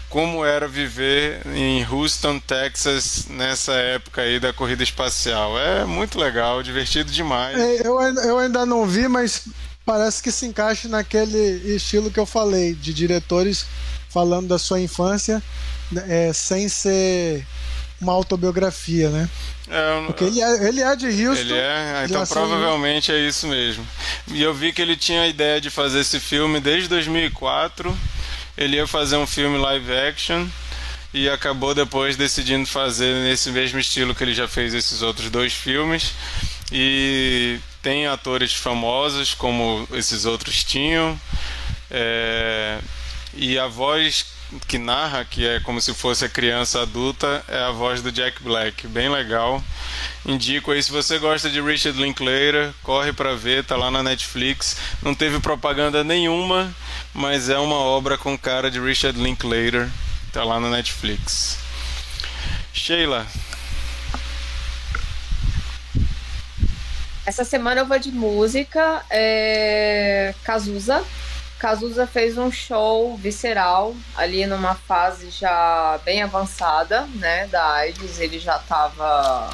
como 0.08 0.44
era 0.44 0.68
viver 0.68 1.40
em 1.54 1.84
Houston, 1.84 2.38
Texas, 2.38 3.26
nessa 3.28 3.72
época 3.72 4.22
aí 4.22 4.38
da 4.38 4.52
corrida 4.52 4.82
espacial. 4.82 5.58
É 5.58 5.84
muito 5.84 6.18
legal, 6.18 6.62
divertido 6.62 7.10
demais. 7.10 7.58
É, 7.58 7.86
eu, 7.86 8.00
eu 8.00 8.38
ainda 8.38 8.64
não 8.64 8.86
vi, 8.86 9.08
mas 9.08 9.48
parece 9.84 10.22
que 10.22 10.32
se 10.32 10.46
encaixa 10.46 10.88
naquele 10.88 11.74
estilo 11.74 12.10
que 12.10 12.20
eu 12.20 12.26
falei, 12.26 12.74
de 12.74 12.92
diretores 12.94 13.66
falando 14.08 14.48
da 14.48 14.58
sua 14.58 14.80
infância 14.80 15.42
é, 16.08 16.32
sem 16.32 16.68
ser 16.68 17.46
uma 18.00 18.12
autobiografia, 18.12 19.10
né? 19.10 19.28
É, 19.68 20.06
Porque 20.06 20.24
ele 20.24 20.40
é, 20.40 20.68
ele 20.68 20.80
é 20.80 20.96
de 20.96 21.06
Houston. 21.06 21.40
Ele 21.40 21.54
é, 21.54 22.04
então 22.04 22.24
provavelmente 22.26 23.10
é 23.10 23.18
isso 23.18 23.46
mesmo. 23.46 23.86
E 24.28 24.42
eu 24.42 24.54
vi 24.54 24.72
que 24.72 24.80
ele 24.80 24.96
tinha 24.96 25.22
a 25.22 25.26
ideia 25.26 25.60
de 25.60 25.70
fazer 25.70 26.00
esse 26.00 26.20
filme 26.20 26.60
desde 26.60 26.88
2004 26.88 27.96
ele 28.56 28.76
ia 28.76 28.86
fazer 28.86 29.16
um 29.16 29.26
filme 29.26 29.58
live 29.58 29.92
action 29.92 30.46
e 31.12 31.28
acabou 31.28 31.74
depois 31.74 32.16
decidindo 32.16 32.66
fazer 32.66 33.14
nesse 33.22 33.50
mesmo 33.50 33.78
estilo 33.78 34.14
que 34.14 34.22
ele 34.22 34.34
já 34.34 34.46
fez 34.46 34.74
esses 34.74 35.02
outros 35.02 35.30
dois 35.30 35.52
filmes. 35.52 36.12
E 36.70 37.58
tem 37.82 38.06
atores 38.06 38.52
famosos 38.52 39.32
como 39.34 39.86
esses 39.92 40.24
outros 40.24 40.64
tinham. 40.64 41.18
É, 41.90 42.78
e 43.34 43.58
a 43.58 43.66
voz 43.66 44.26
que 44.66 44.78
narra, 44.78 45.24
que 45.24 45.47
é 45.47 45.60
como 45.60 45.81
se 45.81 45.93
fosse 45.94 46.24
a 46.24 46.28
criança 46.28 46.82
adulta, 46.82 47.44
é 47.48 47.59
a 47.59 47.70
voz 47.70 48.02
do 48.02 48.12
Jack 48.12 48.43
Black, 48.43 48.86
bem 48.86 49.09
legal. 49.09 49.62
Indico 50.24 50.73
aí 50.73 50.82
se 50.82 50.90
você 50.90 51.18
gosta 51.18 51.51
de 51.51 51.60
Richard 51.60 52.01
Linklater, 52.01 52.73
corre 52.82 53.12
para 53.12 53.35
ver, 53.35 53.64
tá 53.64 53.77
lá 53.77 53.90
na 53.90 54.02
Netflix. 54.02 54.77
Não 55.02 55.14
teve 55.14 55.40
propaganda 55.40 56.02
nenhuma, 56.05 56.74
mas 57.12 57.48
é 57.48 57.59
uma 57.59 57.77
obra 57.77 58.16
com 58.16 58.36
cara 58.39 58.70
de 58.70 58.81
Richard 58.81 59.20
Linklater, 59.20 59.89
tá 60.32 60.44
lá 60.44 60.60
na 60.60 60.70
Netflix. 60.70 61.59
Sheila. 62.73 63.27
Essa 67.24 67.44
semana 67.44 67.81
eu 67.81 67.86
vou 67.86 67.98
de 67.98 68.12
música, 68.12 69.05
é... 69.10 70.32
Cazuza, 70.44 71.05
Cazuza 71.58 72.06
fez 72.06 72.36
um 72.36 72.50
show 72.50 73.16
visceral 73.16 73.94
ali 74.14 74.46
numa 74.46 74.74
fase 74.74 75.30
já 75.30 75.98
bem 76.04 76.22
avançada, 76.22 77.02
né, 77.14 77.46
da 77.46 77.66
AIDS. 77.72 78.20
Ele 78.20 78.38
já 78.38 78.56
estava 78.56 79.50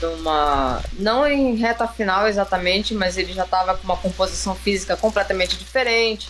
numa 0.00 0.82
não 0.94 1.26
em 1.26 1.56
reta 1.56 1.86
final 1.86 2.26
exatamente, 2.26 2.94
mas 2.94 3.18
ele 3.18 3.32
já 3.32 3.44
estava 3.44 3.76
com 3.76 3.84
uma 3.84 3.96
composição 3.96 4.54
física 4.54 4.96
completamente 4.96 5.56
diferente. 5.56 6.28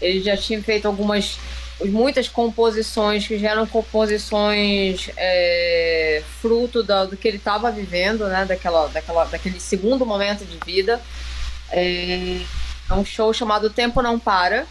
Ele 0.00 0.22
já 0.22 0.36
tinha 0.36 0.62
feito 0.62 0.86
algumas 0.86 1.38
muitas 1.84 2.28
composições 2.28 3.26
que 3.26 3.38
já 3.38 3.50
eram 3.50 3.66
composições 3.66 5.10
é, 5.16 6.22
fruto 6.40 6.82
da, 6.82 7.06
do 7.06 7.16
que 7.16 7.26
ele 7.26 7.38
estava 7.38 7.70
vivendo, 7.70 8.26
né, 8.28 8.44
daquela, 8.44 8.86
daquela, 8.88 9.24
daquele 9.24 9.58
segundo 9.60 10.04
momento 10.04 10.44
de 10.44 10.58
vida. 10.64 11.00
É, 11.70 12.40
é 12.90 12.94
um 12.94 13.04
show 13.04 13.32
chamado 13.32 13.70
Tempo 13.70 14.02
Não 14.02 14.18
Para. 14.18 14.66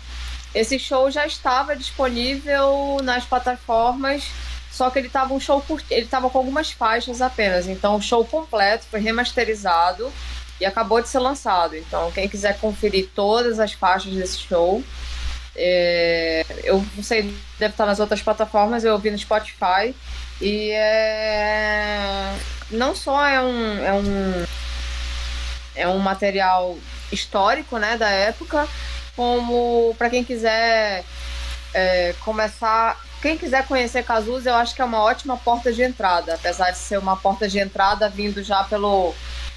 Esse 0.53 0.77
show 0.77 1.09
já 1.09 1.25
estava 1.25 1.75
disponível 1.75 2.97
nas 3.03 3.23
plataformas, 3.23 4.23
só 4.71 4.89
que 4.89 4.99
ele 4.99 5.07
estava 5.07 5.33
um 5.33 5.39
show 5.39 5.61
curto, 5.61 5.85
ele 5.89 6.05
estava 6.05 6.29
com 6.29 6.37
algumas 6.37 6.71
faixas 6.71 7.21
apenas. 7.21 7.67
Então 7.67 7.95
o 7.95 8.01
show 8.01 8.25
completo 8.25 8.85
foi 8.89 8.99
remasterizado 8.99 10.11
e 10.59 10.65
acabou 10.65 11.01
de 11.01 11.07
ser 11.07 11.19
lançado. 11.19 11.75
Então 11.75 12.11
quem 12.11 12.27
quiser 12.27 12.57
conferir 12.59 13.09
todas 13.15 13.59
as 13.59 13.73
faixas 13.73 14.13
desse 14.13 14.39
show, 14.39 14.83
é, 15.55 16.45
eu 16.63 16.83
não 16.95 17.03
sei, 17.03 17.35
deve 17.57 17.73
estar 17.73 17.85
nas 17.85 17.99
outras 17.99 18.21
plataformas, 18.21 18.83
eu 18.83 18.93
ouvi 18.93 19.11
no 19.11 19.17
Spotify. 19.17 19.95
E 20.41 20.71
é, 20.71 22.33
não 22.71 22.95
só 22.95 23.25
é 23.25 23.41
um, 23.41 23.85
é 23.85 23.93
um, 23.93 24.45
é 25.79 25.87
um 25.87 25.99
material 25.99 26.77
histórico 27.11 27.77
né, 27.77 27.97
da 27.97 28.09
época, 28.09 28.67
como 29.15 29.95
para 29.97 30.09
quem 30.09 30.23
quiser 30.23 31.03
é, 31.73 32.13
começar. 32.19 32.99
Quem 33.21 33.37
quiser 33.37 33.65
conhecer 33.65 34.03
Cazuza, 34.03 34.49
eu 34.49 34.55
acho 34.55 34.73
que 34.73 34.81
é 34.81 34.85
uma 34.85 35.01
ótima 35.01 35.35
porta 35.37 35.73
de 35.73 35.81
entrada, 35.81 36.35
apesar 36.35 36.71
de 36.71 36.77
ser 36.77 36.97
uma 36.97 37.17
porta 37.17 37.47
de 37.47 37.59
entrada 37.59 38.07
vindo 38.07 38.43
já 38.43 38.63
pelo 38.63 39.13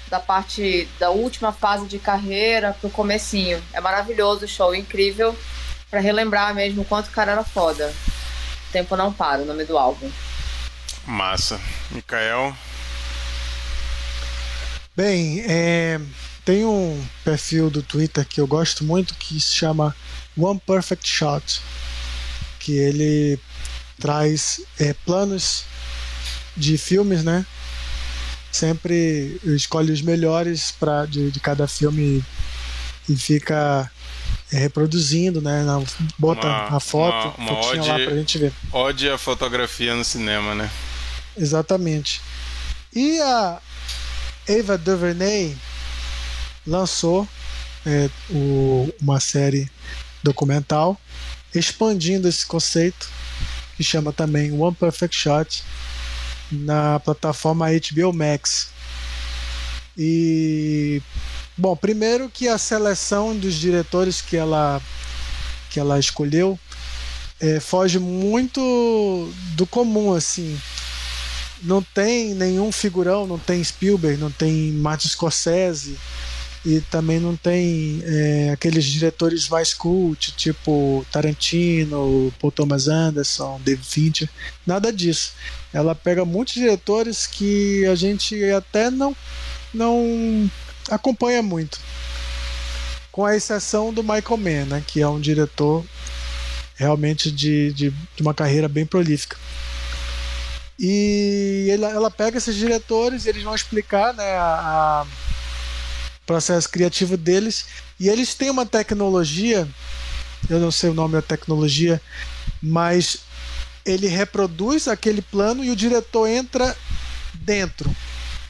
da 0.09 0.19
parte 0.19 0.87
da 0.99 1.09
última 1.09 1.51
fase 1.51 1.87
de 1.87 1.97
carreira 1.97 2.75
pro 2.79 2.89
comecinho. 2.89 3.63
É 3.73 3.81
maravilhoso 3.81 4.45
o 4.45 4.47
show, 4.47 4.75
incrível 4.75 5.35
para 5.89 5.99
relembrar 5.99 6.55
mesmo 6.55 6.83
quanto 6.85 7.07
o 7.07 7.11
cara 7.11 7.33
era 7.33 7.43
foda. 7.43 7.93
Tempo 8.71 8.95
não 8.95 9.13
para, 9.13 9.43
o 9.43 9.45
nome 9.45 9.63
do 9.63 9.77
álbum. 9.77 10.11
Massa. 11.05 11.59
Mikael? 11.91 12.55
Bem, 14.95 15.43
é, 15.47 15.99
tem 16.45 16.65
um 16.65 17.03
perfil 17.23 17.71
do 17.71 17.81
Twitter 17.81 18.23
que 18.25 18.39
eu 18.39 18.45
gosto 18.45 18.83
muito 18.83 19.15
que 19.15 19.39
se 19.39 19.55
chama 19.55 19.95
One 20.37 20.61
Perfect 20.67 21.07
Shot, 21.09 21.61
que 22.59 22.77
ele 22.77 23.39
traz 23.99 24.61
é, 24.79 24.93
planos 24.93 25.63
de 26.55 26.77
filmes, 26.77 27.23
né? 27.23 27.43
Sempre 28.51 29.39
escolhe 29.43 29.91
os 29.91 30.03
melhores 30.03 30.69
para 30.71 31.07
de, 31.07 31.31
de, 31.31 31.39
cada 31.39 31.67
filme 31.67 32.23
e 33.09 33.15
fica 33.15 33.89
é, 34.51 34.57
reproduzindo, 34.57 35.41
né? 35.41 35.65
Bota 36.19 36.45
uma, 36.45 36.77
a 36.77 36.79
foto, 36.79 37.33
uma, 37.39 37.51
uma 37.51 37.65
ode, 37.65 37.87
lá 37.89 37.95
pra 37.95 38.15
gente 38.15 38.37
ver. 38.37 38.53
Ode 38.71 39.09
a 39.09 39.17
fotografia 39.17 39.95
no 39.95 40.05
cinema, 40.05 40.53
né? 40.53 40.69
Exatamente. 41.35 42.21
E 42.95 43.19
a 43.21 43.59
Ava 44.49 44.77
DuVernay 44.77 45.55
lançou 46.67 47.27
é, 47.85 48.09
o, 48.29 48.93
uma 49.01 49.19
série 49.19 49.69
documental 50.21 50.99
expandindo 51.53 52.27
esse 52.27 52.45
conceito 52.45 53.09
que 53.75 53.83
chama 53.83 54.11
também 54.11 54.51
One 54.51 54.75
Perfect 54.75 55.15
Shot 55.15 55.63
na 56.51 56.99
plataforma 56.99 57.67
HBO 57.69 58.13
Max. 58.13 58.69
E 59.97 61.01
bom, 61.57 61.75
primeiro 61.75 62.29
que 62.29 62.47
a 62.47 62.57
seleção 62.57 63.35
dos 63.35 63.55
diretores 63.55 64.21
que 64.21 64.37
ela 64.37 64.81
que 65.69 65.79
ela 65.79 65.99
escolheu 65.99 66.59
é, 67.39 67.59
foge 67.59 67.97
muito 67.97 68.61
do 69.55 69.65
comum 69.65 70.13
assim. 70.13 70.59
Não 71.63 71.81
tem 71.81 72.35
nenhum 72.35 72.71
figurão, 72.71 73.25
não 73.25 73.39
tem 73.39 73.63
Spielberg, 73.63 74.19
não 74.19 74.29
tem 74.29 74.71
Martin 74.73 75.07
Scorsese, 75.07 75.97
e 76.65 76.79
também 76.79 77.19
não 77.19 77.35
tem 77.35 78.01
é, 78.05 78.51
aqueles 78.53 78.85
diretores 78.85 79.49
mais 79.49 79.73
cult, 79.73 80.31
tipo 80.33 81.05
Tarantino, 81.11 82.33
Paul 82.39 82.51
Thomas 82.51 82.87
Anderson, 82.87 83.59
David 83.63 83.85
Fincher, 83.85 84.29
nada 84.65 84.91
disso. 84.91 85.33
Ela 85.73 85.93
pega 85.93 86.23
muitos 86.23 86.53
diretores 86.53 87.27
que 87.27 87.85
a 87.85 87.95
gente 87.95 88.41
até 88.51 88.89
não, 88.89 89.15
não 89.73 90.49
acompanha 90.89 91.41
muito, 91.41 91.79
com 93.11 93.25
a 93.25 93.35
exceção 93.35 93.93
do 93.93 94.01
Michael 94.01 94.37
Mann, 94.37 94.65
né, 94.65 94.83
que 94.85 95.01
é 95.01 95.07
um 95.07 95.19
diretor 95.19 95.83
realmente 96.75 97.29
de, 97.29 97.73
de, 97.73 97.89
de 97.89 98.21
uma 98.21 98.33
carreira 98.33 98.69
bem 98.69 98.85
prolífica. 98.85 99.37
E 100.79 101.67
ela, 101.71 101.89
ela 101.89 102.11
pega 102.11 102.37
esses 102.37 102.55
diretores 102.55 103.25
eles 103.25 103.43
vão 103.43 103.53
explicar 103.53 104.13
né, 104.13 104.35
a, 104.35 105.03
a 105.03 105.07
processo 106.25 106.69
criativo 106.69 107.15
deles. 107.17 107.65
E 107.99 108.09
eles 108.09 108.33
têm 108.33 108.49
uma 108.49 108.65
tecnologia, 108.65 109.67
eu 110.49 110.59
não 110.59 110.71
sei 110.71 110.89
o 110.89 110.93
nome 110.93 111.13
da 111.13 111.21
tecnologia, 111.21 112.01
mas 112.61 113.19
ele 113.85 114.07
reproduz 114.07 114.87
aquele 114.87 115.21
plano 115.21 115.63
e 115.63 115.69
o 115.69 115.75
diretor 115.75 116.27
entra 116.27 116.75
dentro. 117.33 117.93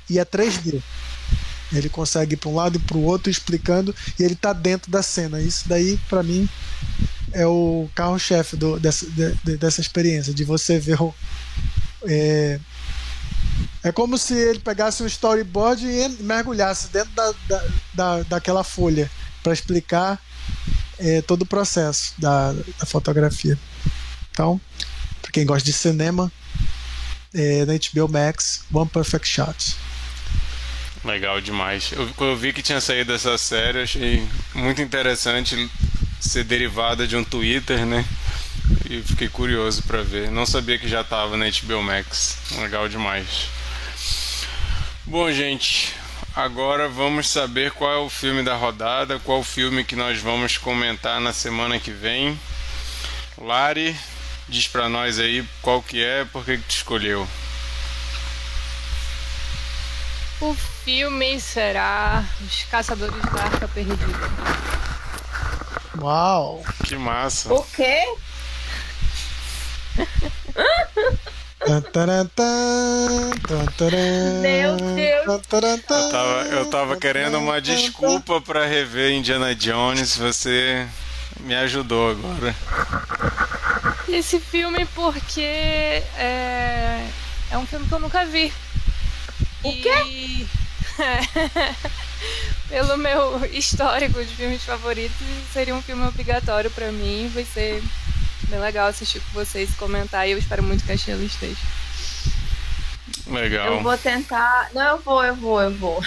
E 0.09 0.19
é 0.19 0.25
3D. 0.25 0.81
Ele 1.71 1.89
consegue 1.89 2.35
ir 2.35 2.37
para 2.37 2.49
um 2.49 2.55
lado 2.55 2.77
e 2.77 2.79
para 2.79 2.97
o 2.97 3.03
outro 3.03 3.31
explicando 3.31 3.95
e 4.19 4.23
ele 4.23 4.33
está 4.33 4.53
dentro 4.53 4.91
da 4.91 5.01
cena. 5.01 5.41
Isso 5.41 5.67
daí, 5.67 5.99
para 6.07 6.21
mim, 6.21 6.47
é 7.31 7.47
o 7.47 7.89
carro-chefe 7.95 8.55
dessa, 8.79 9.07
de, 9.07 9.57
dessa 9.57 9.81
experiência, 9.81 10.33
de 10.33 10.43
você 10.43 10.77
ver 10.77 11.01
o, 11.01 11.13
é, 12.05 12.59
é 13.83 13.91
como 13.91 14.17
se 14.17 14.33
ele 14.33 14.59
pegasse 14.59 15.03
um 15.03 15.07
storyboard 15.07 15.85
e 15.85 16.09
mergulhasse 16.23 16.89
dentro 16.89 17.11
da, 17.11 17.33
da, 17.47 17.63
da 17.93 18.23
daquela 18.23 18.63
folha 18.63 19.09
para 19.41 19.53
explicar 19.53 20.19
é, 20.97 21.21
todo 21.21 21.41
o 21.41 21.45
processo 21.45 22.13
da, 22.17 22.53
da 22.53 22.85
fotografia. 22.85 23.57
Então, 24.31 24.59
para 25.21 25.31
quem 25.31 25.45
gosta 25.45 25.65
de 25.65 25.73
cinema, 25.73 26.31
é, 27.33 27.65
na 27.65 27.73
HBO 27.73 28.11
Max, 28.11 28.63
One 28.71 28.89
Perfect 28.89 29.27
Shot. 29.27 29.75
Legal 31.03 31.41
demais. 31.41 31.91
Eu, 31.91 32.09
eu 32.17 32.37
vi 32.37 32.53
que 32.53 32.61
tinha 32.61 32.79
saído 32.79 33.13
essa 33.13 33.37
série, 33.37 33.81
achei 33.81 34.27
muito 34.53 34.81
interessante 34.81 35.69
ser 36.19 36.45
derivada 36.45 37.05
de 37.05 37.17
um 37.17 37.23
Twitter, 37.23 37.85
né? 37.85 38.05
E 38.89 39.01
fiquei 39.01 39.27
curioso 39.27 39.83
para 39.83 40.01
ver. 40.03 40.29
Não 40.31 40.45
sabia 40.45 40.77
que 40.77 40.87
já 40.87 41.01
estava 41.01 41.35
na 41.37 41.45
HBO 41.45 41.81
Max. 41.81 42.37
Legal 42.59 42.87
demais. 42.87 43.47
Bom, 45.05 45.31
gente, 45.31 45.93
agora 46.35 46.87
vamos 46.87 47.27
saber 47.29 47.71
qual 47.71 47.91
é 47.91 47.97
o 47.97 48.09
filme 48.09 48.43
da 48.43 48.55
rodada, 48.55 49.19
qual 49.19 49.39
o 49.39 49.43
filme 49.43 49.83
que 49.83 49.95
nós 49.95 50.19
vamos 50.19 50.57
comentar 50.57 51.19
na 51.19 51.33
semana 51.33 51.79
que 51.79 51.91
vem. 51.91 52.39
Lari, 53.37 53.95
diz 54.47 54.67
pra 54.67 54.87
nós 54.87 55.19
aí 55.19 55.45
qual 55.61 55.81
que 55.81 56.03
é, 56.03 56.25
por 56.25 56.45
que, 56.45 56.57
que 56.57 56.63
te 56.63 56.77
escolheu. 56.77 57.27
O 60.39 60.53
filme 60.83 61.39
será 61.39 62.23
Os 62.41 62.63
Caçadores 62.63 63.21
da 63.31 63.43
Arca 63.43 63.67
Perdida. 63.67 64.05
Uau! 65.99 66.63
Que 66.79 66.89
Que 66.89 66.95
massa. 66.97 67.53
O 67.53 67.63
quê? 67.63 68.03
Meu 74.41 74.75
Deus. 74.75 75.25
Eu 75.95 76.09
tava, 76.11 76.41
eu 76.51 76.65
tava 76.69 76.97
querendo 76.97 77.37
uma 77.39 77.61
desculpa 77.61 78.41
pra 78.41 78.65
rever 78.65 79.13
Indiana 79.13 79.55
Jones, 79.55 80.17
você 80.17 80.85
me 81.39 81.55
ajudou 81.55 82.11
agora. 82.11 82.55
Esse 84.09 84.39
filme 84.39 84.85
porque 84.93 85.41
é, 86.17 87.07
é 87.49 87.57
um 87.57 87.65
filme 87.65 87.87
que 87.87 87.93
eu 87.93 87.99
nunca 87.99 88.25
vi. 88.25 88.51
O 89.63 89.71
quê? 89.71 90.45
Pelo 92.69 92.97
meu 92.97 93.45
histórico 93.53 94.23
de 94.23 94.35
filmes 94.35 94.63
favoritos, 94.63 95.15
seria 95.51 95.73
um 95.75 95.81
filme 95.81 96.05
obrigatório 96.05 96.69
pra 96.71 96.91
mim. 96.91 97.31
Vai 97.33 97.45
ser 97.45 97.81
bem 98.47 98.59
legal 98.59 98.87
assistir 98.87 99.19
com 99.19 99.31
vocês, 99.33 99.73
comentar 99.75 100.27
e 100.27 100.31
eu 100.31 100.37
espero 100.37 100.63
muito 100.63 100.83
que 100.83 100.91
a 100.91 100.97
Sheila 100.97 101.23
esteja. 101.23 101.57
Legal. 103.27 103.75
Eu 103.75 103.83
vou 103.83 103.97
tentar. 103.97 104.69
Não, 104.73 104.81
eu 104.81 104.99
vou, 104.99 105.23
eu 105.23 105.35
vou, 105.35 105.61
eu 105.61 105.71
vou. 105.71 106.03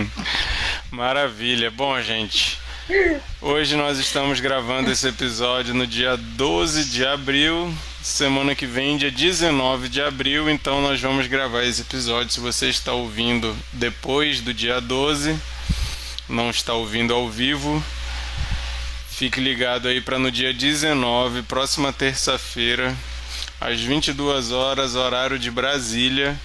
Maravilha. 0.90 1.70
Bom, 1.70 2.00
gente. 2.00 2.58
Hoje 3.40 3.76
nós 3.76 3.98
estamos 3.98 4.40
gravando 4.40 4.90
esse 4.90 5.06
episódio 5.06 5.74
no 5.74 5.86
dia 5.86 6.16
12 6.16 6.86
de 6.86 7.06
abril. 7.06 7.72
Semana 8.02 8.54
que 8.54 8.66
vem, 8.66 8.96
dia 8.96 9.10
19 9.10 9.88
de 9.88 10.00
abril, 10.00 10.48
então 10.48 10.80
nós 10.80 11.00
vamos 11.00 11.26
gravar 11.26 11.64
esse 11.64 11.82
episódio. 11.82 12.32
Se 12.32 12.40
você 12.40 12.68
está 12.68 12.92
ouvindo 12.92 13.54
depois 13.74 14.40
do 14.40 14.54
dia 14.54 14.80
12, 14.80 15.38
não 16.28 16.48
está 16.50 16.72
ouvindo 16.72 17.12
ao 17.12 17.28
vivo, 17.28 17.82
fique 19.20 19.38
ligado 19.38 19.86
aí 19.86 20.00
para 20.00 20.18
no 20.18 20.30
dia 20.30 20.50
19, 20.50 21.42
próxima 21.42 21.92
terça-feira, 21.92 22.96
às 23.60 23.78
22 23.78 24.50
horas, 24.50 24.94
horário 24.94 25.38
de 25.38 25.50
Brasília, 25.50 26.40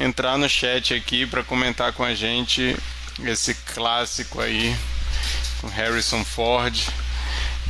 entrar 0.00 0.36
no 0.36 0.48
chat 0.48 0.92
aqui 0.92 1.24
para 1.26 1.44
comentar 1.44 1.92
com 1.92 2.02
a 2.02 2.16
gente 2.16 2.76
esse 3.22 3.54
clássico 3.54 4.40
aí 4.40 4.76
com 5.60 5.68
Harrison 5.68 6.24
Ford. 6.24 6.88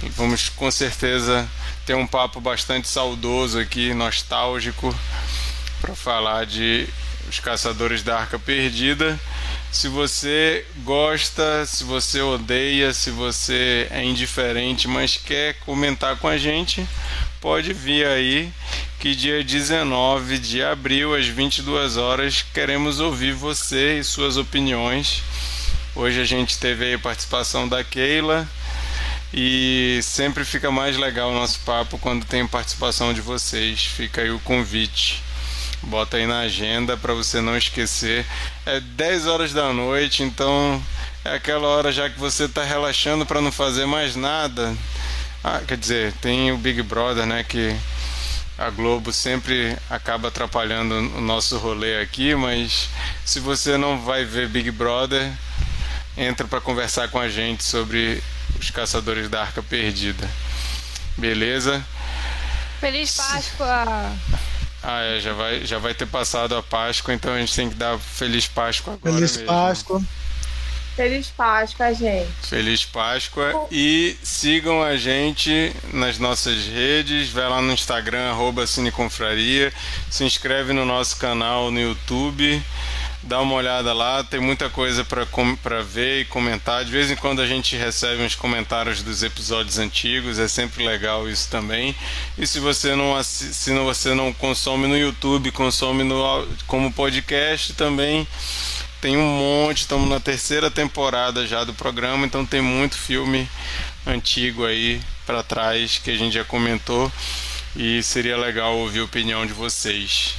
E 0.03 0.09
vamos 0.09 0.49
com 0.49 0.70
certeza 0.70 1.47
ter 1.85 1.95
um 1.95 2.07
papo 2.07 2.41
bastante 2.41 2.89
saudoso 2.89 3.59
aqui, 3.59 3.93
nostálgico, 3.93 4.99
para 5.83 5.95
falar 5.95 6.47
de 6.47 6.89
Os 7.29 7.39
Caçadores 7.39 8.03
da 8.03 8.19
Arca 8.19 8.39
Perdida. 8.39 9.20
Se 9.70 9.86
você 9.86 10.65
gosta, 10.82 11.65
se 11.66 11.85
você 11.85 12.23
odeia, 12.23 12.93
se 12.95 13.11
você 13.11 13.86
é 13.90 14.03
indiferente, 14.03 14.89
mas 14.89 15.16
quer 15.16 15.55
comentar 15.61 16.16
com 16.16 16.27
a 16.27 16.39
gente, 16.39 16.86
pode 17.40 17.73
vir 17.74 18.07
aí 18.07 18.51
que 18.99 19.15
dia 19.15 19.45
19 19.45 20.39
de 20.39 20.62
abril 20.62 21.15
às 21.15 21.27
22 21.27 21.97
horas 21.97 22.45
queremos 22.55 22.99
ouvir 22.99 23.32
você 23.32 23.99
e 23.99 24.05
suas 24.05 24.36
opiniões. 24.36 25.23
Hoje 25.95 26.20
a 26.20 26.24
gente 26.24 26.59
teve 26.59 26.86
aí 26.86 26.95
a 26.95 26.99
participação 26.99 27.69
da 27.69 27.85
Keila 27.85 28.49
e 29.32 30.01
sempre 30.03 30.45
fica 30.45 30.70
mais 30.70 30.97
legal 30.97 31.31
o 31.31 31.35
nosso 31.35 31.61
papo 31.61 31.99
quando 31.99 32.24
tem 32.24 32.47
participação 32.47 33.12
de 33.12 33.20
vocês. 33.20 33.85
Fica 33.85 34.23
aí 34.23 34.31
o 34.31 34.40
convite. 34.40 35.27
Bota 35.82 36.16
aí 36.16 36.26
na 36.26 36.40
agenda 36.40 36.96
para 36.96 37.14
você 37.14 37.40
não 37.40 37.56
esquecer. 37.56 38.26
É 38.66 38.80
10 38.80 39.26
horas 39.26 39.52
da 39.52 39.72
noite, 39.72 40.22
então 40.22 40.82
é 41.24 41.34
aquela 41.34 41.68
hora 41.68 41.92
já 41.92 42.09
que 42.10 42.18
você 42.18 42.44
está 42.44 42.64
relaxando 42.64 43.24
para 43.24 43.40
não 43.40 43.52
fazer 43.52 43.86
mais 43.86 44.16
nada. 44.16 44.76
Ah, 45.42 45.60
quer 45.66 45.76
dizer, 45.76 46.12
tem 46.14 46.50
o 46.52 46.59
Big 46.59 46.82
Brother, 46.82 47.24
né, 47.24 47.44
que 47.44 47.76
a 48.59 48.70
Globo 48.70 49.12
sempre 49.12 49.76
acaba 49.88 50.28
atrapalhando 50.28 50.94
o 50.94 51.20
nosso 51.20 51.56
rolê 51.59 52.00
aqui, 52.00 52.34
mas 52.34 52.88
se 53.24 53.38
você 53.38 53.76
não 53.76 54.00
vai 54.00 54.24
ver 54.24 54.48
Big 54.48 54.70
Brother, 54.72 55.30
entra 56.16 56.46
para 56.46 56.60
conversar 56.60 57.09
com 57.09 57.20
a 57.20 57.28
gente 57.28 57.62
sobre 57.62 58.20
os 58.59 58.70
caçadores 58.70 59.28
da 59.28 59.42
Arca 59.42 59.62
Perdida. 59.62 60.28
Beleza? 61.16 61.84
Feliz 62.80 63.16
Páscoa! 63.16 64.12
Ah, 64.90 65.02
é, 65.02 65.20
já 65.20 65.35
vai, 65.35 65.66
já 65.66 65.78
vai 65.78 65.93
ter 65.93 66.06
passado 66.06 66.56
a 66.56 66.62
Páscoa, 66.62 67.12
então 67.12 67.35
a 67.35 67.39
gente 67.39 67.55
tem 67.55 67.69
que 67.69 67.74
dar 67.74 67.98
Feliz 67.98 68.47
Páscoa 68.47 68.94
agora. 68.94 69.16
Feliz 69.16 69.36
mesmo. 69.36 69.47
Páscoa. 69.47 70.02
Feliz 70.97 71.27
Páscoa, 71.28 71.93
gente. 71.93 72.32
Feliz 72.43 72.86
Páscoa 72.86 73.69
e 73.70 74.16
sigam 74.23 74.82
a 74.82 74.97
gente 74.97 75.77
nas 75.93 76.19
nossas 76.19 76.65
redes, 76.65 77.28
vai 77.28 77.47
lá 77.51 77.60
no 77.60 77.70
Instagram, 77.70 78.31
arroba 78.31 78.66
Cineconfraria, 78.66 79.70
se 80.10 80.24
inscreve 80.24 80.73
no 80.73 80.86
nosso 80.86 81.19
canal 81.19 81.70
no 81.70 81.78
YouTube, 81.78 82.62
dá 83.28 83.42
uma 83.42 83.55
olhada 83.55 83.92
lá, 83.92 84.24
tem 84.24 84.40
muita 84.40 84.70
coisa 84.70 85.05
para 85.05 85.82
ver 85.82 86.22
e 86.22 86.24
comentar. 86.24 86.82
De 86.82 86.90
vez 86.90 87.10
em 87.10 87.16
quando 87.16 87.42
a 87.42 87.46
gente 87.46 87.76
recebe 87.76 88.22
uns 88.22 88.34
comentários 88.34 89.02
dos 89.02 89.22
episódios 89.22 89.78
antigos, 89.78 90.38
é 90.38 90.48
sempre 90.48 90.82
legal 90.84 91.28
isso 91.28 91.50
também. 91.50 91.94
E 92.38 92.46
se 92.46 92.59
você 92.59 92.96
não 92.96 93.22
se 93.22 93.70
você 93.70 94.14
não 94.14 94.32
consome 94.32 94.88
no 94.88 94.96
YouTube, 94.96 95.52
consome 95.52 96.05
no 96.05 96.48
como 96.66 96.90
podcast 96.90 97.74
também. 97.74 98.26
Tem 99.00 99.16
um 99.16 99.38
monte, 99.38 99.82
estamos 99.82 100.09
na 100.09 100.18
terceira 100.18 100.70
temporada 100.70 101.46
já 101.46 101.62
do 101.62 101.74
programa, 101.74 102.26
então 102.26 102.44
tem 102.44 102.60
muito 102.60 102.96
filme 102.98 103.48
antigo 104.06 104.64
aí 104.64 105.00
para 105.24 105.42
trás 105.42 106.00
que 106.02 106.10
a 106.10 106.16
gente 106.16 106.34
já 106.34 106.44
comentou 106.44 107.12
e 107.76 108.02
seria 108.02 108.36
legal 108.36 108.76
ouvir 108.76 109.00
a 109.00 109.05
opinião 109.05 109.46
de 109.46 109.52
vocês. 109.52 110.34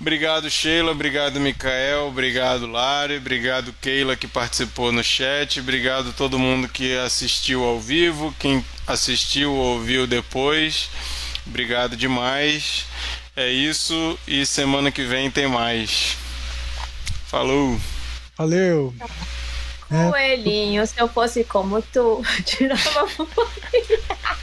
Obrigado, 0.00 0.50
Sheila. 0.50 0.92
Obrigado, 0.92 1.40
Mikael. 1.40 2.08
Obrigado, 2.08 2.66
Lari. 2.66 3.16
Obrigado, 3.16 3.72
Keila, 3.80 4.16
que 4.16 4.26
participou 4.26 4.92
no 4.92 5.02
chat. 5.02 5.60
Obrigado 5.60 6.12
todo 6.12 6.38
mundo 6.38 6.68
que 6.68 6.96
assistiu 6.96 7.64
ao 7.64 7.80
vivo. 7.80 8.34
Quem 8.38 8.64
assistiu 8.86 9.52
ou 9.52 9.76
ouviu 9.76 10.06
depois. 10.06 10.90
Obrigado 11.46 11.96
demais. 11.96 12.86
É 13.36 13.50
isso. 13.50 14.18
E 14.26 14.44
semana 14.44 14.90
que 14.90 15.04
vem 15.04 15.30
tem 15.30 15.46
mais. 15.46 16.16
Falou. 17.26 17.80
Valeu. 18.36 18.94
Coelhinho, 19.88 20.86
se 20.86 20.94
eu 20.98 21.08
fosse 21.08 21.44
como 21.44 21.80
tu, 21.80 22.22
tirava 22.44 23.06
a 23.06 24.36